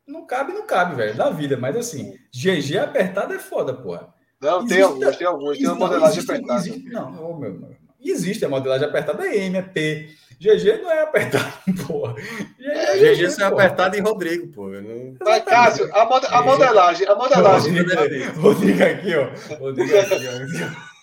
Não 0.06 0.26
cabe, 0.26 0.52
não 0.52 0.66
cabe, 0.66 0.94
velho, 0.94 1.16
da 1.16 1.30
vida, 1.30 1.56
mas 1.56 1.76
assim, 1.76 2.14
GG 2.32 2.78
apertada 2.78 3.34
é 3.34 3.38
foda, 3.38 3.72
porra. 3.72 4.12
Não, 4.40 4.58
existe, 4.58 4.74
tem 4.74 4.82
alguns, 4.82 5.16
tem 5.16 5.26
alguns, 5.26 5.58
tem 5.58 5.66
uma 5.66 5.76
modelagem 5.76 6.18
existe, 6.18 6.30
apertada. 6.30 6.60
Existe, 6.60 6.90
não, 6.90 7.30
oh, 7.30 7.36
meu, 7.36 7.54
meu, 7.54 7.76
existe 8.00 8.44
a 8.44 8.48
modelagem 8.48 8.86
apertada, 8.86 9.26
é 9.26 9.36
M, 9.46 9.56
é 9.56 9.62
P. 9.62 10.10
GG 10.44 10.82
não 10.82 10.90
é 10.90 11.02
apertado, 11.02 11.52
porra. 11.86 12.14
GG, 12.14 13.14
GG 13.14 13.30
só 13.30 13.44
é 13.44 13.46
apertado 13.46 13.96
em 13.96 14.02
Rodrigo, 14.02 14.48
pô. 14.48 14.68
Não... 14.68 15.16
Mas, 15.22 15.42
Cássio, 15.44 15.88
a, 15.94 16.04
mod 16.04 16.26
a 16.26 16.42
modelagem, 16.42 17.08
a 17.08 17.14
modelagem. 17.14 17.78
Rodrigo, 17.82 18.40
Rodrigo 18.40 18.82
aqui, 18.82 19.14
ó. 19.14 19.30
Rodrigo 19.56 19.96
aqui, 19.98 20.28
ó. 20.60 20.94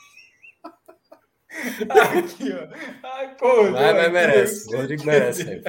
Aqui, 1.89 2.53
ó. 2.53 2.68
Ai, 3.03 3.35
pô, 3.35 3.72
vai, 3.72 3.93
vai, 3.93 4.09
merece. 4.09 4.76
Rodrigo 4.76 5.05
merece. 5.05 5.63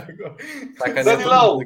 Danilão, 1.02 1.58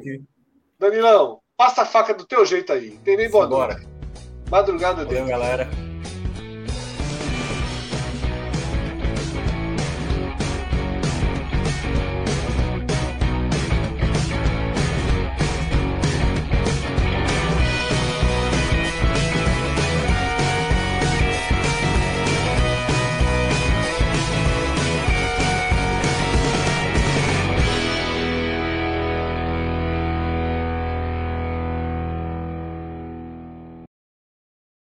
Danilão, 0.79 1.41
passa 1.57 1.81
a 1.81 1.85
faca 1.85 2.13
do 2.13 2.25
teu 2.25 2.45
jeito 2.45 2.71
aí. 2.71 2.91
Tem 3.03 3.17
nem 3.17 3.29
boa 3.29 3.47
Bora. 3.47 3.81
Madrugada 4.49 5.03
dele. 5.03 5.21
Valeu, 5.21 5.39
galera. 5.39 5.67